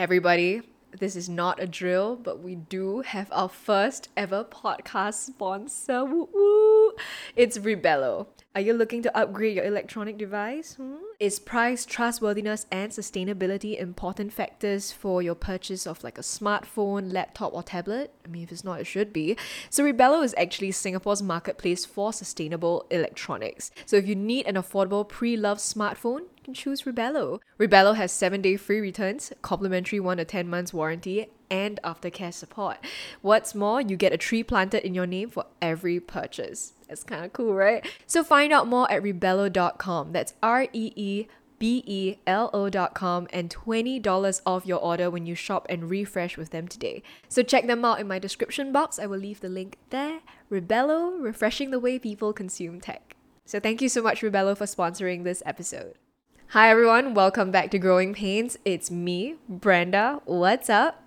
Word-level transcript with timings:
Everybody, 0.00 0.62
this 0.98 1.14
is 1.14 1.28
not 1.28 1.62
a 1.62 1.66
drill, 1.66 2.16
but 2.16 2.42
we 2.42 2.54
do 2.54 3.02
have 3.02 3.28
our 3.32 3.50
first 3.50 4.08
ever 4.16 4.44
podcast 4.44 5.26
sponsor. 5.26 6.06
Woo 6.06 6.26
woo! 6.32 6.92
It's 7.36 7.58
Reebelo. 7.58 8.28
Are 8.54 8.62
you 8.62 8.72
looking 8.72 9.02
to 9.02 9.14
upgrade 9.14 9.56
your 9.56 9.66
electronic 9.66 10.16
device? 10.16 10.76
Hmm? 10.76 10.94
Is 11.20 11.38
price, 11.38 11.84
trustworthiness, 11.84 12.64
and 12.72 12.90
sustainability 12.90 13.78
important 13.78 14.32
factors 14.32 14.90
for 14.90 15.20
your 15.20 15.34
purchase 15.34 15.86
of 15.86 16.02
like 16.02 16.16
a 16.16 16.22
smartphone, 16.22 17.12
laptop, 17.12 17.52
or 17.52 17.62
tablet? 17.62 18.14
I 18.24 18.28
mean, 18.28 18.44
if 18.44 18.52
it's 18.52 18.64
not, 18.64 18.80
it 18.80 18.86
should 18.86 19.12
be. 19.12 19.36
So, 19.68 19.84
Reebelo 19.84 20.24
is 20.24 20.34
actually 20.38 20.72
Singapore's 20.72 21.22
marketplace 21.22 21.84
for 21.84 22.14
sustainable 22.14 22.86
electronics. 22.90 23.70
So, 23.84 23.96
if 23.96 24.08
you 24.08 24.16
need 24.16 24.46
an 24.46 24.54
affordable 24.54 25.06
pre 25.06 25.36
loved 25.36 25.60
smartphone, 25.60 26.22
can 26.50 26.54
choose 26.54 26.82
Reebelo. 26.82 27.40
Reebelo 27.58 27.94
has 27.94 28.10
7 28.10 28.42
day 28.42 28.56
free 28.56 28.80
returns, 28.80 29.32
complimentary 29.40 30.00
1 30.00 30.16
to 30.16 30.24
10 30.24 30.48
months 30.48 30.74
warranty, 30.74 31.28
and 31.48 31.78
aftercare 31.84 32.34
support. 32.34 32.78
What's 33.22 33.54
more, 33.54 33.80
you 33.80 33.96
get 33.96 34.12
a 34.12 34.16
tree 34.16 34.42
planted 34.42 34.84
in 34.84 34.94
your 34.94 35.06
name 35.06 35.30
for 35.30 35.46
every 35.62 36.00
purchase. 36.00 36.72
That's 36.88 37.04
kind 37.04 37.24
of 37.24 37.32
cool, 37.32 37.54
right? 37.54 37.86
So 38.06 38.24
find 38.24 38.52
out 38.52 38.66
more 38.66 38.90
at 38.90 39.02
reebelo.com. 39.02 40.12
That's 40.12 40.34
R 40.42 40.66
E 40.72 40.92
E 40.96 41.28
B 41.60 41.84
E 41.86 42.16
L 42.26 42.50
O.com 42.52 43.28
and 43.32 43.54
$20 43.54 44.40
off 44.44 44.66
your 44.66 44.80
order 44.80 45.08
when 45.08 45.26
you 45.26 45.36
shop 45.36 45.66
and 45.68 45.88
refresh 45.88 46.36
with 46.36 46.50
them 46.50 46.66
today. 46.66 47.02
So 47.28 47.44
check 47.44 47.68
them 47.68 47.84
out 47.84 48.00
in 48.00 48.08
my 48.08 48.18
description 48.18 48.72
box. 48.72 48.98
I 48.98 49.06
will 49.06 49.18
leave 49.18 49.40
the 49.40 49.48
link 49.48 49.76
there. 49.90 50.20
Reebelo, 50.50 51.22
refreshing 51.22 51.70
the 51.70 51.78
way 51.78 51.98
people 51.98 52.32
consume 52.32 52.80
tech. 52.80 53.14
So 53.44 53.60
thank 53.60 53.80
you 53.82 53.88
so 53.88 54.02
much, 54.02 54.22
Reebelo, 54.22 54.56
for 54.56 54.64
sponsoring 54.64 55.22
this 55.22 55.42
episode. 55.46 55.94
Hi 56.52 56.68
everyone, 56.68 57.14
welcome 57.14 57.52
back 57.52 57.70
to 57.70 57.78
Growing 57.78 58.12
Pains. 58.12 58.58
It's 58.64 58.90
me, 58.90 59.36
Brenda. 59.48 60.20
What's 60.24 60.68
up? 60.68 60.99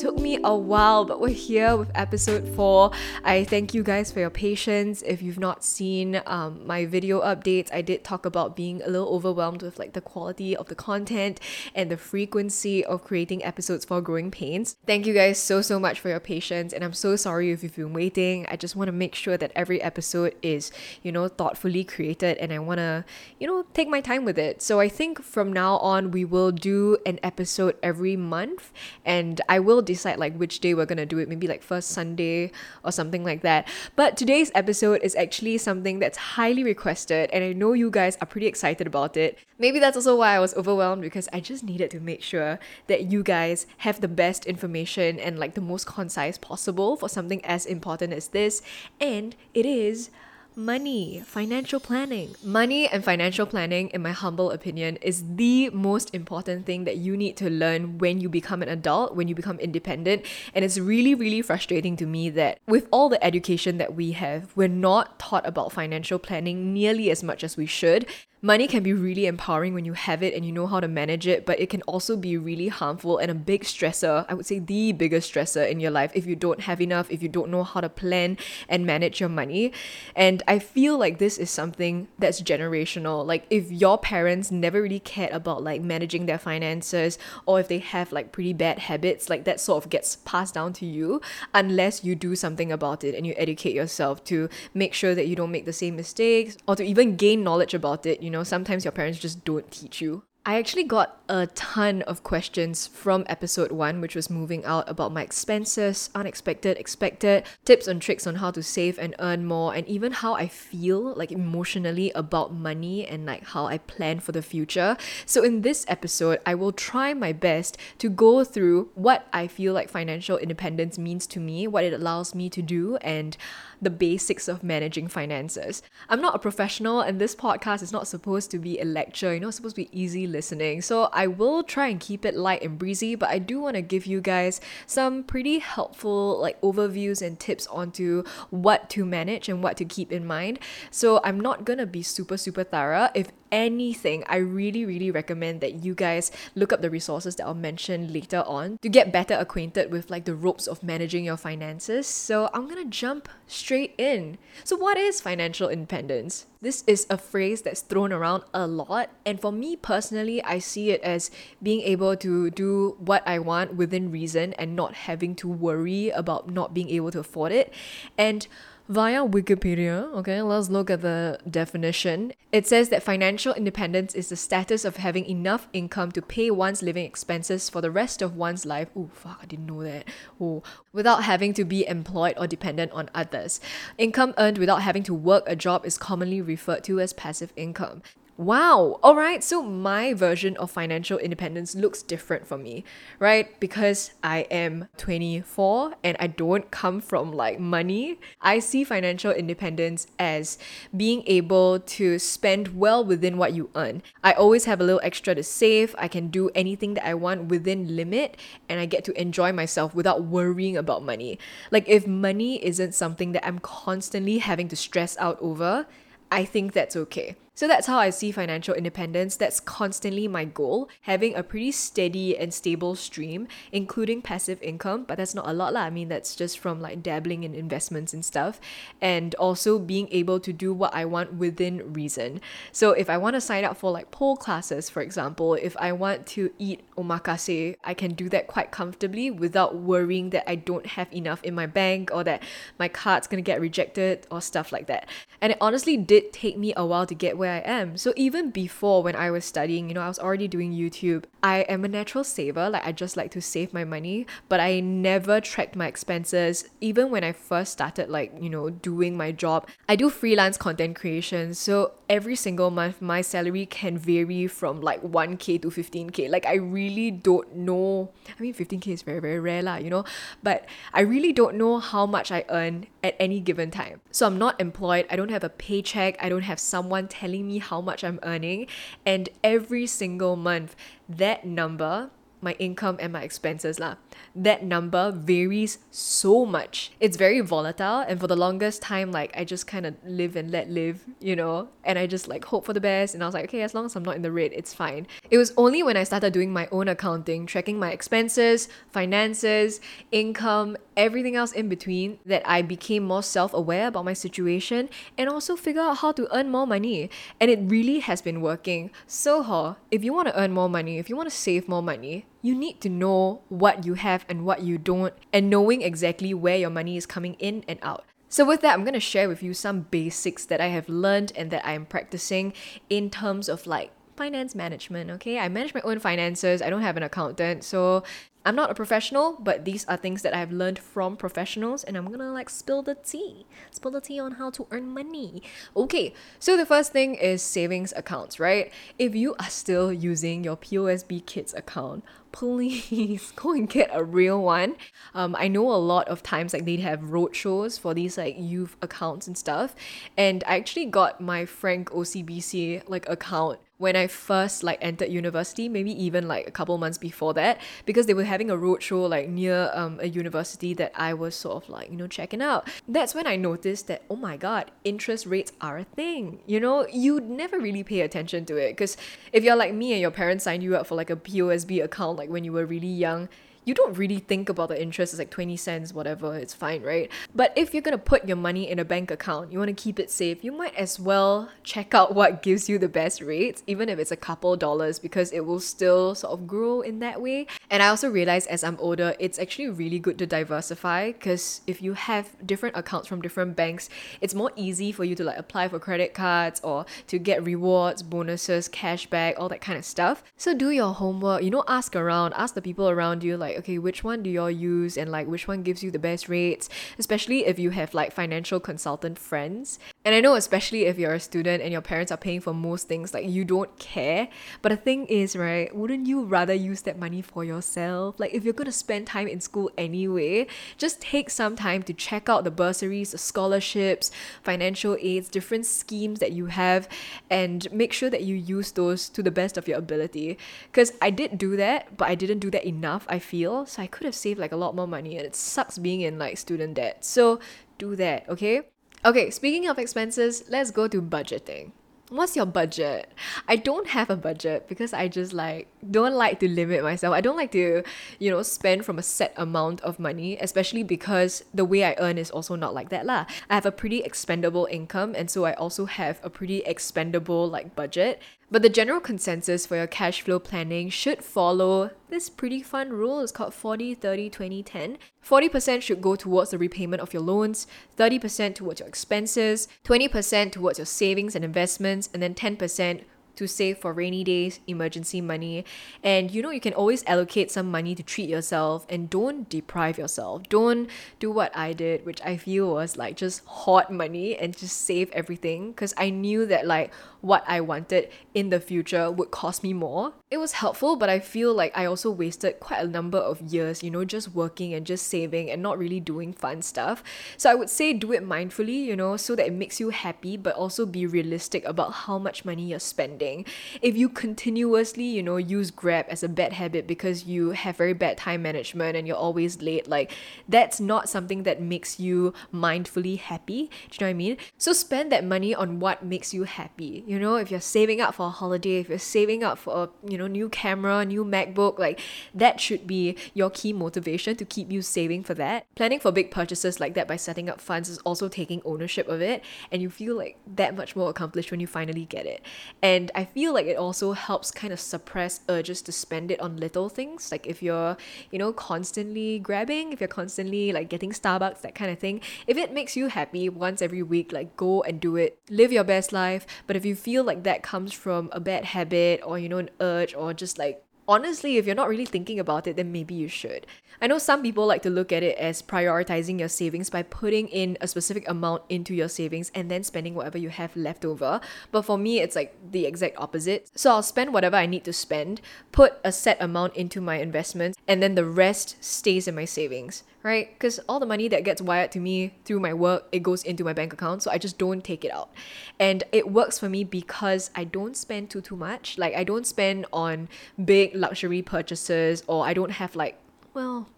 Took 0.00 0.18
me 0.18 0.38
a 0.42 0.56
while, 0.56 1.04
but 1.04 1.20
we're 1.20 1.28
here 1.28 1.76
with 1.76 1.90
episode 1.94 2.48
four. 2.56 2.90
I 3.22 3.44
thank 3.44 3.74
you 3.74 3.82
guys 3.82 4.10
for 4.10 4.20
your 4.20 4.30
patience. 4.30 5.02
If 5.02 5.20
you've 5.20 5.38
not 5.38 5.62
seen 5.62 6.22
um, 6.24 6.66
my 6.66 6.86
video 6.86 7.20
updates, 7.20 7.70
I 7.70 7.82
did 7.82 8.02
talk 8.02 8.24
about 8.24 8.56
being 8.56 8.80
a 8.80 8.88
little 8.88 9.08
overwhelmed 9.08 9.60
with 9.60 9.78
like 9.78 9.92
the 9.92 10.00
quality 10.00 10.56
of 10.56 10.68
the 10.68 10.74
content 10.74 11.38
and 11.74 11.90
the 11.90 11.98
frequency 11.98 12.82
of 12.82 13.04
creating 13.04 13.44
episodes 13.44 13.84
for 13.84 14.00
Growing 14.00 14.30
Pains. 14.30 14.76
Thank 14.86 15.06
you 15.06 15.12
guys 15.12 15.38
so 15.38 15.60
so 15.60 15.78
much 15.78 16.00
for 16.00 16.08
your 16.08 16.18
patience, 16.18 16.72
and 16.72 16.82
I'm 16.82 16.94
so 16.94 17.14
sorry 17.14 17.50
if 17.50 17.62
you've 17.62 17.76
been 17.76 17.92
waiting. 17.92 18.46
I 18.48 18.56
just 18.56 18.74
want 18.76 18.88
to 18.88 18.92
make 18.92 19.14
sure 19.14 19.36
that 19.36 19.52
every 19.54 19.82
episode 19.82 20.34
is 20.40 20.72
you 21.02 21.12
know 21.12 21.28
thoughtfully 21.28 21.84
created, 21.84 22.38
and 22.38 22.54
I 22.54 22.58
want 22.58 22.78
to 22.78 23.04
you 23.38 23.46
know 23.46 23.66
take 23.74 23.88
my 23.88 24.00
time 24.00 24.24
with 24.24 24.38
it. 24.38 24.62
So 24.62 24.80
I 24.80 24.88
think 24.88 25.22
from 25.22 25.52
now 25.52 25.76
on 25.76 26.10
we 26.10 26.24
will 26.24 26.52
do 26.52 26.96
an 27.04 27.20
episode 27.22 27.76
every 27.82 28.16
month, 28.16 28.72
and 29.04 29.42
I 29.46 29.58
will 29.58 29.82
decide 29.92 30.18
like 30.18 30.36
which 30.36 30.60
day 30.60 30.74
we're 30.74 30.86
gonna 30.86 31.06
do 31.06 31.18
it, 31.18 31.28
maybe 31.28 31.46
like 31.46 31.62
first 31.62 31.90
Sunday 31.90 32.52
or 32.84 32.92
something 32.92 33.24
like 33.24 33.42
that. 33.42 33.68
But 33.96 34.16
today's 34.16 34.50
episode 34.54 35.02
is 35.02 35.14
actually 35.14 35.58
something 35.58 35.98
that's 35.98 36.18
highly 36.36 36.64
requested, 36.64 37.30
and 37.32 37.44
I 37.44 37.52
know 37.52 37.72
you 37.72 37.90
guys 37.90 38.16
are 38.20 38.26
pretty 38.26 38.46
excited 38.46 38.86
about 38.86 39.16
it. 39.16 39.38
Maybe 39.58 39.78
that's 39.78 39.96
also 39.96 40.16
why 40.16 40.34
I 40.36 40.40
was 40.40 40.54
overwhelmed 40.54 41.02
because 41.02 41.28
I 41.32 41.40
just 41.40 41.64
needed 41.64 41.90
to 41.90 42.00
make 42.00 42.22
sure 42.22 42.58
that 42.86 43.10
you 43.12 43.22
guys 43.22 43.66
have 43.78 44.00
the 44.00 44.08
best 44.08 44.46
information 44.46 45.18
and 45.18 45.38
like 45.38 45.54
the 45.54 45.60
most 45.60 45.86
concise 45.86 46.38
possible 46.38 46.96
for 46.96 47.08
something 47.08 47.44
as 47.44 47.66
important 47.66 48.12
as 48.12 48.28
this, 48.28 48.62
and 49.00 49.36
it 49.54 49.66
is 49.66 50.10
money, 50.56 51.22
financial 51.26 51.80
planning. 51.80 52.34
Money 52.42 52.88
and 52.88 53.04
financial 53.04 53.46
planning, 53.46 53.88
in 53.90 54.02
my 54.02 54.12
humble 54.12 54.50
opinion, 54.50 54.96
is 55.02 55.24
the 55.36 55.70
most 55.70 56.14
important 56.14 56.66
thing 56.66 56.84
that 56.84 56.96
you 56.96 57.16
need 57.16 57.36
to 57.36 57.48
learn 57.48 57.98
when 57.98 58.20
you 58.20 58.28
become 58.28 58.62
an 58.62 58.68
adult, 58.68 59.14
when 59.14 59.28
you 59.28 59.34
become 59.34 59.58
independent. 59.58 60.24
And 60.54 60.64
it's 60.64 60.78
really, 60.78 61.14
really 61.14 61.42
frustrating 61.42 61.96
to 61.96 62.06
me 62.06 62.30
that 62.30 62.58
with 62.66 62.88
all 62.90 63.08
the 63.08 63.22
education 63.24 63.78
that 63.78 63.94
we 63.94 64.12
have, 64.12 64.52
we're 64.56 64.68
not 64.68 65.18
taught 65.18 65.46
about 65.46 65.72
financial 65.72 66.18
planning 66.18 66.72
nearly 66.72 67.10
as 67.10 67.22
much 67.22 67.44
as 67.44 67.56
we 67.56 67.66
should. 67.66 68.06
Money 68.42 68.66
can 68.66 68.82
be 68.82 68.94
really 68.94 69.26
empowering 69.26 69.74
when 69.74 69.84
you 69.84 69.92
have 69.92 70.22
it 70.22 70.32
and 70.32 70.46
you 70.46 70.52
know 70.52 70.66
how 70.66 70.80
to 70.80 70.88
manage 70.88 71.26
it, 71.26 71.44
but 71.44 71.60
it 71.60 71.68
can 71.68 71.82
also 71.82 72.16
be 72.16 72.38
really 72.38 72.68
harmful 72.68 73.18
and 73.18 73.30
a 73.30 73.34
big 73.34 73.64
stressor. 73.64 74.24
I 74.30 74.34
would 74.34 74.46
say 74.46 74.58
the 74.58 74.92
biggest 74.92 75.30
stressor 75.30 75.70
in 75.70 75.78
your 75.78 75.90
life 75.90 76.10
if 76.14 76.24
you 76.24 76.34
don't 76.36 76.60
have 76.60 76.80
enough, 76.80 77.10
if 77.10 77.22
you 77.22 77.28
don't 77.28 77.50
know 77.50 77.64
how 77.64 77.82
to 77.82 77.90
plan 77.90 78.38
and 78.66 78.86
manage 78.86 79.20
your 79.20 79.28
money. 79.28 79.74
And 80.16 80.42
I 80.48 80.58
feel 80.58 80.96
like 80.96 81.18
this 81.18 81.36
is 81.36 81.50
something 81.50 82.08
that's 82.18 82.40
generational. 82.40 83.26
Like 83.26 83.44
if 83.50 83.70
your 83.70 83.98
parents 83.98 84.50
never 84.50 84.80
really 84.80 85.00
cared 85.00 85.32
about 85.32 85.62
like 85.62 85.82
managing 85.82 86.24
their 86.24 86.38
finances 86.38 87.18
or 87.44 87.60
if 87.60 87.68
they 87.68 87.78
have 87.78 88.10
like 88.10 88.32
pretty 88.32 88.54
bad 88.54 88.78
habits, 88.78 89.28
like 89.28 89.44
that 89.44 89.60
sort 89.60 89.84
of 89.84 89.90
gets 89.90 90.16
passed 90.16 90.54
down 90.54 90.72
to 90.74 90.86
you 90.86 91.20
unless 91.52 92.04
you 92.04 92.14
do 92.14 92.34
something 92.34 92.72
about 92.72 93.04
it 93.04 93.14
and 93.14 93.26
you 93.26 93.34
educate 93.36 93.74
yourself 93.74 94.24
to 94.24 94.48
make 94.72 94.94
sure 94.94 95.14
that 95.14 95.26
you 95.26 95.36
don't 95.36 95.52
make 95.52 95.66
the 95.66 95.74
same 95.74 95.94
mistakes 95.94 96.56
or 96.66 96.74
to 96.74 96.82
even 96.82 97.16
gain 97.16 97.44
knowledge 97.44 97.74
about 97.74 98.06
it. 98.06 98.22
You 98.22 98.29
you 98.30 98.36
know, 98.38 98.44
sometimes 98.44 98.84
your 98.84 98.92
parents 98.92 99.18
just 99.18 99.44
don't 99.44 99.68
teach 99.72 100.00
you. 100.00 100.22
I 100.50 100.58
actually 100.58 100.82
got 100.82 101.20
a 101.28 101.46
ton 101.46 102.02
of 102.02 102.24
questions 102.24 102.88
from 102.88 103.24
episode 103.28 103.70
one, 103.70 104.00
which 104.00 104.16
was 104.16 104.28
moving 104.28 104.64
out 104.64 104.90
about 104.90 105.12
my 105.12 105.22
expenses, 105.22 106.10
unexpected, 106.12 106.76
expected, 106.76 107.44
tips 107.64 107.86
and 107.86 108.02
tricks 108.02 108.26
on 108.26 108.34
how 108.34 108.50
to 108.50 108.60
save 108.60 108.98
and 108.98 109.14
earn 109.20 109.44
more, 109.44 109.72
and 109.72 109.86
even 109.86 110.10
how 110.10 110.34
I 110.34 110.48
feel 110.48 111.14
like 111.14 111.30
emotionally 111.30 112.10
about 112.16 112.52
money 112.52 113.06
and 113.06 113.26
like 113.26 113.44
how 113.44 113.66
I 113.66 113.78
plan 113.78 114.18
for 114.18 114.32
the 114.32 114.42
future. 114.42 114.96
So, 115.24 115.44
in 115.44 115.62
this 115.62 115.84
episode, 115.86 116.40
I 116.44 116.56
will 116.56 116.72
try 116.72 117.14
my 117.14 117.32
best 117.32 117.78
to 117.98 118.10
go 118.10 118.42
through 118.42 118.90
what 118.96 119.28
I 119.32 119.46
feel 119.46 119.72
like 119.72 119.88
financial 119.88 120.36
independence 120.36 120.98
means 120.98 121.28
to 121.28 121.38
me, 121.38 121.68
what 121.68 121.84
it 121.84 121.92
allows 121.92 122.34
me 122.34 122.50
to 122.50 122.60
do, 122.60 122.96
and 122.96 123.36
the 123.80 123.88
basics 123.88 124.48
of 124.48 124.64
managing 124.64 125.06
finances. 125.06 125.80
I'm 126.08 126.20
not 126.20 126.34
a 126.34 126.40
professional, 126.40 127.02
and 127.02 127.20
this 127.20 127.36
podcast 127.36 127.84
is 127.84 127.92
not 127.92 128.08
supposed 128.08 128.50
to 128.50 128.58
be 128.58 128.80
a 128.80 128.84
lecture, 128.84 129.32
you 129.32 129.38
know, 129.38 129.46
it's 129.46 129.56
supposed 129.56 129.76
to 129.76 129.82
be 129.82 129.98
easy 129.98 130.26
listening. 130.26 130.39
So 130.80 131.04
I 131.12 131.26
will 131.26 131.62
try 131.62 131.88
and 131.88 132.00
keep 132.00 132.24
it 132.24 132.34
light 132.34 132.62
and 132.62 132.78
breezy, 132.78 133.14
but 133.14 133.28
I 133.28 133.38
do 133.38 133.60
want 133.60 133.76
to 133.76 133.82
give 133.82 134.06
you 134.06 134.20
guys 134.20 134.60
some 134.86 135.22
pretty 135.22 135.58
helpful 135.58 136.38
like 136.40 136.60
overviews 136.60 137.20
and 137.24 137.38
tips 137.38 137.66
onto 137.68 138.24
what 138.50 138.90
to 138.90 139.04
manage 139.04 139.48
and 139.48 139.62
what 139.62 139.76
to 139.78 139.84
keep 139.84 140.12
in 140.12 140.26
mind. 140.26 140.58
So 140.90 141.20
I'm 141.24 141.40
not 141.40 141.64
gonna 141.64 141.86
be 141.86 142.02
super, 142.02 142.36
super 142.36 142.64
thorough. 142.64 143.08
If 143.14 143.28
anything, 143.52 144.24
I 144.28 144.36
really, 144.36 144.84
really 144.84 145.10
recommend 145.10 145.60
that 145.60 145.84
you 145.84 145.94
guys 145.94 146.30
look 146.54 146.72
up 146.72 146.82
the 146.82 146.90
resources 146.90 147.36
that 147.36 147.46
I'll 147.46 147.54
mention 147.54 148.12
later 148.12 148.42
on 148.46 148.78
to 148.82 148.88
get 148.88 149.12
better 149.12 149.34
acquainted 149.34 149.90
with 149.90 150.10
like 150.10 150.24
the 150.24 150.34
ropes 150.34 150.66
of 150.66 150.82
managing 150.82 151.24
your 151.24 151.36
finances. 151.36 152.06
So 152.06 152.50
I'm 152.54 152.68
gonna 152.68 152.84
jump 152.84 153.28
straight 153.46 153.94
in. 153.98 154.38
So, 154.64 154.76
what 154.76 154.96
is 154.96 155.20
financial 155.20 155.68
independence? 155.68 156.46
This 156.62 156.84
is 156.86 157.06
a 157.08 157.16
phrase 157.16 157.62
that's 157.62 157.80
thrown 157.80 158.12
around 158.12 158.44
a 158.52 158.66
lot, 158.66 159.10
and 159.24 159.40
for 159.40 159.50
me 159.50 159.76
personally, 159.76 160.42
I 160.44 160.58
see 160.58 160.90
it 160.90 161.00
as 161.02 161.30
being 161.62 161.80
able 161.80 162.16
to 162.16 162.50
do 162.50 162.96
what 162.98 163.26
I 163.26 163.38
want 163.38 163.74
within 163.74 164.10
reason 164.10 164.52
and 164.54 164.76
not 164.76 165.08
having 165.08 165.34
to 165.36 165.48
worry 165.48 166.10
about 166.10 166.50
not 166.50 166.74
being 166.74 166.90
able 166.90 167.10
to 167.12 167.20
afford 167.20 167.52
it. 167.52 167.72
And 168.18 168.46
Via 168.90 169.24
Wikipedia, 169.24 170.12
okay, 170.14 170.42
let's 170.42 170.68
look 170.68 170.90
at 170.90 171.00
the 171.00 171.38
definition. 171.48 172.32
It 172.50 172.66
says 172.66 172.88
that 172.88 173.04
financial 173.04 173.54
independence 173.54 174.16
is 174.16 174.30
the 174.30 174.34
status 174.34 174.84
of 174.84 174.96
having 174.96 175.26
enough 175.26 175.68
income 175.72 176.10
to 176.10 176.20
pay 176.20 176.50
one's 176.50 176.82
living 176.82 177.04
expenses 177.04 177.70
for 177.70 177.80
the 177.80 177.92
rest 177.92 178.20
of 178.20 178.34
one's 178.34 178.66
life. 178.66 178.88
Oh, 178.96 179.08
fuck, 179.14 179.38
I 179.40 179.46
didn't 179.46 179.66
know 179.66 179.84
that. 179.84 180.06
Oh, 180.40 180.64
without 180.92 181.22
having 181.22 181.54
to 181.54 181.64
be 181.64 181.86
employed 181.86 182.34
or 182.36 182.48
dependent 182.48 182.90
on 182.90 183.10
others. 183.14 183.60
Income 183.96 184.34
earned 184.38 184.58
without 184.58 184.82
having 184.82 185.04
to 185.04 185.14
work 185.14 185.44
a 185.46 185.54
job 185.54 185.86
is 185.86 185.96
commonly 185.96 186.40
referred 186.40 186.82
to 186.82 186.98
as 186.98 187.12
passive 187.12 187.52
income. 187.54 188.02
Wow. 188.40 188.98
All 189.02 189.16
right. 189.16 189.44
So 189.44 189.60
my 189.60 190.14
version 190.14 190.56
of 190.56 190.70
financial 190.70 191.18
independence 191.18 191.74
looks 191.74 192.00
different 192.00 192.46
for 192.46 192.56
me, 192.56 192.84
right? 193.18 193.60
Because 193.60 194.12
I 194.24 194.46
am 194.50 194.88
24 194.96 195.96
and 196.02 196.16
I 196.18 196.28
don't 196.28 196.70
come 196.70 197.02
from 197.02 197.34
like 197.34 197.60
money. 197.60 198.18
I 198.40 198.60
see 198.60 198.82
financial 198.82 199.30
independence 199.30 200.06
as 200.18 200.56
being 200.96 201.22
able 201.26 201.80
to 201.80 202.18
spend 202.18 202.78
well 202.78 203.04
within 203.04 203.36
what 203.36 203.52
you 203.52 203.68
earn. 203.74 204.02
I 204.24 204.32
always 204.32 204.64
have 204.64 204.80
a 204.80 204.84
little 204.84 205.02
extra 205.04 205.34
to 205.34 205.42
save. 205.42 205.94
I 205.98 206.08
can 206.08 206.28
do 206.28 206.48
anything 206.54 206.94
that 206.94 207.06
I 207.06 207.12
want 207.12 207.48
within 207.48 207.94
limit 207.94 208.38
and 208.70 208.80
I 208.80 208.86
get 208.86 209.04
to 209.04 209.20
enjoy 209.20 209.52
myself 209.52 209.94
without 209.94 210.24
worrying 210.24 210.78
about 210.78 211.04
money. 211.04 211.38
Like 211.70 211.86
if 211.90 212.06
money 212.06 212.64
isn't 212.64 212.94
something 212.94 213.32
that 213.32 213.46
I'm 213.46 213.58
constantly 213.58 214.38
having 214.38 214.68
to 214.68 214.76
stress 214.76 215.14
out 215.18 215.36
over, 215.42 215.86
I 216.32 216.46
think 216.46 216.72
that's 216.72 216.96
okay 216.96 217.36
So 217.60 217.68
that's 217.68 217.86
how 217.86 217.98
I 217.98 218.08
see 218.08 218.32
financial 218.32 218.72
independence. 218.72 219.36
That's 219.36 219.60
constantly 219.60 220.26
my 220.26 220.46
goal, 220.46 220.88
having 221.02 221.34
a 221.34 221.42
pretty 221.42 221.72
steady 221.72 222.34
and 222.34 222.54
stable 222.54 222.94
stream, 222.94 223.48
including 223.70 224.22
passive 224.22 224.62
income, 224.62 225.04
but 225.06 225.18
that's 225.18 225.34
not 225.34 225.46
a 225.46 225.52
lot 225.52 225.74
lah. 225.74 225.82
I 225.82 225.90
mean, 225.90 226.08
that's 226.08 226.34
just 226.34 226.58
from 226.58 226.80
like 226.80 227.02
dabbling 227.02 227.44
in 227.44 227.54
investments 227.54 228.14
and 228.14 228.24
stuff, 228.24 228.62
and 228.98 229.34
also 229.34 229.78
being 229.78 230.08
able 230.10 230.40
to 230.40 230.54
do 230.54 230.72
what 230.72 230.94
I 230.94 231.04
want 231.04 231.34
within 231.34 231.92
reason. 231.92 232.40
So 232.72 232.92
if 232.92 233.10
I 233.10 233.18
want 233.18 233.34
to 233.34 233.42
sign 233.42 233.66
up 233.66 233.76
for 233.76 233.90
like 233.90 234.10
pole 234.10 234.38
classes, 234.38 234.88
for 234.88 235.02
example, 235.02 235.52
if 235.52 235.76
I 235.76 235.92
want 235.92 236.26
to 236.28 236.50
eat 236.58 236.80
omakase, 236.96 237.76
I 237.84 237.92
can 237.92 238.14
do 238.14 238.30
that 238.30 238.46
quite 238.46 238.70
comfortably 238.70 239.30
without 239.30 239.76
worrying 239.76 240.30
that 240.30 240.48
I 240.48 240.54
don't 240.54 240.86
have 240.86 241.12
enough 241.12 241.44
in 241.44 241.54
my 241.54 241.66
bank 241.66 242.10
or 242.10 242.24
that 242.24 242.42
my 242.78 242.88
card's 242.88 243.26
gonna 243.26 243.42
get 243.42 243.60
rejected 243.60 244.26
or 244.30 244.40
stuff 244.40 244.72
like 244.72 244.86
that. 244.86 245.10
And 245.42 245.52
it 245.52 245.58
honestly 245.60 245.98
did 245.98 246.32
take 246.32 246.56
me 246.56 246.72
a 246.74 246.86
while 246.86 247.04
to 247.04 247.14
get 247.14 247.36
where 247.36 247.49
I 247.50 247.58
am. 247.58 247.96
So 247.96 248.12
even 248.16 248.50
before 248.50 249.02
when 249.02 249.16
I 249.16 249.30
was 249.30 249.44
studying, 249.44 249.88
you 249.88 249.94
know, 249.94 250.00
I 250.00 250.08
was 250.08 250.18
already 250.18 250.48
doing 250.48 250.72
YouTube. 250.72 251.24
I 251.42 251.60
am 251.62 251.84
a 251.84 251.88
natural 251.88 252.24
saver, 252.24 252.70
like 252.70 252.86
I 252.86 252.92
just 252.92 253.16
like 253.16 253.30
to 253.32 253.40
save 253.40 253.72
my 253.72 253.84
money, 253.84 254.26
but 254.48 254.60
I 254.60 254.80
never 254.80 255.40
tracked 255.40 255.76
my 255.76 255.86
expenses. 255.86 256.68
Even 256.80 257.10
when 257.10 257.24
I 257.24 257.32
first 257.32 257.72
started 257.72 258.08
like, 258.08 258.32
you 258.40 258.48
know, 258.48 258.70
doing 258.70 259.16
my 259.16 259.32
job, 259.32 259.68
I 259.88 259.96
do 259.96 260.08
freelance 260.08 260.56
content 260.56 260.96
creation. 260.96 261.54
So 261.54 261.92
every 262.10 262.34
single 262.34 262.70
month 262.72 263.00
my 263.00 263.22
salary 263.22 263.64
can 263.64 263.96
vary 263.96 264.48
from 264.48 264.80
like 264.82 265.00
1k 265.00 265.62
to 265.62 265.70
15k. 265.70 266.28
Like 266.28 266.44
I 266.44 266.56
really 266.56 267.12
don't 267.12 267.54
know. 267.54 268.10
I 268.28 268.42
mean 268.42 268.52
15k 268.52 268.88
is 268.88 269.02
very 269.02 269.20
very 269.20 269.38
rare 269.38 269.62
lah, 269.62 269.76
you 269.76 269.88
know, 269.88 270.04
but 270.42 270.66
I 270.92 271.02
really 271.02 271.32
don't 271.32 271.54
know 271.54 271.78
how 271.78 272.04
much 272.04 272.32
I 272.32 272.44
earn 272.50 272.86
at 273.04 273.14
any 273.20 273.38
given 273.38 273.70
time. 273.70 274.00
So 274.10 274.26
I'm 274.26 274.38
not 274.38 274.60
employed, 274.60 275.06
I 275.08 275.14
don't 275.14 275.30
have 275.30 275.44
a 275.44 275.48
paycheck, 275.48 276.18
I 276.20 276.28
don't 276.28 276.42
have 276.42 276.58
someone 276.58 277.06
telling 277.06 277.46
me 277.46 277.58
how 277.62 277.80
much 277.80 278.02
I'm 278.02 278.18
earning, 278.24 278.66
and 279.06 279.30
every 279.44 279.86
single 279.86 280.34
month 280.34 280.74
that 281.08 281.46
number 281.46 282.10
my 282.42 282.56
income 282.58 282.96
and 283.00 283.12
my 283.12 283.22
expenses 283.22 283.78
lah. 283.78 283.96
That 284.34 284.64
number 284.64 285.12
varies 285.12 285.78
so 285.90 286.44
much. 286.46 286.92
It's 287.00 287.16
very 287.16 287.40
volatile 287.40 288.00
and 288.00 288.20
for 288.20 288.26
the 288.26 288.36
longest 288.36 288.82
time 288.82 289.10
like 289.10 289.32
I 289.36 289.44
just 289.44 289.66
kind 289.66 289.86
of 289.86 289.94
live 290.04 290.36
and 290.36 290.50
let 290.50 290.70
live, 290.70 291.04
you 291.20 291.36
know, 291.36 291.68
and 291.84 291.98
I 291.98 292.06
just 292.06 292.28
like 292.28 292.44
hope 292.44 292.64
for 292.64 292.72
the 292.72 292.80
best 292.80 293.14
and 293.14 293.22
I 293.22 293.26
was 293.26 293.34
like 293.34 293.44
okay, 293.44 293.62
as 293.62 293.74
long 293.74 293.86
as 293.86 293.96
I'm 293.96 294.04
not 294.04 294.16
in 294.16 294.22
the 294.22 294.32
red, 294.32 294.52
it's 294.52 294.74
fine. 294.74 295.06
It 295.30 295.38
was 295.38 295.52
only 295.56 295.82
when 295.82 295.96
I 295.96 296.04
started 296.04 296.32
doing 296.32 296.52
my 296.52 296.68
own 296.70 296.88
accounting, 296.88 297.46
tracking 297.46 297.78
my 297.78 297.90
expenses, 297.90 298.68
finances, 298.90 299.80
income, 300.12 300.76
everything 300.96 301.34
else 301.34 301.52
in 301.52 301.68
between 301.68 302.18
that 302.26 302.42
I 302.44 302.62
became 302.62 303.04
more 303.04 303.22
self-aware 303.22 303.88
about 303.88 304.04
my 304.04 304.12
situation 304.12 304.88
and 305.16 305.28
also 305.28 305.56
figure 305.56 305.80
out 305.80 305.98
how 305.98 306.12
to 306.12 306.28
earn 306.36 306.50
more 306.50 306.66
money. 306.66 307.10
And 307.40 307.50
it 307.50 307.60
really 307.62 308.00
has 308.00 308.20
been 308.20 308.40
working. 308.40 308.90
So, 309.06 309.76
if 309.90 310.04
you 310.04 310.12
want 310.12 310.28
to 310.28 310.38
earn 310.38 310.52
more 310.52 310.68
money, 310.68 310.98
if 310.98 311.08
you 311.08 311.16
want 311.16 311.30
to 311.30 311.34
save 311.34 311.68
more 311.68 311.82
money, 311.82 312.26
you 312.42 312.54
need 312.54 312.80
to 312.80 312.88
know 312.88 313.42
what 313.48 313.84
you 313.84 313.94
have 313.94 314.24
and 314.28 314.44
what 314.44 314.62
you 314.62 314.78
don't, 314.78 315.14
and 315.32 315.50
knowing 315.50 315.82
exactly 315.82 316.32
where 316.34 316.56
your 316.56 316.70
money 316.70 316.96
is 316.96 317.06
coming 317.06 317.34
in 317.34 317.64
and 317.68 317.78
out. 317.82 318.04
So, 318.28 318.44
with 318.44 318.60
that, 318.60 318.74
I'm 318.74 318.84
going 318.84 318.94
to 318.94 319.00
share 319.00 319.28
with 319.28 319.42
you 319.42 319.52
some 319.52 319.82
basics 319.90 320.44
that 320.46 320.60
I 320.60 320.68
have 320.68 320.88
learned 320.88 321.32
and 321.34 321.50
that 321.50 321.66
I 321.66 321.72
am 321.72 321.84
practicing 321.84 322.52
in 322.88 323.10
terms 323.10 323.48
of 323.48 323.66
like 323.66 323.90
finance 324.20 324.54
management. 324.54 325.10
Okay, 325.12 325.38
I 325.38 325.48
manage 325.48 325.72
my 325.72 325.80
own 325.80 325.98
finances, 325.98 326.60
I 326.60 326.68
don't 326.68 326.82
have 326.82 326.98
an 326.98 327.02
accountant, 327.02 327.64
so 327.64 328.02
I'm 328.44 328.54
not 328.54 328.70
a 328.70 328.74
professional, 328.74 329.38
but 329.40 329.64
these 329.64 329.86
are 329.86 329.96
things 329.96 330.20
that 330.20 330.34
I've 330.34 330.52
learned 330.52 330.78
from 330.78 331.16
professionals, 331.16 331.84
and 331.84 331.96
I'm 331.96 332.10
gonna 332.10 332.30
like 332.30 332.50
spill 332.50 332.82
the 332.82 332.96
tea. 332.96 333.46
Spill 333.70 333.92
the 333.92 334.00
tea 334.02 334.20
on 334.20 334.32
how 334.32 334.50
to 334.50 334.66
earn 334.70 334.92
money. 334.92 335.42
Okay, 335.74 336.12
so 336.38 336.58
the 336.58 336.66
first 336.66 336.92
thing 336.92 337.14
is 337.14 337.40
savings 337.40 337.94
accounts, 337.96 338.38
right? 338.38 338.70
If 338.98 339.14
you 339.14 339.34
are 339.40 339.48
still 339.48 339.90
using 339.90 340.44
your 340.44 340.58
POSB 340.58 341.24
Kids 341.24 341.54
account, 341.54 342.04
please 342.32 343.32
go 343.34 343.52
and 343.52 343.68
get 343.68 343.88
a 343.90 344.04
real 344.04 344.42
one. 344.42 344.76
Um, 345.14 345.34
I 345.34 345.48
know 345.48 345.70
a 345.72 345.80
lot 345.94 346.08
of 346.08 346.22
times 346.22 346.52
like 346.52 346.66
they'd 346.66 346.80
have 346.80 347.00
roadshows 347.00 347.80
for 347.80 347.94
these 347.94 348.18
like 348.18 348.36
youth 348.38 348.76
accounts 348.82 349.26
and 349.26 349.38
stuff, 349.38 349.74
and 350.18 350.44
I 350.46 350.58
actually 350.58 350.86
got 350.86 351.22
my 351.22 351.46
Frank 351.46 351.88
OCBC 351.90 352.82
like 352.86 353.08
account 353.08 353.60
when 353.80 353.96
I 353.96 354.08
first 354.08 354.62
like 354.62 354.76
entered 354.82 355.08
university, 355.08 355.66
maybe 355.66 355.90
even 355.90 356.28
like 356.28 356.46
a 356.46 356.50
couple 356.50 356.76
months 356.76 356.98
before 356.98 357.32
that, 357.32 357.58
because 357.86 358.04
they 358.04 358.12
were 358.12 358.24
having 358.24 358.50
a 358.50 358.54
roadshow 358.54 359.08
like 359.08 359.26
near 359.30 359.70
um, 359.72 359.98
a 360.02 360.06
university 360.06 360.74
that 360.74 360.92
I 360.94 361.14
was 361.14 361.34
sort 361.34 361.64
of 361.64 361.70
like, 361.70 361.90
you 361.90 361.96
know, 361.96 362.06
checking 362.06 362.42
out. 362.42 362.68
That's 362.86 363.14
when 363.14 363.26
I 363.26 363.36
noticed 363.36 363.86
that, 363.86 364.02
oh 364.10 364.16
my 364.16 364.36
God, 364.36 364.70
interest 364.84 365.24
rates 365.24 365.52
are 365.62 365.78
a 365.78 365.84
thing. 365.84 366.40
You 366.46 366.60
know, 366.60 366.86
you'd 366.92 367.30
never 367.30 367.58
really 367.58 367.82
pay 367.82 368.02
attention 368.02 368.44
to 368.46 368.58
it 368.58 368.72
because 368.72 368.98
if 369.32 369.42
you're 369.44 369.56
like 369.56 369.72
me 369.72 369.92
and 369.92 370.00
your 370.02 370.10
parents 370.10 370.44
signed 370.44 370.62
you 370.62 370.76
up 370.76 370.86
for 370.86 370.94
like 370.94 371.08
a 371.08 371.16
POSB 371.16 371.82
account 371.82 372.18
like 372.18 372.28
when 372.28 372.44
you 372.44 372.52
were 372.52 372.66
really 372.66 372.86
young, 372.86 373.30
you 373.64 373.74
don't 373.74 373.96
really 373.96 374.18
think 374.18 374.48
about 374.48 374.68
the 374.68 374.80
interest. 374.80 375.12
It's 375.12 375.18
like 375.18 375.30
20 375.30 375.56
cents, 375.56 375.92
whatever, 375.92 376.36
it's 376.36 376.54
fine, 376.54 376.82
right? 376.82 377.10
But 377.34 377.52
if 377.56 377.74
you're 377.74 377.82
gonna 377.82 377.98
put 377.98 378.26
your 378.26 378.36
money 378.36 378.68
in 378.68 378.78
a 378.78 378.84
bank 378.84 379.10
account, 379.10 379.52
you 379.52 379.58
wanna 379.58 379.74
keep 379.74 379.98
it 380.00 380.10
safe, 380.10 380.42
you 380.42 380.52
might 380.52 380.74
as 380.74 380.98
well 380.98 381.50
check 381.62 381.94
out 381.94 382.14
what 382.14 382.42
gives 382.42 382.68
you 382.68 382.78
the 382.78 382.88
best 382.88 383.20
rates, 383.20 383.62
even 383.66 383.88
if 383.88 383.98
it's 383.98 384.10
a 384.10 384.16
couple 384.16 384.56
dollars, 384.56 384.98
because 384.98 385.32
it 385.32 385.44
will 385.44 385.60
still 385.60 386.14
sort 386.14 386.32
of 386.32 386.46
grow 386.46 386.80
in 386.80 386.98
that 387.00 387.20
way. 387.20 387.46
And 387.70 387.82
I 387.82 387.88
also 387.88 388.08
realized 388.08 388.48
as 388.48 388.64
I'm 388.64 388.76
older, 388.78 389.14
it's 389.18 389.38
actually 389.38 389.68
really 389.68 389.98
good 389.98 390.18
to 390.18 390.26
diversify 390.26 391.12
because 391.12 391.60
if 391.66 391.82
you 391.82 391.92
have 391.94 392.34
different 392.46 392.76
accounts 392.76 393.08
from 393.08 393.20
different 393.20 393.56
banks, 393.56 393.88
it's 394.20 394.34
more 394.34 394.52
easy 394.56 394.90
for 394.92 395.04
you 395.04 395.14
to 395.16 395.24
like 395.24 395.38
apply 395.38 395.68
for 395.68 395.78
credit 395.78 396.14
cards 396.14 396.60
or 396.64 396.86
to 397.08 397.18
get 397.18 397.44
rewards, 397.44 398.02
bonuses, 398.02 398.68
cashback, 398.68 399.34
all 399.38 399.48
that 399.48 399.60
kind 399.60 399.78
of 399.78 399.84
stuff. 399.84 400.22
So 400.36 400.54
do 400.54 400.70
your 400.70 400.94
homework, 400.94 401.42
you 401.42 401.50
know, 401.50 401.64
ask 401.68 401.94
around, 401.94 402.32
ask 402.34 402.54
the 402.54 402.62
people 402.62 402.88
around 402.88 403.22
you, 403.22 403.36
like, 403.36 403.49
like 403.50 403.58
okay 403.58 403.78
which 403.78 404.04
one 404.04 404.22
do 404.22 404.30
y'all 404.30 404.50
use 404.50 404.96
and 404.96 405.10
like 405.10 405.26
which 405.26 405.48
one 405.48 405.62
gives 405.62 405.82
you 405.82 405.90
the 405.90 405.98
best 405.98 406.28
rates? 406.28 406.68
Especially 406.98 407.46
if 407.46 407.58
you 407.58 407.70
have 407.70 407.94
like 407.94 408.12
financial 408.12 408.60
consultant 408.60 409.18
friends 409.18 409.78
and 410.04 410.14
i 410.14 410.20
know 410.20 410.34
especially 410.34 410.84
if 410.86 410.98
you're 410.98 411.14
a 411.14 411.20
student 411.20 411.62
and 411.62 411.72
your 411.72 411.80
parents 411.80 412.10
are 412.10 412.16
paying 412.16 412.40
for 412.40 412.52
most 412.52 412.88
things 412.88 413.14
like 413.14 413.26
you 413.28 413.44
don't 413.44 413.78
care 413.78 414.28
but 414.62 414.70
the 414.70 414.76
thing 414.76 415.06
is 415.06 415.36
right 415.36 415.74
wouldn't 415.74 416.06
you 416.06 416.24
rather 416.24 416.54
use 416.54 416.82
that 416.82 416.98
money 416.98 417.22
for 417.22 417.44
yourself 417.44 418.18
like 418.18 418.34
if 418.34 418.44
you're 418.44 418.54
to 418.60 418.72
spend 418.72 419.06
time 419.06 419.26
in 419.26 419.40
school 419.40 419.70
anyway 419.78 420.46
just 420.76 421.00
take 421.00 421.30
some 421.30 421.56
time 421.56 421.82
to 421.82 421.94
check 421.94 422.28
out 422.28 422.44
the 422.44 422.50
bursaries 422.50 423.12
the 423.12 423.18
scholarships 423.18 424.10
financial 424.42 424.96
aids 425.00 425.28
different 425.28 425.64
schemes 425.64 426.18
that 426.18 426.32
you 426.32 426.46
have 426.46 426.88
and 427.30 427.70
make 427.72 427.92
sure 427.92 428.10
that 428.10 428.22
you 428.22 428.34
use 428.34 428.72
those 428.72 429.08
to 429.08 429.22
the 429.22 429.30
best 429.30 429.56
of 429.56 429.66
your 429.66 429.78
ability 429.78 430.36
because 430.70 430.92
i 431.00 431.08
did 431.08 431.38
do 431.38 431.56
that 431.56 431.96
but 431.96 432.08
i 432.08 432.14
didn't 432.14 432.40
do 432.40 432.50
that 432.50 432.64
enough 432.64 433.06
i 433.08 433.18
feel. 433.20 433.64
So 433.66 433.82
I 433.82 433.86
could 433.86 434.04
have 434.04 434.14
saved 434.14 434.40
like 434.40 434.52
a 434.52 434.56
lot 434.56 434.74
more 434.74 434.88
money 434.88 435.16
and 435.16 435.24
it 435.24 435.36
sucks 435.36 435.78
being 435.78 436.00
in 436.00 436.18
like 436.18 436.36
student 436.36 436.74
debt. 436.74 437.04
So 437.04 437.38
do 437.78 437.94
that, 437.96 438.28
okay? 438.28 438.62
Okay, 439.02 439.30
speaking 439.30 439.66
of 439.66 439.78
expenses, 439.78 440.44
let's 440.50 440.70
go 440.70 440.86
to 440.86 441.00
budgeting. 441.00 441.72
What's 442.10 442.36
your 442.36 442.44
budget? 442.44 443.08
I 443.48 443.56
don't 443.56 443.86
have 443.88 444.10
a 444.10 444.16
budget 444.16 444.68
because 444.68 444.92
I 444.92 445.08
just 445.08 445.32
like 445.32 445.68
don't 445.90 446.12
like 446.12 446.38
to 446.40 446.48
limit 446.50 446.82
myself. 446.82 447.14
I 447.14 447.22
don't 447.22 447.36
like 447.36 447.52
to, 447.52 447.82
you 448.18 448.30
know, 448.30 448.42
spend 448.42 448.84
from 448.84 448.98
a 448.98 449.02
set 449.02 449.32
amount 449.38 449.80
of 449.80 449.98
money, 449.98 450.36
especially 450.38 450.82
because 450.82 451.44
the 451.54 451.64
way 451.64 451.82
I 451.84 451.94
earn 451.98 452.18
is 452.18 452.30
also 452.30 452.56
not 452.56 452.74
like 452.74 452.90
that 452.90 453.06
lah. 453.06 453.24
I 453.48 453.54
have 453.54 453.64
a 453.64 453.72
pretty 453.72 454.02
expendable 454.02 454.68
income 454.70 455.14
and 455.16 455.30
so 455.30 455.46
I 455.46 455.54
also 455.54 455.86
have 455.86 456.20
a 456.22 456.28
pretty 456.28 456.58
expendable 456.66 457.48
like 457.48 457.74
budget. 457.74 458.20
But 458.52 458.62
the 458.62 458.68
general 458.68 458.98
consensus 458.98 459.64
for 459.64 459.76
your 459.76 459.86
cash 459.86 460.22
flow 460.22 460.40
planning 460.40 460.90
should 460.90 461.22
follow 461.22 461.90
this 462.08 462.28
pretty 462.28 462.62
fun 462.62 462.90
rule. 462.90 463.20
It's 463.20 463.30
called 463.30 463.54
40 463.54 463.94
30 463.94 464.28
20 464.28 464.62
10. 464.64 464.98
40% 465.24 465.82
should 465.82 466.02
go 466.02 466.16
towards 466.16 466.50
the 466.50 466.58
repayment 466.58 467.00
of 467.00 467.12
your 467.12 467.22
loans, 467.22 467.68
30% 467.96 468.56
towards 468.56 468.80
your 468.80 468.88
expenses, 468.88 469.68
20% 469.84 470.50
towards 470.50 470.78
your 470.80 470.86
savings 470.86 471.36
and 471.36 471.44
investments, 471.44 472.10
and 472.12 472.20
then 472.20 472.34
10% 472.34 473.04
to 473.40 473.48
save 473.48 473.78
for 473.78 473.94
rainy 473.94 474.22
days, 474.22 474.60
emergency 474.66 475.22
money. 475.22 475.64
And 476.04 476.30
you 476.30 476.42
know, 476.42 476.50
you 476.50 476.60
can 476.60 476.74
always 476.74 477.02
allocate 477.06 477.50
some 477.50 477.70
money 477.70 477.94
to 477.94 478.02
treat 478.02 478.28
yourself 478.28 478.84
and 478.90 479.08
don't 479.08 479.48
deprive 479.48 479.96
yourself. 479.96 480.42
Don't 480.50 480.90
do 481.18 481.30
what 481.30 481.56
I 481.56 481.72
did, 481.72 482.04
which 482.04 482.20
I 482.20 482.36
feel 482.36 482.70
was 482.74 482.98
like 482.98 483.16
just 483.16 483.40
hoard 483.46 483.88
money 483.88 484.36
and 484.36 484.54
just 484.54 484.82
save 484.82 485.10
everything 485.12 485.72
because 485.72 485.94
I 485.96 486.10
knew 486.10 486.44
that 486.46 486.66
like 486.66 486.92
what 487.22 487.42
I 487.48 487.62
wanted 487.62 488.10
in 488.34 488.50
the 488.50 488.60
future 488.60 489.10
would 489.10 489.30
cost 489.30 489.62
me 489.62 489.72
more. 489.72 490.12
It 490.30 490.38
was 490.38 490.52
helpful, 490.52 490.94
but 490.94 491.10
I 491.10 491.18
feel 491.18 491.52
like 491.52 491.76
I 491.76 491.86
also 491.86 492.08
wasted 492.08 492.60
quite 492.60 492.78
a 492.84 492.86
number 492.86 493.18
of 493.18 493.40
years, 493.40 493.82
you 493.82 493.90
know, 493.90 494.04
just 494.04 494.32
working 494.32 494.72
and 494.72 494.86
just 494.86 495.08
saving 495.08 495.50
and 495.50 495.60
not 495.60 495.76
really 495.76 495.98
doing 495.98 496.32
fun 496.32 496.62
stuff. 496.62 497.02
So 497.36 497.50
I 497.50 497.56
would 497.56 497.68
say 497.68 497.92
do 497.92 498.12
it 498.12 498.24
mindfully, 498.24 498.84
you 498.84 498.94
know, 498.94 499.16
so 499.16 499.34
that 499.34 499.48
it 499.48 499.52
makes 499.52 499.80
you 499.80 499.88
happy, 499.90 500.36
but 500.36 500.54
also 500.54 500.86
be 500.86 501.04
realistic 501.04 501.64
about 501.64 501.92
how 502.06 502.16
much 502.16 502.44
money 502.44 502.66
you're 502.66 502.78
spending. 502.78 503.44
If 503.82 503.96
you 503.96 504.08
continuously, 504.08 505.02
you 505.02 505.20
know, 505.20 505.36
use 505.36 505.72
Grab 505.72 506.06
as 506.08 506.22
a 506.22 506.28
bad 506.28 506.52
habit 506.52 506.86
because 506.86 507.24
you 507.24 507.50
have 507.50 507.76
very 507.76 507.92
bad 507.92 508.16
time 508.16 508.42
management 508.42 508.96
and 508.96 509.08
you're 509.08 509.16
always 509.16 509.60
late, 509.60 509.88
like 509.88 510.12
that's 510.48 510.78
not 510.78 511.08
something 511.08 511.42
that 511.42 511.60
makes 511.60 511.98
you 511.98 512.34
mindfully 512.54 513.18
happy. 513.18 513.68
Do 513.90 513.96
you 513.96 513.98
know 514.02 514.06
what 514.06 514.10
I 514.10 514.12
mean? 514.12 514.36
So 514.58 514.72
spend 514.74 515.10
that 515.10 515.24
money 515.24 515.56
on 515.56 515.80
what 515.80 516.04
makes 516.04 516.32
you 516.32 516.44
happy. 516.44 517.02
You 517.04 517.18
know, 517.18 517.34
if 517.34 517.50
you're 517.50 517.58
saving 517.58 518.00
up 518.00 518.14
for 518.14 518.26
a 518.26 518.30
holiday, 518.30 518.78
if 518.78 518.88
you're 518.88 518.98
saving 519.00 519.42
up 519.42 519.58
for 519.58 519.90
you 520.06 520.19
know, 520.19 520.19
new 520.28 520.48
camera, 520.48 521.04
new 521.04 521.24
MacBook, 521.24 521.78
like 521.78 522.00
that 522.34 522.60
should 522.60 522.86
be 522.86 523.16
your 523.34 523.50
key 523.50 523.72
motivation 523.72 524.36
to 524.36 524.44
keep 524.44 524.70
you 524.70 524.82
saving 524.82 525.24
for 525.24 525.34
that. 525.34 525.66
Planning 525.74 526.00
for 526.00 526.12
big 526.12 526.30
purchases 526.30 526.80
like 526.80 526.94
that 526.94 527.08
by 527.08 527.16
setting 527.16 527.48
up 527.48 527.60
funds 527.60 527.88
is 527.88 527.98
also 527.98 528.28
taking 528.28 528.62
ownership 528.64 529.08
of 529.08 529.20
it 529.20 529.42
and 529.70 529.82
you 529.82 529.90
feel 529.90 530.16
like 530.16 530.38
that 530.46 530.76
much 530.76 530.96
more 530.96 531.10
accomplished 531.10 531.50
when 531.50 531.60
you 531.60 531.66
finally 531.66 532.04
get 532.04 532.26
it. 532.26 532.42
And 532.82 533.10
I 533.14 533.24
feel 533.24 533.52
like 533.52 533.66
it 533.66 533.76
also 533.76 534.12
helps 534.12 534.50
kind 534.50 534.72
of 534.72 534.80
suppress 534.80 535.40
urges 535.48 535.82
to 535.82 535.92
spend 535.92 536.30
it 536.30 536.40
on 536.40 536.56
little 536.56 536.88
things. 536.88 537.30
Like 537.30 537.46
if 537.46 537.62
you're, 537.62 537.96
you 538.30 538.38
know, 538.38 538.52
constantly 538.52 539.38
grabbing, 539.38 539.92
if 539.92 540.00
you're 540.00 540.08
constantly 540.08 540.72
like 540.72 540.88
getting 540.88 541.10
Starbucks, 541.10 541.60
that 541.62 541.74
kind 541.74 541.90
of 541.90 541.98
thing. 541.98 542.20
If 542.46 542.56
it 542.56 542.72
makes 542.72 542.96
you 542.96 543.08
happy 543.08 543.48
once 543.48 543.82
every 543.82 544.02
week, 544.02 544.32
like 544.32 544.56
go 544.56 544.82
and 544.82 545.00
do 545.00 545.16
it. 545.16 545.38
Live 545.48 545.72
your 545.72 545.84
best 545.84 546.12
life. 546.12 546.46
But 546.66 546.76
if 546.76 546.84
you 546.84 546.94
feel 546.94 547.24
like 547.24 547.42
that 547.44 547.62
comes 547.62 547.92
from 547.92 548.28
a 548.32 548.40
bad 548.40 548.64
habit 548.66 549.20
or, 549.24 549.38
you 549.38 549.48
know, 549.48 549.58
an 549.58 549.70
urge 549.80 550.09
or 550.14 550.34
just 550.34 550.58
like 550.58 550.84
honestly, 551.10 551.56
if 551.56 551.66
you're 551.66 551.74
not 551.74 551.88
really 551.88 552.04
thinking 552.04 552.38
about 552.38 552.68
it, 552.68 552.76
then 552.76 552.92
maybe 552.92 553.14
you 553.14 553.26
should. 553.26 553.66
I 554.00 554.06
know 554.06 554.18
some 554.18 554.42
people 554.42 554.64
like 554.64 554.82
to 554.82 554.90
look 554.90 555.10
at 555.10 555.24
it 555.24 555.36
as 555.38 555.60
prioritizing 555.60 556.38
your 556.38 556.48
savings 556.48 556.88
by 556.88 557.02
putting 557.02 557.48
in 557.48 557.76
a 557.80 557.88
specific 557.88 558.28
amount 558.28 558.62
into 558.68 558.94
your 558.94 559.08
savings 559.08 559.50
and 559.52 559.68
then 559.68 559.82
spending 559.82 560.14
whatever 560.14 560.38
you 560.38 560.50
have 560.50 560.74
left 560.76 561.04
over. 561.04 561.40
But 561.72 561.82
for 561.82 561.98
me, 561.98 562.20
it's 562.20 562.36
like 562.36 562.54
the 562.70 562.86
exact 562.86 563.18
opposite. 563.18 563.68
So 563.74 563.90
I'll 563.90 564.04
spend 564.04 564.32
whatever 564.32 564.56
I 564.56 564.66
need 564.66 564.84
to 564.84 564.92
spend, 564.92 565.40
put 565.72 565.98
a 566.04 566.12
set 566.12 566.40
amount 566.40 566.76
into 566.76 567.00
my 567.00 567.16
investments, 567.16 567.76
and 567.88 568.00
then 568.00 568.14
the 568.14 568.24
rest 568.24 568.76
stays 568.82 569.26
in 569.26 569.34
my 569.34 569.44
savings 569.44 570.04
right? 570.22 570.52
Because 570.52 570.78
all 570.88 571.00
the 571.00 571.06
money 571.06 571.28
that 571.28 571.44
gets 571.44 571.62
wired 571.62 571.92
to 571.92 572.00
me 572.00 572.34
through 572.44 572.60
my 572.60 572.74
work, 572.74 573.08
it 573.12 573.22
goes 573.22 573.42
into 573.42 573.64
my 573.64 573.72
bank 573.72 573.92
account. 573.92 574.22
So 574.22 574.30
I 574.30 574.38
just 574.38 574.58
don't 574.58 574.84
take 574.84 575.04
it 575.04 575.12
out. 575.12 575.30
And 575.78 576.04
it 576.12 576.30
works 576.30 576.58
for 576.58 576.68
me 576.68 576.84
because 576.84 577.50
I 577.54 577.64
don't 577.64 577.96
spend 577.96 578.30
too 578.30 578.40
too 578.40 578.56
much. 578.56 578.98
Like 578.98 579.14
I 579.14 579.24
don't 579.24 579.46
spend 579.46 579.86
on 579.92 580.28
big 580.62 580.94
luxury 580.94 581.42
purchases 581.42 582.22
or 582.26 582.44
I 582.44 582.52
don't 582.52 582.72
have 582.72 582.94
like, 582.96 583.18
well, 583.54 583.88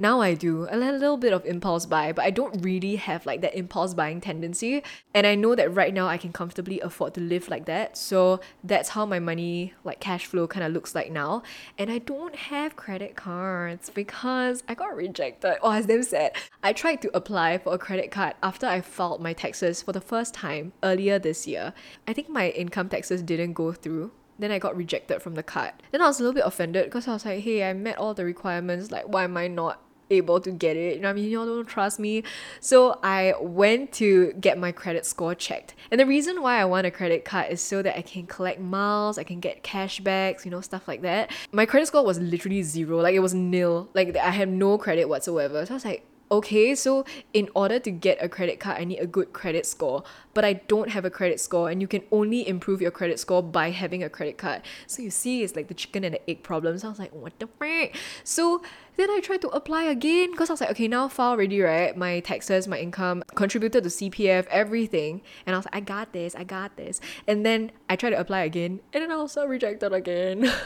now 0.00 0.22
I 0.22 0.32
do 0.32 0.66
a 0.70 0.76
little 0.78 1.18
bit 1.18 1.34
of 1.34 1.44
impulse 1.44 1.84
buy, 1.84 2.12
but 2.12 2.24
I 2.24 2.30
don't 2.30 2.64
really 2.64 2.96
have 2.96 3.26
like 3.26 3.42
that 3.42 3.54
impulse 3.54 3.92
buying 3.92 4.22
tendency. 4.22 4.82
And 5.14 5.26
I 5.26 5.34
know 5.34 5.54
that 5.54 5.74
right 5.74 5.92
now 5.92 6.08
I 6.08 6.16
can 6.16 6.32
comfortably 6.32 6.80
afford 6.80 7.12
to 7.14 7.20
live 7.20 7.50
like 7.50 7.66
that. 7.66 7.98
So 7.98 8.40
that's 8.64 8.88
how 8.88 9.04
my 9.04 9.18
money, 9.18 9.74
like 9.84 10.00
cash 10.00 10.24
flow, 10.24 10.46
kind 10.46 10.64
of 10.64 10.72
looks 10.72 10.94
like 10.94 11.12
now. 11.12 11.42
And 11.76 11.90
I 11.90 11.98
don't 11.98 12.34
have 12.34 12.76
credit 12.76 13.14
cards 13.14 13.90
because 13.90 14.64
I 14.66 14.74
got 14.74 14.96
rejected. 14.96 15.58
Oh, 15.62 15.72
as 15.72 15.86
them 15.86 16.02
said, 16.02 16.32
I 16.62 16.72
tried 16.72 17.02
to 17.02 17.14
apply 17.14 17.58
for 17.58 17.74
a 17.74 17.78
credit 17.78 18.10
card 18.10 18.34
after 18.42 18.66
I 18.66 18.80
filed 18.80 19.20
my 19.20 19.34
taxes 19.34 19.82
for 19.82 19.92
the 19.92 20.00
first 20.00 20.32
time 20.32 20.72
earlier 20.82 21.18
this 21.18 21.46
year. 21.46 21.74
I 22.08 22.14
think 22.14 22.30
my 22.30 22.48
income 22.48 22.88
taxes 22.88 23.22
didn't 23.22 23.52
go 23.52 23.72
through 23.72 24.12
then 24.40 24.50
I 24.50 24.58
got 24.58 24.74
rejected 24.74 25.20
from 25.20 25.34
the 25.34 25.42
card. 25.42 25.72
Then 25.92 26.00
I 26.00 26.06
was 26.06 26.18
a 26.18 26.22
little 26.22 26.34
bit 26.34 26.46
offended 26.46 26.86
because 26.86 27.06
I 27.06 27.12
was 27.12 27.26
like, 27.26 27.42
hey, 27.42 27.68
I 27.68 27.74
met 27.74 27.98
all 27.98 28.14
the 28.14 28.24
requirements. 28.24 28.90
Like, 28.90 29.06
why 29.06 29.24
am 29.24 29.36
I 29.36 29.48
not 29.48 29.82
able 30.10 30.40
to 30.40 30.50
get 30.50 30.76
it. 30.76 30.96
You 30.96 31.02
know 31.02 31.08
what 31.08 31.12
I 31.12 31.20
mean? 31.20 31.30
Y'all 31.30 31.46
don't 31.46 31.66
trust 31.66 31.98
me. 31.98 32.22
So 32.60 32.98
I 33.02 33.34
went 33.40 33.92
to 33.92 34.32
get 34.34 34.58
my 34.58 34.72
credit 34.72 35.06
score 35.06 35.34
checked. 35.34 35.74
And 35.90 36.00
the 36.00 36.06
reason 36.06 36.42
why 36.42 36.60
I 36.60 36.64
want 36.64 36.86
a 36.86 36.90
credit 36.90 37.24
card 37.24 37.50
is 37.50 37.60
so 37.60 37.82
that 37.82 37.96
I 37.96 38.02
can 38.02 38.26
collect 38.26 38.60
miles, 38.60 39.18
I 39.18 39.24
can 39.24 39.40
get 39.40 39.62
cashbacks, 39.62 40.44
you 40.44 40.50
know, 40.50 40.60
stuff 40.60 40.86
like 40.88 41.02
that. 41.02 41.30
My 41.52 41.66
credit 41.66 41.86
score 41.86 42.04
was 42.04 42.18
literally 42.18 42.62
zero. 42.62 43.00
Like 43.00 43.14
it 43.14 43.20
was 43.20 43.34
nil. 43.34 43.88
Like 43.94 44.16
I 44.16 44.30
had 44.30 44.48
no 44.48 44.78
credit 44.78 45.06
whatsoever. 45.06 45.64
So 45.66 45.74
I 45.74 45.76
was 45.76 45.84
like, 45.84 46.06
okay, 46.30 46.74
so 46.74 47.04
in 47.32 47.48
order 47.54 47.78
to 47.80 47.90
get 47.90 48.22
a 48.22 48.28
credit 48.28 48.60
card, 48.60 48.80
I 48.80 48.84
need 48.84 48.98
a 48.98 49.06
good 49.06 49.32
credit 49.32 49.66
score, 49.66 50.04
but 50.32 50.44
I 50.44 50.54
don't 50.54 50.90
have 50.90 51.04
a 51.04 51.10
credit 51.10 51.40
score, 51.40 51.68
and 51.68 51.80
you 51.80 51.88
can 51.88 52.02
only 52.12 52.46
improve 52.46 52.80
your 52.80 52.92
credit 52.92 53.18
score 53.18 53.42
by 53.42 53.70
having 53.70 54.02
a 54.02 54.08
credit 54.08 54.38
card. 54.38 54.62
So 54.86 55.02
you 55.02 55.10
see, 55.10 55.42
it's 55.42 55.56
like 55.56 55.68
the 55.68 55.74
chicken 55.74 56.04
and 56.04 56.14
the 56.14 56.30
egg 56.30 56.42
problem. 56.42 56.78
So 56.78 56.86
I 56.86 56.90
was 56.90 56.98
like, 56.98 57.12
what 57.12 57.38
the 57.40 57.48
frick? 57.58 57.96
So 58.22 58.62
then 58.96 59.10
I 59.10 59.20
tried 59.20 59.40
to 59.42 59.48
apply 59.48 59.84
again 59.84 60.30
because 60.30 60.50
I 60.50 60.52
was 60.52 60.60
like, 60.60 60.70
okay, 60.70 60.86
now 60.86 61.08
file 61.08 61.36
ready, 61.36 61.60
right? 61.60 61.96
My 61.96 62.20
taxes, 62.20 62.68
my 62.68 62.78
income, 62.78 63.24
contributed 63.34 63.82
to 63.82 63.88
CPF, 63.88 64.46
everything. 64.46 65.22
And 65.46 65.54
I 65.54 65.58
was 65.58 65.66
like, 65.66 65.76
I 65.76 65.80
got 65.80 66.12
this, 66.12 66.34
I 66.34 66.44
got 66.44 66.76
this. 66.76 67.00
And 67.26 67.44
then 67.44 67.72
I 67.88 67.96
tried 67.96 68.10
to 68.10 68.20
apply 68.20 68.42
again, 68.42 68.80
and 68.92 69.02
then 69.02 69.10
I 69.10 69.14
also 69.14 69.46
rejected 69.46 69.92
again. 69.92 70.50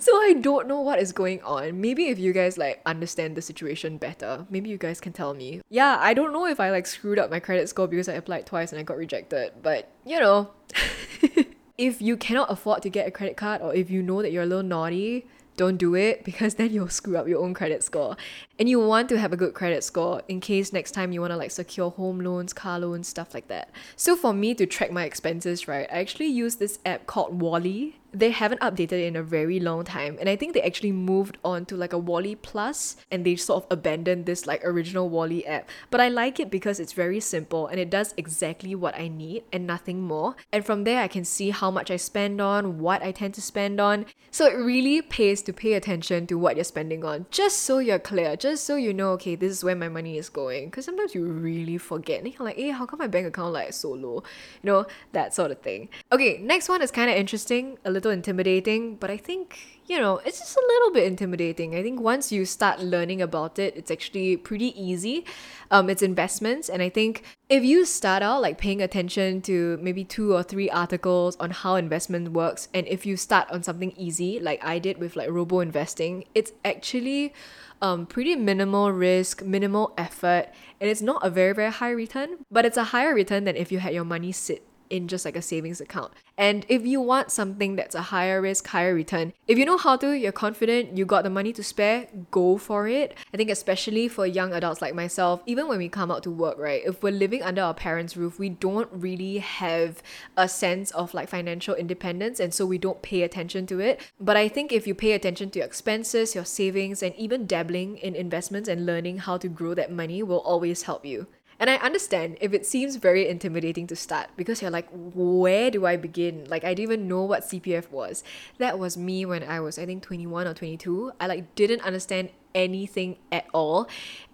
so 0.00 0.16
I 0.16 0.32
don't 0.32 0.66
know 0.66 0.80
what 0.80 0.98
is 0.98 1.12
going 1.12 1.42
on. 1.42 1.80
Maybe 1.80 2.08
if 2.08 2.18
you 2.18 2.32
guys 2.32 2.58
like 2.58 2.80
understand 2.86 3.36
the 3.36 3.42
situation 3.42 3.98
better, 3.98 4.46
maybe 4.50 4.68
you 4.68 4.78
guys 4.78 5.00
can 5.00 5.12
tell 5.12 5.34
me. 5.34 5.60
Yeah, 5.68 5.98
I 6.00 6.14
don't 6.14 6.32
know 6.32 6.46
if 6.46 6.58
I 6.58 6.70
like 6.70 6.86
screwed 6.86 7.18
up 7.18 7.30
my 7.30 7.38
credit 7.38 7.68
score 7.68 7.86
because 7.86 8.08
I 8.08 8.14
applied 8.14 8.46
twice 8.46 8.72
and 8.72 8.80
I 8.80 8.82
got 8.82 8.96
rejected, 8.96 9.52
but 9.62 9.92
you 10.04 10.18
know. 10.18 10.50
if 11.78 12.02
you 12.02 12.14
cannot 12.16 12.50
afford 12.50 12.82
to 12.82 12.90
get 12.90 13.08
a 13.08 13.10
credit 13.10 13.38
card 13.38 13.62
or 13.62 13.74
if 13.74 13.90
you 13.90 14.02
know 14.02 14.20
that 14.20 14.32
you're 14.32 14.42
a 14.42 14.46
little 14.46 14.62
naughty, 14.62 15.26
don't 15.56 15.76
do 15.76 15.94
it 15.94 16.24
because 16.24 16.54
then 16.54 16.72
you'll 16.72 16.88
screw 16.88 17.16
up 17.16 17.28
your 17.28 17.42
own 17.42 17.54
credit 17.54 17.82
score. 17.82 18.16
And 18.58 18.68
you 18.68 18.80
want 18.80 19.08
to 19.10 19.18
have 19.18 19.32
a 19.32 19.36
good 19.36 19.54
credit 19.54 19.84
score 19.84 20.22
in 20.28 20.40
case 20.40 20.72
next 20.72 20.92
time 20.92 21.12
you 21.12 21.20
want 21.20 21.32
to 21.32 21.36
like 21.36 21.50
secure 21.50 21.90
home 21.90 22.20
loans, 22.20 22.52
car 22.52 22.78
loans, 22.78 23.08
stuff 23.08 23.34
like 23.34 23.48
that. 23.48 23.70
So 23.96 24.16
for 24.16 24.32
me 24.32 24.54
to 24.54 24.66
track 24.66 24.90
my 24.90 25.04
expenses, 25.04 25.68
right, 25.68 25.86
I 25.92 25.98
actually 25.98 26.28
use 26.28 26.56
this 26.56 26.78
app 26.86 27.06
called 27.06 27.40
Wally 27.40 27.99
they 28.12 28.30
haven't 28.30 28.60
updated 28.60 28.92
it 28.92 29.06
in 29.06 29.16
a 29.16 29.22
very 29.22 29.60
long 29.60 29.84
time. 29.84 30.16
And 30.20 30.28
i 30.28 30.36
think 30.36 30.54
they 30.54 30.62
actually 30.62 30.92
moved 30.92 31.38
on 31.44 31.64
to 31.66 31.76
like 31.76 31.92
a 31.92 31.98
wally 31.98 32.34
plus 32.34 32.96
and 33.10 33.24
they 33.24 33.36
sort 33.36 33.64
of 33.64 33.70
abandoned 33.70 34.26
this 34.26 34.46
like 34.46 34.64
original 34.64 35.08
wally 35.08 35.46
app. 35.46 35.68
But 35.90 36.00
i 36.00 36.08
like 36.08 36.40
it 36.40 36.50
because 36.50 36.80
it's 36.80 36.92
very 36.92 37.20
simple 37.20 37.66
and 37.66 37.78
it 37.78 37.90
does 37.90 38.14
exactly 38.16 38.74
what 38.74 38.98
i 38.98 39.08
need 39.08 39.44
and 39.52 39.66
nothing 39.66 40.02
more. 40.02 40.36
And 40.52 40.64
from 40.64 40.84
there 40.84 41.02
i 41.02 41.08
can 41.08 41.24
see 41.24 41.50
how 41.50 41.70
much 41.70 41.90
i 41.90 41.96
spend 41.96 42.40
on 42.40 42.78
what 42.78 43.02
i 43.02 43.12
tend 43.12 43.34
to 43.34 43.42
spend 43.42 43.80
on. 43.80 44.06
So 44.30 44.46
it 44.46 44.54
really 44.54 45.02
pays 45.02 45.42
to 45.42 45.52
pay 45.52 45.74
attention 45.74 46.26
to 46.28 46.38
what 46.38 46.56
you're 46.56 46.64
spending 46.64 47.04
on 47.04 47.26
just 47.30 47.62
so 47.62 47.78
you're 47.78 47.98
clear 47.98 48.36
just 48.36 48.64
so 48.64 48.76
you 48.76 48.92
know 48.92 49.10
okay 49.12 49.34
this 49.34 49.52
is 49.52 49.64
where 49.64 49.76
my 49.76 49.88
money 49.88 50.18
is 50.18 50.28
going. 50.28 50.66
Because 50.66 50.84
sometimes 50.84 51.14
you 51.14 51.24
really 51.26 51.78
forget 51.78 52.22
and 52.22 52.32
you're 52.32 52.44
like 52.44 52.56
hey 52.56 52.70
how 52.70 52.86
come 52.86 52.98
my 52.98 53.06
bank 53.06 53.26
account 53.26 53.52
like 53.52 53.72
so 53.72 53.90
low? 53.90 54.22
You 54.62 54.70
know 54.70 54.86
that 55.12 55.34
sort 55.34 55.50
of 55.50 55.60
thing. 55.60 55.88
Okay 56.10 56.38
next 56.38 56.68
one 56.68 56.82
is 56.82 56.90
kind 56.90 57.10
of 57.10 57.16
interesting 57.16 57.78
a 57.84 57.90
little 57.90 57.99
little 58.00 58.12
intimidating, 58.12 58.96
but 58.96 59.10
I 59.10 59.18
think, 59.18 59.82
you 59.86 59.98
know, 59.98 60.20
it's 60.24 60.38
just 60.38 60.56
a 60.56 60.64
little 60.66 60.90
bit 60.90 61.04
intimidating. 61.04 61.74
I 61.74 61.82
think 61.82 62.00
once 62.00 62.32
you 62.32 62.46
start 62.46 62.80
learning 62.80 63.20
about 63.20 63.58
it, 63.58 63.76
it's 63.76 63.90
actually 63.90 64.38
pretty 64.38 64.72
easy. 64.80 65.26
Um, 65.70 65.90
it's 65.90 66.00
investments. 66.00 66.70
And 66.70 66.80
I 66.80 66.88
think 66.88 67.22
if 67.50 67.62
you 67.62 67.84
start 67.84 68.22
out 68.22 68.40
like 68.40 68.56
paying 68.56 68.80
attention 68.80 69.42
to 69.42 69.78
maybe 69.82 70.02
two 70.02 70.32
or 70.32 70.42
three 70.42 70.70
articles 70.70 71.36
on 71.36 71.50
how 71.50 71.74
investment 71.74 72.32
works, 72.32 72.68
and 72.72 72.88
if 72.88 73.04
you 73.04 73.18
start 73.18 73.50
on 73.50 73.62
something 73.62 73.92
easy, 73.96 74.40
like 74.40 74.64
I 74.64 74.78
did 74.78 74.96
with 74.96 75.14
like 75.14 75.28
robo 75.28 75.60
investing, 75.60 76.24
it's 76.34 76.52
actually 76.64 77.34
um, 77.82 78.06
pretty 78.06 78.34
minimal 78.34 78.92
risk, 78.92 79.44
minimal 79.44 79.92
effort, 79.98 80.48
and 80.80 80.88
it's 80.88 81.02
not 81.02 81.24
a 81.24 81.28
very, 81.28 81.52
very 81.52 81.70
high 81.70 81.90
return, 81.90 82.38
but 82.50 82.64
it's 82.64 82.76
a 82.76 82.84
higher 82.84 83.14
return 83.14 83.44
than 83.44 83.56
if 83.56 83.70
you 83.70 83.78
had 83.78 83.92
your 83.92 84.04
money 84.04 84.32
sit 84.32 84.69
in 84.90 85.08
just 85.08 85.24
like 85.24 85.36
a 85.36 85.42
savings 85.42 85.80
account. 85.80 86.12
And 86.36 86.66
if 86.68 86.84
you 86.84 87.00
want 87.00 87.30
something 87.30 87.76
that's 87.76 87.94
a 87.94 88.02
higher 88.02 88.40
risk, 88.40 88.66
higher 88.66 88.94
return, 88.94 89.32
if 89.46 89.58
you 89.58 89.64
know 89.64 89.76
how 89.78 89.96
to, 89.96 90.12
you're 90.12 90.32
confident, 90.32 90.96
you 90.96 91.06
got 91.06 91.22
the 91.22 91.30
money 91.30 91.52
to 91.52 91.62
spare, 91.62 92.08
go 92.30 92.58
for 92.58 92.88
it. 92.88 93.14
I 93.32 93.36
think, 93.36 93.50
especially 93.50 94.08
for 94.08 94.26
young 94.26 94.52
adults 94.52 94.82
like 94.82 94.94
myself, 94.94 95.42
even 95.46 95.68
when 95.68 95.78
we 95.78 95.88
come 95.88 96.10
out 96.10 96.22
to 96.24 96.30
work, 96.30 96.58
right? 96.58 96.82
If 96.84 97.02
we're 97.02 97.12
living 97.12 97.42
under 97.42 97.62
our 97.62 97.74
parents' 97.74 98.16
roof, 98.16 98.38
we 98.38 98.48
don't 98.48 98.88
really 98.92 99.38
have 99.38 100.02
a 100.36 100.48
sense 100.48 100.90
of 100.92 101.14
like 101.14 101.28
financial 101.28 101.74
independence, 101.74 102.40
and 102.40 102.52
so 102.52 102.66
we 102.66 102.78
don't 102.78 103.02
pay 103.02 103.22
attention 103.22 103.66
to 103.66 103.80
it. 103.80 104.00
But 104.18 104.36
I 104.36 104.48
think 104.48 104.72
if 104.72 104.86
you 104.86 104.94
pay 104.94 105.12
attention 105.12 105.50
to 105.50 105.58
your 105.60 105.66
expenses, 105.66 106.34
your 106.34 106.44
savings, 106.44 107.02
and 107.02 107.14
even 107.16 107.46
dabbling 107.46 107.98
in 107.98 108.14
investments 108.14 108.68
and 108.68 108.86
learning 108.86 109.18
how 109.18 109.36
to 109.36 109.48
grow 109.48 109.74
that 109.74 109.92
money 109.92 110.22
will 110.22 110.40
always 110.40 110.82
help 110.82 111.04
you. 111.04 111.26
And 111.60 111.68
I 111.68 111.76
understand 111.76 112.38
if 112.40 112.54
it 112.54 112.64
seems 112.64 112.96
very 112.96 113.28
intimidating 113.28 113.86
to 113.88 113.94
start 113.96 114.30
because 114.34 114.62
you're 114.62 114.70
like, 114.70 114.88
where 114.90 115.70
do 115.70 115.84
I 115.84 115.96
begin? 115.96 116.46
Like, 116.48 116.64
I 116.64 116.72
didn't 116.72 116.92
even 116.92 117.06
know 117.08 117.22
what 117.22 117.42
CPF 117.42 117.90
was. 117.90 118.24
That 118.56 118.78
was 118.78 118.96
me 118.96 119.26
when 119.26 119.44
I 119.44 119.60
was, 119.60 119.78
I 119.78 119.84
think, 119.84 120.02
21 120.02 120.46
or 120.46 120.54
22. 120.54 121.12
I 121.20 121.26
like 121.26 121.54
didn't 121.54 121.82
understand 121.82 122.30
anything 122.54 123.18
at 123.30 123.44
all. 123.52 123.88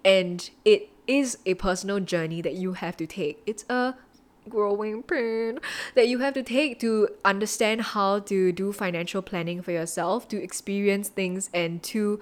And 0.05 0.49
it 0.63 0.89
is 1.05 1.37
a 1.45 1.55
personal 1.55 1.99
journey 1.99 2.41
that 2.41 2.53
you 2.53 2.73
have 2.73 2.95
to 2.97 3.05
take. 3.05 3.43
It's 3.45 3.65
a 3.69 3.95
growing 4.47 5.03
pain 5.03 5.59
that 5.95 6.07
you 6.07 6.19
have 6.19 6.33
to 6.33 6.43
take 6.43 6.79
to 6.79 7.09
understand 7.25 7.81
how 7.81 8.19
to 8.19 8.53
do 8.53 8.71
financial 8.71 9.21
planning 9.21 9.61
for 9.61 9.71
yourself, 9.71 10.29
to 10.29 10.41
experience 10.41 11.09
things 11.09 11.49
and 11.53 11.83
to 11.83 12.21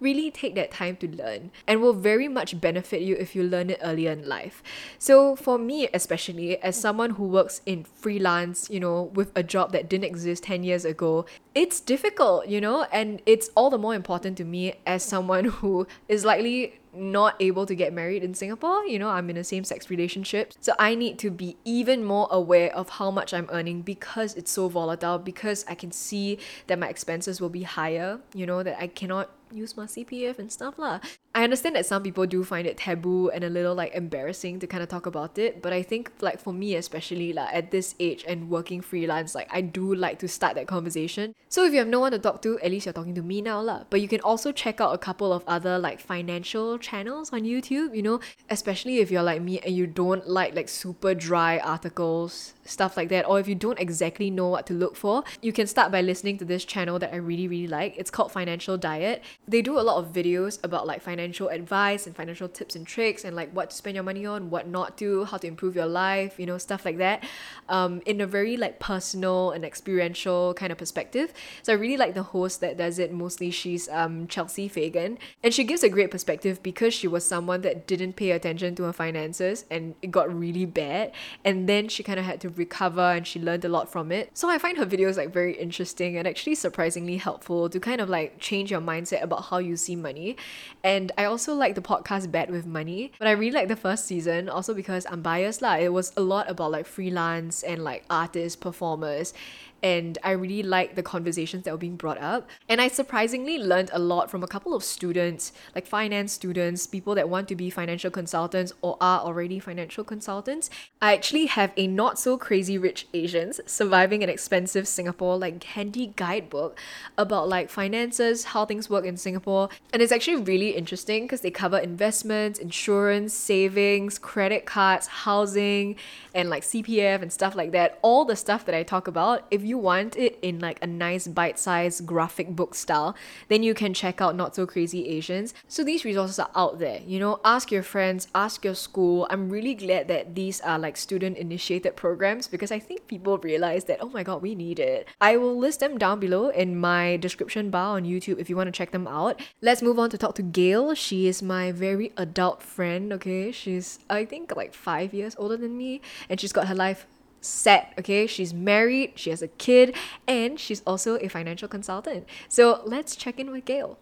really 0.00 0.30
take 0.30 0.54
that 0.54 0.70
time 0.70 0.96
to 0.96 1.08
learn 1.08 1.50
and 1.66 1.80
will 1.80 1.92
very 1.92 2.28
much 2.28 2.60
benefit 2.60 3.00
you 3.00 3.16
if 3.16 3.34
you 3.34 3.42
learn 3.42 3.70
it 3.70 3.78
earlier 3.82 4.12
in 4.12 4.28
life. 4.28 4.62
So 4.98 5.36
for 5.36 5.58
me 5.58 5.88
especially 5.92 6.62
as 6.62 6.78
someone 6.80 7.10
who 7.10 7.24
works 7.24 7.60
in 7.66 7.84
freelance, 7.84 8.70
you 8.70 8.80
know, 8.80 9.04
with 9.14 9.32
a 9.34 9.42
job 9.42 9.72
that 9.72 9.88
didn't 9.88 10.04
exist 10.04 10.44
10 10.44 10.62
years 10.62 10.84
ago, 10.84 11.26
it's 11.54 11.80
difficult, 11.80 12.48
you 12.48 12.60
know, 12.60 12.86
and 12.92 13.22
it's 13.26 13.50
all 13.54 13.70
the 13.70 13.78
more 13.78 13.94
important 13.94 14.36
to 14.38 14.44
me 14.44 14.74
as 14.86 15.02
someone 15.02 15.44
who 15.60 15.86
is 16.08 16.24
likely 16.24 16.80
not 16.96 17.36
able 17.40 17.66
to 17.66 17.74
get 17.74 17.92
married 17.92 18.24
in 18.24 18.34
Singapore. 18.34 18.84
You 18.84 18.98
know, 18.98 19.08
I'm 19.08 19.30
in 19.30 19.36
a 19.36 19.44
same 19.44 19.64
sex 19.64 19.90
relationship. 19.90 20.52
So 20.60 20.74
I 20.78 20.94
need 20.94 21.18
to 21.20 21.30
be 21.30 21.56
even 21.64 22.04
more 22.04 22.28
aware 22.30 22.74
of 22.74 22.88
how 22.88 23.10
much 23.10 23.34
I'm 23.34 23.48
earning 23.50 23.82
because 23.82 24.34
it's 24.34 24.50
so 24.50 24.68
volatile, 24.68 25.18
because 25.18 25.64
I 25.68 25.74
can 25.74 25.92
see 25.92 26.38
that 26.66 26.78
my 26.78 26.88
expenses 26.88 27.40
will 27.40 27.50
be 27.50 27.62
higher, 27.62 28.20
you 28.34 28.46
know, 28.46 28.62
that 28.62 28.80
I 28.80 28.86
cannot 28.86 29.30
use 29.52 29.76
my 29.76 29.84
CPF 29.84 30.38
and 30.38 30.50
stuff 30.50 30.78
lah. 30.78 31.00
I 31.34 31.44
understand 31.44 31.76
that 31.76 31.86
some 31.86 32.02
people 32.02 32.26
do 32.26 32.42
find 32.42 32.66
it 32.66 32.78
taboo 32.78 33.28
and 33.30 33.44
a 33.44 33.50
little 33.50 33.74
like 33.74 33.94
embarrassing 33.94 34.58
to 34.60 34.66
kind 34.66 34.82
of 34.82 34.88
talk 34.88 35.06
about 35.06 35.38
it, 35.38 35.62
but 35.62 35.72
I 35.72 35.82
think 35.82 36.10
like 36.20 36.40
for 36.40 36.52
me 36.52 36.74
especially 36.74 37.32
like 37.32 37.54
at 37.54 37.70
this 37.70 37.94
age 38.00 38.24
and 38.26 38.50
working 38.50 38.80
freelance, 38.80 39.34
like 39.34 39.48
I 39.52 39.60
do 39.60 39.94
like 39.94 40.18
to 40.20 40.28
start 40.28 40.54
that 40.56 40.66
conversation. 40.66 41.34
So 41.48 41.64
if 41.64 41.72
you 41.72 41.78
have 41.78 41.88
no 41.88 42.00
one 42.00 42.12
to 42.12 42.18
talk 42.18 42.42
to, 42.42 42.58
at 42.60 42.70
least 42.70 42.86
you're 42.86 42.92
talking 42.92 43.14
to 43.14 43.22
me 43.22 43.42
now 43.42 43.60
lah. 43.60 43.84
But 43.88 44.00
you 44.00 44.08
can 44.08 44.20
also 44.20 44.50
check 44.50 44.80
out 44.80 44.94
a 44.94 44.98
couple 44.98 45.32
of 45.32 45.44
other 45.46 45.78
like 45.78 46.00
financial 46.00 46.78
channels 46.86 47.32
on 47.32 47.42
YouTube, 47.42 47.94
you 47.96 48.02
know, 48.02 48.20
especially 48.48 48.98
if 48.98 49.10
you're 49.10 49.22
like 49.22 49.42
me 49.42 49.58
and 49.60 49.74
you 49.74 49.86
don't 49.86 50.28
like 50.28 50.54
like 50.54 50.68
super 50.68 51.14
dry 51.14 51.58
articles 51.58 52.54
stuff 52.66 52.96
like 52.96 53.08
that 53.08 53.26
or 53.26 53.40
if 53.40 53.48
you 53.48 53.54
don't 53.54 53.78
exactly 53.78 54.30
know 54.30 54.48
what 54.48 54.66
to 54.66 54.74
look 54.74 54.96
for 54.96 55.24
you 55.42 55.52
can 55.52 55.66
start 55.66 55.90
by 55.90 56.00
listening 56.00 56.36
to 56.38 56.44
this 56.44 56.64
channel 56.64 56.98
that 56.98 57.12
i 57.12 57.16
really 57.16 57.48
really 57.48 57.66
like. 57.66 57.94
It's 57.96 58.10
called 58.10 58.32
financial 58.32 58.76
diet. 58.76 59.22
They 59.46 59.62
do 59.62 59.78
a 59.78 59.82
lot 59.82 59.98
of 59.98 60.12
videos 60.12 60.58
about 60.62 60.86
like 60.86 61.02
financial 61.02 61.48
advice 61.48 62.06
and 62.06 62.14
financial 62.14 62.48
tips 62.48 62.76
and 62.76 62.86
tricks 62.86 63.24
and 63.24 63.34
like 63.34 63.50
what 63.52 63.70
to 63.70 63.76
spend 63.76 63.94
your 63.94 64.04
money 64.04 64.26
on 64.26 64.50
what 64.50 64.68
not 64.68 64.96
to 64.98 65.24
how 65.24 65.36
to 65.38 65.46
improve 65.46 65.74
your 65.74 65.86
life 65.86 66.38
you 66.38 66.46
know 66.46 66.58
stuff 66.58 66.84
like 66.84 66.98
that 66.98 67.24
um, 67.68 68.02
in 68.06 68.20
a 68.20 68.26
very 68.26 68.56
like 68.56 68.78
personal 68.78 69.50
and 69.50 69.64
experiential 69.64 70.54
kind 70.54 70.72
of 70.72 70.78
perspective. 70.78 71.32
So 71.62 71.72
i 71.72 71.76
really 71.76 71.96
like 71.96 72.14
the 72.14 72.22
host 72.22 72.60
that 72.60 72.76
does 72.76 72.98
it. 72.98 73.12
Mostly 73.12 73.50
she's 73.50 73.88
um, 73.88 74.26
chelsea 74.28 74.68
fagan. 74.68 75.18
And 75.42 75.52
she 75.52 75.64
gives 75.64 75.82
a 75.82 75.88
great 75.88 76.10
perspective 76.10 76.62
because 76.62 76.94
she 76.94 77.08
was 77.08 77.24
someone 77.24 77.62
that 77.62 77.86
didn't 77.86 78.14
pay 78.14 78.30
attention 78.30 78.74
to 78.76 78.84
her 78.84 78.92
finances 78.92 79.64
and 79.70 79.94
it 80.02 80.10
got 80.10 80.32
really 80.32 80.66
bad. 80.66 81.12
And 81.44 81.68
then 81.68 81.88
she 81.88 82.02
kind 82.02 82.18
of 82.18 82.24
had 82.24 82.40
to 82.42 82.48
recover 82.58 83.00
and 83.00 83.26
she 83.26 83.40
learned 83.40 83.64
a 83.64 83.68
lot 83.68 83.90
from 83.90 84.12
it. 84.12 84.30
So 84.34 84.48
I 84.48 84.58
find 84.58 84.78
her 84.78 84.86
videos 84.86 85.16
like 85.16 85.32
very 85.32 85.56
interesting 85.56 86.16
and 86.16 86.26
actually 86.26 86.54
surprisingly 86.54 87.16
helpful 87.16 87.68
to 87.68 87.80
kind 87.80 88.00
of 88.00 88.08
like 88.08 88.38
change 88.38 88.70
your 88.70 88.80
mindset 88.80 89.22
about 89.22 89.44
how 89.44 89.58
you 89.58 89.76
see 89.76 89.96
money. 89.96 90.36
And 90.82 91.12
I 91.18 91.24
also 91.24 91.54
like 91.54 91.74
the 91.74 91.82
podcast 91.82 92.30
Bad 92.30 92.50
with 92.50 92.66
Money, 92.66 93.12
but 93.18 93.28
I 93.28 93.32
really 93.32 93.52
like 93.52 93.68
the 93.68 93.76
first 93.76 94.06
season 94.06 94.48
also 94.48 94.74
because 94.74 95.06
I'm 95.10 95.22
biased 95.22 95.62
lah. 95.62 95.76
It 95.76 95.92
was 95.92 96.12
a 96.16 96.20
lot 96.20 96.50
about 96.50 96.70
like 96.70 96.86
freelance 96.86 97.62
and 97.62 97.82
like 97.84 98.04
artists, 98.10 98.56
performers 98.56 99.34
and 99.82 100.18
I 100.22 100.32
really 100.32 100.62
liked 100.62 100.96
the 100.96 101.02
conversations 101.02 101.64
that 101.64 101.70
were 101.70 101.78
being 101.78 101.96
brought 101.96 102.18
up. 102.18 102.48
And 102.68 102.80
I 102.80 102.88
surprisingly 102.88 103.58
learned 103.58 103.90
a 103.92 103.98
lot 103.98 104.30
from 104.30 104.42
a 104.42 104.46
couple 104.46 104.74
of 104.74 104.82
students, 104.82 105.52
like 105.74 105.86
finance 105.86 106.32
students, 106.32 106.86
people 106.86 107.14
that 107.14 107.28
want 107.28 107.48
to 107.48 107.56
be 107.56 107.70
financial 107.70 108.10
consultants 108.10 108.72
or 108.80 108.96
are 109.00 109.20
already 109.20 109.58
financial 109.58 110.04
consultants. 110.04 110.70
I 111.02 111.14
actually 111.14 111.46
have 111.46 111.72
a 111.76 111.86
not 111.86 112.18
so 112.18 112.38
crazy 112.38 112.78
rich 112.78 113.06
Asians 113.12 113.60
surviving 113.66 114.22
an 114.22 114.28
expensive 114.28 114.88
Singapore 114.88 115.36
like 115.38 115.62
handy 115.62 116.12
guidebook 116.16 116.78
about 117.18 117.48
like 117.48 117.70
finances, 117.70 118.44
how 118.44 118.64
things 118.64 118.88
work 118.88 119.04
in 119.04 119.16
Singapore. 119.16 119.68
And 119.92 120.00
it's 120.00 120.12
actually 120.12 120.42
really 120.42 120.70
interesting 120.70 121.24
because 121.24 121.42
they 121.42 121.50
cover 121.50 121.78
investments, 121.78 122.58
insurance, 122.58 123.34
savings, 123.34 124.18
credit 124.18 124.64
cards, 124.64 125.06
housing, 125.06 125.96
and 126.34 126.48
like 126.48 126.62
CPF 126.62 127.22
and 127.22 127.32
stuff 127.32 127.54
like 127.54 127.72
that. 127.72 127.98
All 128.02 128.24
the 128.24 128.36
stuff 128.36 128.64
that 128.64 128.74
I 128.74 128.82
talk 128.82 129.06
about. 129.06 129.46
If 129.50 129.62
you 129.66 129.78
want 129.78 130.16
it 130.16 130.38
in 130.40 130.58
like 130.60 130.78
a 130.82 130.86
nice 130.86 131.26
bite-sized 131.26 132.06
graphic 132.06 132.54
book 132.54 132.74
style, 132.74 133.14
then 133.48 133.62
you 133.62 133.74
can 133.74 133.92
check 133.92 134.20
out 134.20 134.36
Not 134.36 134.54
So 134.54 134.66
Crazy 134.66 135.08
Asians. 135.08 135.52
So 135.68 135.84
these 135.84 136.04
resources 136.04 136.38
are 136.38 136.50
out 136.54 136.78
there. 136.78 137.00
You 137.06 137.18
know, 137.18 137.40
ask 137.44 137.70
your 137.70 137.82
friends, 137.82 138.28
ask 138.34 138.64
your 138.64 138.74
school. 138.74 139.26
I'm 139.30 139.50
really 139.50 139.74
glad 139.74 140.08
that 140.08 140.34
these 140.34 140.60
are 140.60 140.78
like 140.78 140.96
student 140.96 141.36
initiated 141.36 141.96
programs 141.96 142.48
because 142.48 142.70
I 142.70 142.78
think 142.78 143.06
people 143.06 143.38
realize 143.38 143.84
that 143.84 143.98
oh 144.00 144.08
my 144.08 144.22
god, 144.22 144.42
we 144.42 144.54
need 144.54 144.78
it. 144.78 145.08
I 145.20 145.36
will 145.36 145.56
list 145.58 145.80
them 145.80 145.98
down 145.98 146.20
below 146.20 146.48
in 146.48 146.78
my 146.78 147.16
description 147.16 147.70
bar 147.70 147.96
on 147.96 148.04
YouTube 148.04 148.38
if 148.38 148.48
you 148.48 148.56
want 148.56 148.68
to 148.68 148.72
check 148.72 148.92
them 148.92 149.06
out. 149.06 149.40
Let's 149.60 149.82
move 149.82 149.98
on 149.98 150.10
to 150.10 150.18
talk 150.18 150.34
to 150.36 150.42
Gail. 150.42 150.94
She 150.94 151.26
is 151.26 151.42
my 151.42 151.72
very 151.72 152.12
adult 152.16 152.62
friend, 152.62 153.12
okay? 153.12 153.52
She's 153.52 153.98
I 154.08 154.24
think 154.24 154.54
like 154.54 154.74
5 154.74 155.12
years 155.12 155.34
older 155.38 155.56
than 155.56 155.76
me 155.76 156.00
and 156.28 156.40
she's 156.40 156.52
got 156.52 156.68
her 156.68 156.74
life 156.74 157.06
set, 157.46 157.94
okay? 157.98 158.26
She's 158.26 158.52
married, 158.52 159.12
she 159.16 159.30
has 159.30 159.42
a 159.42 159.48
kid, 159.48 159.96
and 160.26 160.58
she's 160.58 160.82
also 160.86 161.16
a 161.18 161.28
financial 161.28 161.68
consultant. 161.68 162.26
So 162.48 162.82
let's 162.84 163.16
check 163.16 163.38
in 163.38 163.50
with 163.50 163.64
Gail. 163.64 163.98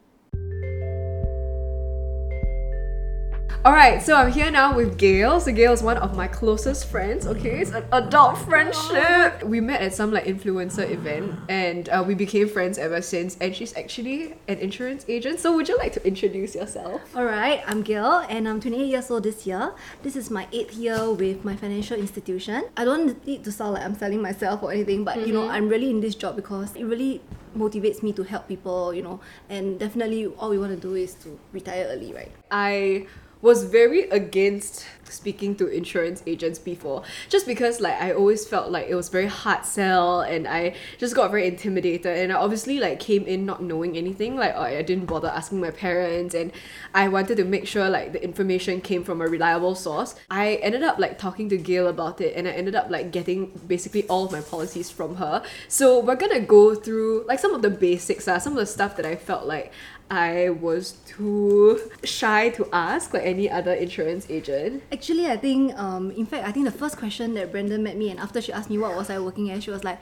Alright, 3.65 4.03
so 4.03 4.15
I'm 4.15 4.31
here 4.31 4.51
now 4.51 4.77
with 4.77 4.99
Gail. 4.99 5.41
So 5.41 5.51
Gail 5.51 5.73
is 5.73 5.83
one 5.83 5.97
of 5.97 6.15
my 6.15 6.29
closest 6.29 6.87
friends, 6.91 7.27
okay? 7.27 7.61
It's 7.61 7.71
an 7.71 7.87
adult 7.93 8.37
friendship. 8.37 9.43
We 9.43 9.59
met 9.63 9.81
at 9.81 9.95
some 9.95 10.13
like 10.13 10.27
influencer 10.27 10.85
event 10.91 11.33
and 11.49 11.89
uh, 11.89 12.05
we 12.07 12.15
became 12.15 12.47
friends 12.47 12.77
ever 12.77 13.01
since. 13.01 13.39
And 13.41 13.57
she's 13.57 13.75
actually 13.75 14.35
an 14.49 14.59
insurance 14.59 15.07
agent. 15.09 15.41
So 15.41 15.57
would 15.57 15.67
you 15.67 15.79
like 15.79 15.95
to 15.95 16.07
introduce 16.07 16.55
yourself? 16.55 17.01
Alright, 17.17 17.63
I'm 17.67 17.81
Gail 17.81 18.27
and 18.29 18.47
I'm 18.47 18.61
28 18.61 18.85
years 18.85 19.11
old 19.11 19.23
this 19.23 19.47
year. 19.47 19.73
This 20.03 20.15
is 20.15 20.31
my 20.31 20.47
eighth 20.53 20.75
year 20.75 21.11
with 21.11 21.43
my 21.43 21.57
financial 21.57 21.99
institution. 21.99 22.65
I 22.77 22.85
don't 22.85 23.27
need 23.27 23.45
to 23.45 23.51
sound 23.51 23.73
like 23.73 23.85
I'm 23.85 23.95
selling 23.95 24.21
myself 24.21 24.63
or 24.63 24.73
anything, 24.73 25.05
but 25.05 25.27
you 25.27 25.33
know, 25.33 25.49
I'm 25.49 25.71
really 25.71 25.89
in 25.89 26.03
this 26.03 26.15
job 26.15 26.37
because 26.37 26.77
it 26.77 26.85
really 26.85 27.23
motivates 27.57 28.03
me 28.03 28.13
to 28.13 28.25
help 28.25 28.47
people, 28.47 28.93
you 28.93 29.01
know, 29.01 29.21
and 29.49 29.79
definitely 29.79 30.27
all 30.27 30.51
we 30.51 30.59
want 30.59 30.75
to 30.75 30.81
do 30.81 30.95
is 30.97 31.15
to 31.15 31.39
retire 31.53 31.87
early, 31.89 32.13
right? 32.13 32.31
I 32.51 33.07
was 33.45 33.65
very 33.65 34.05
against 34.09 34.87
speaking 35.05 35.55
to 35.55 35.67
insurance 35.69 36.23
agents 36.27 36.59
before. 36.59 37.03
Just 37.29 37.47
because 37.47 37.79
like 37.79 38.01
I 38.01 38.13
always 38.13 38.49
felt 38.49 38.71
like 38.71 38.87
it 38.89 38.95
was 38.95 39.11
very 39.11 39.27
hard 39.27 39.67
sell 39.67 40.23
and 40.23 40.49
I 40.49 40.75
just 40.97 41.15
got 41.15 41.31
very 41.31 41.47
intimidated 41.47 42.07
and 42.07 42.33
I 42.33 42.37
obviously 42.37 42.81
like 42.81 43.01
came 43.01 43.25
in 43.25 43.45
not 43.45 43.63
knowing 43.63 43.99
anything. 43.99 44.35
Like 44.37 44.57
I 44.57 44.81
didn't 44.81 45.05
bother 45.05 45.29
asking 45.29 45.61
my 45.61 45.71
parents 45.71 46.35
and 46.35 46.53
I 46.95 47.09
wanted 47.09 47.37
to 47.37 47.45
make 47.45 47.67
sure 47.67 47.91
like 47.91 48.13
the 48.13 48.25
information 48.25 48.81
came 48.81 49.05
from 49.05 49.21
a 49.21 49.27
reliable 49.27 49.75
source. 49.75 50.15
I 50.31 50.55
ended 50.63 50.83
up 50.83 50.99
like 50.99 51.19
talking 51.19 51.51
to 51.51 51.59
Gail 51.59 51.87
about 51.87 52.23
it 52.23 52.35
and 52.37 52.49
I 52.49 52.53
ended 52.53 52.75
up 52.75 52.89
like 52.89 53.13
getting 53.13 53.53
basically 53.67 54.07
all 54.09 54.25
of 54.25 54.33
my 54.33 54.41
policies 54.41 54.91
from 54.91 55.17
her. 55.17 55.43
So 55.69 56.01
we're 56.01 56.17
gonna 56.17 56.41
go 56.41 56.75
through 56.75 57.27
like 57.29 57.41
some 57.41 57.55
of 57.55 57.61
the 57.61 57.71
basics 57.71 58.27
uh, 58.27 58.39
some 58.39 58.55
of 58.55 58.59
the 58.59 58.67
stuff 58.67 58.97
that 58.97 59.05
I 59.05 59.17
felt 59.17 59.45
like 59.45 59.71
I 60.15 60.51
was 60.51 60.93
too 61.11 61.91
shy 62.05 62.51
to 62.51 62.69
ask 62.73 63.13
like 63.15 63.25
any 63.27 63.51
other 63.51 63.73
insurance 63.75 64.27
agent. 64.31 64.83
Actually, 64.93 65.27
I 65.27 65.37
think, 65.37 65.75
um, 65.77 66.11
in 66.13 66.25
fact, 66.27 66.47
I 66.47 66.53
think 66.53 66.67
the 66.67 66.77
first 66.79 66.97
question 66.97 67.35
that 67.35 67.51
Brenda 67.51 67.79
met 67.79 67.97
me 67.97 68.11
and 68.11 68.21
after 68.21 68.41
she 68.41 68.53
asked 68.53 68.71
me 68.71 68.79
what 68.79 68.95
was 68.95 69.11
I 69.11 69.19
working 69.19 69.51
as, 69.51 69.65
she 69.65 69.71
was 69.75 69.83
like, 69.83 69.99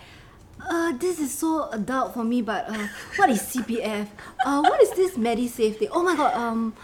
uh, 0.68 0.92
this 0.98 1.18
is 1.18 1.32
so 1.32 1.68
adult 1.72 2.12
for 2.14 2.24
me, 2.24 2.42
but 2.42 2.68
uh, 2.68 2.86
what 3.16 3.30
is 3.30 3.40
CPF? 3.40 4.06
Uh, 4.44 4.60
what 4.60 4.80
is 4.82 4.90
this 4.90 5.16
MediSave 5.16 5.76
thing? 5.78 5.88
Oh 5.90 6.02
my 6.02 6.14
god, 6.14 6.34
um, 6.34 6.74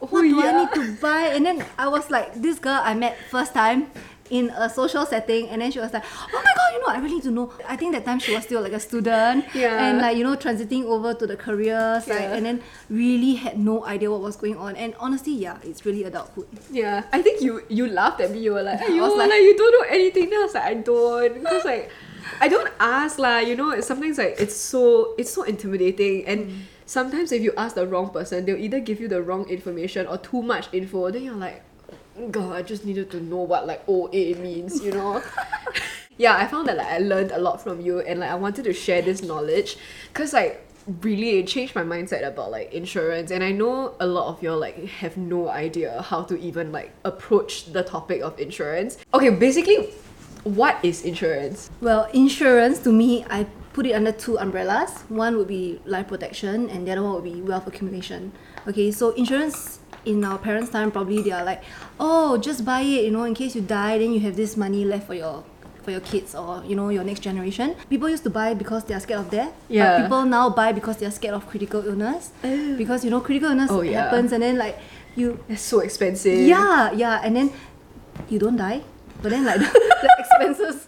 what 0.00 0.10
Oh, 0.12 0.22
do 0.22 0.36
yeah. 0.40 0.50
I 0.50 0.64
need 0.64 0.72
to 0.74 1.00
buy? 1.00 1.22
And 1.34 1.44
then 1.44 1.64
I 1.76 1.88
was 1.88 2.10
like, 2.10 2.34
this 2.34 2.58
girl 2.58 2.80
I 2.82 2.94
met 2.94 3.18
first 3.30 3.52
time 3.52 3.90
in 4.30 4.50
a 4.50 4.68
social 4.68 5.04
setting 5.06 5.48
and 5.48 5.62
then 5.62 5.70
she 5.70 5.78
was 5.78 5.92
like 5.92 6.04
oh 6.04 6.42
my 6.44 6.52
god 6.56 6.72
you 6.72 6.80
know 6.80 6.88
I 6.88 6.98
really 6.98 7.14
need 7.16 7.24
to 7.24 7.30
know 7.30 7.52
I 7.66 7.76
think 7.76 7.92
that 7.94 8.04
time 8.04 8.18
she 8.18 8.34
was 8.34 8.44
still 8.44 8.60
like 8.62 8.72
a 8.72 8.80
student 8.80 9.44
Yeah. 9.54 9.84
and 9.88 9.98
like 9.98 10.16
you 10.16 10.24
know 10.24 10.36
transiting 10.36 10.84
over 10.84 11.14
to 11.14 11.26
the 11.26 11.36
career 11.36 12.00
side 12.04 12.20
Yeah. 12.22 12.34
and 12.34 12.46
then 12.46 12.62
really 12.90 13.34
had 13.34 13.58
no 13.58 13.84
idea 13.84 14.10
what 14.10 14.20
was 14.20 14.36
going 14.36 14.56
on 14.56 14.76
and 14.76 14.94
honestly 14.98 15.32
yeah 15.34 15.58
it's 15.62 15.84
really 15.86 16.04
adulthood 16.04 16.46
Yeah, 16.70 17.04
I 17.12 17.22
think 17.22 17.40
you 17.40 17.62
you 17.68 17.86
laughed 17.88 18.20
at 18.20 18.30
me. 18.30 18.40
You 18.40 18.52
were 18.54 18.62
like, 18.62 18.80
I 18.80 18.88
you 18.88 19.00
was 19.02 19.16
like, 19.16 19.30
like- 19.30 19.40
you 19.40 19.56
don't 19.56 19.72
know 19.72 19.86
anything. 19.88 20.30
Then 20.30 20.38
I 20.40 20.44
was 20.44 20.54
like, 20.54 20.64
I 20.64 20.74
don't, 20.74 21.34
because 21.34 21.64
like, 21.64 21.90
I 22.40 22.46
don't 22.48 22.70
ask 22.78 23.18
lah. 23.18 23.38
You 23.38 23.56
know, 23.56 23.80
sometimes 23.80 24.18
like 24.18 24.36
it's 24.38 24.56
so 24.56 25.14
it's 25.16 25.32
so 25.32 25.42
intimidating, 25.42 26.26
and 26.26 26.48
mm. 26.48 26.56
sometimes 26.84 27.32
if 27.32 27.42
you 27.42 27.52
ask 27.56 27.74
the 27.74 27.86
wrong 27.86 28.10
person, 28.10 28.44
they'll 28.44 28.60
either 28.60 28.80
give 28.80 29.00
you 29.00 29.08
the 29.08 29.22
wrong 29.22 29.48
information 29.48 30.06
or 30.06 30.18
too 30.18 30.42
much 30.42 30.68
info. 30.72 31.10
Then 31.10 31.24
you're 31.24 31.34
like, 31.40 31.62
God, 32.30 32.52
I 32.52 32.62
just 32.62 32.84
needed 32.84 33.10
to 33.12 33.20
know 33.20 33.42
what 33.42 33.66
like 33.66 33.82
OA 33.88 34.34
means. 34.36 34.82
You 34.82 34.92
know. 34.92 35.22
yeah, 36.18 36.36
I 36.36 36.46
found 36.46 36.68
that 36.68 36.76
like 36.76 36.86
I 36.86 36.98
learned 36.98 37.30
a 37.30 37.38
lot 37.38 37.60
from 37.60 37.80
you, 37.80 38.00
and 38.00 38.20
like 38.20 38.30
I 38.30 38.34
wanted 38.34 38.64
to 38.64 38.72
share 38.72 39.02
this 39.02 39.22
knowledge, 39.22 39.76
cause 40.14 40.32
like 40.32 40.64
really 41.02 41.38
it 41.38 41.46
changed 41.46 41.74
my 41.74 41.82
mindset 41.82 42.26
about 42.26 42.50
like 42.50 42.72
insurance 42.72 43.30
and 43.30 43.44
i 43.44 43.52
know 43.52 43.94
a 44.00 44.06
lot 44.06 44.28
of 44.28 44.42
y'all 44.42 44.56
like 44.56 44.86
have 44.86 45.18
no 45.18 45.50
idea 45.50 46.00
how 46.00 46.22
to 46.22 46.34
even 46.40 46.72
like 46.72 46.90
approach 47.04 47.66
the 47.74 47.82
topic 47.82 48.22
of 48.22 48.40
insurance 48.40 48.96
okay 49.12 49.28
basically 49.28 49.92
what 50.44 50.82
is 50.82 51.04
insurance 51.04 51.70
Well, 51.80 52.08
insurance 52.12 52.78
to 52.80 52.92
me, 52.92 53.24
I 53.28 53.46
put 53.72 53.86
it 53.86 53.92
under 53.92 54.12
two 54.12 54.38
umbrellas. 54.38 55.04
One 55.08 55.36
would 55.36 55.48
be 55.48 55.80
life 55.84 56.08
protection, 56.08 56.70
and 56.70 56.86
the 56.86 56.92
other 56.92 57.02
one 57.02 57.14
would 57.14 57.24
be 57.24 57.40
wealth 57.40 57.66
accumulation. 57.66 58.32
Okay, 58.66 58.90
so 58.90 59.10
insurance 59.10 59.77
in 60.04 60.24
our 60.24 60.38
parents' 60.38 60.70
time 60.70 60.90
probably 60.90 61.22
they 61.22 61.32
are 61.32 61.44
like, 61.44 61.62
oh, 62.00 62.36
just 62.38 62.64
buy 62.64 62.80
it, 62.82 63.04
you 63.04 63.10
know, 63.10 63.24
in 63.24 63.34
case 63.34 63.54
you 63.54 63.60
die, 63.62 63.98
then 63.98 64.12
you 64.12 64.20
have 64.20 64.36
this 64.36 64.56
money 64.56 64.84
left 64.84 65.06
for 65.06 65.14
your 65.14 65.44
for 65.82 65.92
your 65.92 66.00
kids 66.00 66.34
or 66.34 66.62
you 66.66 66.76
know 66.76 66.90
your 66.90 67.02
next 67.04 67.20
generation. 67.20 67.74
People 67.88 68.08
used 68.10 68.22
to 68.24 68.30
buy 68.30 68.52
because 68.52 68.84
they 68.84 68.94
are 68.94 69.00
scared 69.00 69.20
of 69.20 69.30
death. 69.30 69.52
Yeah. 69.68 69.96
But 69.98 70.02
people 70.04 70.24
now 70.26 70.50
buy 70.50 70.72
because 70.72 70.98
they 70.98 71.06
are 71.06 71.10
scared 71.10 71.34
of 71.34 71.46
critical 71.46 71.86
illness. 71.86 72.30
Oh. 72.44 72.76
Because 72.76 73.04
you 73.04 73.10
know 73.10 73.20
critical 73.20 73.50
illness 73.50 73.70
Oh, 73.70 73.80
yeah. 73.82 74.02
happens 74.04 74.32
and 74.32 74.42
then 74.42 74.58
like 74.58 74.78
you 75.16 75.42
It's 75.48 75.62
so 75.62 75.80
expensive. 75.80 76.40
yeah, 76.46 76.92
yeah, 76.92 77.20
and 77.24 77.34
then 77.36 77.50
you 78.28 78.38
don't 78.38 78.56
die, 78.56 78.82
but 79.22 79.30
then 79.30 79.44
like 79.44 79.58
the, 79.60 79.64
the 80.02 80.16
expenses 80.18 80.87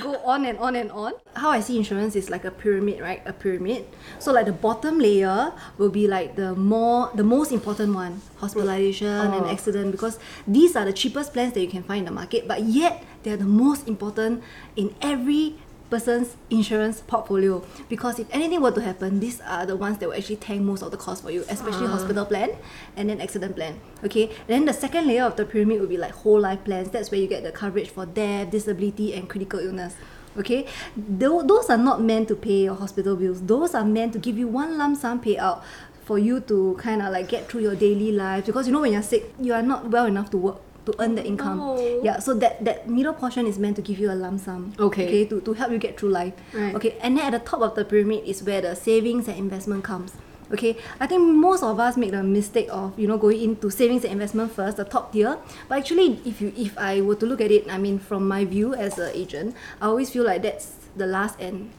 go 0.00 0.16
on 0.24 0.44
and 0.44 0.58
on 0.58 0.76
and 0.76 0.90
on. 0.92 1.12
How 1.36 1.50
I 1.50 1.60
see 1.60 1.76
insurance 1.76 2.16
is 2.16 2.30
like 2.30 2.44
a 2.44 2.50
pyramid, 2.50 3.00
right? 3.00 3.22
A 3.26 3.32
pyramid. 3.32 3.84
So 4.18 4.32
like 4.32 4.46
the 4.46 4.52
bottom 4.52 4.98
layer 4.98 5.52
will 5.78 5.90
be 5.90 6.08
like 6.08 6.36
the 6.36 6.54
more 6.54 7.10
the 7.14 7.24
most 7.24 7.52
important 7.52 7.94
one, 7.94 8.20
hospitalization 8.38 9.08
and 9.08 9.44
Oh. 9.44 9.50
accident, 9.50 9.92
because 9.92 10.18
these 10.46 10.76
are 10.76 10.84
the 10.84 10.92
cheapest 10.92 11.32
plans 11.32 11.52
that 11.54 11.60
you 11.60 11.68
can 11.68 11.82
find 11.82 12.00
in 12.00 12.04
the 12.06 12.12
market, 12.12 12.48
but 12.48 12.62
yet 12.64 13.04
they're 13.22 13.36
the 13.36 13.44
most 13.44 13.86
important 13.88 14.42
in 14.76 14.94
every 15.02 15.56
person's 15.92 16.36
insurance 16.48 17.02
portfolio. 17.06 17.62
Because 17.90 18.18
if 18.18 18.26
anything 18.32 18.62
were 18.62 18.72
to 18.72 18.80
happen 18.80 19.20
these 19.20 19.40
are 19.42 19.66
the 19.66 19.76
ones 19.76 19.98
that 19.98 20.08
will 20.08 20.16
actually 20.16 20.36
tank 20.36 20.62
most 20.62 20.82
of 20.82 20.90
the 20.90 20.96
cost 20.96 21.22
for 21.22 21.30
you 21.30 21.44
especially 21.50 21.86
ah. 21.86 21.96
hospital 21.96 22.24
plan 22.24 22.56
and 22.96 23.10
then 23.10 23.20
accident 23.20 23.54
plan 23.54 23.78
okay? 24.02 24.30
Then 24.46 24.64
the 24.64 24.72
second 24.72 25.06
layer 25.06 25.24
of 25.24 25.36
the 25.36 25.44
pyramid 25.44 25.80
would 25.80 25.90
be 25.90 25.98
like 25.98 26.12
whole 26.12 26.40
life 26.40 26.64
plans. 26.64 26.88
That's 26.90 27.10
where 27.10 27.20
you 27.20 27.28
get 27.28 27.42
the 27.42 27.52
coverage 27.52 27.90
for 27.90 28.06
death 28.06 28.50
disability 28.50 29.12
and 29.12 29.28
critical 29.28 29.60
illness 29.60 29.94
okay? 30.38 30.66
Tho- 30.96 31.42
those 31.42 31.68
are 31.68 31.76
not 31.76 32.00
meant 32.00 32.28
to 32.28 32.36
pay 32.36 32.64
your 32.64 32.74
hospital 32.74 33.16
bills. 33.16 33.42
Those 33.42 33.74
are 33.74 33.84
meant 33.84 34.14
to 34.14 34.18
give 34.18 34.38
you 34.38 34.48
one 34.48 34.78
lump 34.78 34.96
sum 34.96 35.20
payout 35.20 35.62
for 36.04 36.18
you 36.18 36.40
to 36.40 36.76
kind 36.80 37.02
of 37.02 37.12
like 37.12 37.28
get 37.28 37.50
through 37.50 37.60
your 37.60 37.76
daily 37.76 38.12
life. 38.12 38.46
Because 38.46 38.66
you 38.66 38.72
know 38.72 38.80
when 38.80 38.92
you're 38.92 39.02
sick 39.02 39.34
you 39.38 39.52
are 39.52 39.62
not 39.62 39.90
well 39.90 40.06
enough 40.06 40.30
to 40.30 40.38
work 40.38 40.60
to 40.86 40.94
earn 40.98 41.14
the 41.14 41.24
income 41.24 41.58
No. 41.58 42.00
yeah 42.02 42.18
so 42.18 42.34
that 42.34 42.64
that 42.64 42.88
middle 42.88 43.12
portion 43.14 43.46
is 43.46 43.58
meant 43.58 43.76
to 43.76 43.82
give 43.82 43.98
you 43.98 44.10
a 44.10 44.16
lump 44.18 44.40
sum 44.40 44.72
Okay. 44.78 45.04
okay 45.06 45.24
to, 45.26 45.40
to 45.40 45.52
help 45.52 45.70
you 45.70 45.78
get 45.78 45.98
through 45.98 46.10
life 46.10 46.34
Right. 46.52 46.74
okay 46.74 46.96
and 47.00 47.16
then 47.16 47.24
at 47.32 47.32
the 47.38 47.44
top 47.50 47.60
of 47.62 47.74
the 47.74 47.84
pyramid 47.84 48.24
is 48.26 48.42
where 48.42 48.60
the 48.60 48.74
savings 48.74 49.28
and 49.28 49.38
investment 49.38 49.84
comes 49.84 50.12
okay 50.52 50.76
i 51.00 51.06
think 51.06 51.22
most 51.22 51.62
of 51.62 51.78
us 51.80 51.96
make 51.96 52.10
the 52.10 52.22
mistake 52.22 52.68
of 52.70 52.98
you 52.98 53.06
know 53.08 53.16
going 53.16 53.40
into 53.40 53.70
savings 53.70 54.04
and 54.04 54.12
investment 54.12 54.52
first 54.52 54.76
the 54.76 54.84
top 54.84 55.12
tier 55.12 55.38
but 55.68 55.78
actually 55.78 56.20
if 56.26 56.40
you 56.42 56.52
if 56.56 56.76
i 56.76 57.00
were 57.00 57.14
to 57.14 57.24
look 57.24 57.40
at 57.40 57.50
it 57.50 57.64
i 57.72 57.78
mean 57.78 57.98
from 57.98 58.26
my 58.28 58.44
view 58.44 58.74
as 58.74 58.98
an 58.98 59.10
agent 59.14 59.54
i 59.80 59.86
always 59.86 60.10
feel 60.10 60.24
like 60.24 60.42
that's 60.42 60.74
the 60.96 61.06
last 61.06 61.40
and 61.40 61.70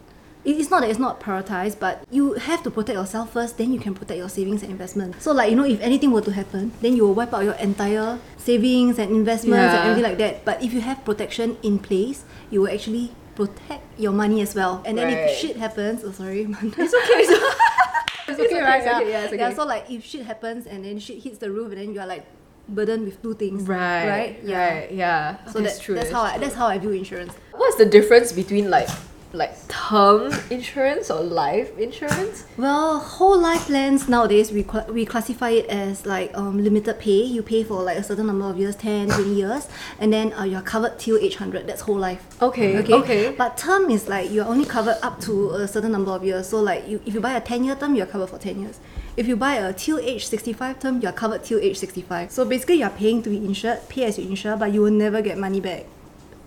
it- 0.45 0.57
it's 0.59 0.69
not 0.69 0.81
that 0.81 0.89
it's 0.89 0.99
not 0.99 1.19
prioritized, 1.19 1.79
but 1.79 2.03
you 2.11 2.33
have 2.33 2.61
to 2.63 2.69
protect 2.71 2.97
yourself 2.97 3.31
first, 3.33 3.57
then 3.57 3.71
you 3.73 3.79
can 3.79 3.93
protect 3.93 4.17
your 4.17 4.29
savings 4.29 4.61
and 4.63 4.71
investment. 4.71 5.15
So 5.21 5.31
like 5.31 5.49
you 5.49 5.55
know, 5.55 5.65
if 5.65 5.79
anything 5.81 6.11
were 6.11 6.21
to 6.21 6.31
happen, 6.31 6.71
then 6.81 6.95
you 6.95 7.03
will 7.07 7.13
wipe 7.13 7.33
out 7.33 7.43
your 7.43 7.53
entire 7.55 8.19
savings 8.37 8.99
and 8.99 9.11
investments 9.11 9.73
and 9.73 9.73
Yeah. 9.73 9.81
everything 9.91 10.03
like 10.11 10.17
that. 10.19 10.43
But 10.45 10.61
if 10.63 10.73
you 10.73 10.81
have 10.81 11.03
protection 11.05 11.57
in 11.63 11.79
place, 11.79 12.23
you 12.51 12.61
will 12.61 12.69
actually 12.71 13.11
protect 13.35 13.81
your 13.97 14.11
money 14.11 14.41
as 14.41 14.53
well. 14.53 14.83
And 14.85 14.97
then 14.97 15.07
Right. 15.07 15.29
if 15.29 15.37
shit 15.37 15.57
happens, 15.57 16.03
oh 16.05 16.11
sorry, 16.11 16.43
It's 16.61 16.93
okay. 16.93 17.19
It's, 17.23 17.31
it's 18.27 18.39
okay, 18.39 18.61
right? 18.61 18.83
it's 18.83 18.87
okay, 18.95 19.09
yeah, 19.11 19.45
okay. 19.47 19.55
So 19.55 19.65
like 19.65 19.89
if 19.89 20.03
shit 20.05 20.25
happens 20.25 20.67
and 20.67 20.85
then 20.85 20.99
shit 20.99 21.23
hits 21.23 21.37
the 21.39 21.49
roof 21.51 21.71
and 21.71 21.81
then 21.81 21.93
you 21.93 21.99
are 21.99 22.07
like 22.07 22.25
burdened 22.69 23.05
with 23.05 23.21
two 23.23 23.33
things. 23.33 23.63
right. 23.67 24.07
Right. 24.07 24.35
Right. 24.45 24.91
Yeah. 24.91 25.37
So 25.51 25.59
that's 25.59 25.77
that, 25.77 25.83
true. 25.83 25.95
that's 25.95 26.11
how 26.11 26.21
I 26.21 26.37
that's 26.37 26.53
how 26.55 26.67
I 26.67 26.77
view 26.77 26.91
insurance. 26.91 27.33
What's 27.55 27.75
the 27.77 27.85
difference 27.85 28.31
between 28.31 28.69
like 28.69 28.87
like 29.33 29.67
term 29.67 30.31
insurance 30.51 31.09
or 31.09 31.21
life 31.21 31.77
insurance? 31.77 32.45
Well, 32.55 32.99
whole 32.99 33.39
life 33.39 33.65
plans 33.65 34.07
nowadays 34.07 34.51
we, 34.51 34.63
cla 34.63 34.85
we 34.89 35.05
classify 35.05 35.49
it 35.49 35.65
as 35.67 36.05
like 36.05 36.35
um, 36.37 36.63
limited 36.63 36.99
pay. 36.99 37.23
You 37.23 37.41
pay 37.41 37.63
for 37.63 37.81
like 37.81 37.97
a 37.97 38.03
certain 38.03 38.27
number 38.27 38.45
of 38.45 38.57
years, 38.57 38.75
10, 38.75 39.09
20 39.09 39.33
years, 39.33 39.67
and 39.99 40.13
then 40.13 40.33
uh, 40.33 40.43
you're 40.43 40.61
covered 40.61 40.99
till 40.99 41.17
age 41.17 41.39
100. 41.39 41.65
That's 41.67 41.81
whole 41.81 41.97
life. 41.97 42.23
Okay, 42.41 42.77
Okay. 42.77 42.93
okay. 42.93 43.31
But 43.35 43.57
term 43.57 43.89
is 43.89 44.07
like 44.07 44.31
you're 44.31 44.45
only 44.45 44.65
covered 44.65 44.97
up 45.01 45.19
to 45.21 45.49
a 45.51 45.67
certain 45.67 45.91
number 45.91 46.11
of 46.11 46.23
years. 46.23 46.47
So 46.49 46.61
like 46.61 46.87
you, 46.87 47.01
if 47.05 47.13
you 47.13 47.19
buy 47.19 47.33
a 47.33 47.41
10 47.41 47.63
year 47.63 47.75
term, 47.75 47.95
you're 47.95 48.05
covered 48.05 48.29
for 48.29 48.37
10 48.37 48.61
years. 48.61 48.79
If 49.17 49.27
you 49.27 49.35
buy 49.35 49.55
a 49.55 49.73
till 49.73 49.99
age 49.99 50.25
65 50.27 50.79
term, 50.79 50.99
you're 51.01 51.11
covered 51.11 51.43
till 51.43 51.59
age 51.59 51.77
65. 51.77 52.31
So 52.31 52.45
basically, 52.45 52.75
you're 52.75 52.89
paying 52.89 53.21
to 53.23 53.29
be 53.29 53.37
insured, 53.37 53.87
pay 53.89 54.05
as 54.05 54.17
you 54.17 54.27
insure, 54.29 54.57
but 54.57 54.71
you 54.73 54.81
will 54.81 54.91
never 54.91 55.21
get 55.21 55.37
money 55.37 55.59
back. 55.59 55.85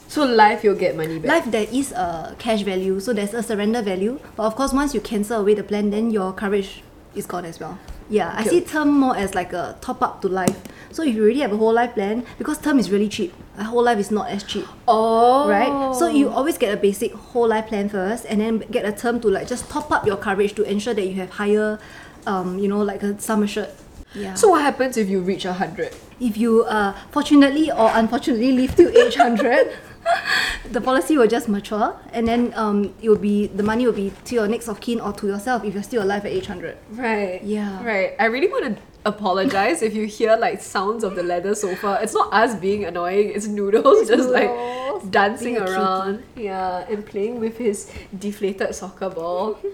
So 0.09 0.25
life 0.25 0.65
you'll 0.65 0.77
get 0.77 0.97
money 0.97 1.19
back. 1.19 1.29
Life 1.29 1.51
there 1.51 1.67
is 1.73 1.93
a 1.93 2.35
cash 2.39 2.63
value, 2.63 3.01
so 3.01 3.13
there's 3.13 3.35
a 3.35 3.43
surrender 3.43 3.83
value. 3.83 4.19
But 4.37 4.45
of 4.45 4.57
course, 4.57 4.73
once 4.73 4.95
you 4.95 5.01
cancel 5.01 5.41
away 5.41 5.55
the 5.55 5.65
plan, 5.65 5.91
then 5.91 6.11
your 6.11 6.33
coverage 6.33 6.83
is 7.15 7.27
gone 7.27 7.45
as 7.45 7.59
well. 7.59 7.79
Yeah, 8.09 8.33
I 8.37 8.45
see 8.45 8.61
term 8.61 8.91
more 9.01 9.17
as 9.17 9.35
like 9.35 9.53
a 9.53 9.77
top 9.81 10.01
up 10.01 10.23
to 10.23 10.29
life. 10.29 10.57
So 10.93 11.03
if 11.03 11.17
you 11.17 11.25
already 11.25 11.41
have 11.41 11.53
a 11.53 11.57
whole 11.57 11.73
life 11.73 11.95
plan, 11.95 12.25
because 12.39 12.59
term 12.59 12.79
is 12.79 12.89
really 12.89 13.09
cheap, 13.09 13.35
a 13.59 13.65
whole 13.65 13.83
life 13.83 13.99
is 13.99 14.13
not 14.13 14.31
as 14.31 14.45
cheap, 14.45 14.65
oh. 14.87 15.49
right? 15.49 15.93
So 15.97 16.07
you 16.07 16.29
always 16.29 16.57
get 16.57 16.73
a 16.73 16.77
basic 16.77 17.13
whole 17.13 17.49
life 17.49 17.67
plan 17.67 17.89
first, 17.89 18.25
and 18.27 18.41
then 18.41 18.59
get 18.71 18.85
a 18.85 18.93
term 18.93 19.21
to 19.23 19.29
like 19.29 19.49
just 19.49 19.69
top 19.69 19.91
up 19.91 20.07
your 20.07 20.17
coverage 20.17 20.55
to 20.55 20.63
ensure 20.63 20.95
that 20.95 21.05
you 21.05 21.15
have 21.15 21.31
higher, 21.31 21.81
um, 22.27 22.61
you 22.61 22.69
know, 22.69 22.81
like 22.81 23.03
a 23.03 23.21
sum 23.21 23.43
assured. 23.43 23.71
Yeah. 24.15 24.35
So 24.35 24.51
what 24.51 24.63
happens 24.63 24.97
if 24.97 25.09
you 25.09 25.21
reach 25.21 25.45
a 25.45 25.53
hundred? 25.53 25.93
if 26.21 26.37
you 26.37 26.65
uh, 26.65 26.93
fortunately 27.11 27.71
or 27.71 27.91
unfortunately 27.95 28.53
live 28.53 28.75
to 28.77 28.89
age 28.99 29.19
100 29.19 29.77
the 30.73 30.81
policy 30.81 31.17
will 31.17 31.27
just 31.27 31.49
mature 31.49 31.99
and 32.13 32.27
then 32.27 32.53
um, 32.57 32.95
it 33.03 33.09
will 33.09 33.17
be 33.19 33.47
the 33.49 33.63
money 33.63 33.87
will 33.87 33.93
be 33.93 34.13
to 34.25 34.35
your 34.35 34.49
next 34.49 34.69
of 34.69 34.81
kin 34.81 35.01
or 35.01 35.13
to 35.13 35.27
yourself 35.27 35.65
if 35.65 35.75
you're 35.75 35.83
still 35.83 36.03
alive 36.03 36.25
at 36.25 36.33
age 36.33 36.49
100 36.49 36.77
Right. 36.93 37.43
Yeah. 37.43 37.85
Right. 37.85 38.15
I 38.19 38.27
really 38.27 38.49
want 38.49 38.77
to 38.77 38.83
apologize 39.05 39.83
if 39.83 39.95
you 39.95 40.07
hear 40.07 40.37
like 40.37 40.61
sounds 40.61 41.05
of 41.05 41.15
the 41.15 41.23
leather 41.23 41.55
sofa. 41.55 41.99
It's 42.03 42.13
not 42.15 42.33
us 42.33 42.55
being 42.57 42.85
annoying. 42.85 43.31
It's 43.35 43.47
Noodles 43.47 44.09
just 44.09 44.29
like 44.31 44.51
dancing 45.11 45.55
being 45.55 45.57
a 45.59 45.67
cutie. 45.67 45.73
around. 45.81 46.23
Yeah, 46.35 46.87
and 46.91 47.07
playing 47.07 47.39
with 47.39 47.57
his 47.59 47.91
deflated 48.19 48.75
soccer 48.75 49.09
ball. 49.11 49.59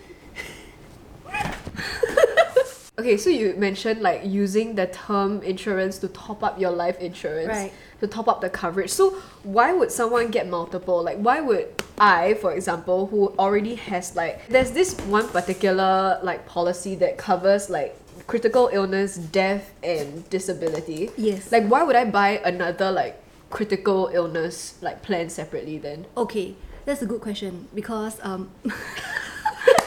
okay, 2.99 3.17
so 3.17 3.31
you 3.31 3.55
mentioned 3.57 4.01
like 4.01 4.25
using 4.25 4.75
the 4.75 4.87
term 4.87 5.43
insurance 5.43 5.99
to 5.99 6.09
top 6.09 6.43
up 6.43 6.61
your 6.61 6.71
life 6.71 6.99
insurance. 7.01 7.49
Right. 7.49 7.73
To 8.01 8.09
top 8.09 8.27
up 8.27 8.41
the 8.41 8.51
coverage. 8.51 8.91
So 8.91 9.11
why 9.45 9.73
would 9.73 9.93
someone 9.93 10.31
get 10.31 10.49
multiple? 10.49 11.03
Like 11.03 11.19
why 11.19 11.41
would 11.41 11.69
I, 11.99 12.35
for 12.35 12.53
example, 12.53 13.07
who 13.07 13.29
already 13.39 13.77
has 13.77 14.17
like 14.17 14.49
there's 14.49 14.73
this 14.73 14.99
one 15.03 15.29
particular 15.29 16.19
like 16.23 16.47
policy 16.47 16.97
that 16.97 17.17
covers 17.17 17.71
like 17.71 17.97
critical 18.27 18.71
illness, 18.73 19.17
death 19.17 19.73
and 19.85 20.29
disability. 20.31 21.11
Yes. 21.17 21.53
Like 21.53 21.67
why 21.67 21.85
would 21.85 21.97
I 21.97 22.05
buy 22.07 22.41
another 22.45 22.91
like 22.91 23.23
critical 23.51 24.11
illness 24.13 24.79
like 24.81 25.03
plan 25.03 25.29
separately 25.29 25.79
then? 25.79 26.07
okay 26.17 26.57
that's 26.85 27.03
a 27.03 27.07
good 27.07 27.21
question 27.21 27.69
because 27.75 28.19
um, 28.23 28.51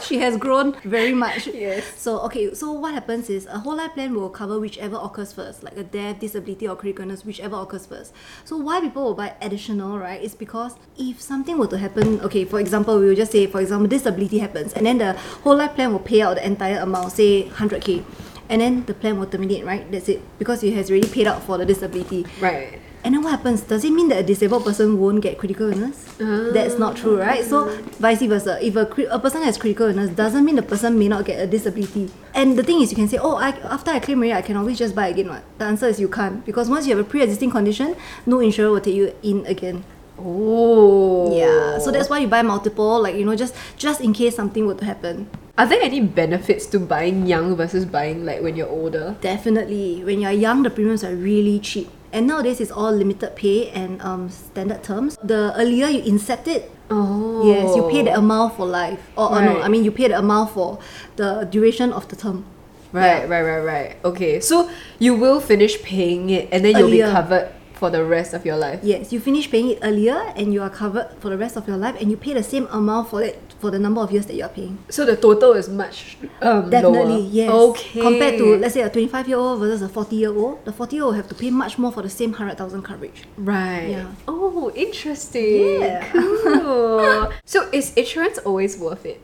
she 0.06 0.18
has 0.18 0.36
grown 0.36 0.72
very 0.84 1.12
much 1.14 1.46
Yes. 1.48 1.84
so 1.96 2.20
okay 2.20 2.54
so 2.54 2.72
what 2.72 2.94
happens 2.94 3.28
is 3.30 3.46
a 3.46 3.58
whole 3.58 3.76
life 3.76 3.92
plan 3.94 4.14
will 4.14 4.30
cover 4.30 4.58
whichever 4.60 4.96
occurs 5.02 5.32
first 5.32 5.62
like 5.62 5.76
a 5.76 5.84
death 5.84 6.20
disability 6.20 6.66
or 6.68 6.76
critical 6.76 7.02
illness 7.04 7.24
whichever 7.24 7.56
occurs 7.56 7.86
first 7.86 8.12
so 8.44 8.56
why 8.56 8.80
people 8.80 9.02
will 9.04 9.14
buy 9.14 9.34
additional 9.42 9.98
right 9.98 10.22
is 10.22 10.34
because 10.34 10.76
if 10.98 11.20
something 11.20 11.58
were 11.58 11.66
to 11.66 11.78
happen 11.78 12.20
okay 12.20 12.44
for 12.44 12.60
example 12.60 12.98
we 12.98 13.06
will 13.06 13.14
just 13.16 13.32
say 13.32 13.46
for 13.46 13.60
example 13.60 13.86
disability 13.88 14.38
happens 14.38 14.72
and 14.74 14.86
then 14.86 14.98
the 14.98 15.12
whole 15.42 15.56
life 15.56 15.74
plan 15.74 15.92
will 15.92 15.98
pay 16.00 16.20
out 16.22 16.34
the 16.36 16.46
entire 16.46 16.78
amount 16.80 17.12
say 17.12 17.44
100k 17.48 18.04
and 18.48 18.60
then 18.60 18.84
the 18.86 18.94
plan 18.94 19.18
will 19.18 19.26
terminate 19.26 19.64
right 19.64 19.90
that's 19.90 20.08
it 20.08 20.22
because 20.38 20.62
it 20.62 20.72
has 20.72 20.88
already 20.90 21.08
paid 21.08 21.26
out 21.26 21.42
for 21.42 21.58
the 21.58 21.64
disability 21.66 22.24
Right. 22.40 22.78
And 23.06 23.14
then 23.14 23.22
what 23.22 23.30
happens? 23.30 23.60
Does 23.60 23.84
it 23.84 23.92
mean 23.92 24.08
that 24.08 24.18
a 24.18 24.22
disabled 24.24 24.64
person 24.64 24.98
won't 24.98 25.20
get 25.22 25.38
critical 25.38 25.70
illness? 25.70 26.12
Oh. 26.20 26.50
That's 26.50 26.76
not 26.76 26.96
true, 26.96 27.20
right? 27.20 27.44
So 27.44 27.70
vice 28.00 28.20
versa. 28.20 28.58
If 28.60 28.74
a, 28.74 28.82
a 29.12 29.20
person 29.20 29.44
has 29.44 29.56
critical 29.56 29.86
illness, 29.86 30.10
doesn't 30.10 30.44
mean 30.44 30.56
the 30.56 30.62
person 30.62 30.98
may 30.98 31.06
not 31.06 31.24
get 31.24 31.38
a 31.38 31.46
disability. 31.46 32.10
And 32.34 32.58
the 32.58 32.64
thing 32.64 32.82
is, 32.82 32.90
you 32.90 32.96
can 32.96 33.06
say, 33.06 33.18
oh, 33.18 33.36
I, 33.36 33.50
after 33.50 33.92
I 33.92 34.00
claim 34.00 34.18
already, 34.18 34.32
I 34.32 34.42
can 34.42 34.56
always 34.56 34.76
just 34.76 34.96
buy 34.96 35.06
again. 35.06 35.28
What? 35.28 35.44
The 35.58 35.66
answer 35.66 35.86
is 35.86 36.00
you 36.00 36.08
can't 36.08 36.44
because 36.44 36.68
once 36.68 36.88
you 36.88 36.96
have 36.96 37.06
a 37.06 37.08
pre-existing 37.08 37.52
condition, 37.52 37.94
no 38.26 38.40
insurer 38.40 38.72
will 38.72 38.80
take 38.80 38.96
you 38.96 39.14
in 39.22 39.46
again. 39.46 39.84
Oh. 40.18 41.32
Yeah. 41.32 41.78
So 41.78 41.92
that's 41.92 42.10
why 42.10 42.18
you 42.18 42.26
buy 42.26 42.42
multiple, 42.42 43.00
like 43.00 43.14
you 43.14 43.24
know, 43.24 43.36
just 43.36 43.54
just 43.76 44.00
in 44.00 44.14
case 44.14 44.34
something 44.34 44.66
were 44.66 44.74
to 44.74 44.84
happen. 44.84 45.30
Are 45.56 45.64
there 45.64 45.80
any 45.80 46.00
benefits 46.00 46.66
to 46.74 46.80
buying 46.80 47.26
young 47.26 47.54
versus 47.54 47.86
buying 47.86 48.26
like 48.26 48.42
when 48.42 48.56
you're 48.56 48.68
older? 48.68 49.16
Definitely. 49.20 50.02
When 50.02 50.20
you're 50.20 50.32
young, 50.34 50.64
the 50.64 50.70
premiums 50.70 51.04
are 51.04 51.14
really 51.14 51.60
cheap. 51.60 51.88
And 52.12 52.26
nowadays, 52.26 52.60
it's 52.60 52.70
all 52.70 52.92
limited 52.92 53.36
pay 53.36 53.70
and 53.70 54.00
um, 54.02 54.30
standard 54.30 54.82
terms. 54.82 55.18
The 55.22 55.52
earlier 55.56 55.88
you 55.88 56.02
incept 56.02 56.46
it, 56.48 56.70
Oh. 56.90 57.42
Yes, 57.46 57.74
you 57.74 57.82
pay 57.90 58.02
the 58.02 58.14
amount 58.16 58.56
for 58.56 58.66
life. 58.66 59.00
Or, 59.16 59.30
or 59.30 59.42
no, 59.42 59.60
I 59.60 59.68
mean 59.68 59.84
you 59.84 59.90
pay 59.90 60.08
the 60.08 60.18
amount 60.18 60.50
for 60.50 60.78
the 61.16 61.46
duration 61.50 61.92
of 61.92 62.06
the 62.08 62.16
term. 62.16 62.44
Right, 62.92 63.28
right, 63.28 63.42
right, 63.42 63.60
right. 63.60 63.96
Okay, 64.04 64.40
so 64.40 64.70
you 64.98 65.14
will 65.14 65.40
finish 65.40 65.82
paying 65.82 66.30
it 66.30 66.48
and 66.52 66.64
then 66.64 66.76
you'll 66.78 66.90
be 66.90 67.02
covered 67.02 67.52
for 67.76 67.90
the 67.90 68.04
rest 68.04 68.32
of 68.34 68.44
your 68.44 68.56
life. 68.56 68.80
Yes, 68.82 69.12
you 69.12 69.20
finish 69.20 69.50
paying 69.50 69.70
it 69.70 69.78
earlier 69.82 70.16
and 70.36 70.52
you 70.52 70.62
are 70.62 70.70
covered 70.70 71.08
for 71.20 71.28
the 71.28 71.36
rest 71.38 71.56
of 71.56 71.68
your 71.68 71.76
life 71.76 71.94
and 72.00 72.10
you 72.10 72.16
pay 72.16 72.32
the 72.32 72.42
same 72.42 72.66
amount 72.72 73.08
for 73.10 73.22
it 73.22 73.38
for 73.60 73.70
the 73.70 73.78
number 73.78 74.00
of 74.00 74.10
years 74.10 74.26
that 74.26 74.34
you 74.34 74.44
are 74.44 74.48
paying. 74.50 74.78
So 74.90 75.04
the 75.04 75.16
total 75.16 75.52
is 75.52 75.68
much 75.68 76.16
um, 76.42 76.68
Definitely, 76.70 77.14
lower. 77.22 77.28
yes. 77.30 77.50
Okay. 77.50 78.00
Compared 78.00 78.38
to 78.38 78.56
let's 78.56 78.74
say 78.74 78.82
a 78.82 78.90
25 78.90 79.28
year 79.28 79.38
old 79.38 79.60
versus 79.60 79.82
a 79.82 79.88
40 79.88 80.16
year 80.16 80.34
old, 80.34 80.64
the 80.64 80.72
40 80.72 80.96
year 80.96 81.04
old 81.04 81.16
have 81.16 81.28
to 81.28 81.34
pay 81.34 81.50
much 81.50 81.78
more 81.78 81.92
for 81.92 82.02
the 82.02 82.10
same 82.10 82.30
100,000 82.32 82.82
coverage. 82.82 83.24
Right. 83.36 83.88
Yeah. 83.90 84.12
Oh, 84.26 84.72
interesting. 84.74 85.80
Yeah. 85.80 86.04
Cool. 86.46 87.32
so 87.44 87.68
is 87.72 87.92
insurance 87.94 88.38
always 88.38 88.78
worth 88.78 89.04
it? 89.04 89.20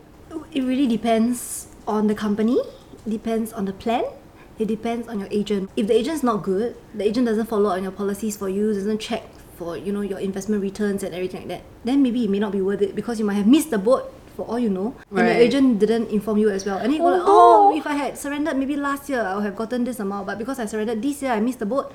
It 0.52 0.62
really 0.62 0.86
depends 0.86 1.68
on 1.86 2.06
the 2.08 2.14
company, 2.14 2.58
depends 3.08 3.52
on 3.52 3.64
the 3.64 3.72
plan, 3.72 4.04
it 4.58 4.66
depends 4.68 5.08
on 5.08 5.20
your 5.20 5.28
agent. 5.30 5.70
If 5.76 5.86
the 5.86 5.94
agent's 5.94 6.22
not 6.22 6.42
good, 6.42 6.76
the 6.94 7.04
agent 7.04 7.26
doesn't 7.26 7.46
follow 7.46 7.70
on 7.70 7.82
your 7.82 7.92
policies 7.92 8.36
for 8.36 8.48
you, 8.48 8.72
doesn't 8.74 9.00
check 9.00 9.22
for 9.56 9.76
you 9.76 9.92
know 9.92 10.00
your 10.00 10.18
investment 10.18 10.62
returns 10.62 11.02
and 11.02 11.14
everything 11.14 11.48
like 11.48 11.48
that, 11.48 11.62
then 11.84 12.02
maybe 12.02 12.24
it 12.24 12.30
may 12.30 12.38
not 12.38 12.52
be 12.52 12.60
worth 12.60 12.82
it 12.82 12.94
because 12.94 13.18
you 13.18 13.24
might 13.24 13.34
have 13.34 13.46
missed 13.46 13.70
the 13.70 13.78
boat 13.78 14.12
for 14.36 14.46
all 14.48 14.58
you 14.58 14.70
know, 14.70 14.96
and 15.10 15.18
Right. 15.20 15.36
your 15.36 15.44
agent 15.44 15.78
didn't 15.78 16.08
inform 16.08 16.38
you 16.38 16.48
as 16.48 16.64
well. 16.64 16.78
And 16.78 16.90
you 16.92 16.98
go 17.00 17.12
like, 17.12 17.20
Oh, 17.24 17.68
oh, 17.72 17.76
if 17.76 17.86
I 17.86 17.92
had 17.92 18.16
surrendered 18.16 18.56
maybe 18.56 18.76
last 18.76 19.08
year, 19.10 19.20
I 19.20 19.34
would 19.36 19.44
have 19.44 19.56
gotten 19.56 19.84
this 19.84 20.00
amount, 20.00 20.26
but 20.26 20.38
because 20.38 20.58
I 20.58 20.64
surrendered 20.64 21.02
this 21.02 21.20
year, 21.20 21.32
I 21.32 21.40
missed 21.40 21.58
the 21.58 21.66
boat 21.66 21.92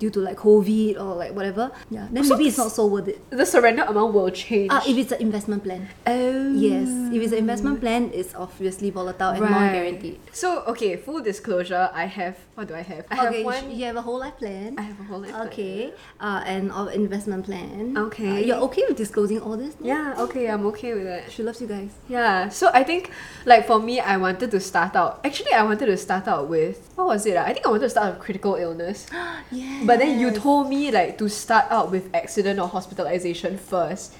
due 0.00 0.10
to 0.10 0.18
like 0.18 0.36
COVID 0.40 0.96
or 0.98 1.14
like 1.14 1.32
whatever. 1.36 1.70
Yeah, 1.92 2.08
then 2.10 2.24
So 2.24 2.34
maybe 2.34 2.48
it's 2.48 2.58
not 2.58 2.72
so 2.72 2.86
worth 2.88 3.06
it. 3.06 3.20
The 3.30 3.44
surrender 3.46 3.84
amount 3.84 4.14
will 4.16 4.30
change. 4.32 4.72
Ah, 4.72 4.82
if 4.88 4.96
it's 4.96 5.12
an 5.12 5.20
investment 5.20 5.62
plan. 5.62 5.86
oh. 6.08 6.52
Yes, 6.56 6.88
if 7.14 7.20
it's 7.22 7.32
an 7.36 7.38
investment 7.38 7.78
plan, 7.84 8.10
it's 8.12 8.34
obviously 8.34 8.90
volatile 8.90 9.36
and 9.36 9.44
non-guaranteed. 9.44 10.18
So 10.32 10.64
okay, 10.72 10.96
full 10.96 11.20
disclosure, 11.22 11.90
I 11.92 12.06
have 12.06 12.36
what 12.56 12.66
do 12.68 12.74
I 12.74 12.82
have? 12.82 13.04
I 13.10 13.28
okay, 13.28 13.36
have 13.44 13.44
one. 13.44 13.70
you 13.70 13.84
have 13.84 13.96
a 13.96 14.02
whole 14.02 14.18
life 14.18 14.36
plan. 14.40 14.74
I 14.80 14.82
have 14.82 14.98
a 14.98 15.04
whole 15.04 15.20
life 15.20 15.30
plan. 15.36 15.46
Okay, 15.48 15.92
uh, 16.18 16.42
and 16.48 16.72
of 16.72 16.92
investment 16.92 17.44
plan. 17.44 17.96
Okay. 18.08 18.30
Uh, 18.30 18.46
you're 18.48 18.62
okay 18.72 18.82
with 18.88 18.96
disclosing 18.96 19.40
all 19.40 19.56
this? 19.56 19.76
no? 19.78 19.86
Yeah, 19.86 20.14
okay, 20.24 20.48
I'm 20.48 20.64
okay 20.72 20.94
with 20.94 21.04
that. 21.04 21.30
She 21.30 21.42
loves 21.44 21.60
you 21.60 21.68
guys. 21.68 21.90
Yeah, 22.08 22.48
so 22.48 22.70
I 22.72 22.82
think 22.84 23.12
like 23.44 23.66
for 23.66 23.78
me, 23.78 24.00
I 24.00 24.16
wanted 24.16 24.50
to 24.50 24.60
start 24.60 24.96
out. 24.96 25.20
Actually, 25.24 25.52
I 25.52 25.62
wanted 25.62 25.86
to 25.86 25.96
start 25.96 26.26
out 26.26 26.48
with 26.48 26.88
what 26.96 27.06
was 27.06 27.26
it? 27.26 27.36
ah? 27.36 27.44
I 27.44 27.52
think 27.52 27.66
I 27.66 27.70
wanted 27.70 27.84
to 27.84 27.90
start 27.90 28.14
with 28.14 28.22
critical 28.24 28.54
illness. 28.56 29.06
Yeah. 29.52 29.82
But 29.90 29.98
then 29.98 30.20
you 30.20 30.30
told 30.30 30.68
me 30.68 30.92
like 30.92 31.18
to 31.18 31.28
start 31.28 31.66
out 31.68 31.90
with 31.90 32.14
accident 32.14 32.60
or 32.60 32.68
hospitalization 32.68 33.58
first. 33.58 34.14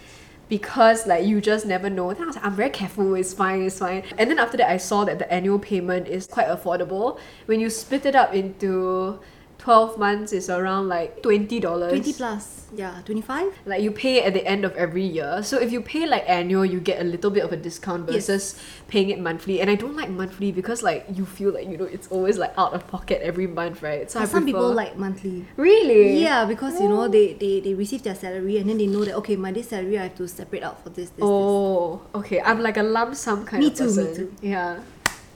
Because 0.48 1.06
like 1.06 1.24
you 1.24 1.40
just 1.40 1.64
never 1.64 1.88
know. 1.88 2.12
Then 2.12 2.24
I 2.24 2.26
was 2.26 2.34
like, 2.34 2.44
I'm 2.44 2.56
very 2.56 2.70
careful, 2.70 3.14
it's 3.14 3.32
fine, 3.32 3.62
it's 3.62 3.78
fine. 3.78 4.02
And 4.18 4.28
then 4.28 4.40
after 4.40 4.56
that 4.56 4.68
I 4.68 4.78
saw 4.78 5.04
that 5.04 5.20
the 5.20 5.32
annual 5.32 5.60
payment 5.60 6.08
is 6.08 6.26
quite 6.26 6.48
affordable. 6.48 7.20
When 7.46 7.60
you 7.60 7.70
split 7.70 8.04
it 8.04 8.16
up 8.16 8.34
into 8.34 9.20
12 9.60 9.98
months 9.98 10.32
is 10.32 10.48
around 10.48 10.88
like 10.88 11.22
$20. 11.22 11.60
20 11.60 12.12
plus. 12.14 12.56
Yeah, 12.72 13.02
25? 13.04 13.52
Like 13.66 13.82
you 13.82 13.90
pay 13.90 14.22
at 14.22 14.32
the 14.32 14.46
end 14.46 14.64
of 14.64 14.72
every 14.76 15.04
year. 15.04 15.42
So 15.42 15.58
if 15.58 15.70
you 15.70 15.82
pay 15.82 16.06
like 16.06 16.24
annual, 16.28 16.64
you 16.64 16.80
get 16.80 17.00
a 17.00 17.04
little 17.04 17.30
bit 17.30 17.44
of 17.44 17.52
a 17.52 17.56
discount 17.56 18.08
Yes. 18.08 18.26
versus 18.26 18.56
paying 18.88 19.10
it 19.10 19.18
monthly. 19.20 19.60
And 19.60 19.68
I 19.68 19.74
don't 19.74 19.96
like 19.96 20.08
monthly 20.08 20.50
because 20.50 20.82
like 20.82 21.04
you 21.12 21.26
feel 21.26 21.52
like 21.52 21.68
you 21.68 21.76
know 21.76 21.84
it's 21.84 22.08
always 22.08 22.38
like 22.38 22.54
out 22.56 22.72
of 22.72 22.86
pocket 22.88 23.20
every 23.22 23.46
month, 23.46 23.82
right? 23.82 24.08
So 24.10 24.24
some 24.24 24.46
people 24.46 24.72
like 24.72 24.96
monthly. 24.96 25.44
really 25.56 26.22
Yeah, 26.22 26.46
because 26.46 26.80
you 26.80 26.88
know 26.88 27.04
oh. 27.04 27.08
they, 27.08 27.34
they, 27.34 27.60
they 27.60 27.74
receive 27.74 28.02
their 28.02 28.14
salary 28.14 28.56
and 28.58 28.70
then 28.70 28.78
they 28.78 28.86
know 28.86 29.04
that 29.04 29.14
okay, 29.16 29.36
my 29.36 29.52
this 29.52 29.68
salary 29.68 29.98
I 29.98 30.04
have 30.04 30.16
to 30.16 30.28
separate 30.28 30.62
out 30.62 30.82
for 30.82 30.88
this, 30.90 31.10
this, 31.10 31.20
this. 31.20 31.24
Oh, 31.26 32.00
okay. 32.14 32.40
I'm 32.40 32.62
like 32.62 32.78
a 32.78 32.82
lump 32.82 33.14
sum 33.14 33.44
kind 33.44 33.60
Me 33.62 33.68
of 33.68 33.74
too, 33.76 33.90
me 33.90 33.96
person. 33.96 34.14
too. 34.16 34.34
Yeah. 34.40 34.80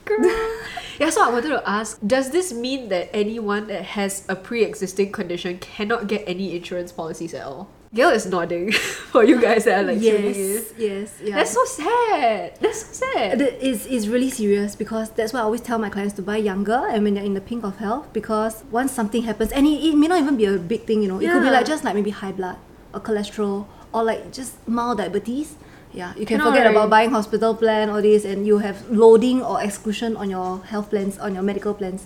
Girl. 0.05 0.19
yeah, 0.99 1.09
so 1.09 1.23
I 1.23 1.29
wanted 1.31 1.49
to 1.49 1.67
ask, 1.67 1.99
does 2.05 2.31
this 2.31 2.53
mean 2.53 2.89
that 2.89 3.09
anyone 3.13 3.67
that 3.67 3.83
has 3.83 4.25
a 4.29 4.35
pre-existing 4.35 5.11
condition 5.11 5.57
cannot 5.57 6.07
get 6.07 6.23
any 6.27 6.55
insurance 6.55 6.91
policies 6.91 7.33
at 7.33 7.43
all? 7.43 7.69
Gail 7.93 8.09
is 8.09 8.25
nodding 8.25 8.71
for 9.11 9.23
you 9.23 9.41
guys 9.41 9.63
that 9.63 9.79
are 9.79 9.87
like 9.87 10.01
yes, 10.01 10.73
yes, 10.77 11.17
yeah. 11.23 11.35
That's 11.35 11.51
so 11.51 11.63
sad. 11.63 12.57
That's 12.59 12.85
so 12.85 13.05
sad. 13.07 13.41
It's, 13.41 13.85
is 13.85 14.09
really 14.09 14.29
serious 14.29 14.75
because 14.75 15.09
that's 15.11 15.31
why 15.31 15.39
I 15.39 15.43
always 15.43 15.61
tell 15.61 15.79
my 15.79 15.89
clients 15.89 16.13
to 16.15 16.21
buy 16.21 16.37
younger 16.37 16.87
and 16.89 17.05
when 17.05 17.13
they're 17.13 17.23
in 17.23 17.35
the 17.35 17.41
pink 17.41 17.63
of 17.63 17.77
health 17.77 18.11
because 18.11 18.65
once 18.69 18.91
something 18.91 19.23
happens 19.23 19.53
and 19.53 19.65
it, 19.65 19.81
it 19.81 19.95
may 19.95 20.07
not 20.07 20.19
even 20.19 20.35
be 20.35 20.43
a 20.43 20.57
big 20.57 20.83
thing 20.83 21.03
you 21.03 21.07
know 21.07 21.19
it 21.19 21.31
could 21.31 21.41
be 21.41 21.49
like 21.49 21.65
just 21.65 21.85
like 21.85 21.95
maybe 21.95 22.09
high 22.09 22.33
blood 22.33 22.57
or 22.93 22.99
cholesterol 22.99 23.65
or 23.93 24.03
like 24.03 24.29
just 24.33 24.67
mild 24.67 24.97
diabetes 24.97 25.55
yeah 25.95 26.11
you 26.19 26.25
can 26.25 26.37
Cannot, 26.37 26.51
forget 26.51 26.65
right? 26.65 26.75
about 26.75 26.89
buying 26.89 27.09
hospital 27.09 27.55
plan 27.55 27.89
all 27.89 28.01
this 28.01 28.25
and 28.25 28.45
you 28.45 28.57
have 28.59 28.77
loading 28.91 29.41
or 29.41 29.61
exclusion 29.63 30.15
on 30.17 30.29
your 30.29 30.59
health 30.71 30.89
plans 30.91 31.17
on 31.17 31.33
your 31.33 31.43
medical 31.43 31.73
plans 31.73 32.05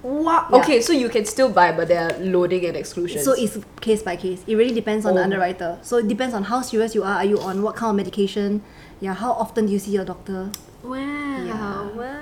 Wow. 0.00 0.46
Yeah. 0.50 0.58
Okay, 0.62 0.78
so 0.80 0.92
you 0.92 1.08
can 1.08 1.24
still 1.24 1.50
buy, 1.50 1.72
but 1.72 1.88
there 1.88 2.06
are 2.06 2.14
loading 2.22 2.64
and 2.66 2.76
exclusions. 2.76 3.24
so 3.24 3.32
it's 3.34 3.58
case 3.80 4.00
by 4.00 4.14
case 4.14 4.40
it 4.46 4.54
really 4.54 4.72
depends 4.72 5.04
on 5.04 5.14
the 5.16 5.20
Oh. 5.20 5.24
underwriter 5.24 5.76
so 5.82 5.96
it 5.98 6.06
depends 6.06 6.34
on 6.38 6.44
how 6.44 6.62
serious 6.62 6.94
you 6.94 7.02
are 7.02 7.16
are 7.18 7.24
you 7.24 7.38
on 7.40 7.62
what 7.66 7.74
kind 7.74 7.90
of 7.90 7.96
medication 7.96 8.62
yeah 9.00 9.14
how 9.14 9.32
often 9.32 9.66
do 9.66 9.72
you 9.74 9.78
see 9.80 9.90
your 9.98 10.04
doctor 10.04 10.50
wow. 10.86 10.94
Yeah. 11.50 11.82
Wow. 11.98 12.17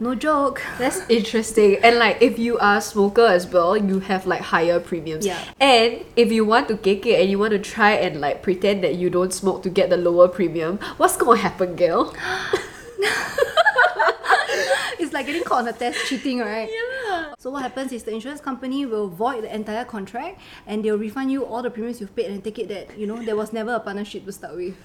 No 0.00 0.14
joke 0.14 0.62
That's 0.78 1.02
interesting. 1.08 1.76
And 1.82 1.98
like 1.98 2.22
if 2.22 2.38
you 2.38 2.58
are 2.58 2.78
a 2.78 2.80
smoker 2.80 3.26
as 3.26 3.46
well, 3.46 3.76
you 3.76 4.00
have 4.00 4.26
like 4.26 4.40
higher 4.40 4.80
premiums. 4.80 5.26
Yeah. 5.26 5.38
And 5.60 6.04
if 6.16 6.32
you 6.32 6.44
want 6.44 6.68
to 6.68 6.76
kick 6.76 7.04
it 7.06 7.20
and 7.20 7.30
you 7.30 7.38
want 7.38 7.52
to 7.52 7.58
try 7.58 7.92
and 7.92 8.20
like 8.20 8.42
pretend 8.42 8.82
that 8.82 8.94
you 8.96 9.10
don't 9.10 9.32
smoke 9.32 9.62
to 9.64 9.70
get 9.70 9.90
the 9.90 9.96
lower 9.96 10.26
premium, 10.28 10.78
what's 10.96 11.16
gonna 11.16 11.38
happen, 11.38 11.76
girl? 11.76 12.14
it's 14.98 15.12
like 15.12 15.26
getting 15.26 15.44
caught 15.44 15.62
on 15.62 15.68
a 15.68 15.72
test 15.72 16.06
cheating, 16.06 16.38
right? 16.40 16.70
Yeah. 16.70 17.34
So 17.38 17.50
what 17.50 17.62
happens 17.62 17.92
is 17.92 18.02
the 18.02 18.12
insurance 18.12 18.40
company 18.40 18.86
will 18.86 19.08
void 19.08 19.44
the 19.44 19.54
entire 19.54 19.84
contract 19.84 20.40
and 20.66 20.84
they'll 20.84 20.98
refund 20.98 21.30
you 21.30 21.44
all 21.44 21.62
the 21.62 21.70
premiums 21.70 22.00
you've 22.00 22.16
paid 22.16 22.30
and 22.30 22.42
take 22.42 22.58
it 22.58 22.68
that 22.68 22.98
you 22.98 23.06
know 23.06 23.22
there 23.22 23.36
was 23.36 23.52
never 23.52 23.74
a 23.74 23.80
partnership 23.80 24.24
to 24.24 24.32
start 24.32 24.56
with. 24.56 24.76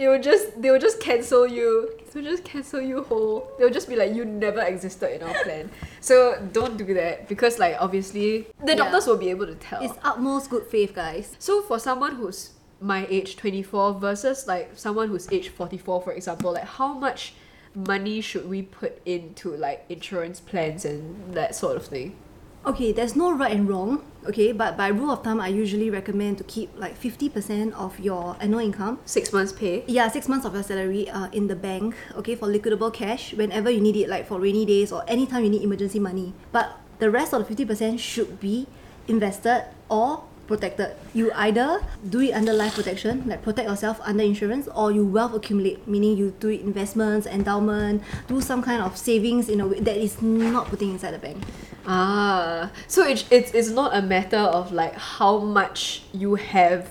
They 0.00 0.08
will 0.08 0.18
just 0.18 0.62
they 0.62 0.70
will 0.70 0.78
just 0.78 0.98
cancel 0.98 1.46
you. 1.46 1.92
They'll 2.10 2.24
just 2.24 2.42
cancel 2.42 2.80
you 2.80 3.02
whole. 3.02 3.46
They'll 3.58 3.68
just 3.68 3.86
be 3.86 3.96
like 3.96 4.14
you 4.14 4.24
never 4.24 4.62
existed 4.62 5.14
in 5.14 5.22
our 5.22 5.34
plan. 5.44 5.70
So 6.00 6.40
don't 6.54 6.78
do 6.78 6.94
that 6.94 7.28
because 7.28 7.58
like 7.58 7.76
obviously 7.78 8.46
the 8.64 8.74
doctors 8.74 9.06
will 9.06 9.18
be 9.18 9.28
able 9.28 9.44
to 9.44 9.54
tell. 9.56 9.82
It's 9.82 9.98
utmost 10.02 10.48
good 10.48 10.66
faith, 10.68 10.94
guys. 10.94 11.36
So 11.38 11.60
for 11.60 11.78
someone 11.78 12.14
who's 12.14 12.52
my 12.80 13.06
age 13.10 13.36
24 13.36 14.00
versus 14.00 14.46
like 14.46 14.70
someone 14.74 15.08
who's 15.08 15.30
age 15.30 15.50
44 15.50 16.00
for 16.00 16.12
example, 16.14 16.54
like 16.54 16.64
how 16.64 16.94
much 16.94 17.34
money 17.74 18.22
should 18.22 18.48
we 18.48 18.62
put 18.62 19.02
into 19.04 19.54
like 19.54 19.84
insurance 19.90 20.40
plans 20.40 20.86
and 20.86 21.34
that 21.34 21.54
sort 21.54 21.76
of 21.76 21.84
thing? 21.84 22.16
Okay, 22.66 22.92
there's 22.92 23.16
no 23.16 23.32
right 23.32 23.52
and 23.52 23.66
wrong. 23.66 24.04
Okay, 24.28 24.52
but 24.52 24.76
by 24.76 24.88
rule 24.88 25.10
of 25.10 25.24
thumb, 25.24 25.40
I 25.40 25.48
usually 25.48 25.88
recommend 25.88 26.36
to 26.38 26.44
keep 26.44 26.68
like 26.76 26.94
fifty 26.94 27.30
percent 27.30 27.72
of 27.72 27.98
your 27.98 28.36
annual 28.38 28.60
income. 28.60 28.98
6 29.06 29.32
months 29.32 29.52
pay? 29.52 29.82
Yeah, 29.86 30.08
six 30.08 30.28
months 30.28 30.44
of 30.44 30.52
your 30.52 30.62
salary 30.62 31.08
uh, 31.08 31.32
in 31.32 31.48
the 31.48 31.56
bank, 31.56 31.96
okay, 32.16 32.34
for 32.36 32.46
liquidable 32.46 32.92
cash 32.92 33.32
whenever 33.32 33.70
you 33.70 33.80
need 33.80 33.96
it, 33.96 34.10
like 34.10 34.28
for 34.28 34.38
rainy 34.38 34.66
days 34.66 34.92
or 34.92 35.02
anytime 35.08 35.42
you 35.42 35.48
need 35.48 35.62
emergency 35.62 35.98
money. 35.98 36.34
But 36.52 36.76
the 36.98 37.10
rest 37.10 37.32
of 37.32 37.48
the 37.48 37.48
50% 37.48 37.98
should 37.98 38.38
be 38.40 38.66
invested 39.08 39.64
or 39.88 40.24
protected. 40.46 40.92
You 41.14 41.32
either 41.32 41.80
do 42.10 42.20
it 42.20 42.32
under 42.32 42.52
life 42.52 42.74
protection, 42.74 43.24
like 43.26 43.40
protect 43.40 43.70
yourself 43.70 44.00
under 44.02 44.22
insurance, 44.22 44.68
or 44.74 44.92
you 44.92 45.06
wealth 45.06 45.32
accumulate, 45.32 45.88
meaning 45.88 46.18
you 46.18 46.34
do 46.40 46.50
investments, 46.50 47.26
endowment, 47.26 48.02
do 48.28 48.42
some 48.42 48.60
kind 48.60 48.82
of 48.82 48.98
savings 48.98 49.48
in 49.48 49.62
a 49.62 49.66
way 49.66 49.80
that 49.80 49.96
is 49.96 50.20
not 50.20 50.66
putting 50.66 50.90
inside 50.90 51.12
the 51.14 51.18
bank. 51.18 51.38
Ah, 51.86 52.70
so 52.86 53.04
it, 53.06 53.24
it's, 53.30 53.52
it's 53.52 53.70
not 53.70 53.96
a 53.96 54.02
matter 54.02 54.38
of 54.38 54.72
like 54.72 54.94
how 54.94 55.38
much 55.38 56.02
you 56.12 56.34
have. 56.34 56.88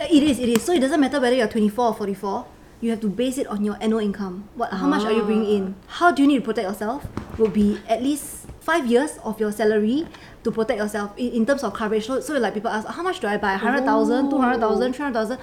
Uh, 0.00 0.06
It 0.10 0.22
is, 0.22 0.38
it 0.38 0.48
is. 0.48 0.62
So 0.62 0.72
it 0.72 0.80
doesn't 0.80 1.00
matter 1.00 1.20
whether 1.20 1.34
you're 1.34 1.48
24 1.48 1.84
or 1.86 1.94
44. 1.94 2.46
You 2.80 2.90
have 2.90 3.00
to 3.00 3.08
base 3.08 3.36
it 3.36 3.46
on 3.48 3.64
your 3.64 3.76
annual 3.80 4.00
income. 4.00 4.48
What, 4.54 4.72
how 4.72 4.86
much 4.86 5.04
are 5.04 5.12
you 5.12 5.22
bringing 5.22 5.50
in? 5.50 5.74
How 5.86 6.10
do 6.10 6.22
you 6.22 6.28
need 6.28 6.38
to 6.38 6.44
protect 6.44 6.66
yourself? 6.66 7.06
Will 7.38 7.48
be 7.52 7.78
at 7.88 8.02
least 8.02 8.46
five 8.60 8.86
years 8.86 9.18
of 9.22 9.38
your 9.38 9.52
salary 9.52 10.06
to 10.44 10.50
protect 10.50 10.78
yourself 10.78 11.12
in, 11.18 11.32
in 11.32 11.46
terms 11.46 11.62
of 11.62 11.74
coverage. 11.74 12.06
So, 12.06 12.20
so 12.20 12.38
like 12.38 12.54
people 12.54 12.70
ask, 12.70 12.88
how 12.88 13.02
much 13.02 13.20
do 13.20 13.26
I 13.26 13.36
buy? 13.36 13.52
100,000, 13.52 14.30
200,000, 14.30 14.92
300,000? 14.94 15.38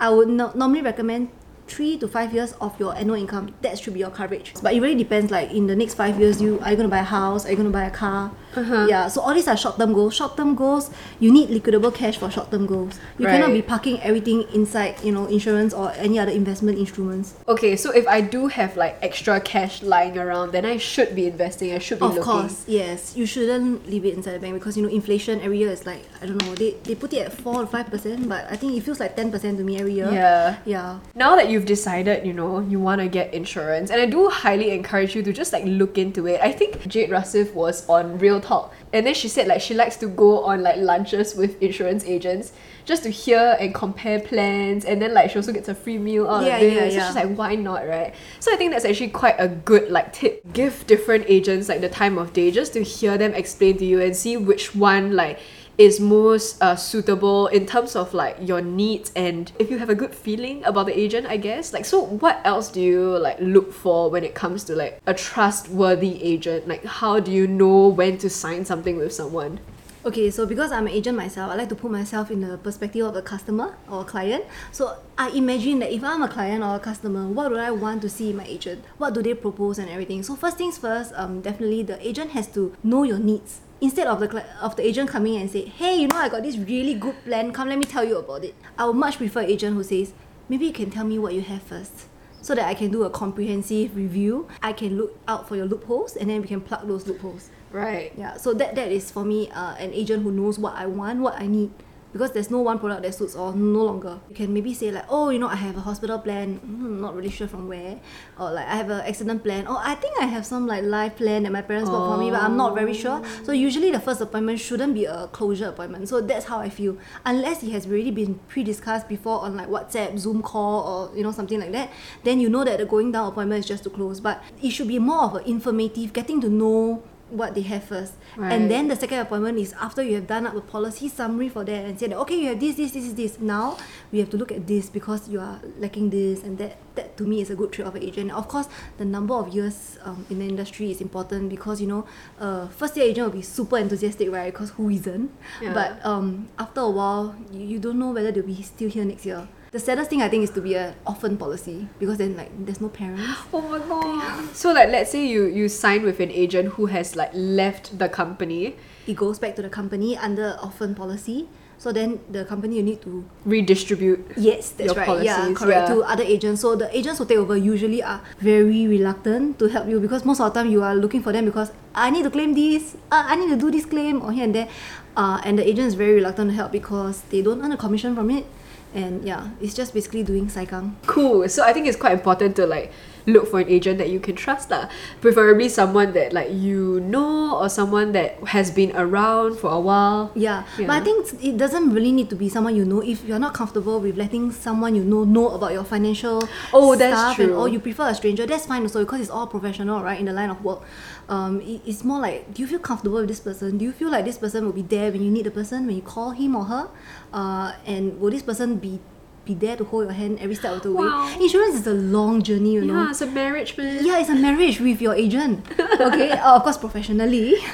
I 0.00 0.10
would 0.10 0.28
no, 0.28 0.50
normally 0.56 0.82
recommend 0.82 1.30
three 1.66 1.96
to 1.98 2.08
five 2.08 2.32
years 2.32 2.52
of 2.60 2.78
your 2.78 2.94
annual 2.96 3.16
income. 3.16 3.54
That 3.62 3.78
should 3.78 3.94
be 3.94 4.00
your 4.00 4.10
coverage. 4.10 4.54
But 4.62 4.74
it 4.74 4.80
really 4.80 4.94
depends. 4.94 5.30
Like 5.30 5.50
in 5.50 5.66
the 5.66 5.76
next 5.76 5.94
five 5.94 6.18
years, 6.18 6.40
you 6.40 6.60
are 6.60 6.70
you 6.70 6.76
gonna 6.76 6.88
buy 6.88 7.00
a 7.00 7.04
house? 7.04 7.46
Are 7.46 7.50
you 7.50 7.56
gonna 7.56 7.70
buy 7.70 7.84
a 7.84 7.90
car? 7.90 8.32
Uh-huh. 8.56 8.86
Yeah. 8.88 9.08
So 9.08 9.20
all 9.20 9.34
these 9.34 9.48
are 9.48 9.56
short 9.56 9.78
term 9.78 9.92
goals. 9.92 10.14
Short 10.14 10.36
term 10.36 10.54
goals, 10.54 10.90
you 11.20 11.32
need 11.32 11.48
liquidable 11.48 11.94
cash 11.94 12.18
for 12.18 12.30
short 12.30 12.50
term 12.50 12.66
goals. 12.66 12.98
You 13.18 13.26
cannot 13.26 13.52
be 13.52 13.62
parking 13.62 14.00
everything 14.00 14.44
inside, 14.52 14.96
you 15.02 15.12
know, 15.12 15.26
insurance 15.26 15.72
or 15.72 15.92
any 15.96 16.18
other 16.18 16.32
investment 16.32 16.78
instruments. 16.78 17.34
Okay, 17.48 17.76
so 17.76 17.90
if 17.90 18.06
I 18.06 18.20
do 18.20 18.48
have 18.48 18.76
like 18.76 18.98
extra 19.02 19.40
cash 19.40 19.82
lying 19.82 20.18
around, 20.18 20.52
then 20.52 20.64
I 20.64 20.76
should 20.76 21.14
be 21.14 21.26
investing. 21.26 21.72
I 21.72 21.78
should 21.78 21.98
be 21.98 22.06
Of 22.06 22.14
looking. 22.14 22.32
Of 22.32 22.40
course, 22.40 22.64
yes. 22.66 23.16
You 23.16 23.26
shouldn't 23.26 23.88
leave 23.88 24.04
it 24.04 24.14
inside 24.14 24.32
the 24.32 24.38
bank 24.40 24.54
because 24.54 24.76
you 24.76 24.82
know 24.82 24.88
inflation 24.88 25.40
every 25.40 25.58
year 25.58 25.70
is 25.70 25.86
like 25.86 26.04
I 26.20 26.26
don't 26.26 26.42
know. 26.42 26.54
They, 26.54 26.72
they 26.84 26.94
put 26.94 27.12
it 27.12 27.26
at 27.26 27.32
four 27.32 27.62
or 27.62 27.66
five 27.66 27.90
percent, 27.90 28.28
but 28.28 28.50
I 28.50 28.56
think 28.56 28.76
it 28.76 28.82
feels 28.82 29.00
like 29.00 29.16
ten 29.16 29.30
percent 29.30 29.58
to 29.58 29.64
me 29.64 29.78
every 29.78 29.94
year. 29.94 30.10
Yeah. 30.12 30.56
Yeah. 30.64 30.98
Now 31.14 31.36
that 31.36 31.48
you've 31.48 31.64
decided, 31.66 32.26
you 32.26 32.32
know, 32.32 32.60
you 32.60 32.78
want 32.80 33.00
to 33.00 33.08
get 33.08 33.32
insurance, 33.34 33.90
and 33.90 34.00
I 34.00 34.06
do 34.06 34.28
highly 34.28 34.70
encourage 34.70 35.14
you 35.14 35.22
to 35.22 35.32
just 35.32 35.52
like 35.52 35.64
look 35.64 35.96
into 35.98 36.26
it. 36.26 36.40
I 36.42 36.52
think 36.52 36.86
Jade 36.88 37.10
Rasif 37.10 37.54
was 37.54 37.88
on 37.88 38.18
Real 38.18 38.40
Talk 38.42 38.74
And 38.92 39.06
then 39.06 39.14
she 39.14 39.28
said 39.28 39.46
like 39.48 39.60
she 39.60 39.74
likes 39.74 39.96
to 39.96 40.06
go 40.08 40.44
on 40.44 40.62
like 40.62 40.76
lunches 40.76 41.34
with 41.34 41.60
insurance 41.62 42.04
agents 42.04 42.52
just 42.84 43.04
to 43.04 43.10
hear 43.10 43.56
and 43.60 43.72
compare 43.72 44.18
plans 44.18 44.84
and 44.84 45.00
then 45.00 45.14
like 45.14 45.30
she 45.30 45.36
also 45.38 45.52
gets 45.52 45.68
a 45.68 45.74
free 45.74 45.98
meal 45.98 46.28
out 46.28 46.44
Yeah, 46.44 46.56
of 46.56 46.62
it. 46.62 46.72
yeah, 46.72 46.88
so 46.88 46.94
yeah. 46.96 47.06
she's 47.06 47.14
like, 47.16 47.36
why 47.36 47.54
not, 47.54 47.86
right? 47.86 48.12
So 48.40 48.52
I 48.52 48.56
think 48.56 48.72
that's 48.72 48.84
actually 48.84 49.10
quite 49.10 49.36
a 49.38 49.46
good 49.48 49.88
like 49.90 50.12
tip. 50.12 50.42
Give 50.52 50.84
different 50.88 51.24
agents 51.28 51.68
like 51.68 51.80
the 51.80 51.88
time 51.88 52.18
of 52.18 52.32
day 52.32 52.50
just 52.50 52.72
to 52.72 52.82
hear 52.82 53.16
them 53.16 53.34
explain 53.34 53.78
to 53.78 53.84
you 53.84 54.00
and 54.02 54.16
see 54.16 54.36
which 54.36 54.74
one 54.74 55.14
like 55.14 55.38
is 55.82 55.98
most 55.98 56.62
uh, 56.62 56.76
suitable 56.76 57.48
in 57.48 57.66
terms 57.66 57.96
of 57.96 58.14
like 58.14 58.36
your 58.40 58.60
needs 58.60 59.10
and 59.16 59.50
if 59.58 59.68
you 59.68 59.78
have 59.78 59.90
a 59.90 59.96
good 59.96 60.14
feeling 60.14 60.64
about 60.64 60.86
the 60.86 60.96
agent 60.96 61.26
i 61.26 61.36
guess 61.36 61.72
like 61.72 61.84
so 61.84 62.04
what 62.22 62.40
else 62.44 62.70
do 62.70 62.80
you 62.80 63.18
like 63.18 63.36
look 63.40 63.72
for 63.72 64.08
when 64.08 64.22
it 64.22 64.32
comes 64.32 64.62
to 64.62 64.76
like 64.76 65.00
a 65.06 65.12
trustworthy 65.12 66.22
agent 66.22 66.68
like 66.68 66.84
how 66.84 67.18
do 67.18 67.32
you 67.32 67.48
know 67.48 67.88
when 67.88 68.16
to 68.16 68.30
sign 68.30 68.64
something 68.64 68.96
with 68.96 69.12
someone 69.12 69.58
Okay, 70.04 70.32
so 70.32 70.46
because 70.46 70.72
I'm 70.72 70.88
an 70.88 70.92
agent 70.92 71.16
myself, 71.16 71.52
I 71.52 71.54
like 71.54 71.68
to 71.68 71.76
put 71.76 71.92
myself 71.92 72.28
in 72.32 72.40
the 72.40 72.58
perspective 72.58 73.06
of 73.06 73.14
a 73.14 73.22
customer 73.22 73.76
or 73.88 74.00
a 74.00 74.04
client. 74.04 74.44
So 74.72 74.98
I 75.16 75.30
imagine 75.30 75.78
that 75.78 75.92
if 75.92 76.02
I'm 76.02 76.22
a 76.22 76.28
client 76.28 76.64
or 76.64 76.74
a 76.74 76.80
customer, 76.80 77.28
what 77.28 77.50
do 77.50 77.56
I 77.56 77.70
want 77.70 78.02
to 78.02 78.08
see 78.08 78.30
in 78.30 78.36
my 78.36 78.44
agent? 78.44 78.84
What 78.98 79.14
do 79.14 79.22
they 79.22 79.34
propose 79.34 79.78
and 79.78 79.88
everything? 79.88 80.24
So 80.24 80.34
first 80.34 80.58
things 80.58 80.76
first, 80.76 81.12
um, 81.14 81.40
definitely 81.40 81.84
the 81.84 82.04
agent 82.04 82.32
has 82.32 82.48
to 82.48 82.74
know 82.82 83.04
your 83.04 83.20
needs. 83.20 83.60
Instead 83.82 84.06
of 84.06 84.20
the 84.20 84.28
cli- 84.28 84.44
of 84.60 84.76
the 84.76 84.86
agent 84.86 85.10
coming 85.10 85.36
and 85.36 85.50
say, 85.50 85.64
hey, 85.66 85.96
you 86.00 86.08
know, 86.08 86.16
I 86.16 86.28
got 86.28 86.42
this 86.44 86.56
really 86.56 86.94
good 86.94 87.16
plan. 87.24 87.52
Come, 87.52 87.68
let 87.68 87.78
me 87.78 87.84
tell 87.84 88.04
you 88.04 88.16
about 88.16 88.44
it. 88.44 88.54
I 88.78 88.86
would 88.86 88.96
much 88.96 89.16
prefer 89.18 89.40
agent 89.40 89.74
who 89.74 89.82
says, 89.82 90.14
maybe 90.48 90.66
you 90.66 90.72
can 90.72 90.88
tell 90.90 91.04
me 91.04 91.18
what 91.18 91.34
you 91.34 91.40
have 91.40 91.62
first. 91.62 92.06
So 92.40 92.54
that 92.54 92.66
I 92.66 92.74
can 92.74 92.90
do 92.90 93.02
a 93.04 93.10
comprehensive 93.10 93.94
review. 93.96 94.48
I 94.62 94.72
can 94.72 94.96
look 94.96 95.18
out 95.28 95.48
for 95.48 95.56
your 95.56 95.66
loopholes 95.66 96.16
and 96.16 96.30
then 96.30 96.40
we 96.42 96.48
can 96.48 96.60
plug 96.60 96.86
those 96.88 97.06
loopholes. 97.06 97.50
right 97.72 98.12
Yeah, 98.16 98.36
so 98.36 98.52
that 98.54 98.74
that 98.76 98.90
is 98.90 99.10
for 99.10 99.24
me 99.24 99.50
uh, 99.50 99.74
an 99.76 99.92
agent 99.92 100.22
who 100.22 100.30
knows 100.32 100.58
what 100.58 100.74
I 100.74 100.86
want, 100.86 101.20
what 101.20 101.40
I 101.40 101.46
need. 101.46 101.70
Because 102.12 102.32
there's 102.32 102.50
no 102.50 102.60
one 102.60 102.78
product 102.78 103.02
that 103.02 103.14
suits 103.14 103.34
all, 103.34 103.52
no 103.52 103.82
longer. 103.84 104.20
You 104.28 104.34
can 104.34 104.52
maybe 104.52 104.74
say 104.74 104.90
like, 104.90 105.06
oh, 105.08 105.30
you 105.30 105.38
know, 105.38 105.48
I 105.48 105.54
have 105.54 105.76
a 105.76 105.80
hospital 105.80 106.18
plan, 106.18 106.56
hmm, 106.56 107.00
not 107.00 107.14
really 107.14 107.30
sure 107.30 107.48
from 107.48 107.68
where, 107.68 107.98
or 108.38 108.52
like 108.52 108.66
I 108.66 108.76
have 108.76 108.90
an 108.90 109.00
accident 109.00 109.42
plan, 109.42 109.66
or 109.66 109.78
I 109.78 109.94
think 109.94 110.18
I 110.20 110.26
have 110.26 110.44
some 110.44 110.66
like 110.66 110.84
life 110.84 111.16
plan 111.16 111.44
that 111.44 111.52
my 111.52 111.62
parents 111.62 111.88
bought 111.88 112.14
for 112.14 112.18
me, 112.22 112.30
but 112.30 112.42
I'm 112.42 112.56
not 112.56 112.74
very 112.74 112.94
sure. 112.94 113.22
So 113.44 113.52
usually 113.52 113.90
the 113.90 114.00
first 114.00 114.20
appointment 114.20 114.60
shouldn't 114.60 114.94
be 114.94 115.06
a 115.06 115.28
closure 115.28 115.68
appointment. 115.68 116.08
So 116.08 116.20
that's 116.20 116.46
how 116.46 116.58
I 116.58 116.68
feel. 116.68 116.98
Unless 117.24 117.62
it 117.62 117.70
has 117.72 117.86
already 117.86 118.10
been 118.10 118.38
pre-discussed 118.48 119.08
before 119.08 119.40
on 119.40 119.56
like 119.56 119.68
WhatsApp, 119.68 120.18
Zoom 120.18 120.42
call, 120.42 121.10
or 121.10 121.16
you 121.16 121.22
know 121.22 121.32
something 121.32 121.58
like 121.60 121.72
that, 121.72 121.90
then 122.24 122.40
you 122.40 122.50
know 122.50 122.64
that 122.64 122.78
the 122.78 122.84
going 122.84 123.12
down 123.12 123.28
appointment 123.28 123.60
is 123.60 123.66
just 123.66 123.84
to 123.84 123.90
close. 123.90 124.20
But 124.20 124.42
it 124.62 124.70
should 124.70 124.88
be 124.88 124.98
more 124.98 125.24
of 125.24 125.34
an 125.36 125.44
informative, 125.44 126.12
getting 126.12 126.40
to 126.42 126.48
know 126.48 127.02
what 127.32 127.54
they 127.54 127.62
have 127.62 127.84
first. 127.84 128.14
Right. 128.36 128.52
And 128.52 128.70
then 128.70 128.88
the 128.88 128.96
second 128.96 129.18
appointment 129.18 129.58
is 129.58 129.72
after 129.74 130.02
you 130.02 130.14
have 130.16 130.26
done 130.26 130.46
up 130.46 130.54
a 130.54 130.60
policy 130.60 131.08
summary 131.08 131.48
for 131.48 131.64
that 131.64 131.84
and 131.84 131.98
said, 131.98 132.12
okay, 132.12 132.36
you 132.36 132.48
have 132.48 132.60
this, 132.60 132.76
this, 132.76 132.92
this, 132.92 133.12
this. 133.12 133.40
Now 133.40 133.76
we 134.10 134.18
have 134.20 134.30
to 134.30 134.36
look 134.36 134.52
at 134.52 134.66
this 134.66 134.88
because 134.88 135.28
you 135.28 135.40
are 135.40 135.60
lacking 135.78 136.10
this 136.10 136.42
and 136.42 136.58
that. 136.58 136.76
That 136.94 137.16
to 137.16 137.24
me 137.24 137.40
is 137.40 137.48
a 137.48 137.56
good 137.56 137.72
trait 137.72 137.88
of 137.88 137.94
an 137.94 138.02
agent. 138.02 138.30
Of 138.32 138.48
course, 138.48 138.68
the 138.98 139.06
number 139.06 139.32
of 139.32 139.48
years 139.48 139.98
um, 140.04 140.26
in 140.28 140.40
the 140.40 140.44
industry 140.44 140.90
is 140.90 141.00
important 141.00 141.48
because 141.48 141.80
you 141.80 141.86
know, 141.86 142.06
uh, 142.38 142.68
first 142.68 142.98
year 142.98 143.06
agent 143.06 143.28
will 143.28 143.38
be 143.38 143.40
super 143.40 143.78
enthusiastic, 143.78 144.30
right? 144.30 144.52
Because 144.52 144.72
who 144.72 144.90
isn't? 144.90 145.30
Yeah. 145.62 145.72
But 145.72 146.04
um, 146.04 146.50
after 146.58 146.82
a 146.82 146.90
while, 146.90 147.34
you, 147.50 147.64
you 147.64 147.78
don't 147.78 147.98
know 147.98 148.10
whether 148.10 148.30
they'll 148.30 148.44
be 148.44 148.60
still 148.60 148.90
here 148.90 149.06
next 149.06 149.24
year. 149.24 149.48
The 149.72 149.80
saddest 149.80 150.10
thing 150.10 150.20
I 150.20 150.28
think 150.28 150.44
is 150.44 150.50
to 150.50 150.60
be 150.60 150.74
an 150.76 150.94
orphan 151.06 151.38
policy 151.38 151.88
because 151.98 152.18
then 152.18 152.36
like 152.36 152.50
there's 152.64 152.80
no 152.80 152.90
parents. 152.90 153.40
oh 153.54 153.62
my 153.62 153.78
god 153.80 154.54
so 154.54 154.70
like 154.70 154.90
let's 154.92 155.10
say 155.10 155.24
you 155.26 155.46
you 155.46 155.66
sign 155.68 156.02
with 156.04 156.20
an 156.20 156.30
agent 156.30 156.74
who 156.76 156.86
has 156.92 157.16
like 157.16 157.30
left 157.32 157.96
the 157.98 158.08
company 158.08 158.76
It 159.08 159.16
goes 159.16 159.38
back 159.40 159.56
to 159.56 159.62
the 159.62 159.70
company 159.72 160.12
under 160.16 160.58
orphan 160.62 160.94
policy. 160.94 161.48
So 161.82 161.90
then 161.90 162.20
the 162.30 162.44
company 162.44 162.76
you 162.76 162.82
need 162.84 163.00
to 163.02 163.24
redistribute 163.44 164.20
Yes, 164.36 164.70
that's 164.76 164.92
your 164.92 165.00
right. 165.02 165.24
yeah, 165.24 165.50
correct. 165.56 165.88
yeah. 165.88 165.94
To 165.94 166.04
other 166.04 166.22
agents. 166.22 166.60
So 166.60 166.76
the 166.76 166.86
agents 166.96 167.18
who 167.18 167.24
take 167.26 167.38
over 167.40 167.56
usually 167.56 168.02
are 168.04 168.20
very 168.38 168.86
reluctant 168.86 169.58
to 169.58 169.66
help 169.72 169.88
you 169.88 169.98
because 169.98 170.22
most 170.28 170.38
of 170.38 170.52
the 170.52 170.60
time 170.60 170.70
you 170.70 170.84
are 170.84 170.94
looking 170.94 171.24
for 171.24 171.32
them 171.32 171.48
because 171.48 171.72
I 171.94 172.10
need 172.14 172.22
to 172.28 172.30
claim 172.30 172.54
this, 172.54 172.94
uh, 173.10 173.24
I 173.26 173.34
need 173.40 173.48
to 173.50 173.56
do 173.58 173.72
this 173.72 173.88
claim 173.88 174.20
or 174.22 174.30
here 174.30 174.44
and 174.44 174.54
there. 174.54 174.68
Uh, 175.16 175.40
and 175.44 175.58
the 175.58 175.66
agent 175.66 175.88
is 175.88 175.94
very 175.98 176.14
reluctant 176.22 176.50
to 176.52 176.54
help 176.54 176.70
because 176.70 177.22
they 177.34 177.42
don't 177.42 177.58
earn 177.64 177.72
a 177.72 177.80
commission 177.80 178.14
from 178.14 178.30
it. 178.30 178.46
And 178.94 179.24
yeah, 179.24 179.48
it's 179.60 179.72
just 179.74 179.94
basically 179.94 180.22
doing 180.22 180.48
saikang. 180.52 180.92
cool 181.08 181.48
so 181.48 181.64
i 181.64 181.72
think 181.72 181.86
it's 181.88 181.96
quite 181.96 182.12
important 182.12 182.56
to 182.56 182.66
like 182.68 182.92
look 183.24 183.46
for 183.48 183.60
an 183.62 183.68
agent 183.70 183.98
that 184.02 184.10
you 184.10 184.18
can 184.18 184.34
trust 184.34 184.66
lah. 184.68 184.90
preferably 185.22 185.70
someone 185.70 186.10
that 186.12 186.34
like 186.34 186.50
you 186.50 186.98
know 187.06 187.54
or 187.54 187.70
someone 187.70 188.10
that 188.12 188.34
has 188.50 188.68
been 188.74 188.90
around 188.98 189.54
for 189.56 189.70
a 189.70 189.78
while 189.78 190.34
Yeah. 190.34 190.66
But 190.76 190.90
I 190.90 191.00
think 191.00 191.30
it 191.38 191.54
doesn't 191.56 191.94
really 191.94 192.10
need 192.10 192.28
to 192.34 192.36
be 192.36 192.50
someone 192.50 192.74
you 192.74 192.82
know. 192.84 192.98
If 192.98 193.22
you're 193.22 193.38
not 193.38 193.54
comfortable 193.54 194.02
with 194.02 194.18
letting 194.18 194.50
someone 194.50 194.98
you 194.98 195.04
know 195.06 195.22
know 195.22 195.54
about 195.54 195.70
your 195.70 195.86
financial 195.86 196.42
Oh, 196.74 196.98
that's 196.98 197.14
stuff 197.14 197.38
and 197.38 197.54
true. 197.54 197.56
or 197.56 197.70
you 197.70 197.78
prefer 197.78 198.10
a 198.10 198.14
stranger, 198.18 198.42
that's 198.44 198.66
fine 198.66 198.82
also 198.82 199.06
because 199.06 199.22
it's 199.22 199.30
all 199.30 199.46
professional, 199.46 200.02
right? 200.02 200.18
In 200.18 200.26
the 200.26 200.34
line 200.34 200.50
of 200.50 200.58
work, 200.66 200.82
um, 201.32 201.60
it, 201.62 201.80
it's 201.86 202.04
more 202.04 202.20
like, 202.20 202.52
do 202.52 202.60
you 202.62 202.68
feel 202.68 202.78
comfortable 202.78 203.18
with 203.18 203.28
this 203.28 203.40
person? 203.40 203.78
Do 203.78 203.84
you 203.84 203.92
feel 203.92 204.10
like 204.10 204.24
this 204.24 204.36
person 204.36 204.64
will 204.66 204.72
be 204.72 204.82
there 204.82 205.10
when 205.10 205.22
you 205.22 205.30
need 205.30 205.46
the 205.46 205.50
person 205.50 205.86
when 205.86 205.96
you 205.96 206.02
call 206.02 206.30
him 206.32 206.54
or 206.54 206.64
her? 206.64 206.90
Uh, 207.32 207.72
and 207.86 208.20
will 208.20 208.30
this 208.30 208.42
person 208.42 208.76
be 208.76 209.00
be 209.44 209.54
there 209.54 209.74
to 209.76 209.82
hold 209.82 210.04
your 210.04 210.12
hand 210.12 210.38
every 210.38 210.54
step 210.54 210.72
of 210.76 210.82
the 210.82 210.92
way? 210.92 211.04
Wow. 211.04 211.26
Insurance 211.40 211.74
is 211.74 211.86
a 211.88 211.94
long 211.94 212.42
journey, 212.42 212.74
you 212.74 212.84
know. 212.84 213.02
yeah 213.02 213.10
it's 213.10 213.22
a 213.22 213.26
marriage 213.26 213.76
man 213.76 214.04
Yeah, 214.06 214.20
it's 214.20 214.28
a 214.28 214.36
marriage 214.36 214.78
with 214.78 215.00
your 215.02 215.14
agent. 215.16 215.66
Okay, 215.98 216.30
uh, 216.30 216.52
of 216.56 216.62
course, 216.62 216.78
professionally. 216.78 217.56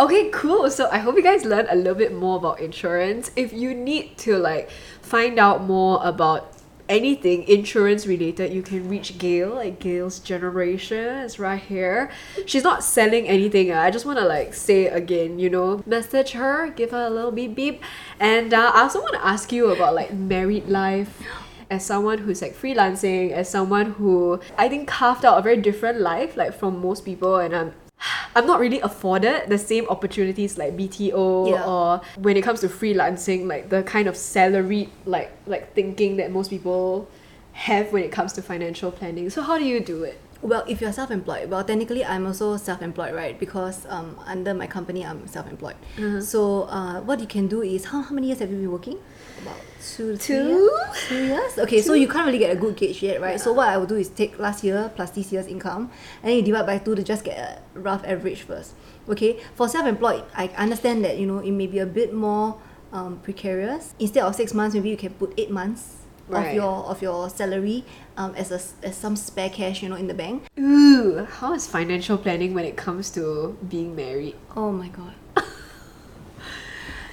Okay, 0.00 0.30
cool. 0.30 0.70
So 0.70 0.88
I 0.90 0.98
hope 0.98 1.16
you 1.16 1.22
guys 1.22 1.44
learned 1.44 1.68
a 1.70 1.76
little 1.76 1.94
bit 1.94 2.12
more 2.14 2.36
about 2.38 2.60
insurance. 2.60 3.30
If 3.36 3.52
you 3.52 3.74
need 3.74 4.16
to 4.24 4.36
like 4.38 4.70
find 5.02 5.38
out 5.38 5.62
more 5.64 6.00
about 6.02 6.50
anything 6.92 7.48
insurance 7.48 8.06
related, 8.06 8.52
you 8.52 8.60
can 8.60 8.86
reach 8.88 9.16
Gail 9.18 9.58
at 9.58 9.80
Gail's 9.80 10.18
Generation. 10.20 11.24
It's 11.24 11.38
right 11.38 11.60
here. 11.60 12.10
She's 12.44 12.62
not 12.62 12.84
selling 12.84 13.26
anything. 13.26 13.72
uh, 13.72 13.80
I 13.80 13.90
just 13.90 14.04
want 14.04 14.18
to 14.18 14.26
like 14.26 14.52
say 14.52 14.86
again, 14.86 15.38
you 15.38 15.48
know, 15.48 15.82
message 15.86 16.32
her, 16.32 16.70
give 16.70 16.90
her 16.90 17.06
a 17.06 17.10
little 17.10 17.32
beep 17.32 17.54
beep. 17.56 17.82
And 18.20 18.52
uh, 18.52 18.72
I 18.74 18.82
also 18.82 19.00
want 19.00 19.14
to 19.14 19.24
ask 19.24 19.50
you 19.52 19.70
about 19.70 19.94
like 19.94 20.12
married 20.12 20.68
life. 20.68 21.22
As 21.70 21.86
someone 21.86 22.18
who's 22.18 22.42
like 22.42 22.54
freelancing, 22.54 23.32
as 23.32 23.48
someone 23.48 23.92
who 23.92 24.40
I 24.58 24.68
think 24.68 24.86
carved 24.86 25.24
out 25.24 25.38
a 25.38 25.42
very 25.42 25.56
different 25.56 26.00
life, 26.00 26.36
like 26.36 26.52
from 26.52 26.82
most 26.82 27.02
people, 27.02 27.36
and 27.38 27.56
I'm 27.56 27.72
I'm 28.36 28.46
not 28.46 28.60
really 28.60 28.80
afforded 28.80 29.48
the 29.48 29.58
same 29.58 29.88
opportunities 29.88 30.58
like 30.58 30.76
BTO 30.76 31.50
Yeah. 31.50 31.66
or 31.66 32.00
when 32.16 32.36
it 32.36 32.42
comes 32.42 32.60
to 32.60 32.68
freelancing, 32.68 33.46
like 33.46 33.68
the 33.68 33.82
kind 33.82 34.08
of 34.08 34.16
salary 34.16 34.88
like 35.06 35.30
like 35.46 35.74
thinking 35.74 36.16
that 36.16 36.30
most 36.30 36.50
people 36.50 37.08
have 37.52 37.92
when 37.92 38.02
it 38.02 38.10
comes 38.12 38.32
to 38.34 38.42
financial 38.42 38.90
planning. 38.90 39.28
So 39.30 39.42
how 39.42 39.58
do 39.58 39.64
you 39.64 39.80
do 39.80 40.04
it? 40.04 40.18
Well, 40.42 40.64
if 40.66 40.80
you're 40.80 40.92
self-employed, 40.92 41.50
well, 41.50 41.62
technically 41.62 42.04
I'm 42.04 42.26
also 42.26 42.56
self-employed, 42.56 43.14
right? 43.14 43.38
Because 43.38 43.86
um, 43.86 44.18
under 44.26 44.52
my 44.52 44.66
company, 44.66 45.06
I'm 45.06 45.24
self-employed. 45.28 45.76
Mm-hmm. 45.96 46.20
So 46.20 46.62
uh, 46.64 47.00
what 47.00 47.20
you 47.20 47.28
can 47.28 47.46
do 47.46 47.62
is, 47.62 47.84
how, 47.84 48.02
how 48.02 48.12
many 48.12 48.26
years 48.26 48.40
have 48.40 48.50
you 48.50 48.56
been 48.56 48.72
working? 48.72 48.98
About 49.40 49.56
two, 49.80 50.16
Two? 50.16 50.48
years? 50.48 51.08
Two 51.08 51.24
years? 51.26 51.58
Okay, 51.58 51.80
so 51.80 51.94
you 51.94 52.08
can't 52.08 52.26
really 52.26 52.38
get 52.38 52.50
a 52.50 52.58
good 52.58 52.76
gauge 52.76 53.02
yet, 53.04 53.20
right? 53.20 53.40
So 53.40 53.52
what 53.52 53.68
I 53.68 53.76
will 53.76 53.86
do 53.86 53.94
is 53.94 54.08
take 54.08 54.38
last 54.40 54.64
year 54.64 54.90
plus 54.96 55.10
this 55.10 55.30
year's 55.32 55.46
income, 55.46 55.90
and 56.22 56.30
then 56.30 56.36
you 56.38 56.42
divide 56.42 56.66
by 56.66 56.78
two 56.78 56.96
to 56.96 57.04
just 57.04 57.24
get 57.24 57.38
a 57.38 57.78
rough 57.78 58.04
average 58.04 58.42
first. 58.42 58.74
Okay, 59.08 59.38
for 59.54 59.68
self-employed, 59.68 60.24
I 60.36 60.48
understand 60.58 61.04
that 61.04 61.18
you 61.18 61.26
know 61.26 61.38
it 61.38 61.52
may 61.52 61.68
be 61.68 61.78
a 61.78 61.86
bit 61.86 62.12
more 62.12 62.60
um, 62.92 63.20
precarious. 63.22 63.94
Instead 64.00 64.24
of 64.24 64.34
six 64.34 64.54
months, 64.54 64.74
maybe 64.74 64.90
you 64.90 64.96
can 64.96 65.12
put 65.14 65.34
eight 65.38 65.50
months 65.50 66.01
Right. 66.32 66.48
of 66.48 66.54
your 66.54 66.84
of 66.84 67.02
your 67.02 67.30
salary 67.30 67.84
um, 68.16 68.34
as 68.34 68.50
a 68.50 68.60
as 68.86 68.96
some 68.96 69.16
spare 69.16 69.50
cash, 69.50 69.82
you 69.82 69.88
know, 69.88 69.96
in 69.96 70.06
the 70.06 70.14
bank. 70.14 70.46
Ooh, 70.58 71.26
how 71.30 71.54
is 71.54 71.66
financial 71.66 72.18
planning 72.18 72.54
when 72.54 72.64
it 72.64 72.76
comes 72.76 73.10
to 73.10 73.56
being 73.68 73.94
married? 73.94 74.36
Oh 74.56 74.72
my 74.72 74.88
god. 74.88 75.14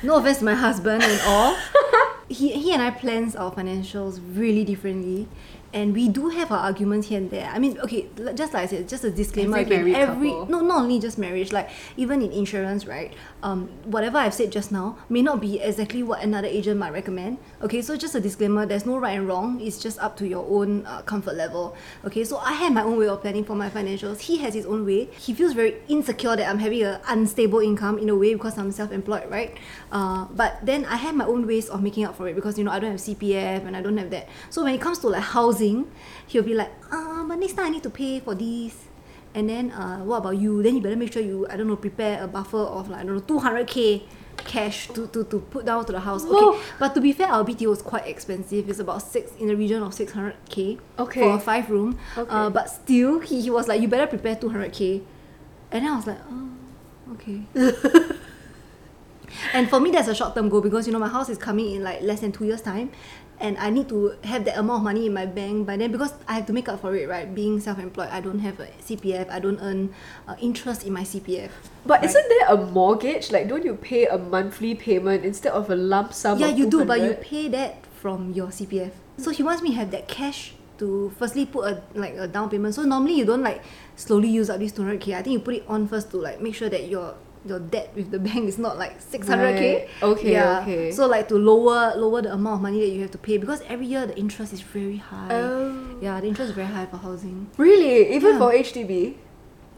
no 0.03 0.15
offense 0.17 0.39
to 0.39 0.45
my 0.45 0.55
husband 0.55 1.03
and 1.03 1.21
all. 1.25 1.57
he, 2.29 2.53
he 2.53 2.73
and 2.73 2.81
I 2.81 2.91
plans 2.91 3.35
our 3.35 3.51
financials 3.51 4.21
really 4.35 4.63
differently. 4.63 5.27
And 5.71 5.93
we 5.93 6.09
do 6.09 6.29
have 6.29 6.51
our 6.51 6.57
arguments 6.59 7.07
here 7.09 7.19
and 7.19 7.29
there. 7.29 7.47
I 7.53 7.59
mean, 7.59 7.77
okay, 7.81 8.07
just 8.33 8.53
like 8.53 8.63
I 8.63 8.65
said, 8.65 8.89
just 8.89 9.03
a 9.03 9.11
disclaimer 9.11 9.57
Every 9.57 9.75
again. 9.93 9.95
every 9.95 10.29
couple. 10.31 10.45
no, 10.47 10.61
not 10.61 10.79
only 10.81 10.99
just 10.99 11.17
marriage, 11.19 11.51
like 11.51 11.69
even 11.95 12.21
in 12.23 12.31
insurance, 12.31 12.87
right? 12.87 13.13
Um, 13.43 13.69
whatever 13.85 14.17
I've 14.17 14.33
said 14.33 14.51
just 14.51 14.71
now 14.71 14.97
may 15.09 15.21
not 15.21 15.39
be 15.41 15.59
exactly 15.61 16.01
what 16.01 16.23
another 16.23 16.47
agent 16.47 16.79
might 16.79 16.91
recommend. 16.91 17.37
Okay, 17.61 17.81
so 17.83 17.95
just 17.95 18.15
a 18.15 18.19
disclaimer: 18.19 18.65
there's 18.65 18.85
no 18.87 18.97
right 18.97 19.17
and 19.17 19.27
wrong. 19.27 19.61
It's 19.61 19.77
just 19.77 19.99
up 19.99 20.17
to 20.17 20.27
your 20.27 20.43
own 20.49 20.85
uh, 20.87 21.03
comfort 21.03 21.35
level. 21.35 21.75
Okay, 22.03 22.23
so 22.23 22.37
I 22.37 22.53
have 22.53 22.73
my 22.73 22.81
own 22.83 22.97
way 22.97 23.07
of 23.07 23.21
planning 23.21 23.43
for 23.45 23.55
my 23.55 23.69
financials. 23.69 24.21
He 24.21 24.37
has 24.39 24.55
his 24.55 24.65
own 24.65 24.85
way. 24.87 25.05
He 25.19 25.35
feels 25.35 25.53
very 25.53 25.75
insecure 25.87 26.35
that 26.35 26.49
I'm 26.49 26.57
having 26.59 26.81
an 26.81 26.99
unstable 27.07 27.59
income 27.59 27.99
in 27.99 28.09
a 28.09 28.15
way 28.15 28.33
because 28.33 28.57
I'm 28.57 28.71
self-employed, 28.71 29.29
right? 29.29 29.55
Uh, 29.91 30.25
but 30.33 30.57
then 30.65 30.85
I 30.85 30.95
have 30.95 31.13
my 31.15 31.25
own 31.25 31.45
ways 31.45 31.69
of 31.69 31.83
making 31.83 32.05
up 32.05 32.15
for 32.15 32.27
it 32.27 32.33
because 32.35 32.57
you 32.57 32.63
know 32.63 32.71
I 32.71 32.79
don't 32.79 32.91
have 32.91 32.99
CPF 32.99 33.67
and 33.67 33.77
I 33.77 33.81
don't 33.81 33.97
have 33.97 34.09
that. 34.09 34.27
So 34.49 34.63
when 34.63 34.73
it 34.73 34.81
comes 34.81 34.97
to 34.99 35.09
like 35.09 35.21
housing, 35.21 35.58
he'll 36.27 36.43
be 36.43 36.53
like, 36.53 36.71
ah, 36.91 37.25
but 37.27 37.39
next 37.39 37.53
time 37.53 37.67
I 37.67 37.69
need 37.69 37.83
to 37.83 37.89
pay 37.89 38.19
for 38.19 38.35
this 38.35 38.75
And 39.35 39.47
then 39.49 39.71
uh, 39.71 39.99
what 39.99 40.17
about 40.17 40.37
you? 40.37 40.63
Then 40.63 40.75
you 40.75 40.81
better 40.81 40.95
make 40.95 41.13
sure 41.13 41.21
you 41.21 41.45
I 41.49 41.55
don't 41.55 41.67
know 41.67 41.75
prepare 41.75 42.23
a 42.23 42.27
buffer 42.27 42.57
of 42.57 42.89
like 42.89 43.01
I 43.01 43.03
don't 43.05 43.15
know 43.15 43.21
two 43.21 43.39
hundred 43.39 43.67
k 43.67 44.03
cash 44.37 44.87
to, 44.87 45.05
to, 45.07 45.23
to 45.25 45.39
put 45.51 45.65
down 45.65 45.85
to 45.85 45.91
the 45.91 45.99
house. 45.99 46.23
Whoa. 46.25 46.53
Okay, 46.53 46.59
but 46.79 46.95
to 46.95 47.01
be 47.01 47.11
fair, 47.13 47.27
our 47.27 47.43
BTO 47.43 47.71
is 47.73 47.81
quite 47.81 48.07
expensive. 48.07 48.67
It's 48.69 48.79
about 48.79 49.01
six 49.03 49.31
in 49.37 49.47
the 49.47 49.55
region 49.55 49.83
of 49.83 49.93
six 49.93 50.11
hundred 50.13 50.35
k 50.49 50.79
Okay. 50.97 51.21
for 51.21 51.35
a 51.35 51.39
five 51.39 51.69
room. 51.69 51.99
Okay. 52.17 52.29
Uh, 52.31 52.49
but 52.49 52.69
still, 52.69 53.19
he, 53.19 53.41
he 53.41 53.49
was 53.51 53.67
like, 53.67 53.81
you 53.81 53.87
better 53.87 54.07
prepare 54.07 54.35
two 54.35 54.49
hundred 54.49 54.73
k, 54.73 55.01
and 55.71 55.85
then 55.85 55.91
I 55.91 55.95
was 55.95 56.07
like, 56.07 56.19
oh, 56.31 56.49
okay. 57.13 57.41
and 59.53 59.69
for 59.69 59.79
me, 59.79 59.91
that's 59.91 60.07
a 60.07 60.15
short 60.15 60.33
term 60.35 60.49
goal 60.49 60.61
because 60.61 60.87
you 60.87 60.93
know 60.93 60.99
my 60.99 61.07
house 61.09 61.29
is 61.29 61.37
coming 61.37 61.75
in 61.75 61.83
like 61.83 62.01
less 62.01 62.21
than 62.21 62.31
two 62.31 62.45
years 62.45 62.61
time, 62.61 62.91
and 63.39 63.57
I 63.57 63.69
need 63.69 63.87
to 63.89 64.15
have 64.23 64.45
that 64.45 64.57
amount 64.57 64.79
of 64.79 64.83
money 64.83 65.05
in 65.05 65.13
my 65.13 65.25
bank 65.25 65.65
by 65.65 65.77
then 65.77 65.91
because 65.91 66.13
I 66.27 66.33
have 66.33 66.45
to 66.47 66.53
make 66.53 66.67
up 66.67 66.81
for 66.81 66.95
it, 66.95 67.07
right? 67.07 67.33
Being 67.33 67.59
self 67.59 67.79
employed, 67.79 68.09
I 68.11 68.19
don't 68.19 68.39
have 68.39 68.59
a 68.59 68.67
CPF, 68.83 69.29
I 69.29 69.39
don't 69.39 69.59
earn 69.61 69.93
uh, 70.27 70.35
interest 70.41 70.85
in 70.85 70.93
my 70.93 71.03
CPF. 71.03 71.49
But 71.85 72.01
right? 72.01 72.09
isn't 72.09 72.29
there 72.29 72.47
a 72.49 72.57
mortgage? 72.57 73.31
Like, 73.31 73.47
don't 73.47 73.63
you 73.63 73.75
pay 73.75 74.07
a 74.07 74.17
monthly 74.17 74.75
payment 74.75 75.23
instead 75.23 75.53
of 75.53 75.69
a 75.69 75.75
lump 75.75 76.13
sum? 76.13 76.39
Yeah, 76.39 76.47
you 76.47 76.69
do, 76.69 76.83
but 76.85 76.99
you 76.99 77.13
pay 77.13 77.47
that 77.49 77.85
from 77.95 78.31
your 78.33 78.47
CPF. 78.47 78.91
So 79.17 79.31
he 79.31 79.43
wants 79.43 79.61
me 79.61 79.69
to 79.69 79.75
have 79.75 79.91
that 79.91 80.07
cash 80.07 80.53
to 80.79 81.11
firstly 81.17 81.45
put 81.45 81.67
a 81.67 81.83
like 81.93 82.15
a 82.15 82.27
down 82.27 82.49
payment. 82.49 82.75
So 82.75 82.83
normally 82.83 83.13
you 83.13 83.25
don't 83.25 83.43
like 83.43 83.63
slowly 83.95 84.29
use 84.29 84.49
up 84.49 84.59
this 84.59 84.71
200k. 84.71 85.15
I 85.15 85.21
think 85.21 85.33
you 85.33 85.39
put 85.39 85.55
it 85.55 85.63
on 85.67 85.87
first 85.87 86.11
to 86.11 86.17
like 86.17 86.41
make 86.41 86.55
sure 86.55 86.69
that 86.69 86.87
your 86.87 87.15
your 87.49 87.59
debt 87.59 87.91
with 87.95 88.11
the 88.11 88.19
bank 88.19 88.47
is 88.47 88.57
not 88.57 88.77
like 88.77 89.01
600k. 89.01 89.27
Right. 89.27 89.87
Okay, 90.03 90.31
yeah. 90.31 90.61
okay. 90.61 90.91
So 90.91 91.07
like 91.07 91.27
to 91.29 91.35
lower 91.35 91.95
lower 91.97 92.21
the 92.21 92.31
amount 92.33 92.55
of 92.55 92.61
money 92.61 92.79
that 92.81 92.89
you 92.89 93.01
have 93.01 93.11
to 93.11 93.17
pay 93.17 93.37
because 93.37 93.61
every 93.67 93.87
year 93.87 94.05
the 94.05 94.17
interest 94.17 94.53
is 94.53 94.61
very 94.61 94.97
high. 94.97 95.27
Oh. 95.31 95.97
Yeah, 96.01 96.21
the 96.21 96.27
interest 96.27 96.49
is 96.51 96.55
very 96.55 96.67
high 96.67 96.85
for 96.85 96.97
housing. 96.97 97.49
Really? 97.57 98.13
Even 98.15 98.33
Yeah. 98.33 98.39
for 98.39 98.53
HDB? 98.53 99.15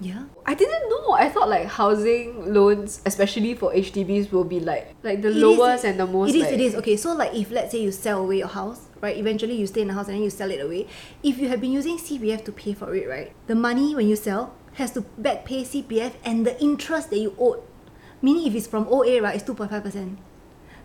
Yeah. 0.01 0.23
I 0.47 0.55
didn't 0.55 0.89
know. 0.89 1.11
I 1.13 1.29
thought 1.29 1.47
like 1.47 1.67
housing 1.67 2.53
loans, 2.53 3.01
especially 3.05 3.53
for 3.53 3.71
HDBs, 3.71 4.31
will 4.31 4.43
be 4.43 4.59
like 4.59 4.95
like 5.03 5.21
the 5.21 5.29
It 5.29 5.37
is- 5.37 5.43
lowest 5.43 5.85
and 5.85 5.99
the 5.99 6.07
most. 6.07 6.29
It 6.33 6.37
is, 6.37 6.43
like, 6.43 6.53
it 6.53 6.61
is. 6.61 6.75
Okay, 6.75 6.97
so 6.97 7.13
like 7.13 7.33
if 7.35 7.51
let's 7.51 7.71
say 7.71 7.81
you 7.81 7.91
sell 7.91 8.21
away 8.25 8.37
your 8.39 8.47
house, 8.49 8.89
right? 8.99 9.15
Eventually 9.15 9.53
you 9.55 9.67
stay 9.67 9.81
in 9.81 9.89
the 9.89 9.93
house 9.93 10.07
and 10.07 10.15
then 10.17 10.23
you 10.23 10.31
sell 10.31 10.49
it 10.49 10.59
away. 10.59 10.87
If 11.21 11.37
you 11.37 11.49
have 11.49 11.61
been 11.61 11.71
using 11.71 11.97
CPF 11.99 12.43
to 12.45 12.51
pay 12.51 12.73
for 12.73 12.95
it, 12.95 13.07
right? 13.07 13.31
The 13.45 13.53
money 13.53 13.93
when 13.93 14.07
you 14.07 14.15
sell 14.15 14.53
has 14.73 14.91
to 14.91 15.01
back 15.17 15.45
pay 15.45 15.63
CPF 15.63 16.13
and 16.23 16.45
the 16.45 16.59
interest 16.61 17.09
that 17.09 17.19
you 17.19 17.35
owed. 17.37 17.61
Meaning 18.21 18.47
if 18.47 18.55
it's 18.55 18.67
from 18.67 18.87
OA, 18.89 19.21
right, 19.21 19.35
it's 19.35 19.43
2.5%. 19.43 20.17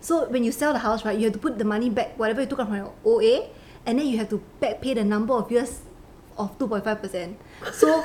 So 0.01 0.27
when 0.29 0.43
you 0.43 0.51
sell 0.51 0.73
the 0.73 0.79
house, 0.79 1.05
right, 1.05 1.17
you 1.17 1.25
have 1.25 1.33
to 1.33 1.39
put 1.39 1.57
the 1.57 1.65
money 1.65 1.89
back, 1.89 2.17
whatever 2.17 2.41
you 2.41 2.47
took 2.47 2.59
out 2.59 2.67
from 2.67 2.77
your 2.77 2.93
OA, 3.05 3.49
and 3.85 3.99
then 3.99 4.07
you 4.07 4.17
have 4.17 4.29
to 4.29 4.41
back 4.59 4.81
pay 4.81 4.93
the 4.93 5.03
number 5.03 5.33
of 5.33 5.51
years 5.51 5.81
of 6.37 6.57
2.5%. 6.59 7.35
So 7.73 8.03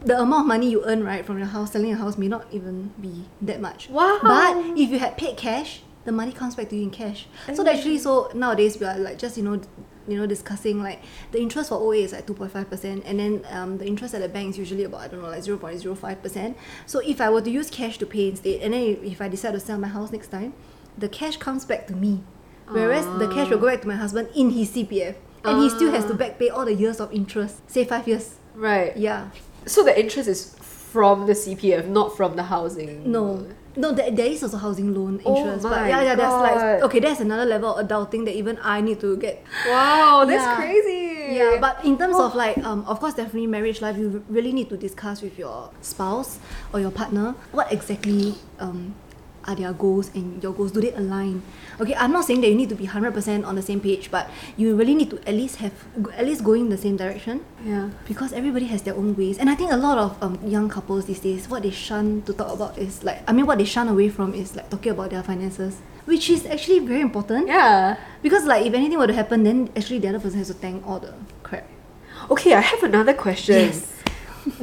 the 0.00 0.20
amount 0.20 0.42
of 0.42 0.46
money 0.46 0.70
you 0.70 0.84
earn, 0.84 1.04
right, 1.04 1.24
from 1.24 1.38
your 1.38 1.48
house, 1.48 1.72
selling 1.72 1.88
your 1.88 1.98
house 1.98 2.16
may 2.16 2.28
not 2.28 2.46
even 2.52 2.92
be 3.00 3.24
that 3.42 3.60
much. 3.60 3.88
Wow. 3.90 4.18
But 4.22 4.78
if 4.78 4.90
you 4.90 4.98
had 4.98 5.16
paid 5.16 5.36
cash, 5.36 5.82
the 6.04 6.12
money 6.12 6.32
comes 6.32 6.54
back 6.54 6.68
to 6.70 6.76
you 6.76 6.82
in 6.84 6.90
cash. 6.90 7.26
So 7.52 7.66
actually, 7.66 7.98
so 7.98 8.30
nowadays 8.34 8.78
we 8.78 8.86
are 8.86 8.96
like 8.96 9.18
just 9.18 9.36
you 9.36 9.42
know, 9.42 9.60
you 10.08 10.18
know, 10.18 10.26
discussing 10.26 10.82
like 10.82 11.00
the 11.32 11.38
interest 11.40 11.68
for 11.68 11.76
OA 11.76 11.96
is 11.96 12.12
like 12.12 12.26
two 12.26 12.34
point 12.34 12.50
five 12.52 12.68
percent, 12.68 13.02
and 13.06 13.18
then 13.20 13.44
um, 13.50 13.78
the 13.78 13.86
interest 13.86 14.14
at 14.14 14.22
the 14.22 14.28
bank 14.28 14.50
is 14.50 14.58
usually 14.58 14.84
about 14.84 15.00
I 15.02 15.08
don't 15.08 15.22
know 15.22 15.28
like 15.28 15.42
zero 15.42 15.58
point 15.58 15.78
zero 15.80 15.94
five 15.94 16.22
percent. 16.22 16.56
So 16.86 17.00
if 17.00 17.20
I 17.20 17.30
were 17.30 17.42
to 17.42 17.50
use 17.50 17.70
cash 17.70 17.98
to 17.98 18.06
pay 18.06 18.30
instead, 18.30 18.62
and 18.62 18.72
then 18.74 18.98
if, 19.04 19.20
I 19.20 19.28
decide 19.28 19.52
to 19.52 19.60
sell 19.60 19.78
my 19.78 19.88
house 19.88 20.10
next 20.10 20.28
time, 20.28 20.54
the 20.96 21.08
cash 21.08 21.36
comes 21.36 21.64
back 21.64 21.86
to 21.88 21.94
me, 21.94 22.22
whereas 22.68 23.04
the 23.18 23.28
cash 23.32 23.50
will 23.50 23.58
go 23.58 23.66
back 23.66 23.82
to 23.82 23.88
my 23.88 23.96
husband 23.96 24.28
in 24.34 24.50
his 24.50 24.70
CPF, 24.70 25.14
and 25.44 25.60
he 25.62 25.68
still 25.70 25.90
has 25.92 26.04
to 26.06 26.14
Ah. 26.14 26.16
back 26.16 26.38
pay 26.38 26.48
all 26.48 26.64
the 26.64 26.74
years 26.74 27.00
of 27.00 27.12
interest, 27.12 27.68
say 27.70 27.84
five 27.84 28.08
years. 28.08 28.36
Right. 28.54 28.96
Yeah. 28.96 29.28
So 29.66 29.84
the 29.84 29.98
interest 29.98 30.28
is 30.28 30.54
from 30.58 31.26
the 31.26 31.34
CPF, 31.34 31.86
not 31.86 32.16
from 32.16 32.36
the 32.36 32.44
housing. 32.44 33.10
No. 33.12 33.46
No, 33.78 33.92
there, 33.92 34.10
there 34.10 34.26
is 34.26 34.42
also 34.42 34.56
housing 34.58 34.92
loan 34.92 35.20
insurance 35.24 35.64
Oh 35.64 35.70
but 35.70 35.88
yeah, 35.88 36.02
yeah, 36.02 36.14
that's 36.16 36.40
like 36.42 36.82
okay, 36.82 36.98
that's 36.98 37.20
another 37.20 37.44
level 37.46 37.76
of 37.76 37.86
adulting 37.86 38.24
that 38.26 38.34
even 38.34 38.58
I 38.60 38.80
need 38.80 38.98
to 39.00 39.16
get. 39.16 39.44
Wow, 39.70 40.24
that's 40.26 40.42
Yeah. 40.44 40.56
crazy. 40.56 41.38
Yeah, 41.38 41.58
but 41.60 41.84
in 41.84 41.96
terms 41.98 42.18
of 42.18 42.34
like, 42.34 42.58
um, 42.64 42.84
of 42.88 42.98
course, 43.00 43.14
definitely 43.14 43.46
marriage 43.46 43.80
life, 43.80 43.96
you 43.98 44.24
really 44.28 44.50
need 44.52 44.68
to 44.70 44.76
discuss 44.76 45.22
with 45.22 45.38
your 45.38 45.70
spouse 45.82 46.38
or 46.72 46.80
your 46.80 46.90
partner 46.90 47.34
what 47.52 47.70
exactly 47.72 48.34
um, 48.58 48.94
are 49.48 49.56
their 49.56 49.72
goals 49.72 50.12
and 50.14 50.42
your 50.44 50.52
goals. 50.52 50.70
Do 50.72 50.80
they 50.84 50.92
align? 50.92 51.40
Okay, 51.80 51.94
I'm 51.96 52.12
not 52.12 52.24
saying 52.28 52.42
that 52.42 52.48
you 52.48 52.54
need 52.54 52.68
to 52.68 52.76
be 52.76 52.84
hundred 52.84 53.14
percent 53.16 53.48
on 53.48 53.56
the 53.56 53.62
same 53.64 53.80
page, 53.80 54.10
but 54.12 54.28
you 54.60 54.76
really 54.76 54.94
need 54.94 55.08
to 55.10 55.18
at 55.26 55.34
least 55.34 55.56
have 55.64 55.72
at 56.12 56.26
least 56.28 56.44
going 56.44 56.68
in 56.68 56.70
the 56.70 56.76
same 56.76 56.96
direction 56.96 57.44
yeah. 57.64 57.90
because 58.06 58.32
everybody 58.32 58.66
has 58.66 58.82
their 58.82 58.94
own 58.94 59.14
ways 59.16 59.38
and 59.38 59.48
i 59.50 59.54
think 59.54 59.70
a 59.72 59.76
lot 59.76 59.98
of 59.98 60.20
um, 60.22 60.38
young 60.46 60.68
couples 60.68 61.06
these 61.06 61.20
days 61.20 61.48
what 61.48 61.62
they 61.62 61.70
shun 61.70 62.22
to 62.22 62.32
talk 62.32 62.52
about 62.52 62.76
is 62.78 63.02
like 63.04 63.22
i 63.28 63.32
mean 63.32 63.46
what 63.46 63.58
they 63.58 63.64
shun 63.64 63.88
away 63.88 64.08
from 64.08 64.34
is 64.34 64.54
like 64.56 64.68
talking 64.70 64.92
about 64.92 65.10
their 65.10 65.22
finances 65.22 65.78
which 66.04 66.28
is 66.30 66.46
actually 66.46 66.78
very 66.78 67.00
important 67.00 67.46
Yeah. 67.48 67.96
because 68.22 68.44
like 68.44 68.66
if 68.66 68.74
anything 68.74 68.98
were 68.98 69.06
to 69.06 69.12
happen 69.12 69.42
then 69.44 69.70
actually 69.76 69.98
the 69.98 70.08
other 70.08 70.20
person 70.20 70.38
has 70.38 70.48
to 70.48 70.54
thank 70.54 70.86
all 70.86 70.98
the 71.00 71.14
crap 71.42 71.64
Okay, 72.30 72.52
I 72.52 72.60
have 72.60 72.82
another 72.82 73.14
question. 73.14 73.54
Yes. 73.54 73.97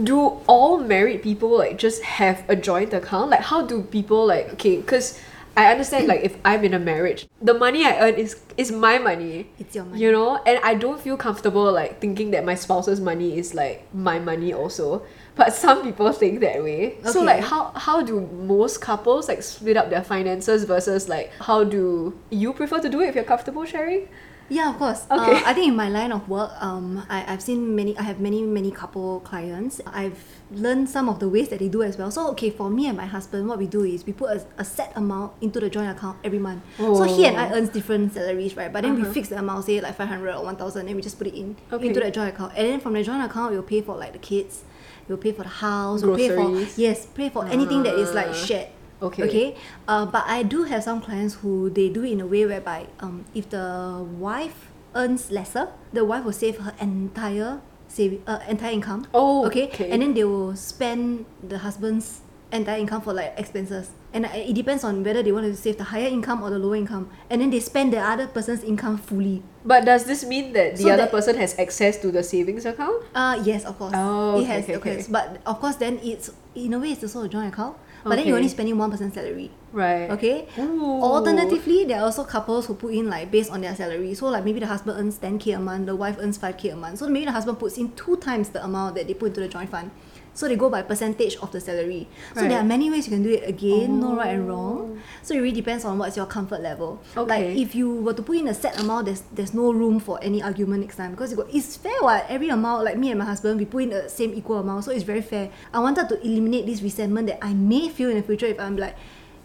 Do 0.03 0.41
all 0.47 0.80
married 0.80 1.23
people 1.23 1.57
like 1.57 1.78
just 1.78 2.03
have 2.03 2.43
a 2.49 2.55
joint 2.55 2.93
account? 2.93 3.32
Like, 3.32 3.41
how 3.41 3.65
do 3.65 3.82
people 3.82 4.26
like 4.26 4.53
okay? 4.53 4.78
Because 4.78 5.19
I 5.57 5.71
understand 5.71 6.07
like 6.07 6.21
if 6.21 6.38
I'm 6.43 6.63
in 6.65 6.73
a 6.73 6.80
marriage, 6.80 7.28
the 7.41 7.53
money 7.53 7.86
I 7.86 7.99
earn 7.99 8.15
is 8.15 8.41
is 8.57 8.71
my 8.71 8.97
money. 8.97 9.49
It's 9.57 9.76
your 9.76 9.86
money. 9.86 10.01
You 10.01 10.11
know, 10.11 10.36
and 10.45 10.59
I 10.63 10.76
don't 10.76 10.99
feel 10.99 11.15
comfortable 11.15 11.71
like 11.71 12.01
thinking 12.01 12.32
that 12.32 12.43
my 12.43 12.55
spouse's 12.55 12.99
money 12.99 13.38
is 13.38 13.53
like 13.53 13.88
my 13.93 14.19
money 14.19 14.53
also. 14.53 15.05
But 15.36 15.53
some 15.53 15.84
people 15.84 16.11
think 16.11 16.41
that 16.41 16.63
way. 16.63 16.97
Okay. 16.99 17.09
So 17.09 17.21
like 17.21 17.43
how 17.43 17.71
how 17.76 18.01
do 18.01 18.21
most 18.21 18.82
couples 18.82 19.30
like 19.30 19.43
split 19.43 19.78
up 19.78 19.89
their 19.89 20.03
finances 20.03 20.65
versus 20.65 21.07
like 21.07 21.32
how 21.39 21.63
do 21.63 22.17
you 22.30 22.51
prefer 22.53 22.80
to 22.80 22.89
do 22.89 23.01
it 23.01 23.09
if 23.09 23.15
you're 23.15 23.23
comfortable 23.23 23.65
sharing? 23.65 24.09
Yeah, 24.47 24.69
of 24.69 24.77
course. 24.77 25.05
Okay. 25.09 25.37
Uh, 25.37 25.41
I 25.43 25.53
think 25.53 25.69
in 25.69 25.75
my 25.75 25.89
line 25.89 26.11
of 26.11 26.29
work, 26.29 26.51
um, 26.61 27.03
I, 27.09 27.25
I've 27.33 27.41
seen 27.41 27.75
many, 27.75 27.97
I 27.97 28.03
have 28.03 28.19
many, 28.19 28.43
many 28.43 28.69
couple 28.69 29.19
clients. 29.21 29.81
I've 29.87 30.23
learned 30.51 30.87
some 30.87 31.09
of 31.09 31.19
the 31.19 31.27
ways 31.27 31.49
that 31.49 31.57
they 31.59 31.67
do 31.67 31.81
as 31.81 31.97
well. 31.97 32.11
So, 32.11 32.29
okay, 32.31 32.51
for 32.51 32.69
me 32.69 32.85
and 32.87 32.95
my 32.95 33.07
husband, 33.07 33.47
what 33.47 33.57
we 33.57 33.65
do 33.65 33.83
is 33.83 34.05
we 34.05 34.13
put 34.13 34.29
a, 34.37 34.45
a 34.59 34.63
set 34.63 34.91
amount 34.95 35.33
into 35.41 35.59
the 35.59 35.67
joint 35.69 35.89
account 35.97 36.19
every 36.23 36.37
month. 36.37 36.61
So 36.77 37.03
he 37.03 37.25
and 37.25 37.37
I 37.37 37.49
Oh. 37.49 37.55
earns 37.55 37.69
different 37.69 38.13
salaries, 38.13 38.55
right? 38.55 38.71
But 38.71 38.81
then 38.83 38.93
we 38.95 39.01
Uh-huh. 39.01 39.13
fix 39.13 39.29
the 39.29 39.39
amount, 39.39 39.65
say 39.65 39.81
like 39.81 39.95
500 39.95 40.35
or 40.35 40.43
1000, 40.45 40.87
and 40.87 40.95
we 40.95 41.01
just 41.01 41.17
put 41.17 41.25
it 41.27 41.33
in 41.33 41.55
Okay. 41.73 41.87
into 41.87 41.99
that 42.01 42.13
joint 42.13 42.29
account. 42.35 42.53
And 42.55 42.67
then 42.69 42.79
from 42.79 42.93
the 42.93 43.01
joint 43.01 43.23
account, 43.25 43.51
we'll 43.51 43.63
pay 43.63 43.81
for 43.81 43.95
like 43.97 44.13
the 44.13 44.19
kids, 44.19 44.63
we'll 45.07 45.17
pay 45.17 45.31
for 45.31 45.41
the 45.41 45.49
house, 45.49 46.03
we'll 46.03 46.15
pay 46.15 46.29
for, 46.29 46.51
yes, 46.79 47.07
pay 47.07 47.29
for 47.29 47.47
anything 47.47 47.81
that 47.81 47.95
is 47.95 48.13
like 48.13 48.27
Ah. 48.29 48.33
shared. 48.33 48.67
Okay. 49.06 49.24
Okay. 49.24 49.47
Uh, 49.88 50.06
but 50.06 50.24
I 50.28 50.43
do 50.43 50.64
have 50.64 50.84
some 50.84 51.01
clients 51.01 51.36
who 51.36 51.70
they 51.70 51.89
do 51.89 52.03
it 52.03 52.12
in 52.14 52.22
a 52.22 52.28
way 52.28 52.45
whereby 52.45 52.88
um, 52.99 53.26
if 53.34 53.49
the 53.49 54.06
wife 54.20 54.72
earns 54.95 55.32
lesser, 55.32 55.70
the 55.93 56.03
wife 56.06 56.24
will 56.26 56.34
save 56.34 56.58
her 56.60 56.74
entire 56.80 57.62
save 57.88 58.22
uh, 58.28 58.39
entire 58.47 58.72
income. 58.74 59.08
Oh, 59.14 59.45
okay. 59.47 59.68
okay. 59.68 59.91
And 59.91 60.01
then 60.01 60.14
they 60.14 60.24
will 60.24 60.56
spend 60.56 61.26
the 61.43 61.60
husband's 61.60 62.22
entire 62.51 62.78
income 62.80 63.01
for 63.01 63.14
like 63.14 63.34
expenses. 63.38 63.91
And 64.14 64.26
it 64.32 64.53
depends 64.56 64.84
on 64.86 65.03
whether 65.03 65.22
they 65.22 65.32
want 65.34 65.45
to 65.45 65.56
save 65.56 65.78
the 65.78 65.84
higher 65.84 66.08
income 66.08 66.41
or 66.41 66.49
the 66.49 66.58
lower 66.60 66.76
income. 66.76 67.10
And 67.30 67.41
then 67.41 67.49
they 67.49 67.60
spend 67.60 67.91
the 67.91 67.99
other 67.99 68.28
person's 68.28 68.64
income 68.64 68.97
fully. 68.97 69.43
But 69.66 69.84
does 69.84 70.06
this 70.06 70.24
mean 70.26 70.53
that 70.53 70.78
the 70.78 70.84
So 70.84 70.89
other 70.89 71.03
that- 71.03 71.12
person 71.12 71.36
has 71.36 71.58
access 71.60 71.97
to 71.99 72.12
the 72.12 72.24
savings 72.24 72.66
account? 72.66 73.03
Uh 73.14 73.41
yes, 73.43 73.66
of 73.66 73.78
course. 73.78 73.93
Oh, 73.95 74.39
it 74.39 74.45
has, 74.47 74.64
okay. 74.64 74.76
okay. 74.78 75.03
But 75.10 75.41
of 75.45 75.60
course, 75.60 75.76
then 75.76 75.99
it's 76.03 76.32
in 76.56 76.74
a 76.74 76.80
way 76.80 76.91
it's 76.95 77.03
also 77.03 77.24
a 77.24 77.30
joint 77.30 77.51
account. 77.53 77.76
But 78.06 78.18
then 78.18 78.28
you're 78.28 78.38
only 78.38 78.49
spending 78.49 78.78
one 78.78 78.91
person's 78.91 79.16
salary. 79.16 79.49
Right. 79.72 80.12
Okay. 80.12 80.47
Ooh. 80.60 81.01
Alternatively, 81.01 81.86
there 81.86 81.97
are 81.99 82.03
also 82.03 82.24
couples 82.24 82.68
who 82.68 82.76
put 82.76 82.93
in 82.93 83.10
like 83.10 83.32
based 83.32 83.51
on 83.51 83.62
their 83.62 83.76
salary. 83.76 84.14
So 84.14 84.28
like 84.28 84.45
maybe 84.45 84.60
the 84.60 84.68
husband 84.68 84.99
earns 84.99 85.18
10k 85.18 85.56
a 85.56 85.60
month, 85.60 85.88
the 85.88 85.95
wife 85.95 86.18
earns 86.20 86.38
5k 86.38 86.74
a 86.74 86.76
month. 86.76 86.99
So 86.99 87.10
maybe 87.10 87.26
the 87.26 87.32
husband 87.32 87.58
puts 87.58 87.80
in 87.80 87.91
two 87.93 88.18
times 88.18 88.49
the 88.49 88.64
amount 88.64 88.93
that 88.95 89.08
they 89.08 89.16
put 89.16 89.30
into 89.30 89.41
the 89.41 89.47
joint 89.47 89.72
fund. 89.72 89.89
So 90.36 90.47
they 90.49 90.57
go 90.57 90.69
by 90.69 90.83
percentage 90.83 91.38
of 91.38 91.51
the 91.51 91.61
salary. 91.61 92.07
So 92.36 92.41
there 92.41 92.59
are 92.59 92.63
many 92.63 92.91
ways 92.91 93.07
you 93.07 93.15
can 93.15 93.23
do 93.23 93.31
it 93.31 93.47
again, 93.47 94.01
no 94.01 94.17
right 94.17 94.36
and 94.36 94.47
wrong. 94.47 94.99
Oh. 94.99 95.01
So 95.23 95.33
it 95.33 95.39
really 95.39 95.55
depends 95.55 95.86
on 95.86 95.97
what's 95.97 96.17
your 96.17 96.25
comfort 96.25 96.59
level. 96.59 97.01
Okay. 97.15 97.25
Like 97.25 97.57
if 97.57 97.73
you 97.73 97.89
were 98.03 98.13
to 98.13 98.21
put 98.21 98.38
in 98.38 98.49
a 98.49 98.53
set 98.53 98.77
amount, 98.79 99.05
there's 99.05 99.23
there's 99.31 99.53
no 99.53 99.71
room 99.71 99.99
for 99.99 100.19
any 100.21 100.43
argument 100.43 100.81
next 100.83 100.97
time 100.97 101.11
because 101.11 101.31
it's 101.31 101.77
fair 101.77 101.95
what 102.01 102.25
every 102.27 102.49
amount 102.49 102.83
like 102.83 102.97
me 102.97 103.09
and 103.11 103.19
my 103.19 103.25
husband 103.25 103.57
we 103.57 103.65
put 103.65 103.83
in 103.83 103.89
the 103.89 104.09
same 104.09 104.33
equal 104.36 104.59
amount, 104.59 104.83
so 104.83 104.91
it's 104.91 105.07
very 105.07 105.21
fair. 105.21 105.49
I 105.73 105.79
wanted 105.79 106.09
to 106.09 106.19
eliminate 106.19 106.65
this 106.65 106.81
resentment 106.81 107.27
that 107.27 107.39
I 107.41 107.53
may 107.53 107.88
feel 107.88 108.09
in 108.09 108.17
the 108.17 108.23
future 108.23 108.47
if 108.47 108.59
I'm 108.59 108.75
like, 108.75 108.95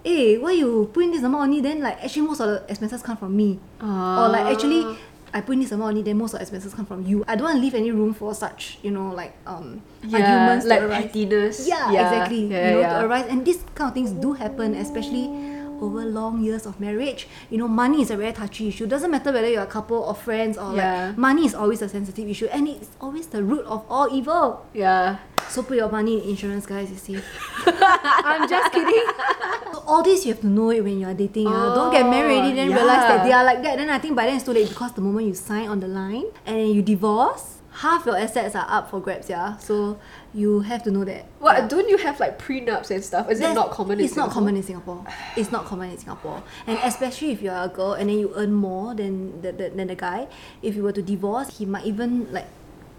hey, 0.03 0.39
why 0.39 0.53
you 0.59 0.91
put 0.93 1.05
in 1.05 1.13
this 1.13 1.23
amount 1.23 1.45
only? 1.45 1.61
Then 1.61 1.81
like 1.81 2.03
actually 2.03 2.27
most 2.27 2.41
of 2.41 2.49
the 2.49 2.65
expenses 2.69 3.01
come 3.01 3.17
from 3.17 3.37
me, 3.37 3.61
or 3.81 4.27
like 4.29 4.51
actually. 4.53 4.99
I 5.33 5.41
put 5.41 5.53
in 5.53 5.61
this 5.61 5.73
amount 5.73 5.91
only, 5.91 6.03
then 6.03 6.19
most 6.19 6.33
of 6.35 6.39
the 6.39 6.43
expenses 6.43 6.75
come 6.75 6.87
from 6.87 7.07
you. 7.07 7.25
I 7.29 7.37
don't 7.37 7.45
want 7.45 7.57
to 7.57 7.63
leave 7.63 7.75
any 7.75 7.91
room 7.93 8.15
for 8.15 8.35
such, 8.35 8.79
you 8.83 8.91
know, 8.91 9.11
like 9.15 9.35
um 9.47 9.81
Yeah, 10.03 10.19
arguments 10.19 10.65
to 10.65 10.71
like 10.71 10.83
arise. 10.83 11.03
pettiness. 11.05 11.69
Yeah, 11.69 11.93
exactly. 11.93 12.47
Yeah, 12.47 12.69
you 12.69 12.75
know, 12.75 12.81
yeah. 12.81 12.99
to 13.01 13.07
arise, 13.07 13.27
and 13.29 13.45
these 13.45 13.63
kind 13.75 13.89
of 13.89 13.95
things 13.95 14.11
do 14.13 14.33
happen, 14.33 14.75
especially 14.75 15.31
over 15.81 16.05
long 16.05 16.43
years 16.43 16.67
of 16.67 16.79
marriage. 16.81 17.27
You 17.51 17.59
know, 17.59 17.69
money 17.69 18.03
is 18.03 18.11
a 18.11 18.17
very 18.17 18.33
touchy 18.33 18.69
issue. 18.69 18.87
Doesn't 18.87 19.11
matter 19.11 19.33
whether 19.33 19.49
you're 19.49 19.63
a 19.63 19.67
couple 19.67 19.99
or 19.99 20.15
friends 20.15 20.57
or 20.59 20.75
Yeah. 20.77 21.09
like 21.09 21.19
money 21.19 21.47
is 21.47 21.55
always 21.55 21.83
a 21.83 21.89
sensitive 21.89 22.29
issue, 22.29 22.47
and 22.53 22.69
it's 22.69 22.89
always 23.01 23.27
the 23.29 23.43
root 23.43 23.65
of 23.67 23.85
all 23.89 24.09
evil. 24.13 24.67
Yeah. 24.75 25.19
So 25.49 25.63
put 25.63 25.77
your 25.77 25.91
money 25.91 26.23
in 26.23 26.31
insurance, 26.31 26.67
guys. 26.67 26.91
You 26.91 26.97
see. 26.97 27.19
I'm 27.67 28.49
just 28.49 28.73
kidding. 28.73 29.05
So 29.73 29.83
all 29.87 30.03
this 30.03 30.25
you 30.27 30.33
have 30.33 30.41
to 30.43 30.47
know 30.47 30.71
it 30.71 30.83
when 30.85 31.01
you 31.01 31.07
are 31.07 31.15
dating. 31.15 31.47
ah. 31.49 31.75
Don't 31.75 31.93
get 31.93 32.07
married 32.09 32.57
then 32.57 32.69
realize 32.69 33.07
that 33.09 33.25
they 33.25 33.33
are 33.33 33.45
like 33.45 33.63
that. 33.63 33.77
Then 33.79 33.91
I 33.91 33.99
think 33.99 34.15
by 34.17 34.27
then 34.27 34.37
it's 34.37 34.45
too 34.45 34.53
late 34.53 34.69
because 34.69 34.93
the 34.93 35.01
moment 35.01 35.27
you 35.27 35.35
sign 35.35 35.69
on 35.69 35.81
the 35.81 35.89
line 35.89 36.25
and 36.47 36.71
you 36.73 36.83
divorce, 36.83 37.59
half 37.73 38.07
your 38.07 38.17
assets 38.19 38.55
are 38.55 38.67
up 38.69 38.91
for 38.91 39.01
grabs. 39.01 39.29
Yeah. 39.29 39.57
So 39.59 39.99
you 40.33 40.61
have 40.61 40.83
to 40.85 40.91
know 40.91 41.05
that. 41.05 41.25
What 41.41 41.57
Yeah. 41.57 41.69
don't 41.69 41.89
you 41.89 41.97
have 41.99 42.21
like 42.21 42.39
prenups 42.39 42.91
and 42.91 43.03
stuff? 43.05 43.31
Is 43.31 43.41
it 43.41 43.53
not 43.55 43.71
common 43.73 43.99
in 43.99 44.05
It's 44.05 44.17
not 44.17 44.31
common 44.31 44.57
in 44.57 44.63
Singapore. 44.63 45.05
It's 45.37 45.51
not 45.51 45.65
common 45.67 45.91
in 45.91 45.99
Singapore, 45.99 46.43
and 46.67 46.79
especially 46.85 47.31
if 47.33 47.43
you're 47.43 47.55
a 47.55 47.69
girl 47.69 47.93
and 47.95 48.09
then 48.09 48.19
you 48.19 48.33
earn 48.37 48.53
more 48.53 48.95
than 48.95 49.43
the, 49.43 49.53
the 49.53 49.71
than 49.71 49.89
the 49.89 49.97
guy. 49.97 50.29
If 50.63 50.77
you 50.77 50.83
were 50.85 50.93
to 50.93 51.03
divorce, 51.03 51.59
he 51.59 51.67
might 51.67 51.85
even 51.85 52.33
like 52.33 52.47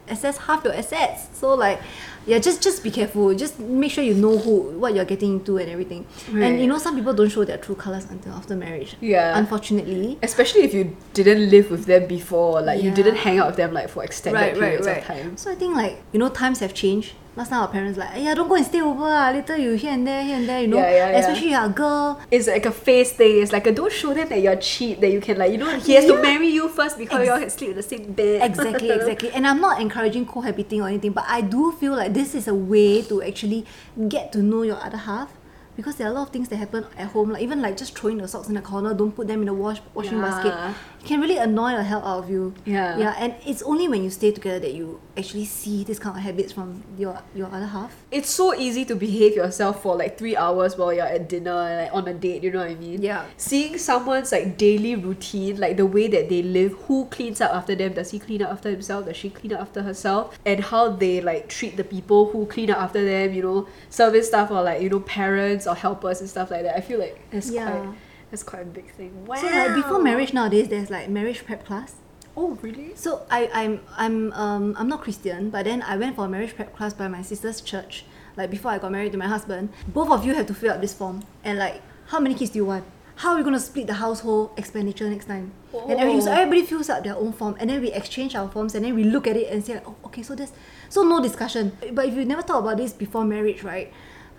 assess 0.10 0.38
half 0.40 0.64
your 0.66 0.74
assets. 0.74 1.30
So 1.34 1.54
like, 1.56 1.80
yeah, 2.26 2.40
just 2.40 2.62
just 2.62 2.84
be 2.84 2.92
careful. 2.92 3.34
Just 3.36 3.60
make 3.60 3.92
sure 3.92 4.04
you 4.04 4.14
know 4.14 4.38
who 4.38 4.72
what 4.80 4.94
you're 4.96 5.06
getting 5.06 5.34
into 5.34 5.58
and 5.58 5.70
everything. 5.70 6.06
And 6.34 6.60
you 6.62 6.68
know, 6.68 6.78
some 6.78 6.96
people 6.96 7.14
don't 7.14 7.30
show 7.30 7.44
their 7.46 7.58
true 7.58 7.76
colors 7.76 8.06
until 8.10 8.34
after 8.34 8.56
marriage. 8.56 8.96
Yeah. 9.02 9.38
Unfortunately. 9.38 10.18
Especially 10.22 10.62
if 10.62 10.74
you 10.74 10.96
didn't 11.14 11.50
live 11.50 11.72
with 11.72 11.86
them 11.86 12.08
before, 12.08 12.62
like 12.62 12.82
you 12.82 12.92
didn't 12.92 13.16
hang 13.16 13.40
out 13.40 13.48
with 13.48 13.56
them 13.58 13.74
like 13.74 13.90
for 13.90 14.04
extended 14.04 14.58
periods 14.58 14.88
of 14.88 15.04
time. 15.04 15.38
So 15.38 15.52
I 15.52 15.56
think 15.56 15.76
like 15.76 15.98
you 16.12 16.20
know 16.20 16.30
times 16.30 16.60
have 16.60 16.74
changed. 16.74 17.14
Last 17.34 17.48
time 17.48 17.62
our 17.62 17.70
parents 17.70 17.98
like, 17.98 18.10
yeah, 18.22 18.34
don't 18.34 18.50
go 18.50 18.56
and 18.56 18.66
stay 18.66 18.82
over. 18.82 19.06
Ah. 19.06 19.32
Later 19.34 19.56
you 19.56 19.72
here 19.76 19.94
and 19.94 20.06
there, 20.06 20.22
here 20.22 20.36
and 20.36 20.50
there. 20.50 20.60
You 20.64 20.68
know, 20.68 20.80
Yeah, 20.80 20.90
yeah, 20.92 21.12
yeah. 21.12 21.18
especially 21.20 21.52
you're 21.52 21.64
a 21.64 21.70
girl. 21.70 22.20
It's 22.30 22.46
like 22.46 22.66
a 22.66 22.72
face 22.74 23.14
thing. 23.14 23.42
It's 23.42 23.54
like 23.54 23.66
a 23.68 23.72
don't 23.72 23.90
show 23.90 24.14
them 24.14 24.28
that 24.28 24.42
you're 24.42 24.58
cheap. 24.58 25.00
That 25.00 25.12
you 25.14 25.22
can 25.22 25.38
like 25.38 25.50
you 25.54 25.58
know 25.58 25.80
he 25.80 25.94
has 25.94 26.04
to 26.08 26.22
marry 26.22 26.48
you 26.50 26.68
first 26.68 26.98
because 26.98 27.22
Ex- 27.22 27.28
you 27.28 27.32
all 27.32 27.50
sleep 27.50 27.70
in 27.70 27.76
the 27.78 27.84
same 27.84 28.12
bed. 28.12 28.42
exactly 28.44 28.90
exactly 28.90 29.32
and 29.32 29.48
i'm 29.48 29.62
not 29.62 29.80
encouraging 29.80 30.26
cohabiting 30.26 30.82
or 30.82 30.90
anything 30.90 31.12
but 31.14 31.24
i 31.28 31.40
do 31.40 31.72
feel 31.80 31.94
like 31.96 32.11
this 32.14 32.36
is 32.36 32.48
a 32.48 32.54
way 32.54 33.02
to 33.04 33.22
actually 33.24 33.66
get 34.08 34.32
to 34.34 34.42
know 34.42 34.62
your 34.62 34.78
other 34.78 34.98
half 34.98 35.32
because 35.76 35.96
there 35.96 36.08
are 36.08 36.12
a 36.12 36.14
lot 36.14 36.24
of 36.28 36.30
things 36.34 36.50
that 36.50 36.58
happen 36.58 36.86
at 36.98 37.08
home 37.08 37.32
like 37.32 37.42
even 37.42 37.62
like 37.62 37.78
just 37.78 37.98
throwing 37.98 38.18
the 38.18 38.28
socks 38.28 38.48
in 38.48 38.54
the 38.56 38.62
corner 38.62 38.94
don't 38.94 39.14
put 39.16 39.28
them 39.28 39.40
in 39.42 39.46
the 39.46 39.54
wash 39.54 39.82
washing 39.94 40.20
basket 40.22 40.76
can 41.06 41.20
really 41.22 41.38
annoy 41.38 41.72
the 41.72 41.84
hell 41.84 42.04
out 42.06 42.24
of 42.24 42.30
you 42.30 42.54
Yeah. 42.66 42.98
yeah 42.98 43.16
and 43.18 43.34
it's 43.46 43.62
only 43.64 43.88
when 43.88 44.04
you 44.04 44.10
stay 44.10 44.32
together 44.32 44.60
that 44.60 44.74
you 44.74 45.00
actually 45.18 45.46
see 45.46 45.84
this 45.84 46.00
kind 46.00 46.16
of 46.16 46.24
habits 46.24 46.52
from 46.54 46.84
your 46.98 47.22
your 47.36 47.48
other 47.48 47.66
half 47.66 47.94
It's 48.12 48.30
so 48.30 48.54
easy 48.54 48.86
to 48.86 48.96
behave 48.96 49.36
yourself 49.36 49.82
for 49.84 49.96
like 49.96 50.18
three 50.18 50.36
hours 50.36 50.78
while 50.78 50.94
you're 50.94 51.06
at 51.06 51.28
dinner 51.30 51.52
and 51.52 51.82
like 51.82 51.94
on 51.94 52.08
a 52.08 52.14
date. 52.14 52.44
You 52.44 52.52
know 52.52 52.60
what 52.60 52.70
I 52.72 52.76
mean? 52.76 53.02
Yeah. 53.02 53.26
Seeing 53.38 53.78
someone's 53.78 54.32
like 54.32 54.58
daily 54.58 54.96
routine, 54.96 55.58
like 55.60 55.78
the 55.78 55.86
way 55.86 56.08
that 56.10 56.28
they 56.30 56.42
live, 56.44 56.74
who 56.88 57.06
cleans 57.06 57.40
up 57.42 57.52
after 57.54 57.74
them? 57.76 57.94
Does 57.94 58.12
he 58.12 58.20
clean 58.20 58.42
up 58.42 58.52
after 58.52 58.70
himself? 58.70 59.06
Does 59.06 59.18
she 59.18 59.30
clean 59.30 59.54
up 59.54 59.62
after 59.62 59.82
herself? 59.82 60.38
And 60.46 60.60
how 60.64 60.90
they 60.92 61.22
like 61.22 61.48
treat 61.50 61.78
the 61.78 61.84
people 61.86 62.30
who 62.32 62.46
clean 62.46 62.70
up 62.72 62.78
after 62.80 63.04
them. 63.04 63.34
You 63.34 63.44
know, 63.44 63.68
service 63.90 64.28
staff 64.28 64.52
or 64.52 64.62
like 64.62 64.82
you 64.82 64.90
know 64.90 65.00
parents 65.00 65.66
or 65.68 65.76
helpers 65.76 66.20
and 66.22 66.30
stuff 66.30 66.52
like 66.52 66.64
that. 66.64 66.76
I 66.78 66.82
feel 66.82 67.00
like 67.00 67.20
it's 67.32 67.50
Yeah. 67.50 67.70
quite 67.72 67.96
that's 68.32 68.44
quite 68.44 68.64
a 68.64 68.66
big 68.66 68.92
thing. 68.94 69.26
Wow. 69.28 69.36
so 69.36 69.48
like 69.48 69.76
before 69.76 70.02
marriage 70.02 70.34
nowadays 70.34 70.70
there's 70.70 70.90
like 70.90 71.10
marriage 71.10 71.46
prep 71.46 71.66
class 71.66 71.96
Oh 72.38 72.52
really? 72.62 72.94
So 72.96 73.26
I, 73.30 73.50
I'm 73.54 73.82
I'm 73.98 74.32
um 74.34 74.74
I'm 74.80 74.88
not 74.88 75.02
Christian, 75.02 75.50
but 75.50 75.66
then 75.66 75.82
I 75.82 75.98
went 75.98 76.16
for 76.16 76.24
a 76.26 76.30
marriage 76.30 76.56
prep 76.56 76.74
class 76.78 76.94
by 76.94 77.10
my 77.10 77.22
sister's 77.22 77.60
church. 77.60 78.06
Like 78.38 78.50
before 78.50 78.72
I 78.72 78.78
got 78.78 78.90
married 78.94 79.12
to 79.12 79.18
my 79.18 79.28
husband, 79.28 79.68
both 79.90 80.10
of 80.10 80.24
you 80.26 80.34
have 80.36 80.48
to 80.48 80.54
fill 80.54 80.72
up 80.72 80.80
this 80.80 80.94
form 80.94 81.24
and 81.44 81.60
like 81.60 81.82
how 82.08 82.20
many 82.22 82.34
kids 82.36 82.52
do 82.52 82.60
you 82.60 82.66
want? 82.66 82.86
How 83.18 83.32
are 83.32 83.38
we 83.38 83.44
gonna 83.44 83.60
split 83.60 83.88
the 83.88 83.96
household 83.96 84.52
expenditure 84.56 85.10
next 85.10 85.26
time? 85.26 85.52
And 85.74 86.00
everything. 86.00 86.22
So 86.22 86.32
Oh. 86.32 86.36
everybody 86.36 86.64
fills 86.66 86.90
up 86.90 87.04
their 87.04 87.16
own 87.18 87.34
form, 87.34 87.56
and 87.60 87.70
then 87.70 87.82
we 87.82 87.92
exchange 87.92 88.34
our 88.34 88.50
forms, 88.50 88.76
and 88.76 88.84
then 88.86 88.96
we 88.96 89.04
look 89.04 89.28
at 89.28 89.36
it 89.38 89.52
and 89.52 89.64
say, 89.64 89.76
like, 89.76 89.88
oh, 89.88 89.96
okay, 90.06 90.24
so 90.24 90.34
this, 90.34 90.52
so 90.90 91.04
no 91.04 91.22
discussion. 91.22 91.72
But 91.94 92.06
if 92.08 92.16
you 92.16 92.26
never 92.26 92.42
thought 92.42 92.60
about 92.60 92.78
this 92.78 92.94
before 92.94 93.24
marriage, 93.26 93.62
right? 93.64 93.92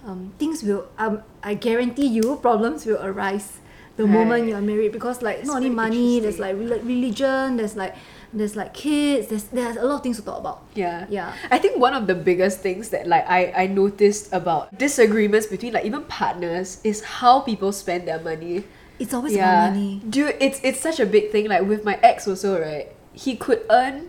Um, 0.04 0.32
things 0.38 0.64
will 0.64 0.88
um, 0.98 1.22
I 1.44 1.54
guarantee 1.54 2.06
you 2.06 2.36
problems 2.42 2.84
will 2.86 2.98
arise 3.00 3.60
the 3.96 4.06
moment 4.06 4.48
you 4.48 4.54
are 4.54 4.62
married 4.62 4.92
because 4.92 5.20
like 5.22 5.38
It's 5.38 5.46
not 5.48 5.56
only 5.56 5.70
money, 5.70 6.20
there's 6.20 6.38
like 6.38 6.56
religion, 6.56 7.56
there's 7.56 7.76
like 7.76 7.94
there's 8.32 8.56
like 8.56 8.72
kids, 8.72 9.28
there's 9.28 9.44
there's 9.44 9.76
a 9.76 9.84
lot 9.84 9.96
of 9.96 10.02
things 10.02 10.16
to 10.16 10.24
talk 10.24 10.38
about. 10.38 10.62
Yeah. 10.74 11.06
Yeah. 11.08 11.34
I 11.50 11.58
think 11.58 11.78
one 11.78 11.92
of 11.94 12.06
the 12.06 12.14
biggest 12.14 12.60
things 12.60 12.88
that 12.90 13.06
like 13.06 13.28
I, 13.28 13.52
I 13.52 13.66
noticed 13.66 14.32
about 14.32 14.76
disagreements 14.78 15.46
between 15.46 15.72
like 15.74 15.84
even 15.84 16.04
partners 16.04 16.80
is 16.84 17.02
how 17.04 17.40
people 17.40 17.72
spend 17.72 18.08
their 18.08 18.20
money. 18.20 18.64
It's 18.98 19.12
always 19.12 19.34
about 19.34 19.70
money. 19.72 20.00
Dude, 20.08 20.36
it's 20.40 20.60
it's 20.62 20.80
such 20.80 21.00
a 21.00 21.06
big 21.06 21.30
thing. 21.30 21.48
Like 21.48 21.62
with 21.62 21.84
my 21.84 21.98
ex 22.02 22.26
also, 22.26 22.60
right? 22.60 22.88
He 23.12 23.36
could 23.36 23.66
earn 23.68 24.08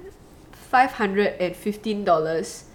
five 0.52 0.94
hundred 0.94 1.36
and 1.40 1.56
fifteen 1.56 2.06
dollars 2.06 2.66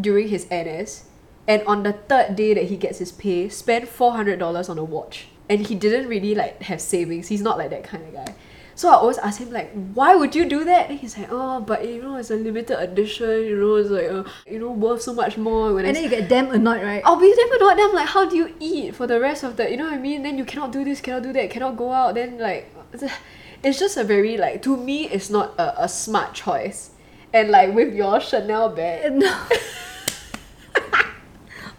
during 0.00 0.28
his 0.28 0.46
NS 0.50 1.04
and 1.48 1.62
on 1.66 1.82
the 1.84 1.92
third 1.92 2.34
day 2.36 2.54
that 2.54 2.64
he 2.64 2.76
gets 2.76 2.98
his 2.98 3.12
pay, 3.12 3.48
spend 3.48 3.88
four 3.88 4.12
hundred 4.12 4.38
dollars 4.38 4.68
on 4.68 4.78
a 4.78 4.84
watch. 4.84 5.28
And 5.48 5.66
he 5.66 5.74
didn't 5.74 6.08
really 6.08 6.34
like 6.34 6.62
have 6.62 6.80
savings. 6.80 7.28
He's 7.28 7.42
not 7.42 7.58
like 7.58 7.70
that 7.70 7.84
kind 7.84 8.04
of 8.04 8.12
guy. 8.12 8.34
So 8.76 8.90
I 8.90 8.94
always 8.96 9.16
ask 9.16 9.40
him 9.40 9.50
like, 9.50 9.72
why 9.94 10.14
would 10.14 10.34
you 10.34 10.44
do 10.46 10.62
that? 10.64 10.90
And 10.90 10.98
he's 10.98 11.16
like, 11.16 11.28
oh, 11.30 11.60
but 11.60 11.88
you 11.88 12.02
know, 12.02 12.16
it's 12.16 12.30
a 12.30 12.36
limited 12.36 12.78
edition. 12.78 13.30
You 13.44 13.56
know, 13.56 13.76
it's 13.76 13.88
like, 13.88 14.10
uh, 14.10 14.24
you 14.46 14.58
know, 14.58 14.70
worth 14.70 15.00
so 15.00 15.14
much 15.14 15.38
more. 15.38 15.72
When 15.72 15.86
And 15.86 15.96
then 15.96 16.04
you 16.04 16.10
get 16.10 16.28
damn 16.28 16.50
annoyed, 16.50 16.82
right? 16.82 17.00
I'll 17.06 17.18
be 17.18 17.34
damn 17.34 17.52
annoyed. 17.52 17.78
Then 17.78 17.88
I'm 17.88 17.94
like, 17.94 18.08
how 18.08 18.28
do 18.28 18.36
you 18.36 18.54
eat 18.60 18.94
for 18.94 19.06
the 19.06 19.18
rest 19.18 19.44
of 19.44 19.56
the, 19.56 19.70
you 19.70 19.78
know 19.78 19.84
what 19.84 19.94
I 19.94 19.98
mean? 19.98 20.22
Then 20.22 20.36
you 20.36 20.44
cannot 20.44 20.72
do 20.72 20.84
this, 20.84 21.00
cannot 21.00 21.22
do 21.22 21.32
that, 21.32 21.48
cannot 21.48 21.78
go 21.78 21.90
out. 21.90 22.16
Then 22.16 22.36
like, 22.36 22.70
it's 23.62 23.78
just 23.78 23.96
a 23.96 24.04
very 24.04 24.36
like 24.36 24.62
to 24.64 24.76
me, 24.76 25.08
it's 25.08 25.30
not 25.30 25.58
a, 25.58 25.84
a 25.84 25.88
smart 25.88 26.34
choice. 26.34 26.90
And 27.32 27.48
like 27.48 27.74
with 27.74 27.94
your 27.94 28.20
Chanel 28.20 28.68
bag, 28.68 29.10
No. 29.14 29.46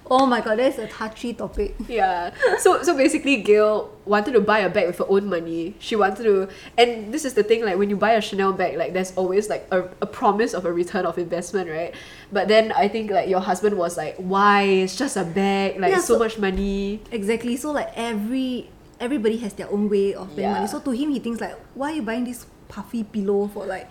oh 0.10 0.26
my 0.26 0.42
god, 0.42 0.60
that's 0.60 0.78
a 0.78 0.88
touchy 0.88 1.34
topic. 1.34 1.76
yeah. 1.88 2.32
So 2.60 2.84
so 2.84 2.96
basically, 2.96 3.42
Gail 3.44 3.92
wanted 4.06 4.34
to 4.34 4.42
buy 4.42 4.60
a 4.60 4.70
bag 4.70 4.88
with 4.88 4.98
her 5.00 5.06
own 5.10 5.28
money. 5.30 5.76
She 5.80 5.96
wanted 5.96 6.24
to, 6.24 6.48
and 6.78 7.14
this 7.14 7.26
is 7.26 7.34
the 7.34 7.44
thing. 7.44 7.64
Like 7.66 7.78
when 7.78 7.90
you 7.90 7.98
buy 7.98 8.12
a 8.14 8.22
Chanel 8.22 8.54
bag, 8.54 8.78
like 8.78 8.94
there's 8.94 9.12
always 9.16 9.50
like 9.50 9.68
a, 9.72 9.90
a 10.02 10.06
promise 10.08 10.54
of 10.54 10.66
a 10.66 10.72
return 10.72 11.06
of 11.06 11.18
investment, 11.18 11.70
right? 11.70 11.94
But 12.32 12.48
then 12.48 12.72
I 12.72 12.88
think 12.88 13.12
like 13.12 13.30
your 13.30 13.40
husband 13.42 13.78
was 13.78 13.98
like, 13.98 14.16
why? 14.18 14.64
It's 14.64 14.96
just 14.96 15.18
a 15.18 15.24
bag. 15.24 15.80
Like 15.80 15.92
Yeah, 15.92 16.00
so 16.00 16.16
so- 16.16 16.20
much 16.20 16.38
money. 16.38 17.02
Exactly. 17.12 17.58
So 17.58 17.72
like 17.72 17.92
every 17.96 18.70
everybody 19.00 19.38
has 19.38 19.54
their 19.54 19.70
own 19.70 19.90
way 19.90 20.14
of 20.16 20.26
spending 20.32 20.46
Yeah. 20.46 20.54
money. 20.54 20.68
So 20.68 20.80
to 20.80 20.92
him, 20.92 21.12
he 21.12 21.20
thinks 21.20 21.40
like, 21.40 21.56
why 21.76 21.92
are 21.92 21.96
you 21.96 22.02
buying 22.02 22.26
this 22.26 22.48
puffy 22.68 23.04
pillow 23.04 23.48
for 23.48 23.66
like 23.66 23.88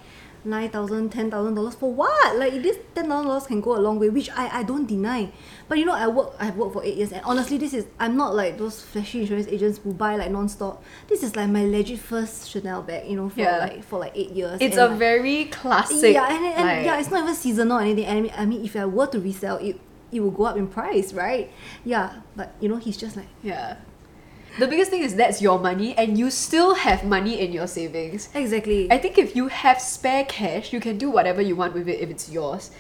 nine 0.47 0.71
thousand, 0.71 1.11
ten 1.11 1.31
thousand 1.31 1.55
dollars 1.55 1.75
for 1.75 1.93
what? 1.93 2.37
Like 2.37 2.63
this 2.63 2.79
ten 2.95 3.09
thousand 3.09 3.27
dollars 3.29 3.47
can 3.47 3.61
go 3.61 3.77
a 3.77 3.81
long 3.81 3.99
way, 3.99 4.09
which 4.09 4.31
I, 4.31 4.61
I 4.61 4.63
don't 4.63 4.87
deny. 4.87 5.31
But 5.69 5.79
you 5.79 5.85
know, 5.85 5.93
I 5.95 6.07
work 6.09 6.35
I've 6.39 6.57
worked 6.57 6.73
for 6.75 6.85
eight 6.85 6.97
years 6.97 7.13
and 7.13 7.23
honestly 7.25 7.59
this 7.59 7.75
is 7.75 7.87
I'm 7.99 8.17
not 8.17 8.35
like 8.35 8.57
those 8.57 8.81
flashy 8.83 9.21
insurance 9.23 9.49
agents 9.49 9.79
who 9.83 9.93
buy 9.93 10.17
like 10.17 10.31
non-stop. 10.31 10.83
This 11.09 11.23
is 11.23 11.37
like 11.37 11.51
my 11.51 11.65
legit 11.65 11.99
first 11.99 12.49
Chanel 12.51 12.83
bag, 12.83 13.09
you 13.11 13.17
know, 13.17 13.29
for 13.29 13.41
Yeah. 13.41 13.59
like 13.59 13.85
for 13.85 13.99
like 13.99 14.13
eight 14.15 14.31
years. 14.31 14.59
It's 14.61 14.77
a 14.77 14.87
like, 14.87 14.99
very 14.99 15.45
classic. 15.47 16.15
yeah, 16.15 16.33
and, 16.35 16.45
and 16.47 16.65
like- 16.65 16.85
yeah, 16.85 16.99
it's 16.99 17.11
not 17.11 17.23
even 17.25 17.35
seasonal 17.35 17.79
or 17.79 17.81
anything. 17.83 18.07
And 18.07 18.19
I 18.19 18.21
mean, 18.21 18.33
I 18.39 18.47
mean, 18.47 18.65
if 18.65 18.77
I 18.77 18.87
were 18.87 19.07
to 19.09 19.21
resell 19.21 19.57
it, 19.59 19.81
it 20.13 20.21
will 20.21 20.31
go 20.31 20.45
up 20.45 20.57
in 20.57 20.69
price, 20.69 21.13
right? 21.13 21.51
Yeah, 21.85 22.21
but 22.37 22.55
you 22.61 22.69
know, 22.69 22.77
he's 22.77 22.97
just 22.97 23.17
like, 23.17 23.27
Yeah. 23.43 23.77
The 24.59 24.67
biggest 24.67 24.91
thing 24.91 25.03
is 25.03 25.15
that's 25.15 25.43
your 25.43 25.59
money 25.59 25.93
and 25.99 26.17
you 26.17 26.31
still 26.31 26.75
have 26.75 27.05
money 27.05 27.41
in 27.41 27.53
your 27.53 27.67
savings. 27.67 28.29
exactly. 28.35 28.91
I 28.91 28.97
think 28.97 29.19
if 29.19 29.37
you 29.37 29.49
have 29.49 29.81
spare 29.81 30.25
cash, 30.25 30.73
you 30.73 30.81
can 30.81 30.97
do 30.97 31.11
whatever 31.11 31.43
you 31.43 31.55
want 31.57 31.75
with 31.75 31.89
it 31.89 32.01
if 32.01 32.09
it's 32.09 32.31
yours. 32.31 32.71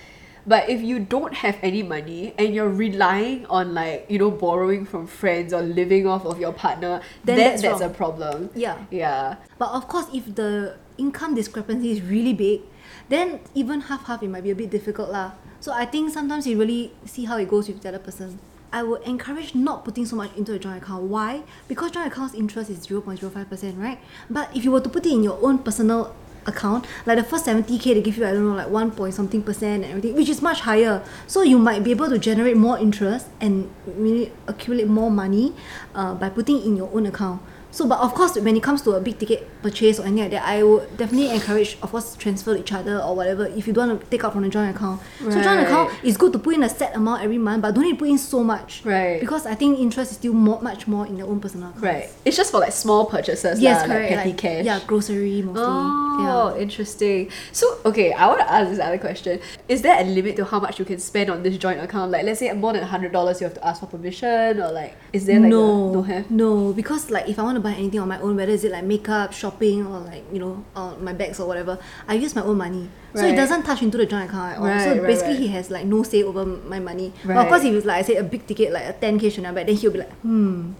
But 0.47 0.70
if 0.70 0.81
you 0.81 1.01
don't 1.01 1.35
have 1.35 1.59
any 1.61 1.83
money 1.83 2.33
and 2.39 2.55
you're 2.55 2.70
relying 2.70 3.45
on 3.47 3.74
like, 3.74 4.07
you 4.09 4.18
know, 4.18 4.31
borrowing 4.31 4.87
from 4.87 5.07
friends 5.07 5.53
or 5.53 5.61
living 5.61 6.07
off 6.07 6.24
of 6.24 6.39
your 6.41 6.53
partner, 6.53 7.03
Then 7.24 7.37
that's 7.37 7.62
that's, 7.62 7.81
a 7.83 7.91
problem. 7.91 8.49
yeah. 8.55 8.79
Yeah. 8.91 9.37
But 9.59 9.70
of 9.70 9.89
course, 9.89 10.07
if 10.14 10.35
the 10.35 10.77
income 10.97 11.35
discrepancy 11.35 11.91
is 11.93 12.01
really 12.01 12.33
big, 12.33 12.62
then 13.11 13.41
even 13.55 13.83
half 13.83 14.07
half 14.07 14.22
it 14.22 14.29
might 14.31 14.45
be 14.45 14.51
a 14.51 14.55
bit 14.55 14.70
difficult 14.70 15.11
lah. 15.11 15.33
So 15.61 15.72
I 15.72 15.85
think 15.85 16.14
sometimes 16.14 16.47
you 16.47 16.57
really 16.57 16.95
see 17.05 17.24
how 17.27 17.37
it 17.37 17.51
goes 17.51 17.66
with 17.68 17.83
the 17.83 17.89
other 17.91 17.99
person. 17.99 18.39
I 18.77 18.83
would 18.83 19.01
encourage 19.05 19.55
not 19.55 19.87
putting 19.87 20.05
so 20.05 20.16
much 20.16 20.37
into 20.37 20.53
a 20.53 20.59
joint 20.59 20.83
account. 20.83 21.05
Why? 21.05 21.45
Because 21.66 21.93
joint 21.93 22.09
account's 22.12 22.35
interest 22.35 22.68
is 22.68 22.87
0.05%, 22.87 23.81
right? 23.81 23.99
But 24.29 24.55
if 24.55 24.64
you 24.64 24.70
were 24.70 24.83
to 24.83 24.91
put 24.91 25.07
it 25.07 25.12
in 25.12 25.22
your 25.22 25.39
own 25.41 25.61
personal 25.61 26.14
account, 26.45 26.85
like 27.07 27.16
the 27.16 27.24
first 27.24 27.47
70k 27.47 27.95
they 27.95 28.03
give 28.03 28.18
you, 28.18 28.27
I 28.27 28.35
don't 28.35 28.45
know, 28.47 28.55
like 28.55 28.68
1 28.68 28.91
point 28.91 29.14
something 29.14 29.43
percent 29.43 29.85
and 29.85 29.93
everything, 29.93 30.14
which 30.14 30.29
is 30.29 30.43
much 30.43 30.61
higher. 30.61 31.03
So 31.27 31.41
you 31.41 31.57
might 31.57 31.85
be 31.85 31.91
able 31.91 32.11
to 32.11 32.18
generate 32.18 32.59
more 32.59 32.79
interest 32.79 33.29
and 33.41 33.72
really 33.87 34.31
accumulate 34.47 34.89
more 34.89 35.11
money 35.11 35.55
uh, 35.95 36.12
by 36.12 36.29
putting 36.29 36.61
in 36.62 36.77
your 36.77 36.91
own 36.93 37.07
account. 37.07 37.41
So, 37.77 37.87
but 37.87 38.01
of 38.01 38.14
course, 38.14 38.37
when 38.37 38.57
it 38.57 38.62
comes 38.62 38.81
to 38.83 38.93
a 38.93 39.01
big 39.03 39.18
ticket 39.18 39.47
purchase 39.61 40.01
or 40.01 40.05
anything 40.05 40.22
like 40.22 40.31
that, 40.31 40.49
I 40.49 40.62
would 40.62 40.97
definitely 40.97 41.29
encourage, 41.29 41.77
of 41.83 41.91
course, 41.91 42.16
transfer 42.16 42.57
each 42.57 42.72
other 42.72 42.99
or 43.01 43.14
whatever 43.14 43.45
if 43.49 43.66
you 43.66 43.74
don't 43.74 43.89
want 43.89 44.01
to 44.01 44.07
take 44.07 44.24
out 44.24 44.33
from 44.33 44.45
the 44.45 44.49
joint 44.49 44.74
account. 44.74 45.03
So, 45.18 45.43
joint 45.43 45.61
account 45.61 45.93
is 46.03 46.16
good 46.16 46.33
to 46.33 46.39
put 46.39 46.55
in 46.55 46.62
a 46.62 46.70
set 46.70 46.97
amount 46.97 47.22
every 47.22 47.37
month, 47.37 47.61
but 47.61 47.74
don't 47.74 47.85
need 47.85 47.91
to 47.93 47.99
put 47.99 48.09
in 48.09 48.16
so 48.16 48.43
much. 48.43 48.81
Right. 48.83 49.20
Because 49.20 49.45
I 49.45 49.55
think 49.55 49.79
interest 49.79 50.12
is 50.12 50.16
still 50.16 50.33
more, 50.33 50.59
much 50.62 50.89
more 50.89 51.07
in 51.07 51.18
your 51.18 51.29
own 51.29 51.39
personal 51.39 51.68
account. 51.68 51.85
Right. 51.85 52.09
It's 52.24 52.39
just 52.39 52.51
for 52.51 52.61
like 52.61 52.72
small 52.72 53.05
purchases. 53.05 53.61
Yes, 53.61 53.83
lah, 53.83 53.89
correct. 53.89 54.11
Like 54.11 54.18
petty 54.20 54.31
like, 54.31 54.39
cash. 54.39 54.64
Yeah, 54.64 54.81
grocery 54.87 55.43
mostly. 55.43 55.62
Oh, 55.66 56.55
yeah. 56.55 56.62
Interesting. 56.62 57.31
So, 57.53 57.79
okay, 57.85 58.14
I 58.14 58.27
want 58.27 58.41
to 58.41 58.51
ask 58.51 58.70
this 58.70 58.81
other 58.81 58.97
question. 58.97 59.39
Is 59.68 59.83
there 59.83 60.01
a 60.01 60.05
limit 60.05 60.37
to 60.37 60.47
how 60.47 60.61
much 60.61 60.79
you 60.79 60.87
can 60.87 60.99
spend 60.99 61.29
on 61.29 61.43
this 61.43 61.59
joint 61.59 61.81
account? 61.81 62.11
Like, 62.11 62.24
let's 62.24 62.39
say 62.39 62.51
more 62.55 62.72
than 62.72 62.89
$100, 62.89 63.41
you 63.41 63.45
have 63.45 63.55
to 63.55 63.66
ask 63.66 63.81
for 63.81 63.87
permission, 63.87 64.61
or 64.62 64.72
like, 64.72 64.97
is 65.12 65.27
there 65.27 65.41
like 65.41 65.51
no, 65.51 65.91
a, 65.91 65.93
no 65.93 66.03
have? 66.03 66.31
no, 66.31 66.72
because 66.72 67.11
like 67.11 67.29
if 67.29 67.39
I 67.39 67.43
want 67.43 67.57
to 67.57 67.66
buy 67.67 67.75
anything 67.75 68.01
on 68.01 68.09
my 68.09 68.21
own, 68.21 68.37
whether 68.41 68.53
is 68.53 68.64
it 68.64 68.73
like 68.73 68.85
makeup, 68.85 69.33
shopping, 69.33 69.87
or 69.87 69.99
like 70.11 70.25
you 70.33 70.39
know, 70.39 70.64
uh, 70.79 70.95
my 71.09 71.12
bags 71.12 71.41
or 71.43 71.47
whatever, 71.51 71.79
I 72.07 72.14
use 72.14 72.35
my 72.39 72.43
own 72.43 72.59
money, 72.59 72.89
so 73.14 73.25
it 73.27 73.35
doesn't 73.43 73.64
touch 73.69 73.83
into 73.83 73.99
the 73.99 74.07
joint 74.07 74.29
account 74.31 74.53
at 74.55 74.59
all. 74.59 74.67
Right, 74.67 74.83
so 74.85 74.91
right, 74.95 75.03
basically, 75.11 75.35
right. 75.35 75.41
he 75.45 75.49
has 75.59 75.71
like 75.71 75.85
no 75.85 76.03
say 76.03 76.23
over 76.23 76.45
my 76.75 76.79
money. 76.91 77.12
But 77.25 77.37
of 77.37 77.49
course, 77.51 77.62
Right. 77.62 77.73
if 77.73 77.79
it's 77.83 77.87
like 77.91 77.99
I 77.99 78.03
say 78.11 78.17
a 78.17 78.23
big 78.35 78.47
ticket 78.47 78.73
like 78.73 78.87
a 78.87 78.95
10k 78.95 79.33
Chanel 79.33 79.53
bag, 79.55 79.67
then 79.67 79.77
he'll 79.77 79.91
be 79.91 79.99
like, 80.07 80.12
hmm. 80.23 80.73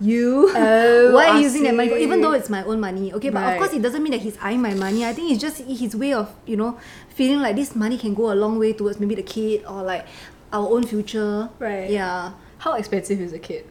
You, 0.00 0.50
Oh, 0.52 1.12
why 1.16 1.28
are 1.28 1.36
you 1.38 1.44
using 1.46 1.62
that 1.64 1.74
money? 1.74 1.88
for? 1.88 1.96
Even 1.96 2.20
though 2.20 2.32
it's 2.32 2.50
my 2.50 2.64
own 2.64 2.80
money, 2.80 3.12
okay. 3.14 3.30
But 3.30 3.44
of 3.52 3.58
course, 3.62 3.72
it 3.72 3.80
doesn't 3.80 4.02
mean 4.02 4.10
that 4.12 4.22
he's 4.26 4.36
eyeing 4.42 4.60
my 4.60 4.74
money. 4.74 5.04
I 5.06 5.12
think 5.14 5.30
it's 5.30 5.40
just 5.40 5.58
his 5.62 5.94
way 5.94 6.12
of 6.12 6.34
you 6.50 6.56
know 6.56 6.78
feeling 7.14 7.40
like 7.40 7.54
this 7.54 7.76
money 7.78 7.96
can 7.96 8.12
go 8.12 8.32
a 8.32 8.36
long 8.44 8.58
way 8.58 8.72
towards 8.72 8.98
maybe 8.98 9.14
the 9.14 9.22
kid 9.22 9.62
or 9.64 9.82
like 9.86 10.04
our 10.52 10.66
own 10.68 10.82
future. 10.84 11.48
Right. 11.60 11.88
Yeah. 11.90 12.32
How 12.58 12.74
expensive 12.74 13.20
is 13.20 13.32
a 13.32 13.38
kid? 13.38 13.66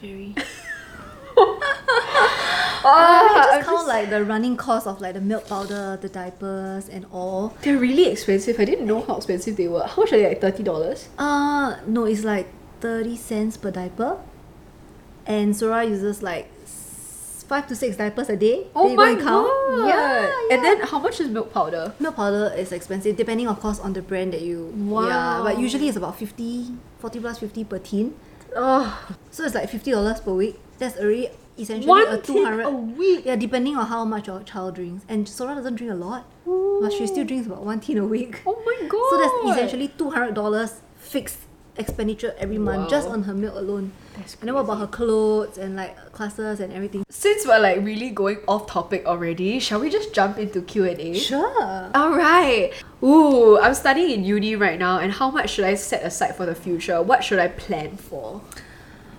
Very. 0.00 0.34
Oh, 2.82 2.86
I 2.86 3.48
I'm 3.52 3.58
just 3.60 3.68
count 3.68 3.88
like 3.88 4.08
the 4.10 4.24
running 4.24 4.56
cost 4.56 4.86
of 4.86 5.00
like 5.02 5.12
the 5.14 5.20
milk 5.20 5.46
powder, 5.48 5.98
the 6.00 6.08
diapers, 6.08 6.88
and 6.88 7.04
all. 7.12 7.54
They're 7.62 7.76
really 7.76 8.06
expensive. 8.06 8.58
I 8.58 8.64
didn't 8.64 8.86
know 8.86 9.02
how 9.02 9.16
expensive 9.16 9.56
they 9.56 9.68
were. 9.68 9.84
How 9.86 10.02
much 10.02 10.12
are 10.12 10.16
they? 10.16 10.26
Like 10.28 10.40
thirty 10.40 10.62
dollars. 10.62 11.08
Uh 11.18 11.76
no, 11.86 12.04
it's 12.06 12.24
like 12.24 12.48
thirty 12.80 13.16
cents 13.16 13.58
per 13.58 13.70
diaper, 13.70 14.18
and 15.26 15.54
Sora 15.54 15.84
uses 15.84 16.22
like 16.22 16.48
five 16.64 17.66
to 17.68 17.76
six 17.76 17.96
diapers 17.96 18.30
a 18.30 18.36
day. 18.36 18.66
Oh 18.74 18.88
go 18.88 18.94
my 18.94 19.14
count. 19.14 19.26
god! 19.26 19.88
Yeah, 19.88 20.22
yeah. 20.48 20.54
And 20.56 20.64
then 20.64 20.80
how 20.80 21.00
much 21.00 21.20
is 21.20 21.28
milk 21.28 21.52
powder? 21.52 21.92
milk 22.00 22.16
powder 22.16 22.54
is 22.56 22.72
expensive 22.72 23.14
depending 23.16 23.46
of 23.48 23.60
course 23.60 23.78
on 23.78 23.92
the 23.92 24.00
brand 24.00 24.32
that 24.32 24.40
you. 24.40 24.72
Yeah, 24.88 25.40
but 25.44 25.58
usually 25.58 25.88
it's 25.88 25.98
about 25.98 26.16
50, 26.18 26.72
40 26.98 27.20
plus 27.20 27.38
fifty 27.40 27.64
per 27.64 27.78
tin. 27.78 28.14
Oh, 28.56 28.88
So 29.30 29.44
it's 29.44 29.54
like 29.54 29.68
fifty 29.68 29.90
dollars 29.90 30.20
per 30.20 30.32
week. 30.32 30.58
That's 30.80 30.96
already 30.98 31.28
essentially 31.58 31.86
one 31.86 32.08
a 32.08 32.16
tin 32.16 32.34
two 32.36 32.44
hundred 32.44 32.64
a 32.64 32.70
week. 32.70 33.26
Yeah, 33.26 33.36
depending 33.36 33.76
on 33.76 33.86
how 33.86 34.04
much 34.04 34.26
your 34.26 34.42
child 34.42 34.74
drinks. 34.76 35.04
And 35.08 35.28
Sora 35.28 35.54
doesn't 35.54 35.76
drink 35.76 35.92
a 35.92 35.96
lot, 35.96 36.24
but 36.46 36.90
she 36.92 37.06
still 37.06 37.24
drinks 37.24 37.46
about 37.46 37.62
one 37.62 37.78
tin 37.80 37.98
a 37.98 38.06
week. 38.06 38.40
Oh 38.46 38.56
my 38.64 38.88
god! 38.88 39.10
So 39.10 39.14
that's 39.20 39.36
essentially 39.54 39.88
two 39.96 40.10
hundred 40.10 40.34
dollars 40.34 40.80
fixed 40.96 41.38
expenditure 41.76 42.34
every 42.38 42.58
month 42.58 42.90
just 42.90 43.06
Wow. 43.08 43.14
on 43.14 43.22
her 43.24 43.32
milk 43.34 43.54
alone. 43.54 43.92
That's 44.16 44.34
And 44.40 44.48
then 44.48 44.54
what 44.54 44.62
about 44.64 44.78
her 44.80 44.86
clothes 44.86 45.56
and 45.56 45.76
like 45.76 45.94
classes 46.12 46.60
and 46.60 46.72
everything? 46.72 47.04
Since 47.08 47.46
we're 47.46 47.60
like 47.60 47.78
really 47.84 48.10
going 48.10 48.38
off 48.48 48.66
topic 48.66 49.06
already, 49.06 49.60
shall 49.60 49.80
we 49.80 49.88
just 49.88 50.12
jump 50.12 50.36
into 50.38 50.60
Q 50.62 50.84
and 50.84 50.98
A? 51.00 51.14
Sure. 51.14 51.90
All 51.94 52.16
right. 52.16 52.72
Ooh, 53.02 53.58
I'm 53.58 53.74
studying 53.74 54.10
in 54.10 54.24
uni 54.24 54.56
right 54.56 54.78
now, 54.78 54.98
and 54.98 55.12
how 55.12 55.30
much 55.30 55.50
should 55.50 55.64
I 55.64 55.74
set 55.74 56.02
aside 56.04 56.36
for 56.36 56.44
the 56.44 56.54
future? 56.54 57.00
What 57.02 57.24
should 57.24 57.38
I 57.38 57.48
plan 57.48 57.96
for? 57.96 58.42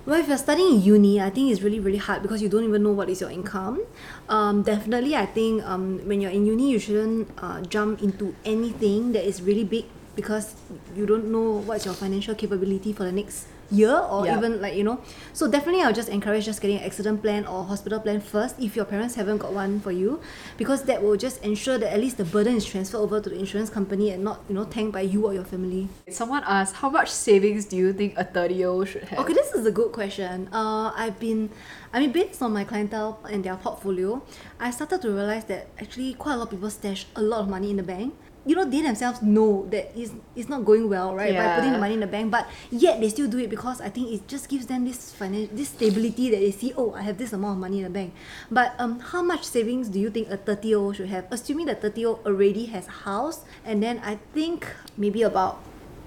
Well, 0.03 0.19
if 0.19 0.27
you're 0.27 0.37
studying 0.37 0.75
in 0.75 0.81
uni, 0.81 1.21
I 1.21 1.29
think 1.29 1.51
it's 1.51 1.61
really, 1.61 1.79
really 1.79 1.99
hard 1.99 2.23
because 2.23 2.41
you 2.41 2.49
don't 2.49 2.63
even 2.63 2.81
know 2.81 2.91
what 2.91 3.07
is 3.07 3.21
your 3.21 3.29
income. 3.29 3.85
Um, 4.29 4.63
definitely, 4.63 5.15
I 5.15 5.27
think 5.27 5.63
um, 5.63 5.99
when 6.07 6.21
you're 6.21 6.31
in 6.31 6.47
uni, 6.47 6.71
you 6.71 6.79
shouldn't 6.79 7.29
uh, 7.37 7.61
jump 7.61 8.01
into 8.01 8.33
anything 8.43 9.11
that 9.11 9.23
is 9.23 9.43
really 9.43 9.63
big 9.63 9.85
because 10.15 10.55
you 10.95 11.05
don't 11.05 11.31
know 11.31 11.61
what's 11.61 11.85
your 11.85 11.93
financial 11.93 12.33
capability 12.33 12.93
for 12.93 13.03
the 13.03 13.11
next 13.11 13.45
year 13.71 13.97
or 13.97 14.25
Yup. 14.25 14.37
even 14.37 14.61
like 14.61 14.75
you 14.75 14.83
know 14.83 14.99
so 15.33 15.49
definitely 15.49 15.81
i'll 15.81 15.93
just 15.93 16.09
encourage 16.09 16.45
just 16.45 16.61
getting 16.61 16.77
an 16.77 16.83
accident 16.83 17.21
plan 17.21 17.45
or 17.45 17.63
hospital 17.63 17.99
plan 17.99 18.19
first 18.19 18.55
if 18.59 18.75
your 18.75 18.85
parents 18.85 19.15
haven't 19.15 19.37
got 19.37 19.53
one 19.53 19.79
for 19.79 19.91
you 19.91 20.19
because 20.57 20.83
that 20.83 21.01
will 21.01 21.15
just 21.15 21.43
ensure 21.43 21.77
that 21.77 21.93
at 21.93 21.99
least 21.99 22.17
the 22.17 22.25
burden 22.25 22.55
is 22.55 22.65
transferred 22.65 22.99
over 22.99 23.19
to 23.21 23.29
the 23.29 23.37
insurance 23.39 23.69
company 23.69 24.11
and 24.11 24.23
not 24.23 24.41
you 24.49 24.55
know 24.55 24.65
tanked 24.65 24.91
by 24.91 25.01
you 25.01 25.25
or 25.25 25.33
your 25.33 25.43
family 25.45 25.87
Someone 26.09 26.43
asked, 26.45 26.75
how 26.75 26.89
much 26.89 27.09
savings 27.09 27.65
do 27.65 27.77
you 27.77 27.93
think 27.93 28.17
a 28.17 28.23
30 28.23 28.53
year 28.53 28.67
old 28.67 28.87
should 28.87 29.03
have? 29.05 29.19
Okay, 29.19 29.33
this 29.33 29.53
is 29.53 29.65
a 29.65 29.71
good 29.71 29.91
question. 29.91 30.49
Uh, 30.51 30.91
I've 30.95 31.19
been, 31.19 31.49
I 31.93 31.99
mean, 31.99 32.11
based 32.11 32.41
on 32.41 32.53
my 32.53 32.63
clientele 32.63 33.19
and 33.29 33.43
their 33.43 33.55
portfolio, 33.55 34.21
I 34.59 34.71
started 34.71 35.01
to 35.03 35.11
realize 35.11 35.45
that 35.45 35.67
actually 35.79 36.13
quite 36.13 36.33
a 36.33 36.37
lot 36.37 36.43
of 36.43 36.49
people 36.51 36.69
stash 36.69 37.05
a 37.15 37.21
lot 37.21 37.41
of 37.41 37.49
money 37.49 37.69
in 37.69 37.77
the 37.77 37.83
bank. 37.83 38.13
You 38.45 38.55
know, 38.55 38.65
they 38.65 38.81
themselves 38.81 39.21
know 39.21 39.67
that 39.69 39.91
it's, 39.95 40.11
it's 40.35 40.49
not 40.49 40.65
going 40.65 40.89
well, 40.89 41.13
right? 41.13 41.35
By 41.35 41.55
putting 41.55 41.73
the 41.73 41.77
money 41.77 41.93
in 41.93 41.99
the 41.99 42.07
bank, 42.07 42.31
but 42.31 42.47
yet 42.71 42.99
they 42.99 43.09
still 43.09 43.27
do 43.27 43.37
it 43.37 43.49
because 43.49 43.81
I 43.81 43.89
think 43.89 44.11
it 44.11 44.27
just 44.27 44.49
gives 44.49 44.65
them 44.65 44.83
this 44.85 45.13
finan- 45.13 45.49
this 45.55 45.69
stability 45.69 46.29
that 46.31 46.39
they 46.39 46.51
see, 46.51 46.73
oh, 46.75 46.93
I 46.93 47.03
have 47.03 47.17
this 47.17 47.33
amount 47.33 47.57
of 47.57 47.59
money 47.61 47.77
in 47.77 47.83
the 47.83 47.89
bank. 47.89 48.13
But 48.49 48.73
um, 48.79 48.99
how 48.99 49.21
much 49.21 49.43
savings 49.43 49.89
do 49.89 49.99
you 49.99 50.09
think 50.09 50.29
a 50.29 50.37
30 50.37 50.67
year 50.67 50.77
old 50.77 50.95
should 50.95 51.09
have? 51.09 51.25
Assuming 51.29 51.67
that 51.67 51.81
30 51.81 52.01
year 52.01 52.09
old 52.09 52.25
already 52.25 52.65
has 52.65 52.87
a 52.87 53.05
house, 53.05 53.41
and 53.63 53.81
then 53.83 54.01
I 54.03 54.17
think 54.33 54.65
maybe 54.97 55.21
about 55.21 55.59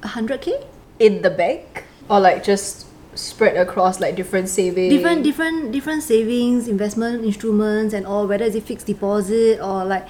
100k? 0.03 0.64
in 0.99 1.22
the 1.22 1.30
bank? 1.30 1.85
Or 2.09 2.20
like 2.20 2.45
just 2.45 2.87
spread 3.14 3.57
across 3.57 4.01
like 4.01 4.16
different 4.16 4.49
savings? 4.49 4.93
different 4.93 5.22
different 5.22 5.72
different 5.72 6.03
savings 6.03 6.66
investment 6.66 7.24
instruments 7.24 7.95
and 7.95 8.05
all 8.07 8.26
whether 8.26 8.45
is 8.45 8.55
it 8.57 8.64
fixed 8.64 8.87
deposit 8.87 9.61
or 9.61 9.85
like 9.85 10.07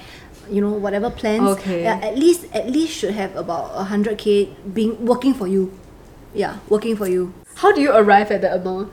you 0.51 0.61
know 0.61 0.71
whatever 0.71 1.11
plans 1.11 1.43
Okay. 1.59 1.83
yeah, 1.85 1.99
at 2.03 2.17
least 2.19 2.47
at 2.53 2.71
least 2.71 2.93
should 2.97 3.15
have 3.15 3.35
about 3.37 3.73
a 3.75 3.85
100k 3.85 4.51
being 4.75 4.93
working 5.05 5.35
for 5.35 5.47
you 5.47 5.73
yeah 6.35 6.59
working 6.69 6.97
for 6.97 7.07
you 7.09 7.33
How 7.57 7.73
do 7.73 7.81
you 7.81 7.93
arrive 7.95 8.31
at 8.31 8.41
the 8.43 8.55
amount? 8.55 8.91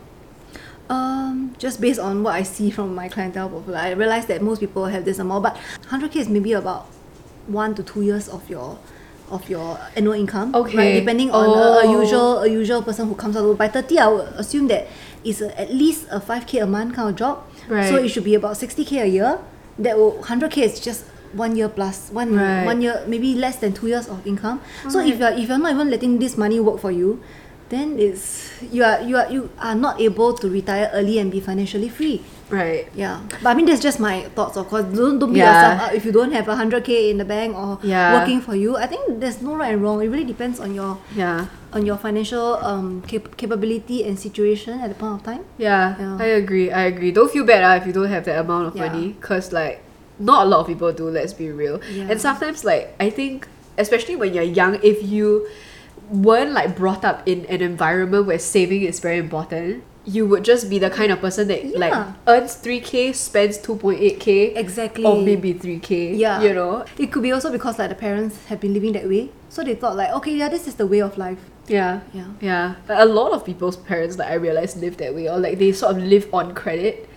um 0.89 1.55
just 1.57 1.79
based 1.79 1.99
on 1.99 2.23
what 2.23 2.35
i 2.35 2.43
see 2.43 2.69
from 2.69 2.93
my 2.93 3.07
clientele 3.07 3.49
portfolio 3.49 3.79
i 3.79 3.91
realize 3.91 4.25
that 4.25 4.41
most 4.41 4.59
people 4.59 4.85
have 4.85 5.05
this 5.05 5.19
amount 5.19 5.43
but 5.43 5.55
100k 5.89 6.15
is 6.17 6.29
maybe 6.29 6.53
about 6.53 6.85
one 7.47 7.73
to 7.75 7.83
two 7.83 8.01
years 8.01 8.27
of 8.27 8.47
your 8.49 8.77
of 9.29 9.47
your 9.49 9.79
annual 9.95 10.13
income 10.13 10.53
Okay. 10.53 10.77
right 10.77 10.93
depending 10.93 11.31
on 11.31 11.49
a, 11.49 11.61
a 11.79 11.85
Oh. 11.87 12.01
usual 12.01 12.39
a 12.43 12.47
usual 12.47 12.81
person 12.81 13.07
who 13.07 13.15
comes 13.15 13.37
out 13.37 13.57
by 13.57 13.67
30 13.69 13.99
i 13.99 14.07
would 14.07 14.27
assume 14.35 14.67
that 14.67 14.87
it's 15.23 15.39
a, 15.41 15.47
at 15.59 15.71
least 15.73 16.07
a 16.11 16.19
5k 16.19 16.61
a 16.63 16.67
month 16.67 16.95
kind 16.95 17.09
of 17.09 17.15
job 17.15 17.43
Right. 17.69 17.87
so 17.87 17.95
it 17.95 18.09
should 18.09 18.25
be 18.25 18.35
about 18.35 18.57
60k 18.57 19.03
a 19.03 19.07
year 19.07 19.39
that 19.79 19.97
will 19.97 20.21
100k 20.23 20.57
is 20.63 20.79
just 20.81 21.05
one 21.33 21.55
year 21.55 21.69
plus 21.69 22.09
one 22.11 22.35
Right. 22.35 22.65
one 22.65 22.81
year 22.81 23.03
maybe 23.07 23.35
less 23.35 23.57
than 23.57 23.73
two 23.73 23.87
years 23.87 24.07
of 24.07 24.25
income 24.27 24.59
so 24.89 24.99
if 24.99 25.19
you're 25.19 25.31
if 25.31 25.47
you're 25.49 25.57
not 25.59 25.71
even 25.73 25.89
letting 25.89 26.19
this 26.19 26.37
money 26.37 26.59
work 26.59 26.79
for 26.79 26.91
you 26.91 27.21
then 27.71 27.95
it's 27.99 28.51
you 28.67 28.83
are 28.83 28.99
you 28.99 29.15
are 29.15 29.31
you 29.31 29.47
are 29.59 29.75
not 29.75 29.95
able 30.01 30.33
to 30.35 30.49
retire 30.51 30.91
early 30.93 31.19
and 31.19 31.31
be 31.31 31.39
financially 31.39 31.87
free 31.87 32.19
Right. 32.51 32.91
yeah 32.91 33.23
but 33.39 33.47
i 33.47 33.53
mean 33.55 33.63
that's 33.65 33.79
just 33.79 33.95
my 33.95 34.27
thoughts 34.35 34.57
of 34.59 34.67
course 34.67 34.83
don't, 34.91 35.19
don't 35.23 35.31
beat 35.31 35.39
Yeah. 35.39 35.55
yourself 35.55 35.87
up 35.87 35.91
if 35.95 36.03
you 36.03 36.11
don't 36.11 36.33
have 36.35 36.49
a 36.51 36.55
100k 36.59 37.07
in 37.11 37.15
the 37.17 37.23
bank 37.23 37.55
or 37.55 37.79
Yeah. 37.81 38.11
working 38.19 38.41
for 38.43 38.55
you 38.59 38.75
i 38.75 38.87
think 38.91 39.23
there's 39.23 39.39
no 39.41 39.55
right 39.55 39.71
and 39.71 39.79
wrong 39.81 40.03
it 40.03 40.11
really 40.11 40.27
depends 40.27 40.59
on 40.59 40.75
your 40.75 40.99
Yeah. 41.15 41.47
on 41.71 41.85
your 41.87 41.95
financial 41.95 42.59
um 42.59 43.07
cap- 43.07 43.37
capability 43.39 44.03
and 44.03 44.19
situation 44.19 44.83
at 44.83 44.91
the 44.91 44.95
point 44.99 45.15
of 45.15 45.23
time 45.23 45.47
Yeah, 45.55 45.95
Yeah. 45.95 46.17
I 46.19 46.27
agree. 46.43 46.67
I 46.75 46.91
agree. 46.91 47.15
Don't 47.15 47.31
feel 47.31 47.45
bad 47.47 47.63
ah, 47.63 47.79
if 47.79 47.87
you 47.87 47.93
don't 47.95 48.11
have 48.11 48.27
that 48.27 48.35
amount 48.43 48.67
of 48.67 48.75
Yeah. 48.75 48.91
money, 48.91 49.15
cause 49.23 49.55
like 49.55 49.79
not 50.19 50.45
a 50.45 50.49
lot 50.49 50.59
of 50.61 50.67
people 50.67 50.91
do. 50.93 51.09
Let's 51.09 51.33
be 51.33 51.49
real. 51.51 51.81
Yeah. 51.91 52.07
And 52.09 52.21
sometimes 52.21 52.63
like 52.63 52.95
I 52.99 53.09
think, 53.09 53.47
especially 53.77 54.15
when 54.15 54.33
you're 54.33 54.43
young, 54.43 54.79
if 54.83 55.03
you 55.03 55.47
weren't 56.09 56.51
like 56.51 56.75
brought 56.75 57.05
up 57.05 57.27
in 57.27 57.45
an 57.45 57.61
environment 57.61 58.25
where 58.27 58.39
saving 58.39 58.81
is 58.83 58.99
very 58.99 59.17
important, 59.17 59.83
you 60.03 60.25
would 60.27 60.43
just 60.43 60.69
be 60.69 60.79
the 60.79 60.89
kind 60.89 61.11
of 61.11 61.19
person 61.21 61.47
that 61.47 61.63
like 61.77 61.93
earns 62.27 62.55
three 62.55 62.79
k, 62.81 63.13
spends 63.13 63.57
two 63.57 63.75
point 63.75 63.99
eight 64.01 64.19
k, 64.19 64.53
exactly 64.55 65.05
or 65.05 65.21
maybe 65.21 65.53
three 65.53 65.79
k. 65.79 66.13
Yeah. 66.15 66.41
you 66.41 66.53
know. 66.53 66.85
it 66.97 67.11
could 67.11 67.21
be 67.23 67.31
also 67.31 67.51
because 67.51 67.77
like 67.79 67.89
the 67.89 67.95
parents 67.95 68.45
have 68.47 68.59
been 68.59 68.73
living 68.73 68.93
that 68.93 69.07
way 69.07 69.29
so 69.49 69.63
they 69.63 69.75
thought 69.75 69.95
like 69.95 70.11
okay 70.13 70.35
yeah 70.35 70.49
this 70.49 70.67
is 70.67 70.75
the 70.75 70.87
way 70.87 71.01
of 71.01 71.17
life 71.17 71.37
Yeah. 71.67 72.01
yeah 72.13 72.25
Yeah, 72.41 72.75
a 72.89 73.05
lot 73.05 73.31
of 73.31 73.45
people's 73.45 73.77
parents, 73.77 74.17
like 74.17 74.29
I 74.29 74.33
realize, 74.35 74.75
live 74.75 74.97
that 74.97 75.13
way, 75.13 75.29
or 75.29 75.37
like 75.37 75.59
they 75.59 75.71
sort 75.71 75.95
of 75.95 76.01
live 76.03 76.27
on 76.33 76.55
credit 76.55 77.07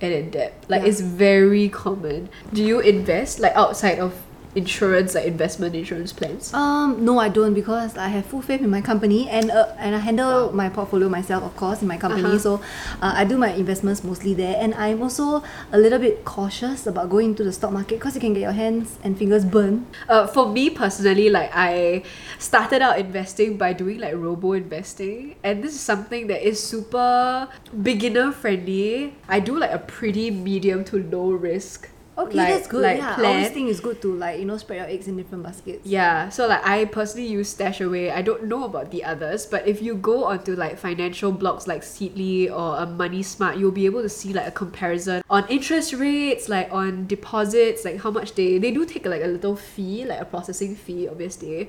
and 0.00 0.12
in 0.12 0.30
debt. 0.30 0.64
Like 0.68 0.82
it's 0.82 1.00
very 1.00 1.68
common. 1.68 2.28
Do 2.52 2.62
you 2.62 2.80
invest 2.80 3.40
like 3.40 3.54
outside 3.54 3.98
of 3.98 4.14
insurance, 4.54 5.14
like 5.14 5.26
investment 5.26 5.74
insurance 5.74 6.12
plans? 6.12 6.52
Um, 6.54 7.04
no, 7.04 7.18
I 7.18 7.28
don't 7.28 7.54
because 7.54 7.96
I 7.96 8.08
have 8.08 8.26
full 8.26 8.42
faith 8.42 8.60
in 8.60 8.70
my 8.70 8.80
company 8.80 9.28
and 9.28 9.50
uh, 9.50 9.74
and 9.78 9.94
I 9.94 9.98
handle 9.98 10.52
my 10.52 10.68
portfolio 10.68 11.08
myself, 11.08 11.44
of 11.44 11.56
course, 11.56 11.82
in 11.82 11.88
my 11.88 11.96
company. 11.96 12.24
Uh-huh. 12.24 12.38
So 12.38 12.54
uh, 13.02 13.12
I 13.14 13.24
do 13.24 13.36
my 13.38 13.52
investments 13.52 14.02
mostly 14.04 14.34
there, 14.34 14.56
and 14.58 14.74
I'm 14.74 15.02
also 15.02 15.42
a 15.72 15.78
little 15.78 15.98
bit 15.98 16.24
cautious 16.24 16.86
about 16.86 17.10
going 17.10 17.30
into 17.30 17.44
the 17.44 17.52
stock 17.52 17.72
market 17.72 17.98
because 17.98 18.14
you 18.14 18.20
can 18.20 18.32
get 18.34 18.40
your 18.40 18.52
hands 18.52 18.98
and 19.02 19.16
fingers 19.16 19.44
burned. 19.44 19.86
Uh, 20.08 20.26
for 20.26 20.48
me 20.48 20.70
personally, 20.70 21.30
like 21.30 21.50
I 21.54 22.02
started 22.38 22.82
out 22.82 22.98
investing 22.98 23.56
by 23.56 23.72
doing 23.72 23.98
like 23.98 24.14
robo 24.14 24.52
investing, 24.52 25.36
and 25.42 25.62
this 25.62 25.74
is 25.74 25.80
something 25.80 26.26
that 26.28 26.46
is 26.46 26.62
super 26.62 27.48
beginner 27.82 28.32
friendly. 28.32 29.14
I 29.28 29.40
do 29.40 29.58
like 29.58 29.70
a 29.70 29.78
pretty 29.78 30.30
medium 30.30 30.84
to 30.84 31.02
low 31.02 31.30
risk 31.30 31.90
Okay, 32.18 32.36
like- 32.36 32.48
that's 32.48 32.66
good. 32.66 32.82
like 32.82 32.98
yeah, 32.98 33.12
I 33.12 33.14
plan. 33.14 33.26
always 33.26 33.50
think 33.50 33.70
it's 33.70 33.78
good 33.80 34.02
to 34.02 34.12
like 34.12 34.40
you 34.40 34.44
know 34.44 34.56
spread 34.56 34.78
your 34.78 34.86
eggs 34.86 35.06
in 35.06 35.16
different 35.16 35.44
baskets. 35.44 35.86
Yeah, 35.86 36.28
so 36.30 36.48
like 36.48 36.66
I 36.66 36.84
personally 36.86 37.28
use 37.28 37.54
StashAway. 37.54 38.12
I 38.12 38.22
don't 38.22 38.44
know 38.44 38.64
about 38.64 38.90
the 38.90 39.04
others, 39.04 39.46
but 39.46 39.66
if 39.68 39.80
you 39.80 39.94
go 39.94 40.24
onto 40.24 40.56
like 40.56 40.78
financial 40.78 41.32
blogs 41.32 41.66
like 41.68 41.82
Seedly 41.82 42.50
or 42.50 42.76
um, 42.76 42.82
a 42.82 42.86
Money 42.86 43.22
Smart, 43.22 43.56
you'll 43.56 43.70
be 43.70 43.86
able 43.86 44.02
to 44.02 44.08
see 44.08 44.32
like 44.32 44.48
a 44.48 44.50
comparison 44.50 45.22
on 45.30 45.46
interest 45.48 45.92
rates, 45.94 46.48
like 46.48 46.72
on 46.72 47.06
deposits, 47.06 47.84
like 47.84 48.00
how 48.02 48.10
much 48.10 48.34
they 48.34 48.58
they 48.58 48.72
do 48.72 48.84
take 48.84 49.06
like 49.06 49.22
a 49.22 49.28
little 49.28 49.54
fee, 49.54 50.04
like 50.04 50.20
a 50.20 50.24
processing 50.24 50.74
fee, 50.74 51.06
obviously, 51.08 51.68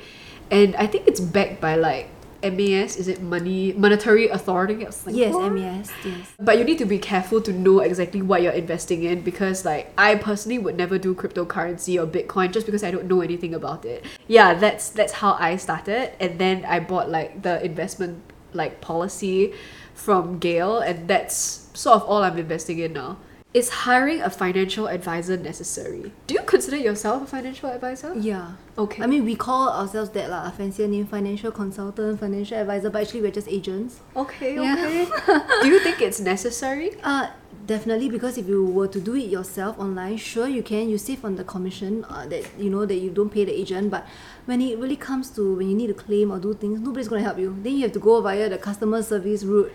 and 0.50 0.76
I 0.76 0.88
think 0.88 1.08
it's 1.08 1.20
backed 1.20 1.62
by 1.62 1.76
like 1.76 2.10
MAS. 2.44 2.96
Is 2.98 3.08
it 3.08 3.22
Money 3.22 3.74
Monetary 3.74 4.28
Authority 4.28 4.86
of 4.86 4.96
Yes, 5.08 5.34
Singapore? 5.34 5.50
MES. 5.50 5.92
Yes. 6.04 6.34
But 6.40 6.58
you 6.58 6.64
need 6.64 6.78
to 6.78 6.86
be 6.86 7.00
careful 7.00 7.42
to 7.42 7.54
know 7.54 7.80
exactly 7.80 8.22
what 8.22 8.42
you're 8.42 8.54
investing 8.54 9.04
in 9.04 9.22
because, 9.22 9.66
like, 9.66 9.92
I 9.98 10.16
personally 10.16 10.60
would 10.60 10.78
never 10.78 10.98
do 10.98 11.14
cryptocurrency 11.16 12.02
or 12.02 12.08
Bitcoin 12.08 12.52
just 12.52 12.66
because 12.66 12.84
I 12.84 12.92
don't 12.92 13.06
know 13.06 13.22
anything 13.22 13.54
about 13.54 13.86
it. 13.86 14.06
Yeah, 14.28 14.54
that's 14.54 14.90
that's 14.90 15.14
how 15.14 15.34
I 15.40 15.58
started, 15.58 16.14
and 16.20 16.40
then 16.40 16.66
I 16.66 16.80
bought 16.80 17.10
like 17.10 17.42
the 17.42 17.64
investment 17.64 18.22
like 18.54 18.82
policy 18.82 19.54
from 19.94 20.40
Gail, 20.40 20.80
and 20.80 21.08
that's 21.08 21.68
sort 21.74 22.02
of 22.02 22.04
all 22.04 22.24
I'm 22.24 22.38
investing 22.38 22.80
in 22.80 22.94
now. 22.94 23.18
Is 23.52 23.70
hiring 23.70 24.22
a 24.22 24.30
financial 24.30 24.88
advisor 24.88 25.36
necessary? 25.36 26.12
Do 26.28 26.36
you 26.36 26.41
consider 26.43 26.78
yourself 26.78 27.24
a 27.24 27.26
financial 27.26 27.68
advisor? 27.72 28.14
Yeah. 28.16 28.52
Okay. 28.78 29.02
I 29.02 29.08
mean, 29.08 29.26
we 29.26 29.36
call 29.36 29.70
ourselves 29.70 30.12
that 30.12 30.30
lah, 30.30 30.45
a 30.47 30.52
fancier 30.52 30.88
name, 30.88 31.08
financial 31.08 31.52
consultant, 31.52 32.20
financial 32.20 32.60
advisor, 32.60 32.91
but 32.91 33.02
actually 33.02 33.22
we're 33.22 33.32
just 33.32 33.47
agents. 33.47 34.02
okay, 34.16 34.54
Yeah. 34.54 34.76
okay. 34.78 35.39
do 35.64 35.68
you 35.68 35.80
think 35.80 36.00
it's 36.00 36.20
necessary? 36.20 36.91
Uh, 37.02 37.32
definitely 37.66 38.08
because 38.08 38.38
if 38.38 38.47
you 38.47 38.64
were 38.66 38.88
to 38.88 39.02
do 39.02 39.16
it 39.16 39.30
yourself 39.34 39.80
online, 39.80 40.18
sure 40.18 40.47
you 40.47 40.62
can. 40.62 40.88
You 40.88 41.00
save 41.00 41.26
on 41.26 41.36
the 41.36 41.43
commission 41.43 42.06
uh, 42.06 42.28
that 42.28 42.45
you 42.60 42.70
know 42.70 42.86
that 42.86 43.02
you 43.02 43.10
don't 43.10 43.32
pay 43.34 43.45
the 43.45 43.52
agent. 43.60 43.89
But 43.89 44.06
when 44.45 44.62
it 44.62 44.78
really 44.78 44.95
comes 44.95 45.32
to 45.32 45.56
when 45.58 45.68
you 45.72 45.76
need 45.76 45.88
to 45.88 45.95
claim 45.97 46.30
or 46.30 46.38
do 46.38 46.54
things, 46.54 46.82
nobody's 46.82 47.08
gonna 47.08 47.24
help 47.26 47.39
you. 47.39 47.58
Then 47.64 47.74
you 47.78 47.82
have 47.89 47.93
to 47.93 48.00
go 48.00 48.22
via 48.22 48.47
the 48.47 48.60
customer 48.60 49.02
service 49.02 49.43
route, 49.43 49.74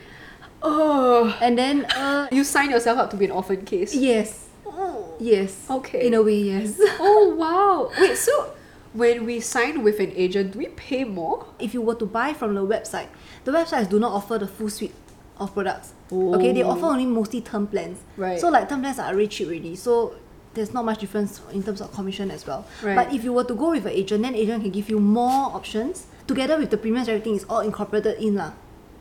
Oh, 0.67 1.37
and 1.43 1.59
then 1.59 1.85
uh, 1.95 2.29
you 2.33 2.43
sign 2.43 2.71
yourself 2.71 2.99
up 2.99 3.11
to 3.11 3.17
be 3.17 3.27
an 3.27 3.31
orphan 3.31 3.65
case. 3.65 3.95
yes, 3.95 4.49
Oh. 4.67 5.15
yes, 5.21 5.67
Okay. 5.69 6.07
in 6.07 6.15
a 6.15 6.23
way, 6.23 6.41
yes. 6.41 6.81
oh 6.99 7.35
wow. 7.37 7.91
Wait, 8.01 8.17
so 8.17 8.51
when 8.95 9.25
we 9.27 9.41
sign 9.41 9.83
with 9.85 10.01
an 10.01 10.13
agent, 10.17 10.53
do 10.53 10.59
we 10.59 10.67
pay 10.69 11.05
more? 11.05 11.47
if 11.61 11.75
you 11.75 11.83
were 11.83 11.95
to 11.97 12.07
buy 12.07 12.33
from 12.33 12.55
the 12.55 12.65
website, 12.65 13.09
the 13.45 13.53
websites 13.53 13.89
do 13.91 13.99
not 14.01 14.13
offer 14.13 14.39
the 14.39 14.47
full 14.49 14.71
suite 14.71 14.95
of 15.39 15.53
products. 15.53 15.93
Okay, 16.11 16.53
they 16.53 16.63
Oh. 16.63 16.71
offer 16.71 16.87
only 16.87 17.07
mostly 17.07 17.41
term 17.43 17.67
plans. 17.67 17.99
Right. 18.17 18.41
So 18.41 18.49
like 18.49 18.69
term 18.69 18.81
plans 18.81 18.99
are 18.99 19.13
really 19.15 19.29
cheap 19.29 19.49
already. 19.49 19.77
So 19.77 20.15
there's 20.55 20.73
not 20.73 20.85
much 20.85 21.01
difference 21.01 21.41
in 21.53 21.63
terms 21.63 21.81
of 21.83 21.93
commission 21.93 22.31
as 22.31 22.47
well. 22.47 22.65
Right. 22.83 22.95
But 22.97 23.13
if 23.13 23.23
you 23.25 23.33
were 23.35 23.45
to 23.45 23.55
go 23.55 23.71
with 23.73 23.85
an 23.85 23.93
agent, 23.93 24.23
then 24.23 24.35
agent 24.35 24.63
can 24.63 24.71
give 24.71 24.89
you 24.89 24.99
more 25.01 25.51
options. 25.53 26.07
Together 26.27 26.57
with 26.57 26.71
the 26.71 26.79
premiums, 26.79 27.09
everything 27.09 27.35
is 27.35 27.45
all 27.51 27.61
incorporated 27.61 28.17
in 28.23 28.37
lah. 28.37 28.53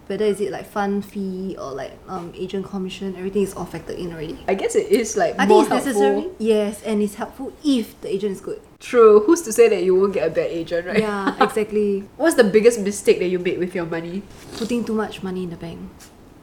Whether 0.07 0.25
is 0.25 0.41
it 0.41 0.51
like 0.51 0.65
fund 0.65 1.05
fee 1.05 1.55
or 1.57 1.71
like 1.71 1.93
um 2.07 2.33
agent 2.35 2.65
commission, 2.65 3.15
everything 3.15 3.43
is 3.43 3.53
all 3.53 3.65
factored 3.65 3.97
in 3.97 4.11
already. 4.11 4.37
I 4.47 4.53
guess 4.55 4.75
it 4.75 4.87
is 4.91 5.15
like 5.15 5.35
I 5.39 5.45
more 5.45 5.63
think 5.63 5.73
it's 5.75 5.85
helpful. 5.85 6.01
necessary. 6.21 6.35
Yes, 6.39 6.83
and 6.83 7.01
it's 7.01 7.15
helpful 7.15 7.53
if 7.63 7.99
the 8.01 8.09
agent 8.13 8.33
is 8.33 8.41
good. 8.41 8.59
True. 8.79 9.21
Who's 9.21 9.41
to 9.43 9.53
say 9.53 9.69
that 9.69 9.81
you 9.83 9.95
won't 9.95 10.13
get 10.13 10.27
a 10.27 10.29
bad 10.29 10.51
agent, 10.51 10.87
right? 10.87 10.99
Yeah, 10.99 11.35
exactly. 11.43 12.03
What's 12.17 12.35
the 12.35 12.43
biggest 12.43 12.79
mistake 12.81 13.19
that 13.19 13.27
you 13.29 13.39
made 13.39 13.59
with 13.59 13.73
your 13.73 13.85
money? 13.85 14.23
Putting 14.57 14.83
too 14.83 14.93
much 14.93 15.23
money 15.23 15.43
in 15.43 15.49
the 15.51 15.55
bank. 15.55 15.79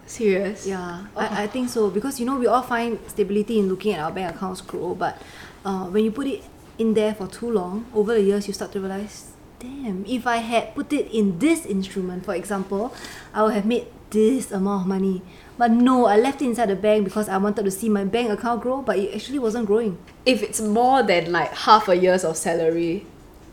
Serious? 0.06 0.66
Yeah, 0.66 1.06
I, 1.14 1.44
I 1.44 1.46
think 1.46 1.68
so 1.68 1.88
because 1.90 2.18
you 2.18 2.26
know 2.26 2.36
we 2.36 2.46
all 2.48 2.62
find 2.62 2.98
stability 3.06 3.58
in 3.60 3.68
looking 3.68 3.92
at 3.92 4.00
our 4.00 4.10
bank 4.10 4.34
accounts 4.34 4.60
grow, 4.60 4.94
but 4.94 5.20
uh, 5.64 5.84
when 5.86 6.02
you 6.04 6.10
put 6.10 6.26
it 6.26 6.42
in 6.78 6.94
there 6.94 7.14
for 7.14 7.28
too 7.28 7.50
long, 7.52 7.86
over 7.94 8.14
the 8.14 8.22
years 8.22 8.48
you 8.48 8.54
start 8.54 8.72
to 8.72 8.80
realize, 8.80 9.29
damn, 9.60 10.04
if 10.06 10.26
I 10.26 10.38
had 10.38 10.74
put 10.74 10.92
it 10.92 11.10
in 11.12 11.38
this 11.38 11.64
instrument, 11.66 12.24
for 12.24 12.34
example, 12.34 12.92
I 13.32 13.42
would 13.44 13.54
have 13.54 13.66
made 13.66 13.86
this 14.10 14.50
amount 14.50 14.82
of 14.82 14.88
money. 14.88 15.22
But 15.56 15.70
no, 15.70 16.06
I 16.06 16.16
left 16.16 16.40
it 16.42 16.46
inside 16.46 16.70
the 16.70 16.76
bank 16.76 17.04
because 17.04 17.28
I 17.28 17.36
wanted 17.36 17.64
to 17.64 17.70
see 17.70 17.88
my 17.88 18.04
bank 18.04 18.30
account 18.30 18.62
grow, 18.62 18.80
but 18.82 18.98
it 18.98 19.14
actually 19.14 19.38
wasn't 19.38 19.66
growing. 19.66 19.98
If 20.24 20.42
it's 20.42 20.60
more 20.60 21.02
than 21.02 21.30
like 21.30 21.52
half 21.54 21.88
a 21.88 21.94
year's 21.94 22.24
of 22.24 22.36
salary, 22.36 23.06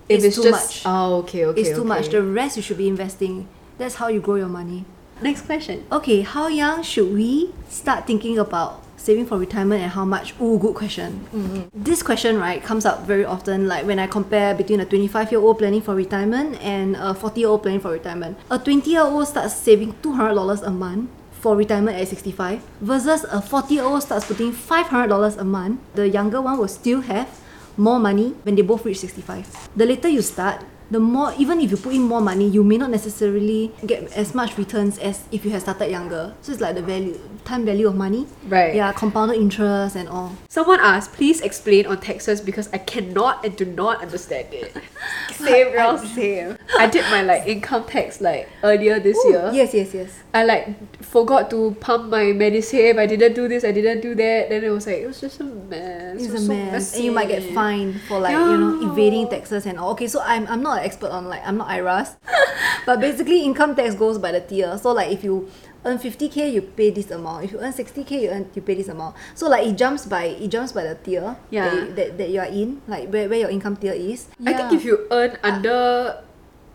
if 0.10 0.24
It's 0.24 0.26
it's, 0.26 0.36
too 0.38 0.43
just 0.43 0.68
much. 0.68 0.82
oh 0.86 1.18
okay 1.18 1.45
okay 1.45 1.62
it's 1.62 1.70
too 1.72 1.82
okay. 1.82 1.88
much. 1.88 2.10
The 2.10 2.24
rest 2.24 2.55
you 2.55 2.64
should 2.64 2.78
be 2.78 2.88
investing. 2.88 3.47
That's 3.78 3.95
how 3.95 4.08
you 4.08 4.22
grow 4.22 4.36
your 4.36 4.47
money. 4.47 4.86
Next 5.22 5.41
question. 5.45 5.86
Okay, 5.91 6.22
how 6.22 6.47
young 6.47 6.82
should 6.84 7.14
we 7.14 7.51
start 7.70 8.08
thinking 8.08 8.38
about 8.39 8.82
saving 8.98 9.26
for 9.26 9.38
retirement 9.38 9.82
and 9.82 9.91
how 9.91 10.04
much? 10.04 10.34
Ooh, 10.41 10.58
good 10.60 10.76
question. 10.76 11.26
Mm-hmm. 11.34 11.84
This 11.84 12.04
question, 12.04 12.38
right, 12.38 12.62
comes 12.62 12.86
up 12.86 13.06
very 13.06 13.24
often, 13.24 13.68
like 13.68 13.86
when 13.86 14.00
I 14.00 14.08
compare 14.08 14.54
between 14.54 14.80
a 14.82 14.86
25 14.86 15.32
year 15.32 15.39
old 15.39 15.60
planning 15.60 15.82
for 15.82 15.95
retirement 15.95 16.62
and 16.62 16.95
a 16.98 17.14
40 17.14 17.39
year 17.39 17.50
old 17.50 17.64
planning 17.64 17.80
for 17.80 17.91
retirement. 17.91 18.38
A 18.52 18.60
20 18.60 18.89
year 18.89 19.02
old 19.02 19.28
starts 19.28 19.56
saving 19.56 19.93
$200 20.02 20.64
a 20.64 20.72
month 20.72 21.10
for 21.32 21.56
retirement 21.56 21.98
at 21.98 22.08
65 22.08 22.62
versus 22.82 23.24
a 23.26 23.41
40 23.41 23.74
year 23.74 23.84
old 23.84 24.04
starts 24.04 24.26
putting 24.26 24.52
$500 24.52 25.38
a 25.38 25.43
month. 25.43 25.80
The 25.93 26.10
younger 26.10 26.41
one 26.41 26.58
will 26.58 26.68
still 26.68 27.02
have 27.02 27.30
more 27.78 28.00
money 28.00 28.34
when 28.43 28.56
they 28.56 28.64
both 28.64 28.84
reach 28.86 29.00
65. 29.00 29.70
The 29.76 29.86
later 29.86 30.10
you 30.10 30.22
start, 30.22 30.64
the 30.89 30.99
more 30.99 31.33
even 31.38 31.59
if 31.59 31.71
you 31.71 31.77
put 31.77 31.93
in 31.93 32.01
more 32.01 32.21
money, 32.21 32.47
you 32.47 32.63
may 32.63 32.77
not 32.77 32.89
necessarily 32.89 33.71
get 33.85 34.11
as 34.13 34.33
much 34.33 34.57
returns 34.57 34.97
as 34.99 35.23
if 35.31 35.43
you 35.45 35.51
had 35.51 35.61
started 35.61 35.89
younger. 35.91 36.33
So 36.41 36.51
it's 36.51 36.61
like 36.61 36.75
the 36.75 36.81
value 36.81 37.19
time 37.45 37.65
value 37.65 37.88
of 37.88 37.95
money. 37.95 38.27
Right. 38.47 38.75
Yeah, 38.75 38.91
compounded 38.93 39.38
interest 39.38 39.95
and 39.95 40.07
all. 40.09 40.33
Someone 40.49 40.79
asked, 40.79 41.13
please 41.13 41.41
explain 41.41 41.85
on 41.88 41.99
taxes 41.99 42.41
because 42.41 42.69
I 42.73 42.77
cannot 42.77 43.45
and 43.45 43.55
do 43.55 43.65
not 43.65 44.01
understand 44.01 44.53
it. 44.53 44.75
same, 45.33 45.71
girl, 45.71 45.97
same. 45.97 46.57
I 46.77 46.88
did 46.88 47.03
my 47.11 47.21
like 47.21 47.47
income 47.47 47.85
tax 47.85 48.19
like 48.21 48.49
earlier 48.63 48.99
this 48.99 49.17
Ooh, 49.25 49.29
year. 49.29 49.51
Yes, 49.53 49.73
yes, 49.73 49.93
yes. 49.93 50.19
I 50.33 50.43
like 50.43 51.03
forgot 51.03 51.49
to 51.51 51.75
pump 51.79 52.09
my 52.09 52.25
Medisave. 52.35 52.99
I 52.99 53.05
didn't 53.07 53.33
do 53.33 53.47
this. 53.47 53.63
I 53.63 53.71
didn't 53.71 54.01
do 54.01 54.13
that. 54.15 54.49
Then 54.49 54.63
it 54.63 54.69
was 54.69 54.85
like 54.88 54.97
it 54.97 55.07
was 55.07 55.19
just 55.21 55.39
a 55.39 55.43
mess. 55.43 56.15
It's 56.15 56.25
It 56.27 56.31
was 56.33 56.43
a 56.43 56.45
so 56.47 56.53
mess. 56.53 56.95
And 56.95 57.03
you 57.05 57.11
might 57.11 57.27
get 57.27 57.43
fined 57.53 58.01
for 58.01 58.19
like, 58.19 58.33
you 58.33 58.57
know, 58.57 58.81
Yeah. 58.81 58.91
evading 58.91 59.29
taxes 59.29 59.65
and 59.65 59.79
all. 59.79 59.91
Okay, 59.91 60.07
so 60.07 60.21
I'm, 60.21 60.45
I'm 60.47 60.61
not 60.61 60.76
an 60.78 60.84
expert 60.84 61.11
on 61.11 61.28
like, 61.28 61.41
I'm 61.45 61.57
not 61.57 61.67
IRAS. 61.69 62.15
but 62.86 62.99
basically, 62.99 63.43
income 63.43 63.75
tax 63.75 63.95
goes 63.95 64.17
by 64.17 64.32
the 64.32 64.41
tier. 64.41 64.78
So, 64.78 64.91
like, 64.93 65.11
if 65.11 65.23
you 65.23 65.49
earn 65.86 65.97
50k, 65.97 66.51
you 66.53 66.61
pay 66.61 66.89
this 66.91 67.11
amount. 67.11 67.45
If 67.45 67.51
you 67.51 67.59
earn 67.59 67.73
60k, 67.73 68.11
you 68.21 68.30
earn 68.30 68.49
you 68.53 68.61
pay 68.61 68.75
this 68.75 68.88
amount. 68.88 69.15
So, 69.36 69.49
like, 69.49 69.65
it 69.67 69.78
jumps 69.78 70.05
by 70.05 70.25
it 70.38 70.47
jumps 70.49 70.71
by 70.71 70.84
the 70.84 70.95
tier 70.95 71.36
Yeah. 71.49 71.65
that, 71.69 71.73
you- 71.75 71.93
that, 71.95 72.17
that 72.17 72.30
you 72.30 72.39
are 72.39 72.45
in, 72.51 72.82
like 72.88 73.09
where, 73.09 73.28
where 73.30 73.39
your 73.39 73.49
income 73.49 73.75
tier 73.78 73.93
is. 73.93 74.28
I 74.45 74.53
think 74.53 74.73
if 74.73 74.86
you 74.86 75.07
earn 75.11 75.38
under 75.43 76.23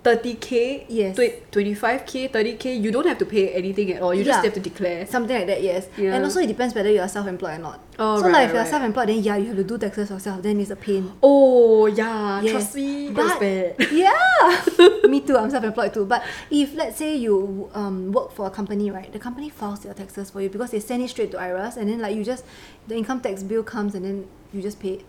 30k, 0.04 0.84
Yes. 0.88 1.14
twen- 1.14 1.38
25k, 1.52 2.28
30k, 2.28 2.74
you 2.74 2.90
don't 2.90 3.06
have 3.06 3.18
to 3.18 3.24
pay 3.26 3.50
anything 3.50 3.92
at 3.92 4.02
all. 4.02 4.12
You 4.12 4.24
just 4.24 4.44
have 4.44 4.52
to 4.54 4.60
declare. 4.60 5.06
Something 5.06 5.36
like 5.38 5.46
that, 5.46 5.62
yes. 5.62 5.86
Yeah. 5.96 6.14
And 6.14 6.24
also 6.24 6.40
it 6.40 6.48
depends 6.48 6.74
whether 6.74 6.90
you 6.90 7.00
are 7.00 7.08
self-employed 7.08 7.58
or 7.58 7.62
not. 7.62 7.80
Oh, 7.98 8.18
so 8.18 8.24
right, 8.24 8.32
like 8.32 8.44
if 8.46 8.50
you 8.52 8.56
are 8.58 8.62
right. 8.62 8.70
self-employed, 8.70 9.08
then 9.10 9.22
yeah, 9.22 9.36
you 9.36 9.46
have 9.48 9.56
to 9.56 9.64
do 9.64 9.78
taxes 9.78 10.10
yourself. 10.10 10.42
Then 10.42 10.58
it's 10.60 10.70
a 10.70 10.76
pain. 10.76 11.12
Oh 11.22 11.86
yeah, 11.86 12.40
Yes. 12.42 12.50
trust 12.52 12.74
me, 12.74 13.10
But- 13.10 13.26
that's 13.28 13.40
bad. 13.40 13.76
Yeah, 13.92 15.08
me 15.08 15.20
too. 15.20 15.36
I'm 15.36 15.50
self-employed 15.50 15.94
too. 15.94 16.06
But 16.06 16.24
if 16.50 16.74
let's 16.74 16.96
say 16.96 17.14
you 17.16 17.70
um, 17.74 18.10
work 18.10 18.32
for 18.32 18.46
a 18.46 18.50
company, 18.50 18.90
right? 18.90 19.12
The 19.12 19.18
company 19.20 19.50
files 19.50 19.84
your 19.84 19.94
taxes 19.94 20.30
for 20.30 20.40
you 20.40 20.48
because 20.48 20.70
they 20.72 20.80
send 20.80 21.02
it 21.02 21.10
straight 21.10 21.30
to 21.30 21.38
IRAS, 21.38 21.76
and 21.76 21.88
then 21.88 22.00
like 22.00 22.16
you 22.16 22.24
just 22.24 22.44
the 22.88 22.96
income 22.96 23.20
tax 23.20 23.42
bill 23.44 23.62
comes, 23.62 23.94
and 23.94 24.04
then 24.04 24.26
you 24.52 24.62
just 24.62 24.80
pay 24.80 24.94
it. 24.94 25.04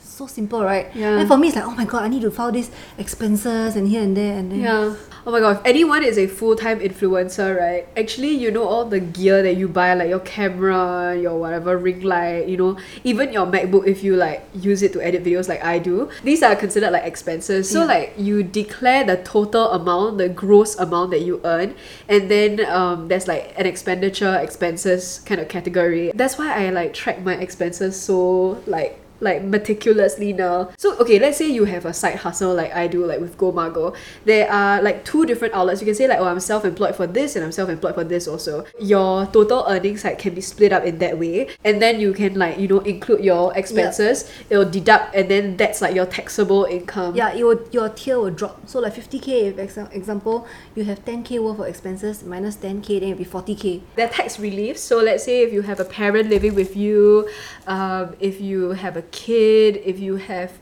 So 0.00 0.26
simple, 0.26 0.64
right? 0.64 0.90
Yeah. 0.94 1.18
And 1.18 1.28
for 1.28 1.36
me, 1.36 1.48
it's 1.48 1.56
like, 1.56 1.64
oh 1.66 1.70
my 1.72 1.84
god, 1.84 2.02
I 2.02 2.08
need 2.08 2.22
to 2.22 2.30
file 2.30 2.50
these 2.50 2.70
expenses 2.98 3.76
and 3.76 3.86
here 3.86 4.02
and 4.02 4.16
there 4.16 4.36
and 4.38 4.50
then. 4.50 4.60
Yeah. 4.60 4.94
Oh 5.26 5.30
my 5.30 5.40
god, 5.40 5.56
if 5.58 5.62
anyone 5.66 6.02
is 6.02 6.16
a 6.18 6.26
full 6.26 6.56
time 6.56 6.80
influencer, 6.80 7.58
right? 7.58 7.86
Actually, 7.96 8.30
you 8.30 8.50
know 8.50 8.64
all 8.66 8.84
the 8.84 8.98
gear 9.00 9.42
that 9.42 9.56
you 9.56 9.68
buy, 9.68 9.94
like 9.94 10.08
your 10.08 10.20
camera, 10.20 11.16
your 11.16 11.38
whatever 11.38 11.76
ring 11.76 12.00
light, 12.00 12.48
you 12.48 12.56
know, 12.56 12.78
even 13.04 13.32
your 13.32 13.46
MacBook 13.46 13.86
if 13.86 14.02
you 14.02 14.16
like 14.16 14.42
use 14.54 14.82
it 14.82 14.92
to 14.94 15.00
edit 15.04 15.22
videos 15.24 15.48
like 15.48 15.62
I 15.62 15.78
do. 15.78 16.08
These 16.24 16.42
are 16.42 16.56
considered 16.56 16.90
like 16.92 17.04
expenses. 17.04 17.68
So 17.70 17.80
Yeah. 17.80 17.86
like 17.86 18.14
you 18.16 18.42
declare 18.42 19.04
the 19.04 19.18
total 19.18 19.70
amount, 19.72 20.18
the 20.18 20.28
gross 20.28 20.76
amount 20.78 21.10
that 21.10 21.20
you 21.22 21.40
earn, 21.44 21.74
and 22.08 22.30
then 22.30 22.64
um 22.66 23.08
there's 23.08 23.28
like 23.28 23.52
an 23.58 23.66
expenditure 23.66 24.34
expenses 24.36 25.20
kind 25.26 25.40
of 25.40 25.48
category. 25.48 26.10
That's 26.14 26.38
why 26.38 26.66
I 26.66 26.70
like 26.70 26.94
track 26.94 27.22
my 27.22 27.34
expenses 27.34 28.00
so 28.00 28.62
like 28.66 28.98
like 29.20 29.42
meticulously 29.42 30.32
now. 30.32 30.70
So 30.78 30.96
okay, 30.98 31.18
let's 31.18 31.38
say 31.38 31.48
you 31.48 31.64
have 31.64 31.84
a 31.84 31.92
side 31.92 32.16
hustle 32.16 32.54
like 32.54 32.74
I 32.74 32.86
do, 32.86 33.04
like 33.04 33.20
with 33.20 33.36
GoMago. 33.36 33.94
There 34.24 34.50
are 34.50 34.82
like 34.82 35.04
two 35.04 35.26
different 35.26 35.54
outlets. 35.54 35.80
You 35.80 35.86
can 35.86 35.94
say 35.94 36.08
like, 36.08 36.18
oh, 36.18 36.24
I'm 36.24 36.40
self-employed 36.40 36.96
for 36.96 37.06
this 37.06 37.36
and 37.36 37.44
I'm 37.44 37.52
self-employed 37.52 37.94
for 37.94 38.04
this 38.04 38.28
also. 38.28 38.64
Your 38.80 39.26
total 39.26 39.64
earnings 39.68 40.04
like 40.04 40.18
can 40.18 40.34
be 40.34 40.40
split 40.40 40.72
up 40.72 40.84
in 40.84 40.98
that 40.98 41.18
way, 41.18 41.48
and 41.64 41.80
then 41.82 42.00
you 42.00 42.12
can 42.12 42.34
like 42.34 42.58
you 42.58 42.68
know 42.68 42.80
include 42.80 43.24
your 43.24 43.56
expenses. 43.56 44.30
It'll 44.50 44.68
deduct, 44.68 45.14
and 45.14 45.28
then 45.28 45.56
that's 45.56 45.80
like 45.80 45.94
your 45.94 46.06
taxable 46.06 46.64
income. 46.64 47.14
Yeah, 47.14 47.32
it 47.34 47.44
will, 47.44 47.60
your 47.72 47.88
tier 47.88 48.18
will 48.18 48.30
drop. 48.30 48.68
So 48.68 48.80
like 48.80 48.94
50k, 48.94 49.28
if 49.48 49.56
exa- 49.56 49.92
example, 49.94 50.46
you 50.74 50.84
have 50.84 51.04
10k 51.04 51.42
worth 51.42 51.58
of 51.58 51.66
expenses 51.66 52.22
minus 52.22 52.56
10k, 52.56 53.00
then 53.00 53.10
it'll 53.10 53.18
be 53.18 53.24
40k. 53.24 53.82
They're 53.96 54.08
tax 54.08 54.38
relief. 54.38 54.78
So 54.78 54.98
let's 54.98 55.24
say 55.24 55.42
if 55.42 55.52
you 55.52 55.62
have 55.62 55.80
a 55.80 55.84
parent 55.84 56.28
living 56.30 56.54
with 56.54 56.76
you, 56.76 57.28
um, 57.66 58.16
if 58.20 58.40
you 58.40 58.70
have 58.70 58.96
a 58.96 59.02
kid, 59.10 59.80
if 59.84 59.98
you 59.98 60.16
have 60.16 60.52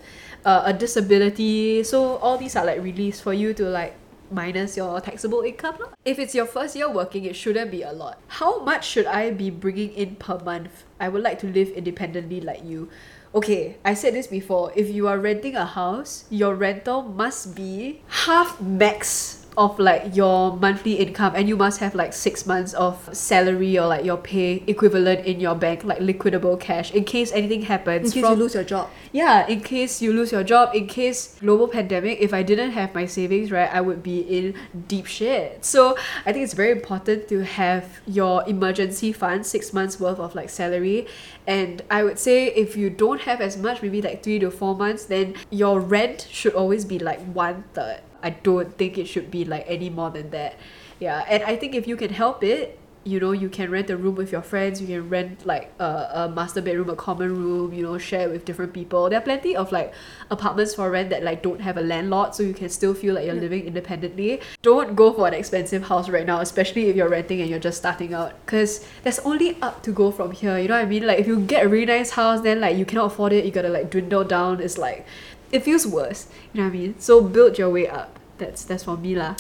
uh, 0.45 0.63
a 0.67 0.73
disability. 0.73 1.83
So 1.83 2.17
all 2.19 2.39
these 2.39 2.57
are 2.57 2.65
like 2.65 2.81
released 2.81 3.23
for 3.23 3.35
you 3.35 3.53
to 3.55 3.65
like 3.65 3.95
minus 4.31 4.77
your 4.77 5.01
taxable 5.01 5.43
income. 5.43 5.79
If 6.05 6.19
it's 6.19 6.35
your 6.35 6.47
first 6.47 6.77
year 6.77 6.91
working, 6.91 7.25
it 7.25 7.37
shouldn't 7.37 7.71
be 7.71 7.83
a 7.83 7.93
lot. 7.93 8.21
How 8.29 8.63
much 8.63 8.87
should 8.87 9.07
I 9.07 9.31
be 9.31 9.51
bringing 9.51 9.93
in 9.93 10.17
per 10.17 10.39
month? 10.39 10.85
I 11.01 11.09
would 11.09 11.23
like 11.23 11.39
to 11.41 11.47
live 11.47 11.69
independently 11.71 12.41
like 12.41 12.65
you. 12.65 12.89
Okay, 13.35 13.77
I 13.85 13.95
said 13.95 14.15
this 14.15 14.27
before. 14.27 14.73
If 14.75 14.89
you 14.89 15.09
are 15.09 15.19
renting 15.19 15.57
a 15.57 15.67
house, 15.67 16.25
your 16.31 16.55
rental 16.55 17.03
must 17.03 17.55
be 17.55 18.03
half 18.09 18.61
max 18.61 19.46
of 19.57 19.79
like 19.79 20.15
your 20.15 20.57
monthly 20.57 20.95
income 20.95 21.33
and 21.35 21.49
you 21.49 21.57
must 21.57 21.81
have 21.81 21.95
like 21.95 22.13
six 22.13 22.45
months 22.47 22.75
of 22.75 23.09
salary 23.17 23.79
or 23.79 23.87
like 23.87 24.05
your 24.05 24.17
pay 24.19 24.63
equivalent 24.67 25.25
in 25.27 25.41
your 25.41 25.55
bank 25.55 25.83
like 25.85 25.99
liquidable 25.99 26.59
cash 26.61 26.93
in 26.93 27.05
case 27.05 27.33
anything 27.33 27.63
happens 27.63 28.09
In 28.09 28.13
case 28.13 28.21
from 28.23 28.33
you 28.39 28.45
lose 28.45 28.55
your 28.55 28.65
job. 28.65 28.91
yeah, 29.13 29.47
in 29.47 29.61
case 29.61 30.03
you 30.03 30.13
lose 30.13 30.31
your 30.31 30.45
job, 30.45 30.75
in 30.75 30.87
case 30.87 31.37
global 31.41 31.69
pandemic, 31.69 32.19
if 32.21 32.35
I 32.35 32.43
didn't 32.43 32.73
have 32.73 32.95
my 32.95 33.07
savings, 33.07 33.51
right, 33.51 33.71
I 33.73 33.81
would 33.81 34.03
be 34.03 34.21
in 34.21 34.55
deep 34.89 35.07
shit. 35.07 35.65
So 35.65 35.97
I 36.27 36.33
think 36.33 36.45
it's 36.45 36.55
very 36.55 36.73
important 36.73 37.29
to 37.29 37.43
have 37.45 38.01
your 38.07 38.47
emergency 38.49 39.13
fund, 39.13 39.47
six 39.47 39.73
months 39.73 39.99
worth 39.99 40.19
of 40.19 40.35
like 40.35 40.51
salary. 40.51 41.07
And 41.47 41.83
I 41.91 42.03
would 42.05 42.19
say 42.19 42.49
if 42.49 42.77
you 42.77 42.91
don't 42.91 43.23
have 43.23 43.41
as 43.41 43.57
much, 43.57 43.81
maybe 43.81 44.03
like 44.03 44.23
three 44.23 44.39
to 44.41 44.51
four 44.51 44.75
months, 44.75 45.05
then 45.07 45.35
your 45.51 45.81
rent 45.81 46.27
should 46.31 46.55
always 46.55 46.85
be 46.85 46.99
like 46.99 47.21
one 47.33 47.65
third. 47.73 48.01
I 48.23 48.31
don't 48.31 48.77
think 48.77 48.99
it 48.99 49.07
should 49.07 49.31
be 49.31 49.45
like 49.45 49.64
any 49.67 49.91
more 49.91 50.11
than 50.11 50.31
that. 50.31 50.59
Yeah, 50.99 51.25
and 51.29 51.43
I 51.45 51.57
think 51.57 51.75
if 51.75 51.87
you 51.87 51.97
can 51.97 52.11
help 52.11 52.43
it, 52.43 52.79
you 53.07 53.21
know 53.21 53.31
you 53.31 53.49
can 53.49 53.71
rent 53.71 53.89
a 53.89 53.97
room 53.97 54.17
with 54.17 54.33
your 54.33 54.43
friends 54.43 54.81
you 54.81 54.87
can 54.89 55.09
rent 55.09 55.47
like 55.47 55.73
a, 55.79 55.85
a 55.85 56.29
master 56.29 56.61
bedroom 56.61 56.91
a 56.91 56.97
common 56.97 57.35
room 57.37 57.73
you 57.73 57.83
know 57.83 57.97
share 57.97 58.29
with 58.29 58.45
different 58.45 58.73
people. 58.73 59.09
There 59.09 59.19
are 59.19 59.23
plenty 59.23 59.55
of 59.55 59.71
like 59.71 59.95
apartments 60.31 60.75
for 60.75 60.91
rent 60.91 61.11
that 61.11 61.23
like 61.23 61.43
don't 61.43 61.61
have 61.61 61.77
a 61.77 61.81
landlord 61.81 62.35
so 62.35 62.43
you 62.43 62.53
can 62.53 62.69
still 62.69 62.95
feel 62.95 63.14
like 63.14 63.25
you're 63.25 63.35
living 63.35 63.64
independently. 63.64 64.41
Don't 64.62 64.97
go 64.97 65.12
for 65.12 65.29
an 65.29 65.35
expensive 65.35 65.85
house 65.85 66.09
right 66.09 66.27
now 66.27 66.41
especially 66.41 66.89
if 66.89 66.97
you're 66.97 67.09
renting 67.09 67.41
and 67.41 67.49
you're 67.49 67.61
just 67.61 67.79
starting 67.79 68.12
out 68.12 68.35
because 68.45 68.85
there's 69.05 69.21
only 69.21 69.57
up 69.62 69.83
to 69.85 69.93
go 69.93 70.11
from 70.11 70.33
here 70.33 70.59
you 70.59 70.67
know 70.67 70.75
what 70.75 70.85
i 70.85 70.89
mean? 70.89 71.07
Like 71.07 71.21
if 71.21 71.29
you 71.29 71.39
get 71.39 71.64
a 71.64 71.69
really 71.69 71.87
nice 71.87 72.11
house 72.11 72.41
then 72.41 72.61
like 72.61 72.77
you 72.77 72.85
cannot 72.85 73.07
afford 73.07 73.33
it 73.33 73.45
you 73.45 73.53
gotta 73.53 73.69
like 73.69 73.91
dwindle 73.91 74.25
down. 74.25 74.61
It's 74.61 74.79
like 74.79 75.07
it 75.53 75.63
feels 75.63 75.87
worse 75.87 76.27
you 76.53 76.61
know 76.61 76.69
what 76.69 76.75
i 76.75 76.79
mean 76.79 76.95
so 76.99 77.21
build 77.23 77.59
your 77.59 77.71
way 77.71 77.87
up 77.89 78.19
that's 78.39 78.65
that's 78.65 78.85
for 78.85 78.97
me 78.97 79.15
lah 79.15 79.35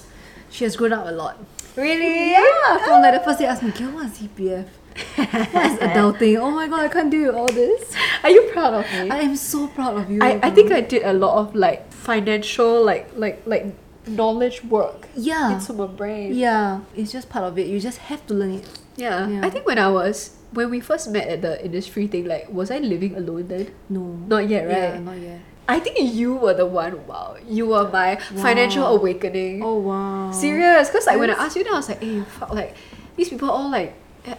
She 0.48 0.62
has 0.64 0.76
grown 0.78 0.92
up 0.94 1.04
a 1.04 1.10
lot. 1.10 1.36
really 1.76 2.30
Yeah, 2.30 2.78
from 2.86 3.02
like 3.02 3.12
the 3.18 3.20
first 3.26 3.42
day, 3.42 3.46
asked 3.50 3.66
me, 3.66 3.74
"Girl, 3.74 3.90
what's 3.98 4.22
CPF? 4.22 4.70
What's 5.18 5.76
adulting? 5.90 6.38
Oh 6.38 6.54
my 6.54 6.70
god, 6.70 6.86
I 6.86 6.88
can't 6.88 7.10
do 7.10 7.34
all 7.34 7.50
this." 7.50 7.82
are 8.22 8.30
you 8.30 8.46
proud 8.54 8.72
of 8.78 8.86
me 8.94 9.10
I 9.10 9.26
am 9.26 9.34
so 9.36 9.66
proud 9.68 9.98
of 10.00 10.06
you. 10.08 10.22
I, 10.22 10.38
I 10.46 10.50
think 10.54 10.70
I 10.72 10.80
did 10.86 11.02
a 11.02 11.12
lot 11.12 11.34
of 11.42 11.52
like 11.58 11.90
financial 11.92 12.80
like 12.80 13.10
like 13.18 13.42
like 13.44 13.74
knowledge 14.06 14.62
work 14.70 15.10
yeah, 15.18 15.58
into 15.58 15.74
my 15.74 15.90
brain. 15.90 16.30
yeah, 16.32 16.86
it's 16.94 17.10
just 17.10 17.26
part 17.28 17.44
of 17.44 17.58
it. 17.58 17.66
You 17.66 17.82
just 17.82 17.98
have 18.06 18.22
to 18.30 18.32
learn 18.38 18.62
it. 18.62 18.66
Yeah. 18.96 19.26
Yeah. 19.28 19.42
I 19.44 19.50
think 19.50 19.66
when 19.66 19.82
I 19.82 19.90
was 19.90 20.38
when 20.54 20.70
we 20.70 20.78
first 20.80 21.10
met 21.10 21.26
at 21.28 21.42
the 21.42 21.58
industry 21.60 22.06
thing, 22.06 22.24
like 22.30 22.46
was 22.48 22.70
I 22.70 22.78
living 22.78 23.18
alone 23.18 23.50
then? 23.50 23.74
No, 23.90 24.14
Not 24.30 24.46
yet, 24.48 24.64
right? 24.70 24.94
Yeah, 24.94 25.02
not 25.02 25.18
yet. 25.18 25.42
I 25.68 25.80
think 25.80 25.98
you 25.98 26.34
were 26.34 26.54
the 26.54 26.66
one. 26.66 27.06
Wow, 27.06 27.36
you 27.48 27.66
were 27.66 27.90
my 27.90 28.16
financial 28.16 28.86
awakening. 28.86 29.62
Oh 29.62 29.78
wow, 29.78 30.30
Serious, 30.30 30.88
because 30.88 31.06
like 31.06 31.18
when 31.18 31.30
I 31.30 31.34
asked 31.34 31.56
you, 31.56 31.64
then 31.64 31.72
I 31.74 31.76
was 31.76 31.88
like, 31.88 32.02
hey, 32.02 32.22
fuck, 32.22 32.52
like 32.52 32.76
these 33.16 33.28
people 33.28 33.50
all 33.50 33.70
like 33.70 33.94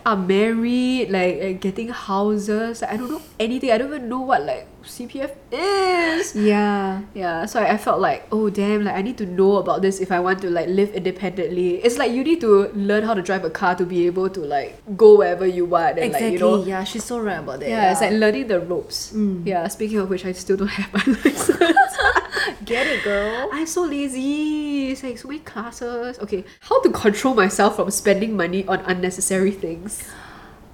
are 0.05 0.17
married, 0.17 1.09
like 1.09 1.41
uh, 1.41 1.51
getting 1.59 1.89
houses. 1.89 2.81
Like, 2.81 2.91
I 2.91 2.97
don't 2.97 3.11
know 3.11 3.21
anything. 3.39 3.71
I 3.71 3.77
don't 3.77 3.87
even 3.89 4.09
know 4.09 4.21
what 4.21 4.43
like 4.43 4.67
CPF 4.83 5.35
is. 5.51 6.35
Yeah, 6.35 7.01
Yeah, 7.13 7.45
so 7.45 7.61
I, 7.61 7.73
I 7.73 7.77
felt 7.77 7.99
like, 7.99 8.27
oh 8.31 8.49
damn, 8.49 8.83
like 8.83 8.95
I 8.95 9.01
need 9.01 9.17
to 9.17 9.25
know 9.25 9.57
about 9.57 9.81
this 9.81 9.99
if 9.99 10.11
I 10.11 10.19
want 10.19 10.41
to 10.41 10.49
like 10.49 10.67
live 10.67 10.91
independently. 10.91 11.83
It's 11.83 11.97
like 11.97 12.11
you 12.11 12.23
need 12.23 12.41
to 12.41 12.69
learn 12.73 13.03
how 13.03 13.13
to 13.13 13.21
drive 13.21 13.43
a 13.43 13.49
car 13.49 13.75
to 13.75 13.85
be 13.85 14.05
able 14.07 14.29
to 14.29 14.39
like 14.41 14.79
go 14.95 15.17
wherever 15.17 15.45
you 15.45 15.65
want 15.65 15.97
and 15.97 16.05
exactly. 16.05 16.31
like 16.31 16.33
you 16.33 16.39
know. 16.39 16.63
yeah, 16.63 16.83
she's 16.83 17.03
so 17.03 17.19
right 17.19 17.39
about 17.39 17.59
that. 17.59 17.69
Yeah, 17.69 17.91
it's 17.91 18.01
like 18.01 18.11
learning 18.11 18.47
the 18.47 18.59
ropes. 18.59 19.11
Mm. 19.13 19.45
Yeah, 19.45 19.67
speaking 19.67 19.99
of 19.99 20.09
which, 20.09 20.25
I 20.25 20.31
still 20.31 20.57
don't 20.57 20.67
have 20.79 20.93
my 20.93 21.13
license. 21.23 21.57
get 22.65 22.87
it, 22.87 23.03
girl. 23.03 23.49
I'm 23.51 23.67
so 23.67 23.83
lazy. 23.83 24.91
It's 24.91 25.03
like 25.03 25.17
so 25.17 25.27
many 25.27 25.39
classes. 25.39 26.19
Okay, 26.19 26.43
how 26.61 26.81
to 26.81 26.89
control 26.89 27.33
myself 27.33 27.75
from 27.75 27.91
spending 27.91 28.35
money 28.35 28.65
on 28.67 28.79
unnecessary 28.81 29.51
things? 29.51 30.03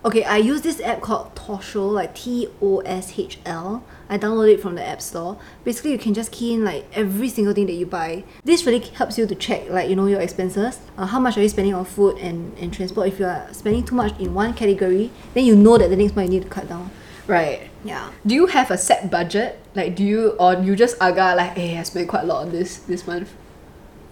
Okay, 0.06 0.26
I 0.26 0.36
use 0.36 0.62
this 0.62 0.82
app 0.82 1.00
called 1.00 1.34
Toshl, 1.34 1.94
like 1.94 2.14
T 2.14 2.48
O 2.62 2.80
S 2.80 3.18
H 3.18 3.40
L. 3.46 3.86
I 4.10 4.18
downloaded 4.18 4.56
it 4.56 4.62
from 4.62 4.76
the 4.76 4.86
App 4.86 5.02
Store. 5.02 5.40
Basically, 5.64 5.94
you 5.94 5.98
can 5.98 6.14
just 6.14 6.32
key 6.32 6.54
in 6.54 6.66
like 6.66 6.86
every 6.94 7.30
single 7.30 7.54
thing 7.54 7.68
that 7.68 7.74
you 7.74 7.86
buy. 7.86 8.26
This 8.44 8.66
really 8.66 8.80
helps 8.80 9.18
you 9.18 9.26
to 9.26 9.36
check 9.36 9.70
like 9.70 9.90
you 9.90 9.96
know 9.96 10.08
your 10.08 10.20
expenses. 10.20 10.80
Uh, 10.98 11.06
how 11.06 11.20
much 11.20 11.38
are 11.38 11.42
you 11.42 11.48
spending 11.48 11.74
on 11.74 11.86
food 11.86 12.18
and, 12.18 12.58
and 12.58 12.74
transport? 12.74 13.08
If 13.08 13.20
you 13.20 13.26
are 13.28 13.48
spending 13.54 13.86
too 13.86 13.96
much 13.96 14.20
in 14.20 14.34
one 14.34 14.54
category, 14.54 15.10
then 15.34 15.46
you 15.46 15.56
know 15.56 15.78
that 15.78 15.90
the 15.90 15.96
next 15.96 16.18
month 16.18 16.32
you 16.32 16.40
need 16.40 16.44
to 16.44 16.50
cut 16.50 16.68
down. 16.68 16.92
Right. 17.26 17.70
Yeah. 17.84 18.12
Do 18.26 18.36
you 18.36 18.48
have 18.48 18.72
a 18.72 18.78
set 18.78 19.12
budget? 19.12 19.60
Like, 19.76 19.96
do 19.96 20.04
you 20.04 20.30
or 20.40 20.56
you 20.56 20.76
just 20.76 20.96
aga 21.02 21.36
like, 21.36 21.58
hey, 21.58 21.78
I 21.78 21.84
spent 21.84 22.08
quite 22.08 22.24
a 22.24 22.28
lot 22.28 22.48
on 22.48 22.52
this 22.52 22.78
this 22.80 23.06
month? 23.06 23.34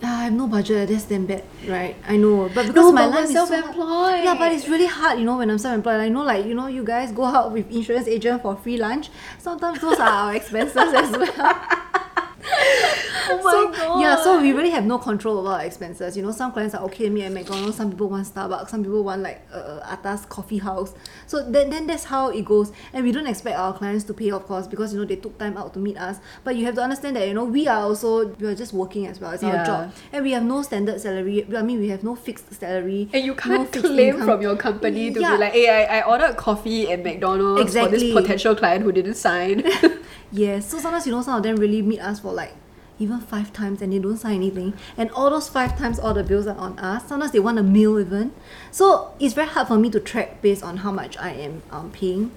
Ah, 0.03 0.21
I 0.21 0.23
have 0.25 0.33
no 0.33 0.47
budget. 0.47 0.89
That's 0.89 1.05
damn 1.05 1.27
bad, 1.27 1.43
right? 1.67 1.95
I 2.07 2.17
know, 2.17 2.49
but 2.49 2.67
because 2.67 2.91
my 2.91 3.05
but 3.05 3.11
life 3.11 3.25
is 3.25 3.33
self-employed. 3.33 4.23
Yeah, 4.23 4.33
but 4.33 4.51
it's 4.51 4.67
really 4.67 4.87
hard, 4.87 5.19
you 5.19 5.25
know, 5.25 5.37
when 5.37 5.49
I'm 5.49 5.59
self-employed. 5.59 6.01
I 6.01 6.09
know, 6.09 6.23
like 6.23 6.45
you 6.45 6.55
know, 6.55 6.67
you 6.67 6.83
guys 6.83 7.11
go 7.11 7.25
out 7.25 7.51
with 7.51 7.69
insurance 7.71 8.07
agent 8.07 8.41
for 8.41 8.55
free 8.55 8.77
lunch. 8.77 9.09
Sometimes 9.37 9.79
those 9.79 9.99
are 9.99 10.09
our 10.09 10.35
expenses 10.35 10.75
as 10.75 11.11
well. 11.11 11.67
Oh 12.43 13.41
my 13.43 13.51
so, 13.51 13.71
god. 13.71 14.01
Yeah, 14.01 14.15
so 14.23 14.41
we 14.41 14.51
really 14.51 14.71
have 14.71 14.85
no 14.85 14.97
control 14.97 15.37
over 15.39 15.49
our 15.49 15.61
expenses. 15.63 16.17
You 16.17 16.23
know, 16.23 16.31
some 16.31 16.51
clients 16.51 16.75
are 16.75 16.83
okay 16.85 17.05
with 17.05 17.13
me 17.13 17.23
at 17.23 17.31
McDonald's, 17.31 17.77
some 17.77 17.91
people 17.91 18.09
want 18.09 18.27
Starbucks, 18.27 18.69
some 18.69 18.83
people 18.83 19.03
want 19.03 19.21
like 19.21 19.41
uh, 19.53 19.79
Atas 19.85 20.25
coffee 20.25 20.57
house. 20.57 20.93
So 21.27 21.49
then, 21.49 21.69
then 21.69 21.87
that's 21.87 22.03
how 22.05 22.29
it 22.29 22.43
goes. 22.45 22.71
And 22.93 23.03
we 23.05 23.11
don't 23.11 23.27
expect 23.27 23.57
our 23.57 23.73
clients 23.73 24.03
to 24.05 24.13
pay, 24.13 24.31
of 24.31 24.45
course, 24.45 24.67
because 24.67 24.93
you 24.93 24.99
know 24.99 25.05
they 25.05 25.15
took 25.15 25.37
time 25.37 25.57
out 25.57 25.73
to 25.73 25.79
meet 25.79 25.97
us. 25.97 26.19
But 26.43 26.55
you 26.55 26.65
have 26.65 26.75
to 26.75 26.81
understand 26.81 27.15
that 27.15 27.27
you 27.27 27.33
know 27.33 27.45
we 27.45 27.67
are 27.67 27.81
also 27.83 28.27
we 28.27 28.47
are 28.47 28.55
just 28.55 28.73
working 28.73 29.07
as 29.07 29.19
well. 29.19 29.31
It's 29.31 29.43
Yeah. 29.43 29.59
our 29.59 29.65
job, 29.65 29.93
and 30.11 30.23
we 30.23 30.31
have 30.31 30.43
no 30.43 30.61
standard 30.61 30.99
salary. 30.99 31.45
I 31.55 31.61
mean, 31.61 31.79
we 31.79 31.89
have 31.89 32.03
no 32.03 32.15
fixed 32.15 32.53
salary. 32.53 33.09
And 33.13 33.23
you 33.25 33.35
can't 33.35 33.69
fixed 33.69 33.85
claim 33.85 34.15
income. 34.15 34.27
from 34.27 34.41
your 34.41 34.55
company 34.55 35.11
to 35.13 35.19
Yeah. 35.19 35.31
be 35.33 35.37
like, 35.37 35.53
hey, 35.53 35.85
I, 35.85 35.99
I 35.99 36.01
ordered 36.03 36.37
coffee 36.37 36.91
at 36.91 37.03
McDonald's 37.03 37.73
for 37.77 37.87
this 37.87 38.11
potential 38.13 38.55
client 38.55 38.83
who 38.83 38.91
didn't 38.91 39.15
sign. 39.15 39.63
Yes, 40.31 40.69
so 40.69 40.79
sometimes 40.79 41.05
you 41.05 41.11
know 41.11 41.21
some 41.21 41.35
of 41.37 41.43
them 41.43 41.57
really 41.57 41.81
meet 41.81 41.99
us 41.99 42.19
for 42.19 42.31
like 42.33 42.53
even 43.01 43.19
five 43.19 43.51
times 43.51 43.81
and 43.81 43.91
they 43.91 43.99
don't 43.99 44.17
sign 44.17 44.35
anything. 44.35 44.73
And 44.95 45.09
all 45.11 45.29
those 45.29 45.49
five 45.49 45.77
times 45.77 45.99
all 45.99 46.13
the 46.13 46.23
bills 46.23 46.45
are 46.47 46.55
on 46.55 46.77
us. 46.79 47.07
Sometimes 47.07 47.31
they 47.31 47.39
want 47.39 47.57
a 47.57 47.63
meal 47.63 47.99
even. 47.99 48.31
So 48.69 49.13
it's 49.19 49.33
very 49.33 49.47
hard 49.47 49.67
for 49.67 49.77
me 49.77 49.89
to 49.89 49.99
track 49.99 50.41
based 50.41 50.63
on 50.63 50.77
how 50.77 50.91
much 50.91 51.17
I 51.17 51.31
am 51.31 51.63
um, 51.71 51.91
paying 51.91 52.31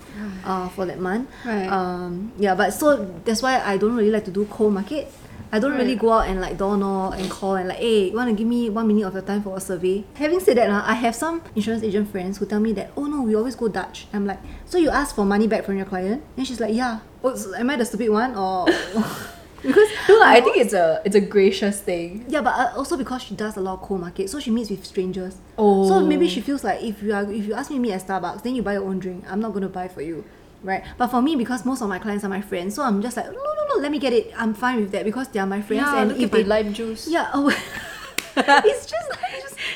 uh, 0.44 0.68
for 0.70 0.86
that 0.86 0.98
month. 0.98 1.28
Right. 1.44 1.66
Um, 1.66 2.32
yeah, 2.38 2.54
but 2.54 2.70
so 2.70 3.04
that's 3.24 3.42
why 3.42 3.60
I 3.60 3.76
don't 3.76 3.94
really 3.94 4.10
like 4.10 4.24
to 4.24 4.30
do 4.30 4.46
cold 4.46 4.72
market. 4.72 5.12
I 5.52 5.60
don't 5.60 5.76
really 5.76 5.94
go 5.94 6.10
out 6.10 6.26
and 6.26 6.40
like 6.40 6.58
door 6.58 6.76
knock 6.76 7.16
and 7.16 7.30
call 7.30 7.54
and 7.54 7.68
like, 7.68 7.78
hey, 7.78 8.08
you 8.08 8.16
want 8.16 8.28
to 8.28 8.34
give 8.34 8.48
me 8.48 8.70
one 8.70 8.88
minute 8.88 9.06
of 9.06 9.12
your 9.12 9.22
time 9.22 9.40
for 9.40 9.56
a 9.56 9.60
survey? 9.60 10.02
Having 10.14 10.40
said 10.40 10.56
that, 10.56 10.68
uh, 10.68 10.82
I 10.84 10.94
have 10.94 11.14
some 11.14 11.42
insurance 11.54 11.84
agent 11.84 12.10
friends 12.10 12.38
who 12.38 12.46
tell 12.46 12.58
me 12.58 12.72
that, 12.72 12.90
oh 12.96 13.04
no, 13.04 13.22
we 13.22 13.36
always 13.36 13.54
go 13.54 13.68
Dutch. 13.68 14.08
I'm 14.12 14.26
like, 14.26 14.40
so 14.64 14.78
you 14.78 14.90
ask 14.90 15.14
for 15.14 15.24
money 15.24 15.46
back 15.46 15.64
from 15.64 15.76
your 15.76 15.86
client? 15.86 16.24
And 16.36 16.44
she's 16.44 16.58
like, 16.58 16.74
yeah. 16.74 17.00
Oh, 17.24 17.54
am 17.56 17.70
I 17.70 17.76
the 17.76 17.84
stupid 17.84 18.10
one 18.10 18.36
or? 18.36 18.66
because 19.64 19.88
no, 20.08 20.18
lah, 20.20 20.28
I 20.28 20.40
think 20.42 20.58
it's 20.58 20.74
a 20.74 21.00
it's 21.06 21.16
a 21.16 21.20
gracious 21.24 21.80
thing. 21.80 22.26
yeah, 22.28 22.42
but 22.42 22.52
uh, 22.52 22.76
also 22.76 22.98
because 22.98 23.22
she 23.22 23.34
does 23.34 23.56
a 23.56 23.60
lot 23.60 23.74
of 23.74 23.80
cold 23.80 24.00
market, 24.02 24.28
so 24.28 24.38
she 24.38 24.50
meets 24.50 24.68
with 24.68 24.84
strangers. 24.84 25.36
Oh. 25.56 25.88
So 25.88 26.04
maybe 26.04 26.28
she 26.28 26.42
feels 26.42 26.62
like 26.62 26.82
if 26.84 27.02
you 27.02 27.14
are 27.14 27.24
if 27.24 27.46
you 27.46 27.54
ask 27.54 27.70
me 27.70 27.76
to 27.76 27.82
meet 27.82 27.92
at 27.92 28.04
Starbucks, 28.06 28.42
then 28.42 28.54
you 28.54 28.62
buy 28.62 28.74
your 28.74 28.84
own 28.84 28.98
drink. 29.00 29.24
I'm 29.26 29.40
not 29.40 29.54
gonna 29.54 29.70
buy 29.72 29.88
for 29.88 30.02
you, 30.02 30.22
right? 30.62 30.84
But 30.98 31.08
for 31.08 31.22
me, 31.22 31.34
because 31.34 31.64
most 31.64 31.80
of 31.80 31.88
my 31.88 31.98
clients 31.98 32.24
are 32.24 32.28
my 32.28 32.42
friends, 32.42 32.74
so 32.76 32.82
I'm 32.84 33.00
just 33.00 33.16
like 33.16 33.26
no 33.26 33.32
no 33.40 33.66
no, 33.72 33.76
let 33.80 33.90
me 33.90 33.98
get 33.98 34.12
it. 34.12 34.30
I'm 34.36 34.52
fine 34.52 34.80
with 34.84 34.92
that 34.92 35.04
because 35.08 35.28
they 35.28 35.40
are 35.40 35.46
my 35.48 35.62
friends. 35.62 35.80
Yeah, 35.88 35.96
and 36.04 36.08
look 36.12 36.20
if 36.20 36.26
at 36.26 36.32
my 36.32 36.38
they 36.38 36.44
lime 36.44 36.74
juice. 36.74 37.08
yeah, 37.08 37.30
oh, 37.32 37.48
it's 38.36 38.84
just 38.84 39.08
it's, 39.10 39.18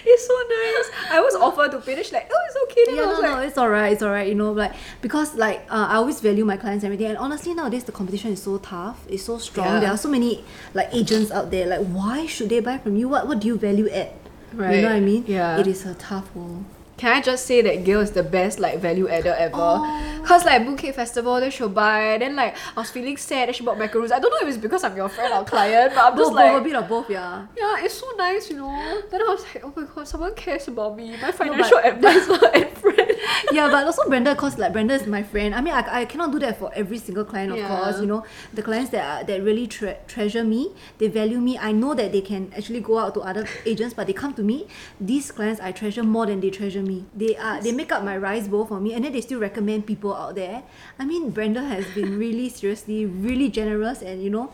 it's 0.04 0.26
so 0.26 0.34
nice. 0.34 1.12
I 1.12 1.20
was 1.20 1.34
offered 1.34 1.70
to 1.72 1.80
finish 1.80 2.12
like, 2.12 2.30
oh, 2.32 2.40
it's 2.46 2.56
okay. 2.72 2.84
Then 2.86 2.94
yeah, 2.96 3.02
no, 3.02 3.08
was 3.08 3.22
no, 3.22 3.32
like, 3.32 3.48
it's 3.48 3.58
alright, 3.58 3.92
it's 3.92 4.02
alright, 4.02 4.28
you 4.28 4.34
know, 4.34 4.52
like 4.52 4.72
because 5.00 5.34
like 5.34 5.60
uh, 5.70 5.86
I 5.90 5.96
always 5.96 6.20
value 6.20 6.44
my 6.44 6.56
clients 6.56 6.84
and 6.84 6.92
everything, 6.92 7.10
and 7.10 7.18
honestly 7.18 7.54
nowadays 7.54 7.84
the 7.84 7.92
competition 7.92 8.32
is 8.32 8.42
so 8.42 8.58
tough, 8.58 9.04
it's 9.08 9.24
so 9.24 9.38
strong. 9.38 9.66
Yeah. 9.66 9.80
There 9.80 9.90
are 9.90 9.96
so 9.96 10.08
many 10.08 10.44
like 10.74 10.88
agents 10.92 11.30
out 11.30 11.50
there. 11.50 11.66
Like, 11.66 11.86
why 11.86 12.26
should 12.26 12.48
they 12.48 12.60
buy 12.60 12.78
from 12.78 12.96
you? 12.96 13.08
What 13.08 13.26
what 13.28 13.40
do 13.40 13.48
you 13.48 13.58
value 13.58 13.88
at? 13.88 14.14
You 14.52 14.58
know 14.58 14.82
what 14.82 14.92
I 14.92 15.00
mean? 15.00 15.24
yeah. 15.26 15.58
It 15.58 15.66
is 15.66 15.84
a 15.84 15.94
tough 15.94 16.34
world. 16.34 16.64
Can 16.98 17.16
I 17.16 17.20
just 17.22 17.46
say 17.46 17.62
that 17.62 17.84
Gail 17.84 18.00
is 18.00 18.10
the 18.10 18.22
best 18.24 18.58
like 18.58 18.78
value 18.80 19.08
adder 19.08 19.34
ever? 19.38 19.54
Oh. 19.56 20.22
Cause 20.26 20.44
like 20.44 20.62
Mooncake 20.62 20.94
Festival, 20.94 21.38
then 21.40 21.50
she'll 21.50 21.68
buy. 21.68 22.16
Then 22.18 22.34
like 22.36 22.56
I 22.76 22.80
was 22.80 22.90
feeling 22.90 23.16
sad, 23.16 23.46
then 23.48 23.54
she 23.54 23.64
bought 23.64 23.78
macaroons. 23.78 24.10
I 24.12 24.18
don't 24.18 24.30
know 24.32 24.46
if 24.46 24.54
it's 24.54 24.60
because 24.62 24.82
I'm 24.84 24.96
your 24.96 25.08
friend 25.08 25.32
or 25.32 25.44
client, 25.44 25.92
but 25.94 26.04
I'm 26.12 26.16
just 26.18 26.30
Both, 26.30 26.36
like, 26.36 26.52
both, 26.52 26.60
a 26.60 26.64
bit 26.64 26.74
of 26.76 26.88
both, 26.88 27.08
yeah. 27.10 27.46
yeah, 27.56 27.84
it's 27.84 27.94
so 27.94 28.06
nice, 28.18 28.50
you 28.50 28.56
know. 28.56 29.02
Then 29.10 29.22
I 29.22 29.24
was 29.26 29.42
like, 29.44 29.64
oh 29.64 29.72
my 29.76 29.84
god, 29.94 30.08
someone 30.08 30.34
cares 30.34 30.66
about 30.68 30.96
me, 30.96 31.12
my 31.12 31.18
but- 31.30 31.34
financial 31.36 31.78
advisor 31.78 32.46
and 32.54 32.68
friend. 32.76 32.97
yeah, 33.52 33.68
but 33.70 33.84
also 33.86 34.08
Brenda, 34.08 34.34
cause 34.34 34.58
like 34.58 34.72
Brenda 34.72 34.94
is 34.94 35.06
my 35.06 35.22
friend. 35.22 35.54
I 35.54 35.60
mean, 35.60 35.74
I, 35.74 36.00
I 36.00 36.04
cannot 36.04 36.32
do 36.32 36.38
that 36.40 36.58
for 36.58 36.70
every 36.74 36.98
single 36.98 37.24
client, 37.24 37.52
of 37.52 37.58
Yeah. 37.58 37.68
course. 37.68 38.00
You 38.00 38.06
know, 38.06 38.24
the 38.54 38.62
clients 38.62 38.90
that 38.90 39.04
are, 39.04 39.24
that 39.24 39.42
really 39.42 39.66
tre- 39.66 39.98
treasure 40.06 40.44
me, 40.44 40.70
they 40.98 41.08
value 41.08 41.38
me. 41.38 41.58
I 41.58 41.72
know 41.72 41.94
that 41.94 42.12
they 42.12 42.20
can 42.20 42.52
actually 42.56 42.80
go 42.80 42.98
out 42.98 43.14
to 43.14 43.20
other 43.20 43.46
agents, 43.66 43.94
but 43.94 44.06
they 44.06 44.12
come 44.12 44.34
to 44.34 44.42
me. 44.42 44.66
These 45.00 45.30
clients 45.32 45.60
I 45.60 45.72
treasure 45.72 46.02
more 46.02 46.26
than 46.26 46.40
they 46.40 46.50
treasure 46.50 46.82
me. 46.82 47.04
They 47.14 47.36
are 47.36 47.60
they 47.60 47.72
make 47.72 47.92
up 47.92 48.02
my 48.04 48.16
rice 48.16 48.48
bowl 48.48 48.66
for 48.66 48.80
me, 48.80 48.94
and 48.94 49.04
then 49.04 49.12
they 49.12 49.20
still 49.20 49.40
recommend 49.40 49.86
people 49.86 50.14
out 50.14 50.34
there. 50.34 50.62
I 50.98 51.04
mean, 51.04 51.30
Brenda 51.30 51.62
has 51.62 51.86
been 51.94 52.18
really 52.18 52.48
seriously, 52.48 53.06
really 53.06 53.48
generous, 53.48 54.02
and 54.02 54.22
you 54.22 54.30
know, 54.30 54.50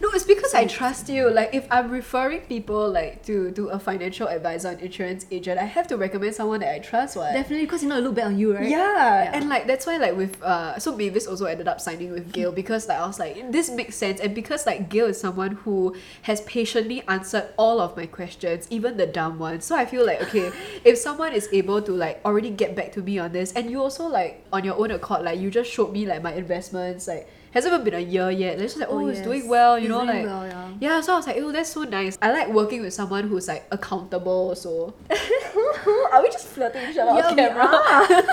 No, 0.00 0.10
it's 0.10 0.24
because 0.24 0.54
I 0.54 0.64
trust 0.64 1.08
you. 1.08 1.28
Like 1.30 1.54
if 1.54 1.66
I'm 1.70 1.90
referring 1.90 2.42
people 2.42 2.88
like 2.88 3.24
to 3.26 3.50
to 3.52 3.68
a 3.68 3.78
financial 3.78 4.28
advisor, 4.28 4.68
and 4.68 4.80
insurance 4.80 5.26
agent, 5.30 5.58
I 5.58 5.64
have 5.64 5.86
to 5.88 5.96
recommend 5.96 6.34
someone 6.34 6.60
that 6.60 6.74
I 6.74 6.78
trust. 6.78 7.16
What? 7.16 7.32
definitely 7.32 7.66
because 7.66 7.82
you 7.82 7.88
know 7.88 7.98
it 7.98 8.02
look 8.02 8.14
bad 8.14 8.26
on 8.26 8.38
you, 8.38 8.54
right? 8.54 8.68
Yeah. 8.68 9.30
and 9.34 9.48
like 9.48 9.66
that's 9.66 9.86
why 9.86 9.96
like 9.96 10.16
with 10.16 10.40
uh 10.42 10.78
so 10.78 10.94
Mavis 10.94 11.26
also 11.26 11.46
ended 11.46 11.66
up 11.66 11.80
signing 11.80 12.12
with 12.12 12.32
Gail 12.32 12.52
because 12.52 12.88
like 12.88 12.98
I 12.98 13.06
was 13.06 13.18
like 13.18 13.50
this 13.50 13.70
makes 13.70 13.96
sense 13.96 14.20
and 14.20 14.34
because 14.34 14.66
like 14.66 14.88
Gail 14.88 15.06
is 15.06 15.20
someone 15.20 15.52
who 15.66 15.96
has 16.22 16.40
patiently 16.42 17.02
answered 17.08 17.48
all 17.56 17.80
of 17.80 17.96
my 17.96 18.06
questions 18.06 18.66
even 18.70 18.96
the 18.96 19.06
dumb 19.06 19.38
ones 19.38 19.64
so 19.64 19.76
I 19.76 19.84
feel 19.84 20.06
like 20.06 20.22
okay 20.22 20.52
if 20.84 20.98
someone 20.98 21.32
is 21.32 21.48
able 21.52 21.82
to 21.82 21.92
like 21.92 22.20
already 22.24 22.50
get 22.50 22.76
back 22.76 22.92
to 22.92 23.02
me 23.02 23.18
on 23.18 23.32
this 23.32 23.52
and 23.52 23.70
you 23.70 23.80
also 23.80 24.06
like 24.06 24.44
on 24.52 24.64
your 24.64 24.78
own 24.78 24.90
accord 24.90 25.22
like 25.24 25.38
you 25.40 25.50
just 25.50 25.70
showed 25.70 25.92
me 25.92 26.06
like 26.06 26.22
my 26.22 26.32
investments 26.34 27.08
like 27.08 27.28
hasn't 27.52 27.72
even 27.72 27.84
been 27.84 27.94
a 27.94 28.00
year 28.00 28.30
yet 28.30 28.54
it's 28.60 28.74
just 28.74 28.78
like 28.78 28.88
oh, 28.90 29.00
oh 29.02 29.06
it's 29.08 29.18
yes. 29.18 29.26
doing 29.26 29.48
well 29.48 29.78
you 29.78 29.84
It's 29.86 29.90
know 29.90 30.02
like 30.04 30.24
well, 30.24 30.46
yeah. 30.46 30.68
yeah 30.80 31.00
so 31.00 31.14
I 31.14 31.16
was 31.16 31.26
like 31.26 31.36
oh 31.38 31.52
that's 31.52 31.70
so 31.72 31.82
nice 31.84 32.18
I 32.20 32.30
like 32.32 32.48
working 32.48 32.82
with 32.82 32.92
someone 32.94 33.28
who's 33.28 33.48
like 33.48 33.66
accountable 33.70 34.54
So 34.54 34.94
are 36.12 36.22
we 36.22 36.30
just 36.30 36.46
flirting 36.48 36.90
each 36.90 36.98
other 36.98 37.18
Yeah, 37.18 37.28
on 37.28 37.36
camera. 37.36 38.24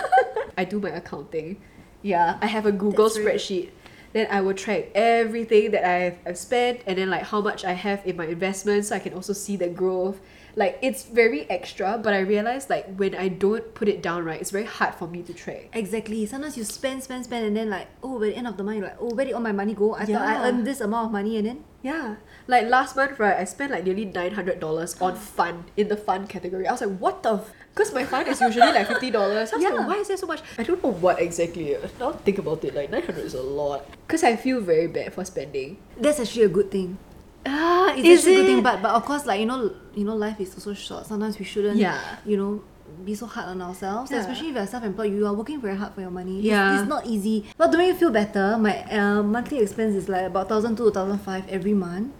I 0.57 0.63
do 0.65 0.79
my 0.79 0.89
accounting. 0.89 1.61
Yeah, 2.01 2.37
I 2.41 2.45
have 2.47 2.65
a 2.65 2.71
Google 2.71 3.05
That's 3.09 3.17
spreadsheet. 3.17 3.69
Then 4.13 4.27
I 4.31 4.39
will 4.41 4.53
track 4.53 4.91
everything 4.95 5.71
that 5.71 5.83
I've, 5.83 6.17
I've 6.25 6.37
spent 6.37 6.81
and 6.87 6.97
then 6.97 7.09
like 7.09 7.23
how 7.23 7.41
much 7.41 7.65
I 7.65 7.73
have 7.73 8.05
in 8.05 8.15
my 8.15 8.25
investments 8.27 8.89
so 8.89 8.95
I 8.95 8.99
can 8.99 9.13
also 9.13 9.33
see 9.33 9.57
the 9.57 9.67
growth. 9.67 10.19
Like 10.55 10.79
it's 10.81 11.03
very 11.03 11.49
extra, 11.49 11.99
but 12.01 12.13
I 12.13 12.19
realize 12.19 12.69
like 12.69 12.95
when 12.95 13.13
I 13.13 13.27
don't 13.27 13.73
put 13.73 13.87
it 13.89 14.01
down 14.01 14.23
right, 14.23 14.39
it's 14.39 14.51
very 14.51 14.65
hard 14.65 14.95
for 14.95 15.07
me 15.07 15.21
to 15.23 15.33
track. 15.33 15.69
Exactly. 15.73 16.25
Sometimes 16.25 16.55
you 16.57 16.63
spend, 16.63 17.03
spend, 17.03 17.25
spend, 17.25 17.45
and 17.45 17.57
then 17.57 17.69
like, 17.69 17.87
oh, 18.01 18.19
by 18.19 18.27
the 18.27 18.35
end 18.35 18.47
of 18.47 18.55
the 18.55 18.63
month, 18.63 18.77
you're 18.77 18.87
like, 18.87 18.97
oh, 19.01 19.13
where 19.13 19.25
did 19.25 19.33
all 19.33 19.41
my 19.41 19.51
money 19.51 19.73
go? 19.73 19.95
I 19.95 20.05
thought 20.05 20.21
I 20.21 20.47
earned 20.47 20.65
this 20.65 20.79
amount 20.79 21.07
of 21.07 21.11
money, 21.11 21.37
and 21.37 21.45
then 21.47 21.63
Yeah. 21.83 22.15
Like 22.47 22.67
last 22.69 22.95
month, 22.95 23.19
right, 23.19 23.35
I 23.35 23.43
spent 23.43 23.71
like 23.71 23.83
nearly 23.83 24.05
nine 24.05 24.31
hundred 24.31 24.59
dollars 24.59 24.95
on 25.01 25.15
fun 25.35 25.65
in 25.75 25.89
the 25.89 25.97
fun 25.97 26.25
category. 26.27 26.67
I 26.67 26.71
was 26.71 26.81
like, 26.81 26.97
what 26.99 27.21
the 27.23 27.43
because 27.73 27.93
my 27.93 28.05
fund 28.05 28.29
is 28.29 28.39
usually 28.39 28.71
like 28.71 28.87
fifty 28.87 29.11
dollars. 29.11 29.51
Yeah. 29.57 29.69
like, 29.69 29.87
why 29.87 29.95
is 29.95 30.07
there 30.07 30.15
so 30.15 30.27
much? 30.27 30.41
I 30.57 30.63
don't 30.63 30.81
know 30.81 30.91
what 30.93 31.19
exactly. 31.19 31.75
Now 31.99 32.13
think 32.13 32.37
about 32.37 32.63
it, 32.63 32.73
like 32.73 32.89
nine 32.91 33.03
hundred 33.03 33.25
is 33.25 33.33
a 33.33 33.41
lot. 33.43 33.85
Because 34.07 34.23
I 34.23 34.37
feel 34.37 34.61
very 34.61 34.87
bad 34.87 35.13
for 35.13 35.25
spending. 35.25 35.77
that's 35.99 36.19
actually 36.19 36.43
a 36.45 36.49
good 36.49 36.71
thing. 36.71 36.97
Ah, 37.45 37.93
It's 37.95 38.07
is 38.07 38.19
actually 38.19 38.33
a 38.33 38.37
good 38.39 38.45
thing, 38.47 38.63
but 38.63 38.81
but 38.81 38.91
of 38.91 39.05
course, 39.05 39.25
like 39.25 39.39
you 39.39 39.45
know, 39.45 39.71
you 39.93 40.03
know, 40.03 40.15
life 40.15 40.39
is 40.39 40.53
also 40.55 40.73
short. 40.73 41.05
Sometimes 41.05 41.37
we 41.37 41.45
shouldn't, 41.45 41.77
Yeah. 41.77 41.99
you 42.25 42.37
know, 42.37 42.61
be 43.03 43.13
so 43.13 43.25
hard 43.27 43.47
on 43.49 43.61
ourselves. 43.61 44.09
Yeah. 44.11 44.19
Especially 44.21 44.49
if 44.49 44.55
you're 44.55 44.65
self-employed, 44.67 45.11
you 45.13 45.25
are 45.27 45.33
working 45.33 45.61
very 45.61 45.75
hard 45.77 45.93
for 45.93 46.01
your 46.01 46.09
money. 46.11 46.39
It's- 46.39 46.45
Yeah. 46.49 46.79
it's, 46.79 46.89
not 46.89 47.05
easy. 47.05 47.45
But 47.57 47.71
to 47.71 47.77
make 47.77 47.87
you 47.89 47.95
feel 47.95 48.11
better, 48.11 48.57
my 48.57 48.83
uh, 48.91 49.21
monthly 49.23 49.59
expense 49.59 49.95
is 49.95 50.09
like 50.09 50.25
about 50.25 50.49
thousand 50.49 50.75
two, 50.77 50.89
thousand 50.91 51.19
five 51.19 51.43
every 51.49 51.73
month. 51.73 52.11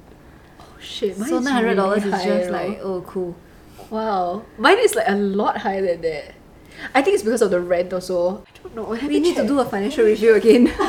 Oh, 0.59 0.63
shit, 0.79 1.17
mine 1.17 1.29
so 1.29 1.37
is 1.39 1.45
nine 1.45 1.53
hundred 1.53 1.75
dollars 1.75 2.03
really 2.03 2.17
is 2.17 2.21
high, 2.23 2.29
just 2.29 2.45
you 2.45 2.51
know. 2.51 2.57
like 2.57 2.79
oh 2.83 3.01
cool. 3.07 3.35
wow. 3.89 4.43
Mine 4.57 4.77
is 4.79 4.93
like 4.95 5.07
a 5.09 5.15
lot 5.15 5.57
higher 5.57 5.81
than 5.85 6.01
that. 6.01 6.33
I 6.93 7.01
think 7.01 7.15
it's 7.15 7.23
because 7.23 7.41
of 7.41 7.49
the 7.51 7.59
rent 7.61 7.93
also. 7.93 8.43
I 8.45 8.51
don't 8.61 8.75
know. 8.75 8.91
I 8.93 8.97
have 8.97 9.09
We 9.09 9.19
need 9.19 9.35
to 9.37 9.47
do 9.47 9.59
a 9.59 9.65
financial 9.65 10.05
review 10.05 10.35
again. 10.35 10.69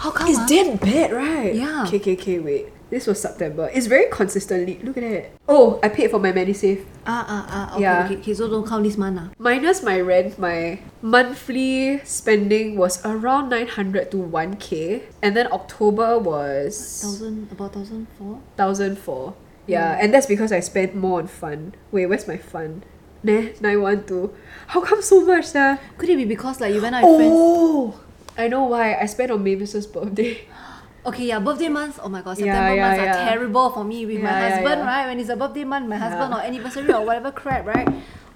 How 0.00 0.10
come? 0.10 0.28
It's 0.32 0.38
ah? 0.40 0.46
dead 0.48 0.80
bad, 0.80 1.12
right? 1.12 1.54
Yeah. 1.54 1.84
Okay, 1.84 2.38
wait. 2.40 2.72
This 2.88 3.06
was 3.06 3.20
September. 3.20 3.68
It's 3.68 3.84
very 3.84 4.08
consistently. 4.10 4.80
Look 4.82 4.96
at 4.96 5.04
that. 5.04 5.30
Oh, 5.46 5.78
I 5.84 5.92
paid 5.92 6.10
for 6.10 6.18
my 6.18 6.32
MediSave. 6.32 6.88
Ah 7.04 7.20
ah 7.28 7.44
ah. 7.46 7.64
Okay, 7.76 7.82
Yeah. 7.84 8.04
okay, 8.08 8.16
okay. 8.16 8.32
So 8.32 8.48
don't 8.48 8.64
count 8.64 8.82
this 8.88 8.96
month 8.96 9.20
ah. 9.20 9.28
Minus 9.36 9.84
my 9.84 10.00
rent, 10.00 10.40
my 10.40 10.80
monthly 11.04 12.00
spending 12.08 12.80
was 12.80 13.04
around 13.04 13.52
900 13.52 14.10
to 14.10 14.16
1k. 14.16 15.04
And 15.20 15.36
then 15.36 15.52
October 15.52 16.16
was 16.18 16.80
Thousand 17.04 17.52
about 17.52 17.76
thousand 17.76 18.08
four. 18.16 18.40
1004. 18.56 19.36
Yeah, 19.68 20.00
and 20.00 20.16
that's 20.16 20.26
because 20.26 20.50
I 20.50 20.64
spent 20.64 20.96
more 20.96 21.20
on 21.20 21.28
fun. 21.28 21.76
Wait, 21.92 22.08
where's 22.08 22.26
my 22.26 22.40
fun? 22.40 22.82
Nah, 23.22 23.52
912. 23.60 24.32
How 24.72 24.80
come 24.80 25.04
so 25.04 25.20
much, 25.20 25.52
sir? 25.52 25.78
Could 26.00 26.08
it 26.08 26.16
be 26.16 26.24
because 26.24 26.58
like 26.58 26.72
you 26.72 26.80
went 26.80 26.96
out 26.96 27.04
with 27.04 27.20
friends? 27.20 28.09
I 28.36 28.48
know 28.48 28.64
why. 28.64 28.94
I 28.96 29.06
spent 29.06 29.30
on 29.30 29.42
Mavis's 29.44 29.86
birthday. 29.86 30.40
Okay, 31.02 31.28
yeah, 31.28 31.38
birthday 31.40 31.70
months. 31.70 31.98
Oh 32.02 32.10
my 32.10 32.20
god, 32.20 32.36
September 32.36 32.74
yeah, 32.74 32.82
months 32.88 33.02
yeah. 33.02 33.24
are 33.24 33.30
terrible 33.30 33.70
for 33.70 33.82
me 33.84 34.04
with 34.04 34.20
my 34.20 34.28
husband, 34.50 34.82
right? 34.82 35.06
When 35.06 35.18
it's 35.18 35.30
a 35.30 35.36
birthday 35.36 35.64
month, 35.64 35.88
my 35.88 35.96
husband 35.96 36.34
or 36.34 36.40
anniversary 36.42 36.92
or 36.92 37.06
whatever 37.06 37.32
crap, 37.32 37.64
right? 37.64 37.88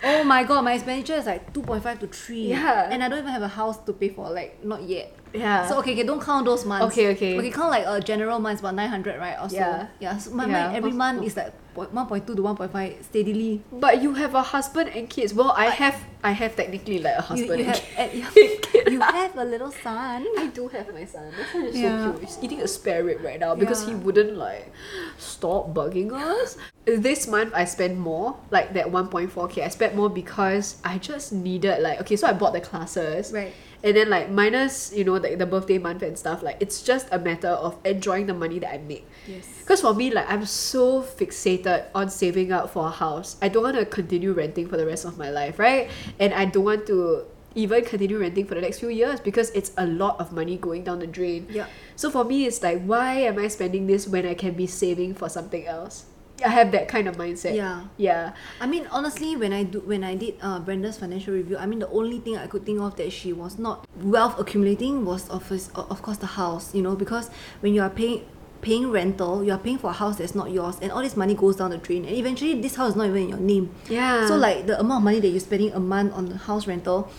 Oh 0.03 0.25
my 0.25 0.45
god, 0.45 0.63
my 0.65 0.73
expenditure 0.73 1.13
is 1.13 1.27
like 1.27 1.53
two 1.53 1.61
point 1.61 1.83
five 1.83 1.99
to 2.01 2.07
three. 2.07 2.49
Yeah. 2.49 2.89
And 2.91 3.05
I 3.05 3.09
don't 3.11 3.19
even 3.19 3.33
have 3.33 3.43
a 3.43 3.49
house 3.49 3.77
to 3.85 3.93
pay 3.93 4.09
for, 4.09 4.31
like 4.31 4.65
not 4.65 4.83
yet. 4.83 5.13
Yeah. 5.35 5.69
So 5.69 5.79
okay, 5.81 5.93
okay, 5.93 6.05
don't 6.05 6.23
count 6.23 6.47
those 6.47 6.65
months. 6.65 6.87
Okay, 6.97 7.13
okay. 7.13 7.37
Okay, 7.39 7.51
count 7.51 7.69
like 7.69 7.85
a 7.87 8.01
general 8.01 8.39
month 8.39 8.61
about 8.61 8.77
nine 8.77 8.89
hundred, 8.89 9.19
right? 9.21 9.37
Also. 9.37 9.57
Yeah. 9.57 9.89
Yeah. 10.01 10.17
So 10.17 10.31
my, 10.31 10.47
Yeah. 10.47 10.69
my 10.69 10.75
every 10.75 10.93
month 10.93 11.23
is 11.23 11.37
like 11.37 11.53
one 11.77 12.07
point 12.07 12.27
two 12.27 12.35
to 12.35 12.43
one 12.43 12.57
point 12.57 12.73
five 12.73 12.97
steadily. 13.03 13.63
But 13.73 14.03
you 14.03 14.15
have 14.15 14.35
a 14.35 14.43
husband 14.43 14.91
and 14.95 15.09
kids. 15.09 15.35
Well, 15.35 15.51
I 15.57 15.67
have 15.71 15.97
I 16.23 16.33
have 16.33 16.57
technically 16.57 16.99
like 17.01 17.19
a 17.19 17.23
husband 17.23 17.61
you 17.61 17.67
and 17.67 17.77
have 17.77 18.35
kids. 18.35 18.67
eh, 18.75 18.91
you 18.91 19.01
have 19.01 19.37
a 19.37 19.45
little 19.45 19.71
son. 19.71 20.25
I 20.39 20.47
do 20.49 20.69
have 20.69 20.93
my 20.95 21.05
son. 21.05 21.31
My 21.37 21.45
son 21.53 21.65
is 21.67 21.77
Yeah. 21.77 22.05
so 22.05 22.19
cute. 22.19 22.25
He's 22.29 22.39
eating 22.43 22.61
a 22.63 22.69
spare 22.69 23.05
rib 23.05 23.23
right 23.23 23.39
now 23.41 23.55
because 23.55 23.85
he 23.87 23.95
wouldn't 23.95 24.37
like 24.37 24.73
stop 25.19 25.75
bugging 25.75 26.13
us. 26.13 26.57
This 26.87 27.27
month 27.27 27.53
I 27.55 27.65
spent 27.65 27.97
more, 27.99 28.37
like 28.51 28.75
that 28.75 28.87
1.4k. 28.87 29.65
I 29.65 29.69
spent 29.69 29.95
more 29.95 30.09
because 30.11 30.77
I 30.85 30.99
just 30.99 31.33
needed 31.33 31.83
like 31.83 32.01
okay, 32.03 32.17
so 32.17 32.27
I 32.29 32.33
bought 32.33 32.53
the 32.53 32.61
classes. 32.61 33.33
Right. 33.33 33.53
And 33.83 33.95
then 33.95 34.09
like 34.09 34.31
minus, 34.31 34.93
you 34.95 35.05
know, 35.05 35.15
like 35.21 35.37
the 35.37 35.45
birthday 35.45 35.77
month 35.77 36.01
and 36.03 36.17
stuff, 36.17 36.43
like 36.43 36.57
it's 36.61 36.81
just 36.83 37.07
a 37.13 37.19
matter 37.19 37.49
of 37.53 37.77
enjoying 37.85 38.27
the 38.27 38.33
money 38.35 38.59
that 38.61 38.73
I 38.73 38.79
make. 38.79 39.07
Yes. 39.27 39.47
Because 39.61 39.81
for 39.81 39.95
me, 39.95 40.11
like 40.11 40.31
I'm 40.31 40.45
so 40.45 41.03
fixated 41.03 41.87
on 41.95 42.11
saving 42.11 42.53
up 42.53 42.71
for 42.71 42.87
a 42.87 42.91
house. 42.91 43.37
I 43.41 43.49
don't 43.49 43.63
want 43.63 43.77
to 43.77 43.87
continue 43.87 44.33
renting 44.33 44.69
for 44.69 44.77
the 44.77 44.87
rest 44.87 45.05
of 45.05 45.19
my 45.19 45.31
life, 45.31 45.59
right? 45.59 45.91
And 46.19 46.35
I 46.35 46.45
don't 46.45 46.65
want 46.65 46.87
to 46.89 47.25
even 47.55 47.85
continue 47.85 48.19
renting 48.19 48.47
for 48.47 48.55
the 48.55 48.61
next 48.61 48.81
few 48.81 48.89
years 48.89 49.21
because 49.21 49.51
it's 49.51 49.73
a 49.79 49.87
lot 49.87 50.19
of 50.21 50.33
money 50.33 50.57
going 50.57 50.85
down 50.85 50.99
the 50.99 51.07
drain. 51.07 51.47
Yeah. 51.51 51.67
So 51.97 52.11
for 52.11 52.25
me, 52.25 52.47
it's 52.47 52.63
like, 52.63 52.83
why 52.83 53.15
am 53.21 53.39
I 53.39 53.49
spending 53.49 53.87
this 53.87 54.09
when 54.09 54.27
I 54.27 54.35
can 54.35 54.55
be 54.55 54.67
saving 54.67 55.15
for 55.15 55.29
something 55.29 55.67
else? 55.67 56.07
I 56.45 56.49
have 56.49 56.73
that 56.73 56.89
kind 56.89 57.07
of 57.07 57.17
mindset. 57.17 57.55
Yeah. 57.55 57.85
Yeah. 57.97 58.33
I 58.61 58.67
mean, 58.67 58.89
honestly, 58.91 59.37
when 59.37 59.53
I 59.53 59.63
do 59.63 59.81
when 59.81 60.03
I 60.03 60.17
did 60.17 60.35
uh, 60.43 60.59
Brenda's 60.59 60.99
financial 60.99 61.33
review, 61.33 61.57
I 61.57 61.67
mean, 61.67 61.79
the 61.79 61.89
only 61.89 62.19
thing 62.19 62.37
I 62.37 62.49
could 62.49 62.67
think 62.67 62.81
of 62.81 62.97
that 62.97 63.13
she 63.13 63.33
was 63.33 63.57
not 63.57 63.87
wealth 64.03 64.39
accumulating 64.39 65.05
was 65.05 65.29
of 65.31 65.47
of 65.77 66.03
course 66.03 66.19
the 66.19 66.35
house. 66.35 66.75
You 66.75 66.83
know, 66.83 66.97
because 66.97 67.31
when 67.61 67.73
you 67.73 67.83
are 67.83 67.91
paying 67.91 68.27
paying 68.65 68.91
rental, 68.91 69.45
you 69.45 69.53
are 69.53 69.59
paying 69.59 69.77
for 69.77 69.91
a 69.91 69.93
house 69.93 70.17
that's 70.17 70.35
not 70.35 70.51
yours, 70.51 70.79
and 70.81 70.91
all 70.91 71.03
this 71.03 71.17
money 71.17 71.35
goes 71.35 71.57
down 71.57 71.71
the 71.71 71.79
drain, 71.79 72.05
and 72.05 72.17
eventually 72.17 72.61
this 72.61 72.75
house 72.77 72.91
is 72.91 72.97
not 72.97 73.07
even 73.07 73.23
in 73.23 73.29
your 73.29 73.39
name. 73.39 73.75
Yeah. 73.89 74.27
So 74.27 74.37
like 74.37 74.67
the 74.67 74.81
amount 74.81 75.01
of 75.01 75.05
money 75.05 75.21
that 75.21 75.29
you're 75.29 75.41
spending 75.41 75.73
a 75.73 75.81
month 75.81 76.15
on 76.15 76.31
the 76.31 76.39
house 76.39 76.67
rental, 76.67 77.11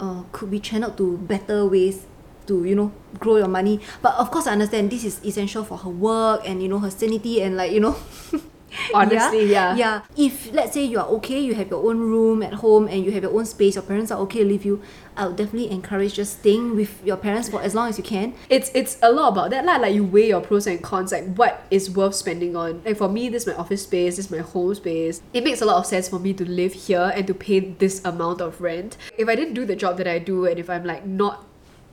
uh, 0.00 0.22
could 0.32 0.50
be 0.50 0.58
channeled 0.58 0.96
to 0.96 1.18
better 1.18 1.66
ways 1.66 2.06
to 2.46 2.64
you 2.64 2.74
know 2.74 2.92
grow 3.18 3.36
your 3.36 3.48
money. 3.48 3.80
But 4.00 4.14
of 4.14 4.30
course, 4.30 4.46
I 4.46 4.52
understand 4.52 4.90
this 4.90 5.04
is 5.04 5.20
essential 5.24 5.64
for 5.64 5.76
her 5.78 5.90
work 5.90 6.48
and 6.48 6.62
you 6.62 6.68
know 6.68 6.78
her 6.78 6.90
sanity 6.90 7.42
and 7.42 7.56
like 7.56 7.72
you 7.72 7.80
know. 7.80 7.96
Honestly, 8.94 9.50
yeah. 9.50 9.74
Yeah. 9.76 10.02
If 10.16 10.52
let's 10.52 10.72
say 10.72 10.84
you 10.84 10.98
are 10.98 11.06
okay, 11.20 11.40
you 11.40 11.54
have 11.54 11.70
your 11.70 11.84
own 11.88 11.98
room 12.00 12.42
at 12.42 12.54
home 12.54 12.88
and 12.88 13.04
you 13.04 13.12
have 13.12 13.22
your 13.22 13.34
own 13.34 13.46
space, 13.46 13.74
your 13.74 13.84
parents 13.84 14.10
are 14.10 14.18
okay 14.20 14.40
to 14.40 14.44
leave 14.44 14.64
you, 14.64 14.82
I 15.16 15.26
would 15.26 15.36
definitely 15.36 15.70
encourage 15.70 16.14
just 16.14 16.40
staying 16.40 16.76
with 16.76 17.04
your 17.04 17.16
parents 17.16 17.48
for 17.48 17.60
as 17.60 17.74
long 17.74 17.88
as 17.88 17.98
you 17.98 18.04
can. 18.04 18.34
it's 18.48 18.70
it's 18.74 18.98
a 19.02 19.10
lot 19.10 19.28
about 19.32 19.50
that 19.50 19.64
lah. 19.64 19.76
Like 19.76 19.94
you 19.94 20.04
weigh 20.04 20.28
your 20.28 20.40
pros 20.40 20.66
and 20.66 20.82
cons, 20.82 21.12
like 21.12 21.34
what 21.34 21.66
is 21.70 21.90
worth 21.90 22.14
spending 22.14 22.54
on. 22.54 22.82
Like 22.84 22.96
for 22.96 23.08
me, 23.08 23.28
this 23.28 23.42
is 23.42 23.48
my 23.48 23.54
office 23.54 23.82
space, 23.82 24.16
this 24.16 24.26
is 24.26 24.30
my 24.30 24.38
home 24.38 24.74
space. 24.74 25.22
It 25.32 25.42
makes 25.42 25.60
a 25.60 25.66
lot 25.66 25.78
of 25.78 25.86
sense 25.86 26.08
for 26.08 26.18
me 26.18 26.32
to 26.34 26.44
live 26.48 26.72
here 26.72 27.10
and 27.14 27.26
to 27.26 27.34
pay 27.34 27.60
this 27.60 28.04
amount 28.04 28.40
of 28.40 28.60
rent. 28.60 28.96
If 29.16 29.28
I 29.28 29.34
didn't 29.34 29.54
do 29.54 29.64
the 29.64 29.76
job 29.76 29.96
that 29.98 30.06
I 30.06 30.18
do, 30.18 30.46
and 30.46 30.58
if 30.58 30.70
I'm 30.70 30.84
like 30.84 31.04
not 31.04 31.47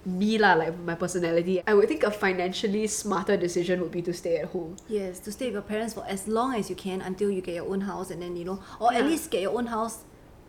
me 0.05 0.37
lah, 0.37 0.53
like 0.53 0.77
my 0.79 0.95
personality, 0.95 1.61
I 1.67 1.73
would 1.73 1.87
think 1.87 2.03
a 2.03 2.11
financially 2.11 2.87
smarter 2.87 3.37
decision 3.37 3.81
would 3.81 3.91
be 3.91 4.01
to 4.03 4.13
stay 4.13 4.37
at 4.37 4.49
home. 4.49 4.77
Yes, 4.87 5.19
to 5.19 5.31
stay 5.31 5.47
with 5.47 5.53
your 5.53 5.63
parents 5.63 5.93
for 5.93 6.05
as 6.07 6.27
long 6.27 6.55
as 6.55 6.69
you 6.69 6.75
can 6.75 7.01
until 7.01 7.29
you 7.29 7.41
get 7.41 7.55
your 7.55 7.67
own 7.67 7.81
house 7.81 8.11
and 8.11 8.21
then 8.21 8.35
you 8.35 8.45
know, 8.45 8.59
or 8.79 8.93
at 8.93 9.05
least 9.05 9.31
get 9.31 9.41
your 9.41 9.57
own 9.57 9.67
house 9.67 10.03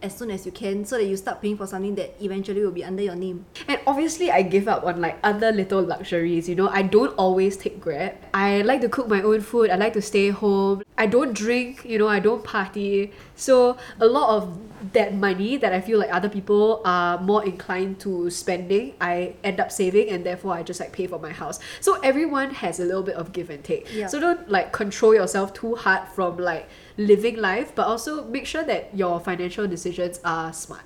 as 0.06 0.16
soon 0.16 0.30
as 0.30 0.46
you 0.46 0.52
can 0.52 0.84
so 0.84 0.96
that 0.96 1.04
you 1.04 1.16
start 1.16 1.42
paying 1.42 1.56
for 1.56 1.66
something 1.66 1.94
that 1.96 2.14
eventually 2.22 2.62
will 2.62 2.70
be 2.70 2.84
under 2.84 3.02
your 3.02 3.16
name. 3.16 3.44
And 3.68 3.80
obviously, 3.86 4.30
I 4.30 4.42
give 4.42 4.68
up 4.68 4.84
on 4.84 5.00
like 5.00 5.18
other 5.22 5.50
little 5.52 5.82
luxuries. 5.82 6.48
You 6.48 6.54
know, 6.54 6.68
I 6.68 6.82
don't 6.82 7.14
always 7.18 7.56
take 7.56 7.80
Grab. 7.80 8.14
I 8.32 8.62
like 8.62 8.80
to 8.82 8.88
cook 8.88 9.08
my 9.08 9.20
own 9.20 9.40
food. 9.40 9.70
I 9.70 9.76
like 9.76 9.92
to 9.94 10.02
stay 10.02 10.30
home. 10.30 10.82
I 10.96 11.06
don't 11.06 11.34
drink, 11.34 11.84
you 11.84 11.98
know, 11.98 12.08
I 12.08 12.20
don't 12.20 12.42
party. 12.44 13.12
So 13.34 13.76
a 14.00 14.06
lot 14.06 14.36
of 14.36 14.58
that 14.92 15.14
money 15.14 15.56
that 15.56 15.72
I 15.72 15.80
feel 15.80 15.98
like 15.98 16.12
other 16.12 16.28
people 16.28 16.80
are 16.84 17.18
more 17.18 17.44
inclined 17.44 17.98
to 18.00 18.30
spending, 18.30 18.94
I 19.00 19.34
end 19.42 19.60
up 19.60 19.72
saving 19.72 20.10
and 20.10 20.24
therefore 20.24 20.54
I 20.54 20.62
just 20.62 20.80
like 20.80 20.92
pay 20.92 21.06
for 21.06 21.18
my 21.18 21.32
house. 21.32 21.58
So 21.80 22.00
everyone 22.00 22.50
has 22.50 22.80
a 22.80 22.84
little 22.84 23.02
bit 23.02 23.16
of 23.16 23.32
give 23.32 23.50
and 23.50 23.62
take. 23.64 23.92
Yeah. 23.92 24.06
So 24.06 24.20
don't 24.20 24.48
like 24.48 24.72
control 24.72 25.14
yourself 25.14 25.52
too 25.52 25.74
hard 25.74 26.08
from 26.08 26.38
like 26.38 26.68
living 26.96 27.36
life, 27.36 27.74
but 27.74 27.86
also 27.86 28.24
make 28.24 28.46
sure 28.46 28.64
that 28.64 28.94
your 28.94 29.20
financial 29.20 29.66
decisions 29.66 30.20
are 30.24 30.52
smart. 30.52 30.82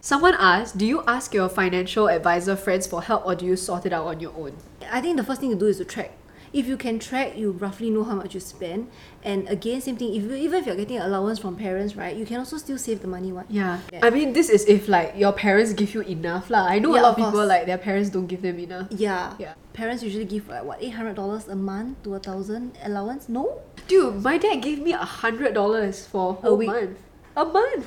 Someone 0.00 0.34
asked, 0.38 0.78
do 0.78 0.86
you 0.86 1.02
ask 1.06 1.34
your 1.34 1.48
financial 1.48 2.08
advisor 2.08 2.56
friends 2.56 2.86
for 2.86 3.02
help 3.02 3.26
or 3.26 3.34
do 3.34 3.44
you 3.44 3.56
sort 3.56 3.84
it 3.84 3.92
out 3.92 4.06
on 4.06 4.18
your 4.20 4.32
own? 4.34 4.56
I 4.90 5.02
think 5.02 5.18
the 5.18 5.24
first 5.24 5.42
thing 5.42 5.50
to 5.50 5.56
do 5.56 5.66
is 5.66 5.76
to 5.76 5.84
track. 5.84 6.12
If 6.52 6.66
you 6.66 6.76
can 6.76 6.98
track, 6.98 7.36
you 7.38 7.52
roughly 7.52 7.90
know 7.90 8.02
how 8.02 8.14
much 8.16 8.34
you 8.34 8.40
spend. 8.40 8.88
And 9.22 9.46
again, 9.48 9.80
same 9.80 9.96
thing. 9.96 10.14
If 10.14 10.24
you, 10.24 10.34
even 10.34 10.58
if 10.60 10.66
you're 10.66 10.74
getting 10.74 10.98
allowance 10.98 11.38
from 11.38 11.54
parents, 11.54 11.94
right, 11.94 12.16
you 12.16 12.26
can 12.26 12.38
also 12.38 12.56
still 12.58 12.76
save 12.78 13.02
the 13.02 13.06
money. 13.06 13.30
What? 13.30 13.46
Yeah. 13.50 13.78
Yeah. 13.92 14.00
I 14.02 14.10
mean, 14.10 14.32
this 14.32 14.48
is 14.50 14.64
if 14.66 14.88
like 14.88 15.14
your 15.16 15.30
parents 15.32 15.72
give 15.72 15.94
you 15.94 16.00
enough 16.02 16.50
lah. 16.50 16.66
I 16.66 16.80
know 16.80 16.94
Yeah, 16.94 17.00
a 17.00 17.04
lot 17.06 17.10
of 17.10 17.16
people 17.22 17.32
course. 17.38 17.48
like 17.48 17.66
their 17.66 17.78
parents 17.78 18.10
don't 18.10 18.26
give 18.26 18.42
them 18.42 18.58
enough. 18.58 18.88
Yeah. 18.90 19.34
Yeah. 19.38 19.54
Parents 19.74 20.02
usually 20.02 20.24
give 20.26 20.48
like 20.48 20.64
what 20.64 20.82
eight 20.82 20.90
hundred 20.98 21.14
dollars 21.14 21.46
a 21.46 21.54
month 21.54 22.02
to 22.02 22.14
a 22.14 22.18
thousand 22.18 22.74
allowance. 22.82 23.28
No. 23.28 23.60
Dude, 23.86 24.18
my 24.22 24.36
dad 24.36 24.56
gave 24.62 24.82
me 24.82 24.92
a 24.92 25.06
hundred 25.06 25.54
dollars 25.54 26.04
for 26.06 26.38
a 26.42 26.50
A 26.50 26.56
month. 26.66 26.98
A 27.36 27.44
month. 27.44 27.86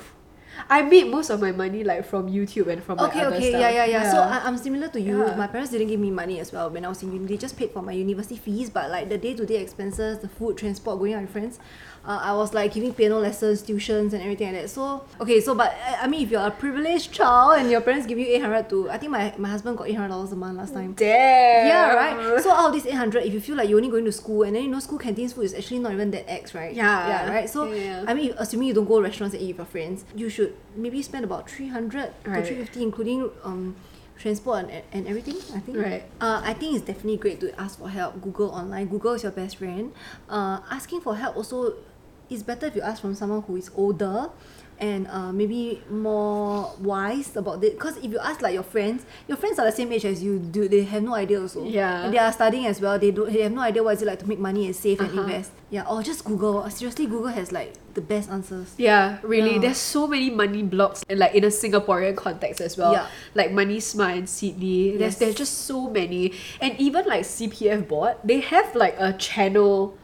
I 0.68 0.82
made 0.82 1.08
most 1.10 1.30
of 1.30 1.40
my 1.40 1.52
money 1.52 1.84
like 1.84 2.04
from 2.06 2.28
YouTube 2.28 2.68
and 2.68 2.82
from 2.82 2.98
like 2.98 3.10
Okay, 3.10 3.20
other 3.24 3.36
okay, 3.36 3.50
stuff. 3.50 3.60
yeah, 3.60 3.70
yeah, 3.70 3.84
yeah, 3.86 4.10
So 4.10 4.18
I, 4.18 4.42
I'm 4.44 4.56
similar 4.56 4.88
to 4.88 5.00
you. 5.00 5.26
Yeah. 5.26 5.36
My 5.36 5.46
parents 5.46 5.72
didn't 5.72 5.88
give 5.88 6.00
me 6.00 6.10
money 6.10 6.40
as 6.40 6.52
well 6.52 6.70
when 6.70 6.84
I 6.84 6.88
was 6.88 7.02
in 7.02 7.12
uni. 7.12 7.26
They 7.26 7.36
just 7.36 7.56
paid 7.56 7.70
for 7.72 7.82
my 7.82 7.92
university 7.92 8.36
fees, 8.36 8.70
but 8.70 8.90
like 8.90 9.08
the 9.08 9.18
day-to-day 9.18 9.56
expenses, 9.56 10.18
the 10.18 10.28
food, 10.28 10.56
transport, 10.56 10.98
going 10.98 11.14
out 11.14 11.22
with 11.22 11.30
friends, 11.30 11.58
uh, 12.06 12.20
I 12.22 12.32
was 12.34 12.52
like 12.52 12.74
giving 12.74 12.92
piano 12.92 13.18
lessons, 13.18 13.62
tuitions, 13.62 14.12
and 14.12 14.20
everything 14.22 14.52
like 14.52 14.62
that. 14.62 14.68
So 14.68 15.04
okay, 15.20 15.40
so 15.40 15.54
but 15.54 15.72
uh, 15.88 15.96
I 16.02 16.06
mean, 16.06 16.22
if 16.22 16.30
you're 16.30 16.46
a 16.46 16.50
privileged 16.50 17.12
child 17.12 17.58
and 17.58 17.70
your 17.70 17.80
parents 17.80 18.06
give 18.06 18.18
you 18.18 18.26
eight 18.26 18.40
hundred 18.42 18.68
to, 18.70 18.90
I 18.90 18.98
think 18.98 19.10
my 19.12 19.32
my 19.38 19.48
husband 19.48 19.78
got 19.78 19.88
eight 19.88 19.94
hundred 19.94 20.08
dollars 20.10 20.32
a 20.32 20.36
month 20.36 20.58
last 20.58 20.74
time. 20.74 20.92
Damn. 20.92 21.66
Yeah, 21.66 21.94
right. 21.94 22.42
So 22.42 22.50
out 22.52 22.68
of 22.68 22.72
this 22.74 22.84
eight 22.86 22.94
hundred, 22.94 23.24
if 23.24 23.32
you 23.32 23.40
feel 23.40 23.56
like 23.56 23.68
you're 23.68 23.78
only 23.78 23.90
going 23.90 24.04
to 24.04 24.12
school 24.12 24.42
and 24.42 24.54
then 24.54 24.64
you 24.64 24.70
know 24.70 24.80
school 24.80 24.98
canteens 24.98 25.32
food 25.32 25.44
is 25.44 25.54
actually 25.54 25.78
not 25.78 25.92
even 25.92 26.10
that 26.12 26.30
ex, 26.30 26.54
right? 26.54 26.74
Yeah. 26.74 27.08
Yeah, 27.08 27.30
right. 27.30 27.48
So 27.48 27.72
Yeah. 27.72 28.04
I 28.06 28.12
mean, 28.14 28.34
assuming 28.38 28.68
you 28.68 28.74
don't 28.74 28.86
go 28.86 28.98
to 29.00 29.04
restaurants 29.04 29.34
and 29.34 29.42
eat 29.42 29.48
with 29.56 29.58
your 29.58 29.66
friends, 29.66 30.04
you 30.14 30.28
should 30.28 30.54
maybe 30.76 31.00
spend 31.02 31.24
about 31.24 31.48
three 31.48 31.68
hundred 31.68 32.12
Right. 32.26 32.40
to 32.40 32.46
three 32.46 32.56
fifty, 32.56 32.82
including 32.82 33.30
um 33.42 33.76
transport 34.16 34.66
and, 34.70 34.82
and 34.92 35.08
everything. 35.08 35.36
I 35.56 35.60
think. 35.60 35.76
Right. 35.78 36.04
Uh, 36.20 36.40
I 36.44 36.52
think 36.54 36.76
it's 36.76 36.84
definitely 36.84 37.16
great 37.16 37.40
to 37.40 37.58
ask 37.60 37.78
for 37.78 37.88
help. 37.88 38.20
Google 38.22 38.50
online. 38.50 38.86
Google 38.86 39.14
is 39.14 39.22
your 39.22 39.32
best 39.32 39.56
friend. 39.56 39.92
Uh, 40.28 40.60
asking 40.70 41.00
for 41.00 41.16
help 41.16 41.36
also 41.36 41.74
is 42.30 42.42
better 42.42 42.66
if 42.66 42.74
you 42.76 42.82
ask 42.82 43.00
from 43.00 43.14
someone 43.14 43.42
who 43.42 43.56
is 43.56 43.70
older 43.76 44.30
and 44.80 45.06
uh, 45.06 45.30
maybe 45.30 45.80
more 45.88 46.74
wise 46.80 47.36
about 47.36 47.62
it 47.62 47.74
because 47.78 47.96
if 47.98 48.10
you 48.10 48.18
ask 48.18 48.42
like 48.42 48.52
your 48.54 48.64
friends 48.64 49.06
your 49.28 49.36
friends 49.36 49.56
are 49.60 49.64
the 49.66 49.70
same 49.72 49.92
age 49.92 50.04
as 50.04 50.20
you 50.20 50.36
do 50.40 50.66
they 50.66 50.82
have 50.82 51.00
no 51.00 51.14
idea 51.14 51.40
also 51.40 51.64
Yeah. 51.64 52.04
and 52.04 52.12
they 52.12 52.18
are 52.18 52.32
studying 52.32 52.66
as 52.66 52.80
well 52.80 52.98
they 52.98 53.12
don't 53.12 53.32
they 53.32 53.42
have 53.42 53.52
no 53.52 53.60
idea 53.60 53.84
what 53.84 53.94
is 53.94 54.02
it 54.02 54.06
like 54.06 54.18
to 54.18 54.26
make 54.28 54.40
money 54.40 54.66
and 54.66 54.74
save 54.74 54.98
and 54.98 55.10
Uh-huh. 55.10 55.22
invest 55.22 55.52
yeah 55.70 55.84
or 55.88 56.02
just 56.02 56.24
google 56.24 56.68
seriously 56.70 57.06
google 57.06 57.28
has 57.28 57.52
like 57.52 57.74
the 57.94 58.00
best 58.00 58.28
answers 58.28 58.74
Yeah, 58.76 59.18
really. 59.22 59.54
Yeah. 59.54 59.60
There's 59.70 59.76
so 59.78 60.08
many 60.08 60.28
money 60.28 60.64
blogs, 60.64 61.04
and 61.08 61.20
like 61.20 61.32
in 61.36 61.44
a 61.44 61.52
Singaporean 61.54 62.16
context 62.16 62.60
as 62.60 62.76
well. 62.76 62.90
Yeah. 62.92 63.06
Like 63.36 63.52
Money 63.52 63.78
Smart 63.78 64.14
and 64.18 64.26
Seedly. 64.26 64.98
There's 64.98 65.14
Yes. 65.14 65.18
there's 65.22 65.34
just 65.36 65.58
so 65.70 65.88
many, 65.88 66.32
and 66.60 66.74
even 66.80 67.06
like 67.06 67.22
CPF 67.22 67.86
board, 67.86 68.16
they 68.24 68.40
have 68.40 68.74
like 68.74 68.96
a 68.98 69.12
channel. 69.12 69.96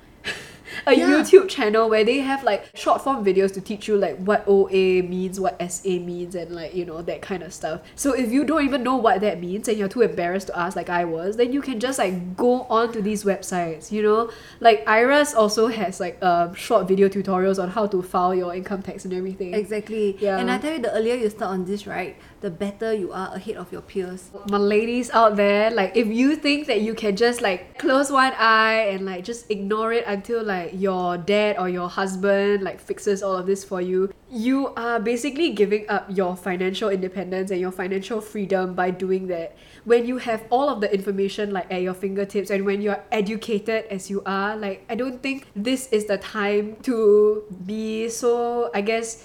A 0.86 0.94
Yeah. 0.94 1.08
YouTube 1.08 1.48
channel 1.48 1.88
where 1.88 2.04
they 2.04 2.18
have 2.18 2.42
like 2.44 2.64
short 2.74 3.02
form 3.02 3.24
videos 3.24 3.52
to 3.54 3.60
teach 3.60 3.88
you 3.88 3.96
like 3.96 4.16
what 4.18 4.44
OA 4.46 5.02
means, 5.02 5.38
what 5.40 5.60
SA 5.70 5.88
means, 5.90 6.34
and 6.34 6.50
like 6.54 6.74
you 6.74 6.84
know 6.84 7.02
that 7.02 7.20
kind 7.22 7.42
of 7.42 7.52
stuff. 7.52 7.80
So 7.94 8.12
if 8.12 8.30
you 8.32 8.44
don't 8.44 8.64
even 8.64 8.82
know 8.82 8.96
what 8.96 9.20
that 9.22 9.40
means 9.40 9.68
and 9.68 9.76
you're 9.78 9.88
too 9.88 10.02
embarrassed 10.02 10.48
to 10.48 10.58
ask, 10.58 10.76
like 10.76 10.90
I 10.90 11.04
was, 11.04 11.36
then 11.36 11.52
you 11.52 11.60
can 11.62 11.80
just 11.80 11.98
like 11.98 12.36
go 12.36 12.62
on 12.62 12.92
to 12.92 13.02
these 13.02 13.24
websites. 13.24 13.90
You 13.92 14.02
know, 14.02 14.30
like 14.60 14.84
IRAS 14.86 15.34
also 15.34 15.68
has 15.68 16.00
like 16.00 16.22
um 16.22 16.54
short 16.54 16.88
video 16.88 17.08
tutorials 17.08 17.62
on 17.62 17.70
how 17.70 17.86
to 17.86 18.02
file 18.02 18.34
your 18.34 18.54
income 18.54 18.82
tax 18.82 19.04
and 19.04 19.14
everything. 19.14 19.54
exactly 19.54 20.16
Yeah. 20.20 20.38
and 20.38 20.50
i 20.50 20.58
tell 20.58 20.72
you 20.72 20.78
the 20.80 20.92
earlier 20.92 21.14
you 21.14 21.28
start 21.30 21.52
on 21.52 21.64
this 21.64 21.86
right 21.86 22.16
the 22.40 22.50
better 22.50 22.92
you 22.92 23.12
are 23.12 23.34
ahead 23.34 23.56
of 23.56 23.70
your 23.72 23.82
peers 23.82 24.30
my 24.48 24.58
ladies 24.58 25.10
out 25.10 25.36
there, 25.36 25.70
like 25.70 25.96
if 25.96 26.06
you 26.06 26.36
think 26.36 26.66
that 26.66 26.80
you 26.80 26.94
can 26.94 27.16
just 27.16 27.40
like 27.40 27.78
close 27.78 28.10
one 28.10 28.32
eye 28.38 28.88
and 28.90 29.04
like 29.04 29.24
just 29.24 29.50
ignore 29.50 29.92
it 29.92 30.04
until 30.06 30.42
like 30.42 30.72
your 30.74 31.16
dad 31.18 31.56
or 31.58 31.68
your 31.68 31.88
husband 31.88 32.62
like 32.62 32.80
fixes 32.80 33.22
all 33.22 33.36
of 33.36 33.46
this 33.46 33.64
for 33.64 33.80
you, 33.80 34.12
you 34.30 34.68
are 34.74 34.98
basically 35.00 35.50
giving 35.50 35.88
up 35.88 36.06
your 36.08 36.36
financial 36.36 36.88
independence 36.88 37.50
and 37.50 37.60
your 37.60 37.72
financial 37.72 38.20
freedom 38.20 38.74
by 38.74 38.90
doing 38.90 39.26
that. 39.28 39.56
When 39.84 40.06
you 40.06 40.18
have 40.18 40.44
all 40.50 40.68
of 40.68 40.80
the 40.80 40.92
information 40.92 41.52
like 41.52 41.70
at 41.72 41.82
your 41.82 41.94
fingertips 41.94 42.50
and 42.50 42.64
when 42.64 42.80
you're 42.80 43.02
educated 43.12 43.86
as 43.90 44.10
you 44.10 44.22
are, 44.26 44.56
like 44.56 44.84
I 44.88 44.94
don't 44.94 45.22
think 45.22 45.46
this 45.54 45.88
is 45.88 46.06
the 46.06 46.18
time 46.18 46.76
to 46.82 47.44
be 47.66 48.08
so 48.08 48.70
I 48.74 48.80
guess 48.80 49.24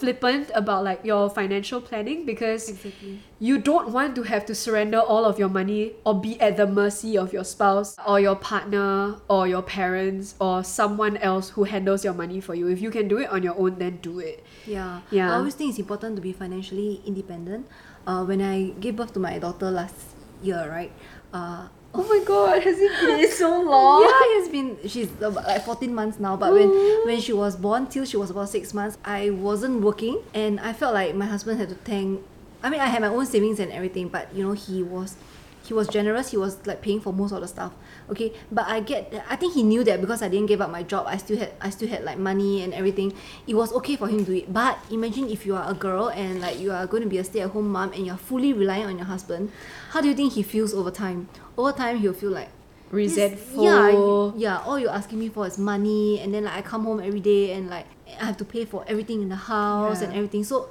flippant 0.00 0.50
about 0.54 0.82
like 0.82 1.04
your 1.04 1.28
financial 1.28 1.80
planning 1.80 2.24
because 2.24 2.68
exactly 2.68 3.20
you 3.40 3.56
don't 3.56 3.88
want 3.88 4.14
to 4.14 4.22
have 4.22 4.44
to 4.44 4.54
surrender 4.54 5.00
all 5.00 5.24
of 5.24 5.38
your 5.38 5.48
money 5.48 5.92
or 6.04 6.20
be 6.20 6.38
at 6.40 6.56
the 6.56 6.66
mercy 6.66 7.16
of 7.16 7.32
your 7.32 7.42
spouse 7.44 7.96
or 8.06 8.20
your 8.20 8.36
partner 8.36 9.16
or 9.28 9.48
your 9.48 9.62
parents 9.62 10.34
or 10.38 10.62
someone 10.62 11.16
else 11.18 11.48
who 11.50 11.64
handles 11.64 12.04
your 12.04 12.12
money 12.12 12.38
for 12.38 12.54
you. 12.54 12.68
If 12.68 12.82
you 12.82 12.90
can 12.90 13.08
do 13.08 13.16
it 13.16 13.30
on 13.30 13.42
your 13.42 13.56
own, 13.58 13.78
then 13.78 13.96
do 14.02 14.20
it. 14.20 14.44
Yeah. 14.66 15.00
Yeah. 15.10 15.32
I 15.32 15.36
always 15.36 15.54
think 15.54 15.70
it's 15.70 15.78
important 15.78 16.16
to 16.16 16.22
be 16.22 16.34
financially 16.34 17.00
independent. 17.06 17.66
Uh, 18.06 18.24
when 18.24 18.42
I 18.42 18.76
gave 18.78 18.96
birth 18.96 19.14
to 19.14 19.20
my 19.20 19.38
daughter 19.38 19.70
last 19.70 19.96
year, 20.42 20.68
right? 20.68 20.92
Uh, 21.32 21.68
Oh 21.92 22.04
my 22.06 22.24
god, 22.24 22.62
has 22.62 22.78
it 22.78 22.92
been 23.00 23.30
so 23.32 23.60
long? 23.62 24.02
yeah, 24.02 24.08
it 24.10 24.40
has 24.40 24.48
been 24.48 24.78
she's 24.88 25.10
like 25.20 25.64
14 25.64 25.92
months 25.94 26.20
now. 26.20 26.36
But 26.36 26.52
when 26.52 26.68
when 27.06 27.20
she 27.20 27.32
was 27.32 27.56
born 27.56 27.86
till 27.88 28.04
she 28.04 28.16
was 28.16 28.30
about 28.30 28.48
six 28.48 28.72
months, 28.72 28.96
I 29.04 29.30
wasn't 29.30 29.82
working, 29.82 30.22
and 30.32 30.60
I 30.60 30.72
felt 30.72 30.94
like 30.94 31.14
my 31.14 31.26
husband 31.26 31.58
had 31.58 31.68
to 31.70 31.74
thank. 31.74 32.22
I 32.62 32.70
mean, 32.70 32.80
I 32.80 32.86
had 32.86 33.00
my 33.02 33.08
own 33.08 33.26
savings 33.26 33.58
and 33.58 33.72
everything, 33.72 34.08
but 34.08 34.32
you 34.34 34.44
know, 34.46 34.52
he 34.52 34.82
was 34.82 35.16
he 35.64 35.74
was 35.74 35.88
generous. 35.88 36.30
He 36.30 36.36
was 36.36 36.64
like 36.66 36.80
paying 36.80 37.00
for 37.00 37.12
most 37.12 37.32
of 37.32 37.40
the 37.40 37.48
stuff. 37.48 37.72
Okay, 38.10 38.34
but 38.50 38.66
I 38.66 38.80
get. 38.80 39.14
I 39.30 39.36
think 39.36 39.54
he 39.54 39.62
knew 39.62 39.84
that 39.84 40.00
because 40.00 40.20
I 40.20 40.28
didn't 40.28 40.46
give 40.46 40.60
up 40.60 40.70
my 40.70 40.82
job, 40.82 41.06
I 41.06 41.16
still 41.16 41.38
had 41.38 41.54
I 41.60 41.70
still 41.70 41.88
had 41.88 42.02
like 42.02 42.18
money 42.18 42.62
and 42.62 42.74
everything. 42.74 43.14
It 43.46 43.54
was 43.54 43.72
okay 43.80 43.94
for 43.94 44.08
him 44.08 44.26
to 44.26 44.34
do 44.34 44.36
it. 44.42 44.52
But 44.52 44.78
imagine 44.90 45.30
if 45.30 45.46
you 45.46 45.54
are 45.54 45.70
a 45.70 45.74
girl 45.74 46.10
and 46.10 46.40
like 46.42 46.58
you 46.58 46.72
are 46.72 46.86
going 46.86 47.02
to 47.04 47.08
be 47.08 47.18
a 47.18 47.24
stay-at-home 47.24 47.70
mom 47.70 47.92
and 47.94 48.04
you're 48.06 48.18
fully 48.18 48.52
relying 48.52 48.86
on 48.86 48.98
your 48.98 49.06
husband. 49.06 49.54
How 49.94 50.00
do 50.02 50.08
you 50.08 50.14
think 50.14 50.34
he 50.34 50.42
feels 50.42 50.74
over 50.74 50.90
time? 50.90 51.30
Over 51.56 51.70
time, 51.70 51.98
he'll 52.02 52.12
feel 52.12 52.30
like 52.34 52.50
Resentful. 52.90 54.34
Yeah, 54.34 54.58
yeah. 54.58 54.66
All 54.66 54.78
you're 54.78 54.90
asking 54.90 55.20
me 55.20 55.28
for 55.28 55.46
is 55.46 55.58
money, 55.58 56.18
and 56.18 56.34
then 56.34 56.44
like 56.44 56.58
I 56.58 56.62
come 56.62 56.82
home 56.84 56.98
every 56.98 57.20
day 57.20 57.52
and 57.52 57.70
like 57.70 57.86
I 58.18 58.24
have 58.26 58.36
to 58.38 58.44
pay 58.44 58.64
for 58.64 58.84
everything 58.88 59.22
in 59.22 59.28
the 59.28 59.46
house 59.46 60.02
and 60.02 60.12
everything. 60.12 60.42
So 60.42 60.70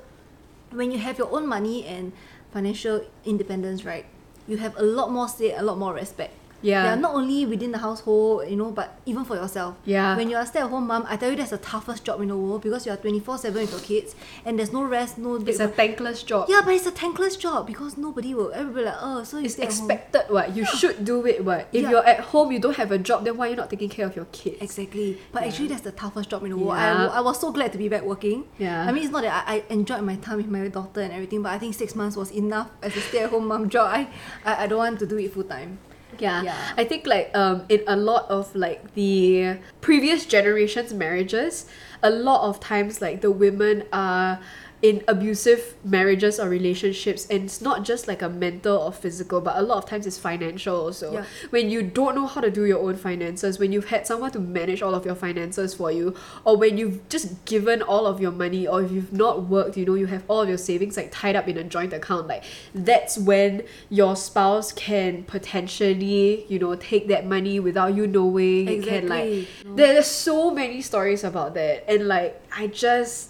when 0.71 0.91
you 0.91 0.99
have 0.99 1.17
your 1.17 1.31
own 1.31 1.47
money 1.47 1.85
and 1.87 2.11
financial 2.51 3.07
independence, 3.23 3.85
right, 3.85 4.05
you 4.47 4.57
have 4.57 4.75
a 4.75 4.83
lot 4.83 5.11
more 5.11 5.29
say, 5.29 5.55
a 5.55 5.63
lot 5.63 5.77
more 5.77 5.93
respect. 5.93 6.33
Yeah. 6.61 6.95
not 6.95 7.13
only 7.15 7.45
within 7.45 7.71
the 7.71 7.77
household, 7.77 8.47
you 8.49 8.55
know, 8.55 8.71
but 8.71 8.99
even 9.05 9.23
for 9.25 9.35
yourself. 9.35 9.75
Yeah. 9.85 10.15
When 10.17 10.29
you're 10.29 10.41
a 10.41 10.45
stay-at-home 10.45 10.87
mom, 10.87 11.05
I 11.07 11.15
tell 11.17 11.29
you 11.31 11.35
that's 11.35 11.51
the 11.51 11.57
toughest 11.57 12.03
job 12.03 12.21
in 12.21 12.27
the 12.29 12.37
world 12.37 12.61
because 12.61 12.85
you 12.85 12.91
are 12.91 12.97
24/7 12.97 13.53
with 13.53 13.71
your 13.71 13.79
kids, 13.81 14.15
and 14.45 14.57
there's 14.59 14.73
no 14.73 14.83
rest, 14.83 15.17
no. 15.17 15.35
It's 15.35 15.59
a 15.59 15.67
thankless 15.67 16.23
job. 16.23 16.49
yeah, 16.49 16.61
but 16.63 16.73
it's 16.73 16.85
a 16.85 16.91
thankless 16.91 17.35
job 17.37 17.67
because 17.67 17.97
nobody 17.97 18.33
will. 18.33 18.51
Everybody 18.53 18.85
like, 18.85 18.95
oh, 19.01 19.23
so 19.23 19.37
you 19.37 19.45
It's 19.45 19.53
stay 19.53 19.63
at 19.63 19.73
home." 19.73 19.89
expected 19.91 20.23
what? 20.29 20.55
You 20.55 20.65
should 20.65 21.05
do 21.05 21.25
it 21.25 21.43
what? 21.45 21.67
If 21.71 21.83
Yeah. 21.83 21.89
you're 21.91 22.05
at 22.05 22.19
home, 22.31 22.51
you 22.51 22.59
don't 22.59 22.75
have 22.75 22.91
a 22.91 22.97
job, 22.97 23.23
then 23.25 23.37
why 23.37 23.47
are 23.47 23.49
you 23.51 23.55
not 23.55 23.69
taking 23.69 23.89
care 23.89 24.05
of 24.05 24.15
your 24.15 24.25
kids? 24.31 24.57
Exactly. 24.61 25.17
But 25.31 25.43
actually, 25.43 25.67
that's 25.69 25.81
the 25.81 25.91
toughest 25.91 26.29
job 26.29 26.43
in 26.43 26.49
the 26.51 26.57
world. 26.57 26.77
Yeah. 26.77 27.07
I, 27.13 27.17
I 27.17 27.21
was 27.21 27.39
so 27.39 27.51
glad 27.51 27.71
to 27.71 27.77
be 27.77 27.87
back 27.89 28.03
working. 28.03 28.45
Yeah. 28.57 28.85
I 28.87 28.91
mean, 28.91 29.03
it's 29.03 29.11
not 29.11 29.23
that 29.23 29.45
I, 29.47 29.55
I 29.55 29.63
enjoyed 29.69 30.01
my 30.03 30.15
time 30.17 30.37
with 30.37 30.47
my 30.47 30.67
daughter 30.67 31.01
and 31.01 31.13
everything, 31.13 31.41
but 31.41 31.51
I 31.53 31.57
think 31.57 31.73
six 31.75 31.95
months 31.95 32.15
was 32.17 32.31
enough 32.31 32.69
as 32.81 32.95
a 32.95 33.01
stay 33.01 33.19
at 33.23 33.29
home 33.29 33.47
mom 33.47 33.69
job. 33.69 33.89
I, 33.93 34.07
I, 34.45 34.63
I 34.63 34.67
don't 34.67 34.79
want 34.79 34.99
to 34.99 35.05
do 35.07 35.17
it 35.17 35.33
full 35.33 35.43
time. 35.43 35.79
Yeah. 36.19 36.43
Yeah. 36.43 36.57
I 36.77 36.83
think 36.83 37.05
like 37.07 37.31
um 37.35 37.65
in 37.69 37.83
a 37.87 37.95
lot 37.95 38.29
of 38.29 38.53
like 38.55 38.93
the 38.93 39.57
previous 39.81 40.25
generations 40.25 40.93
marriages, 40.93 41.65
a 42.03 42.09
lot 42.09 42.47
of 42.47 42.59
times 42.59 43.01
like 43.01 43.21
the 43.21 43.31
women 43.31 43.83
are 43.91 44.39
in 44.81 45.03
abusive 45.09 45.75
marriages 45.83 46.39
or 46.39 46.47
relationships 46.47 47.25
and 47.29 47.43
it's 47.43 47.59
not 47.61 47.83
just 47.83 48.07
like 48.07 48.21
a 48.21 48.29
mental 48.29 48.77
or 48.77 48.93
physical 48.93 49.41
but 49.41 49.57
a 49.57 49.61
lot 49.61 49.77
of 49.77 49.85
times 49.89 50.07
it's 50.07 50.17
financial 50.17 50.73
also 50.79 51.11
Yeah. 51.13 51.25
when 51.49 51.69
you 51.69 51.81
don't 51.81 52.15
know 52.15 52.25
how 52.27 52.39
to 52.39 52.49
do 52.49 52.63
your 52.63 52.79
own 52.79 52.95
finances 52.95 53.59
when 53.59 53.73
you've 53.73 53.89
had 53.89 54.07
someone 54.07 54.31
to 54.31 54.39
manage 54.39 54.81
all 54.81 54.95
of 54.95 55.05
your 55.05 55.15
finances 55.15 55.73
for 55.73 55.91
you 55.91 56.15
or 56.45 56.55
when 56.55 56.77
you've 56.77 57.07
just 57.09 57.43
given 57.45 57.81
all 57.81 58.05
of 58.05 58.21
your 58.21 58.31
money 58.31 58.67
or 58.67 58.81
if 58.81 58.91
you've 58.91 59.11
not 59.11 59.43
worked 59.49 59.75
you 59.75 59.85
know 59.85 59.95
you 59.95 60.05
have 60.05 60.23
all 60.29 60.41
of 60.41 60.47
your 60.47 60.57
savings 60.57 60.95
like 60.95 61.09
tied 61.11 61.35
up 61.35 61.47
in 61.49 61.57
a 61.57 61.63
joint 61.63 61.91
account 61.91 62.27
like 62.27 62.45
that's 62.73 63.17
when 63.17 63.63
your 63.89 64.15
spouse 64.15 64.71
can 64.71 65.23
potentially 65.23 66.45
you 66.47 66.57
know 66.59 66.75
take 66.75 67.07
that 67.07 67.25
money 67.25 67.59
without 67.59 67.95
you 67.95 68.07
knowing 68.07 68.67
It 68.67 68.83
can 68.83 69.07
like 69.07 69.23
Exactly. 69.25 69.47
there- 69.75 69.93
there's 69.93 70.07
so 70.07 70.51
many 70.51 70.81
stories 70.81 71.23
about 71.23 71.53
that 71.55 71.89
and 71.91 72.07
like 72.07 72.39
i 72.55 72.67
just 72.67 73.28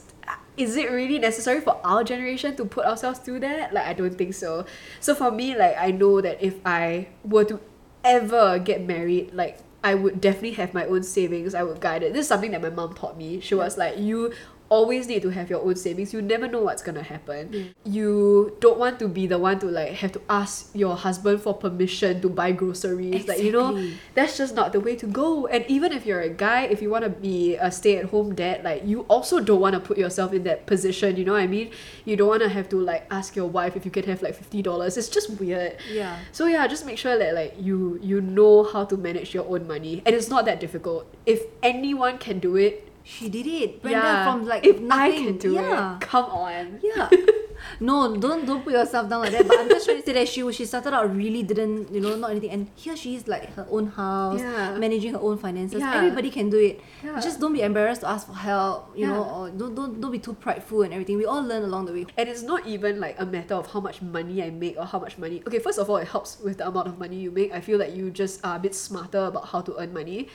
is 0.58 0.76
it 0.76 0.92
really 0.92 1.20
necessary 1.20 1.62
for 1.62 1.80
our 1.86 2.04
generation 2.04 2.56
to 2.58 2.66
put 2.66 2.86
ourselves 2.86 3.20
through 3.20 3.40
that? 3.42 3.74
Like 3.74 3.86
i 3.86 3.94
don't 3.94 4.18
think 4.18 4.34
so. 4.34 4.66
So 5.00 5.16
for 5.16 5.32
me 5.32 5.56
like 5.56 5.76
i 5.78 5.92
know 5.92 6.22
that 6.22 6.42
if 6.44 6.56
i 6.66 7.08
were 7.24 7.46
to 7.46 7.60
ever 8.04 8.60
get 8.60 8.82
married 8.82 9.34
like 9.34 9.60
i 9.84 9.94
would 9.94 10.22
definitely 10.22 10.54
have 10.54 10.74
my 10.74 10.86
own 10.86 11.04
savings. 11.04 11.56
I 11.56 11.64
would 11.64 11.80
guide 11.80 12.04
it. 12.04 12.14
This 12.14 12.24
is 12.24 12.28
something 12.28 12.52
that 12.52 12.62
my 12.62 12.70
mom 12.70 12.94
taught 12.94 13.18
me. 13.18 13.40
She 13.40 13.56
was 13.56 13.78
like 13.78 13.98
you 13.98 14.34
always 14.70 15.08
need 15.08 15.22
to 15.24 15.30
have 15.30 15.50
your 15.50 15.62
own 15.62 15.76
savings. 15.76 16.14
You 16.14 16.22
never 16.22 16.48
know 16.48 16.62
what's 16.62 16.82
gonna 16.82 17.04
happen. 17.04 17.74
You 17.84 18.56
don't 18.60 18.78
want 18.80 19.00
to 19.00 19.08
be 19.08 19.28
the 19.28 19.38
one 19.38 19.60
to 19.60 19.66
like 19.66 19.94
have 19.94 20.12
to 20.14 20.22
ask 20.30 20.70
your 20.74 20.96
husband 20.96 21.42
for 21.42 21.54
permission 21.54 22.22
to 22.22 22.30
buy 22.30 22.52
groceries. 22.52 23.28
Like 23.28 23.40
you 23.42 23.52
know 23.52 23.90
that's 24.14 24.38
just 24.38 24.56
not 24.56 24.74
the 24.74 24.80
way 24.80 24.96
to 24.96 25.08
go. 25.08 25.48
And 25.48 25.66
even 25.68 25.92
if 25.92 26.06
you're 26.06 26.22
a 26.22 26.30
guy 26.30 26.64
if 26.64 26.82
you 26.82 26.90
want 26.90 27.04
to 27.04 27.10
be 27.10 27.56
a 27.56 27.72
stay-at-home 27.72 28.36
dad 28.36 28.64
like 28.64 28.86
you 28.86 29.02
also 29.10 29.40
don't 29.40 29.60
want 29.60 29.74
to 29.74 29.80
put 29.80 29.98
yourself 29.98 30.34
in 30.34 30.44
that 30.44 30.66
position. 30.66 31.18
You 31.18 31.26
know 31.26 31.34
what 31.34 31.42
i 31.42 31.48
mean? 31.48 31.72
You 32.06 32.16
don't 32.16 32.28
want 32.28 32.44
to 32.44 32.50
have 32.50 32.70
to 32.70 32.80
like 32.80 33.06
ask 33.12 33.36
your 33.36 33.48
wife 33.48 33.76
if 33.76 33.86
you 33.86 33.92
can 33.92 34.04
have 34.06 34.22
like 34.22 34.38
$50 34.38 34.98
it's 34.98 35.10
just 35.10 35.30
weird. 35.40 35.78
Yeah. 35.90 36.20
so 36.32 36.46
yeah 36.46 36.68
just 36.68 36.86
make 36.86 36.98
sure 36.98 37.18
that 37.18 37.34
like 37.34 37.56
you 37.60 38.00
you 38.02 38.22
know 38.22 38.64
how 38.64 38.86
to 38.86 38.98
manage 38.98 39.34
your 39.34 39.48
own 39.48 39.68
money. 39.68 40.02
And 40.06 40.16
it's 40.16 40.30
not 40.30 40.46
that 40.46 40.60
difficult. 40.60 41.08
If 41.26 41.44
anyone 41.64 42.18
can 42.18 42.40
do 42.40 42.56
it 42.56 42.89
She 43.10 43.28
did 43.28 43.48
it. 43.48 43.82
Brenda 43.82 43.98
yeah 43.98 44.24
from 44.26 44.46
like 44.46 44.64
if 44.66 44.80
nothing. 44.80 45.14
i 45.14 45.18
can 45.18 45.38
do 45.38 45.54
yeah. 45.54 45.96
it 45.96 46.02
come 46.02 46.26
on 46.26 46.80
Yeah. 46.84 47.10
no, 47.80 48.16
don't 48.16 48.46
don't 48.46 48.64
put 48.64 48.74
yourself 48.74 49.10
down 49.10 49.22
like 49.22 49.32
that. 49.32 49.48
But 49.48 49.60
I'm 49.60 49.70
just 49.70 49.86
trying 49.86 50.00
to 50.00 50.06
say 50.06 50.14
that 50.14 50.28
she 50.28 50.46
she 50.52 50.66
started 50.66 50.94
out 50.94 51.14
really 51.16 51.44
didn't 51.44 51.92
you 51.94 52.02
know 52.02 52.16
not 52.16 52.32
anything, 52.32 52.52
and 52.52 52.70
here 52.76 52.96
she 52.96 53.16
is 53.16 53.28
like 53.28 53.54
her 53.56 53.68
own 53.70 53.88
house, 53.88 54.40
Yeah. 54.40 54.78
managing 54.78 55.14
her 55.14 55.20
own 55.20 55.38
finances. 55.38 55.82
Yeah. 55.82 55.96
Everybody 55.96 56.30
can 56.30 56.50
do 56.50 56.60
it. 56.60 56.82
Yeah. 57.04 57.20
Just 57.20 57.40
don't 57.40 57.54
be 57.54 57.62
embarrassed 57.62 58.02
to 58.02 58.10
ask 58.10 58.28
for 58.28 58.34
help. 58.38 58.94
You 58.96 59.08
know, 59.08 59.24
or 59.24 59.50
don't 59.50 59.76
don't 59.76 60.00
don't 60.00 60.12
be 60.12 60.20
too 60.20 60.34
prideful 60.34 60.84
and 60.84 60.94
everything. 60.94 61.18
We 61.18 61.26
all 61.26 61.42
learn 61.44 61.64
along 61.64 61.86
the 61.90 61.94
way. 61.94 62.06
And 62.18 62.30
it's 62.30 62.44
not 62.44 62.66
even 62.68 63.00
like 63.00 63.20
a 63.20 63.26
matter 63.26 63.56
of 63.56 63.68
how 63.72 63.80
much 63.80 64.02
money 64.02 64.44
I 64.44 64.50
make 64.50 64.78
or 64.78 64.86
how 64.86 65.00
much 65.00 65.18
money. 65.18 65.42
Okay, 65.48 65.60
first 65.60 65.80
of 65.80 65.90
all, 65.90 65.98
it 65.98 66.08
helps 66.08 66.40
with 66.40 66.58
the 66.60 66.68
amount 66.68 66.88
of 66.88 67.00
money 67.00 67.18
you 67.18 67.32
make. 67.32 67.52
I 67.52 67.60
feel 67.62 67.80
like 67.80 67.96
you 67.96 68.12
just 68.12 68.44
are 68.46 68.56
a 68.56 68.60
bit 68.60 68.76
smarter 68.76 69.26
about 69.26 69.48
how 69.50 69.62
to 69.62 69.76
earn 69.80 69.94
money. 69.94 70.28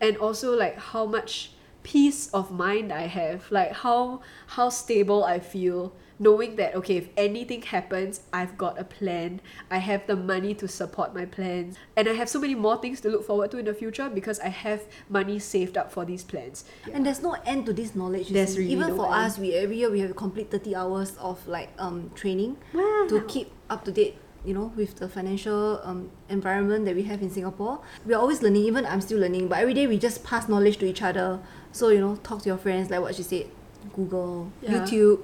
And 0.00 0.16
also 0.16 0.56
like 0.56 0.78
how 0.78 1.06
much 1.06 1.52
peace 1.82 2.28
of 2.28 2.50
mind 2.50 2.92
I 2.92 3.02
have. 3.06 3.50
Like 3.50 3.72
how 3.72 4.20
how 4.46 4.68
stable 4.68 5.24
I 5.24 5.38
feel 5.40 5.92
knowing 6.18 6.54
that 6.54 6.72
okay, 6.76 6.96
if 6.98 7.08
anything 7.16 7.62
happens, 7.62 8.20
I've 8.32 8.56
got 8.56 8.78
a 8.78 8.84
plan. 8.84 9.40
I 9.72 9.78
have 9.78 10.06
the 10.06 10.14
money 10.14 10.54
to 10.54 10.68
support 10.68 11.12
my 11.14 11.24
plans. 11.24 11.74
And 11.96 12.08
I 12.08 12.12
have 12.12 12.28
so 12.28 12.38
many 12.38 12.54
more 12.54 12.76
things 12.76 13.00
to 13.00 13.08
look 13.08 13.26
forward 13.26 13.50
to 13.52 13.58
in 13.58 13.64
the 13.64 13.74
future 13.74 14.08
because 14.08 14.38
I 14.38 14.48
have 14.48 14.82
money 15.08 15.40
saved 15.40 15.76
up 15.76 15.90
for 15.90 16.04
these 16.04 16.22
plans. 16.22 16.64
And 16.92 17.04
there's 17.04 17.22
no 17.22 17.32
end 17.44 17.66
to 17.66 17.72
this 17.72 17.96
knowledge. 17.96 18.28
There's 18.28 18.56
really 18.56 18.70
Even 18.70 18.88
no 18.88 18.96
for 18.96 19.06
end. 19.06 19.14
us, 19.26 19.38
we 19.38 19.54
every 19.54 19.78
year 19.78 19.90
we 19.90 19.98
have 20.00 20.10
to 20.10 20.14
complete 20.14 20.50
thirty 20.50 20.76
hours 20.76 21.16
of 21.18 21.44
like 21.48 21.70
um 21.78 22.12
training 22.14 22.56
Wow. 22.72 23.06
to 23.08 23.20
keep 23.26 23.50
up 23.68 23.84
to 23.86 23.90
date. 23.90 24.18
You 24.44 24.54
know, 24.54 24.72
with 24.74 24.96
the 24.98 25.08
financial 25.08 25.80
um, 25.84 26.10
environment 26.28 26.84
that 26.86 26.96
we 26.96 27.04
have 27.04 27.22
in 27.22 27.30
Singapore, 27.30 27.80
we 28.04 28.12
are 28.12 28.18
always 28.20 28.42
learning. 28.42 28.64
Even 28.64 28.84
I'm 28.86 29.00
still 29.00 29.18
learning, 29.20 29.46
but 29.46 29.58
every 29.58 29.72
day 29.74 29.86
we 29.86 29.98
just 29.98 30.24
pass 30.24 30.48
knowledge 30.48 30.78
to 30.78 30.86
each 30.86 31.00
other. 31.02 31.38
So 31.72 31.88
you 31.88 32.00
know, 32.00 32.16
talk 32.16 32.42
to 32.42 32.48
your 32.48 32.58
friends, 32.58 32.90
like 32.90 33.00
what 33.00 33.14
she 33.14 33.22
said, 33.22 33.46
Google, 33.94 34.50
Yeah. 34.60 34.84
YouTube. 34.86 35.20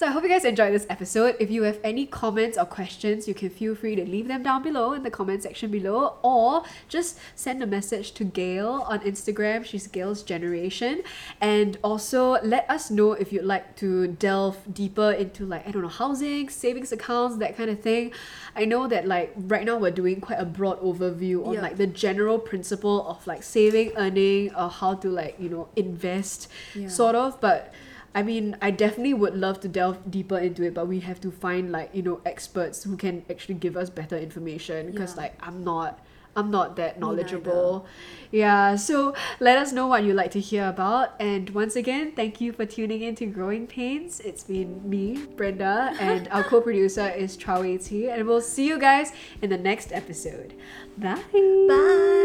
So 0.00 0.06
I 0.06 0.12
hope 0.12 0.22
you 0.22 0.30
guys 0.30 0.46
enjoyed 0.46 0.72
this 0.72 0.86
episode. 0.88 1.36
If 1.38 1.50
you 1.50 1.64
have 1.64 1.78
any 1.84 2.06
comments 2.06 2.56
or 2.56 2.64
questions, 2.64 3.28
you 3.28 3.34
can 3.34 3.50
feel 3.50 3.74
free 3.74 3.96
to 3.96 4.02
leave 4.06 4.28
them 4.28 4.42
down 4.42 4.62
below 4.62 4.94
in 4.94 5.02
the 5.02 5.10
comment 5.10 5.42
section 5.42 5.70
below 5.70 6.16
or 6.22 6.62
just 6.88 7.18
send 7.34 7.62
a 7.62 7.66
message 7.66 8.12
to 8.12 8.24
Gail 8.24 8.86
on 8.88 9.00
Instagram. 9.00 9.62
She's 9.62 9.86
Gail's 9.88 10.22
Generation. 10.22 11.02
And 11.38 11.76
also 11.84 12.40
let 12.42 12.64
us 12.70 12.90
know 12.90 13.12
if 13.12 13.30
you'd 13.30 13.44
like 13.44 13.76
to 13.76 14.06
delve 14.06 14.56
deeper 14.72 15.10
into 15.10 15.44
like, 15.44 15.68
I 15.68 15.70
don't 15.70 15.82
know, 15.82 15.88
housing, 15.88 16.48
savings 16.48 16.92
accounts, 16.92 17.36
that 17.36 17.58
kind 17.58 17.68
of 17.68 17.80
thing. 17.80 18.12
I 18.56 18.64
know 18.64 18.88
that 18.88 19.06
like 19.06 19.34
right 19.36 19.66
now 19.66 19.76
we're 19.76 19.90
doing 19.90 20.22
quite 20.22 20.38
a 20.38 20.46
broad 20.46 20.80
overview 20.80 21.46
on 21.46 21.52
Yeah. 21.52 21.60
like 21.60 21.76
the 21.76 21.86
general 21.86 22.38
principle 22.38 23.06
of 23.06 23.26
like 23.26 23.42
saving, 23.42 23.92
earning, 23.98 24.54
or 24.54 24.70
how 24.70 24.94
to 24.94 25.10
like, 25.10 25.36
you 25.38 25.50
know, 25.50 25.68
invest 25.76 26.48
Yeah. 26.74 26.88
sort 26.88 27.16
of, 27.16 27.38
but 27.42 27.74
I 28.14 28.22
mean, 28.22 28.56
I 28.60 28.70
definitely 28.72 29.14
would 29.14 29.34
love 29.36 29.60
to 29.60 29.68
delve 29.68 30.10
deeper 30.10 30.38
into 30.38 30.64
it, 30.64 30.74
but 30.74 30.86
we 30.88 31.00
have 31.00 31.20
to 31.20 31.30
find 31.30 31.70
like 31.70 31.90
you 31.94 32.02
know 32.02 32.20
experts 32.26 32.82
who 32.84 32.96
can 32.96 33.24
actually 33.30 33.54
give 33.56 33.76
us 33.76 33.88
better 33.90 34.16
information 34.18 34.90
because 34.90 35.14
Yeah. 35.14 35.22
like 35.22 35.34
I'm 35.40 35.62
not. 35.64 36.00
I'm 36.36 36.48
not 36.52 36.76
that 36.76 37.00
knowledgeable. 37.00 37.86
Yeah, 38.30 38.76
so 38.76 39.14
let 39.40 39.58
us 39.58 39.72
know 39.72 39.88
what 39.88 40.04
you'd 40.04 40.14
like 40.14 40.30
to 40.30 40.40
hear 40.40 40.68
about. 40.68 41.14
And 41.18 41.50
once 41.50 41.74
again, 41.74 42.12
thank 42.14 42.40
you 42.40 42.52
for 42.52 42.64
tuning 42.64 43.02
in 43.02 43.16
to 43.16 43.26
Growing 43.26 43.66
Pains. 43.66 44.20
It's 44.20 44.44
been 44.44 44.88
me, 44.88 45.26
Brenda, 45.36 45.92
and 45.98 46.28
our 46.30 46.44
co 46.50 46.60
producer 46.60 47.08
is 47.10 47.36
Chao 47.36 47.62
Wei 47.62 47.78
T. 47.78 48.08
And 48.08 48.28
we'll 48.28 48.40
see 48.40 48.64
you 48.68 48.78
guys 48.78 49.12
in 49.42 49.50
the 49.50 49.58
next 49.58 49.90
episode. 49.90 50.54
Bye. 50.96 51.16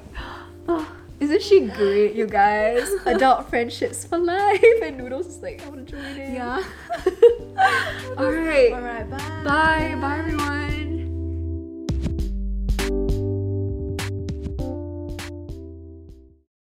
Oh, 0.68 0.88
isn't 1.24 1.42
she 1.42 1.62
great, 1.68 2.16
you 2.16 2.28
guys? 2.28 2.92
Adult 3.06 3.50
friendships 3.50 4.06
for 4.06 4.18
life. 4.18 4.62
And 4.84 4.98
Noodles 4.98 5.28
is 5.28 5.42
like, 5.42 5.66
I 5.66 5.70
want 5.70 5.88
to 5.88 5.96
join 5.96 6.04
in. 6.20 6.36
Yeah. 6.36 6.64
All 8.18 8.32
right. 8.32 8.74
All 8.74 8.82
right. 8.82 9.10
Bye. 9.10 9.42
Bye. 9.44 9.96
Bye, 10.00 10.18
everyone. 10.20 10.93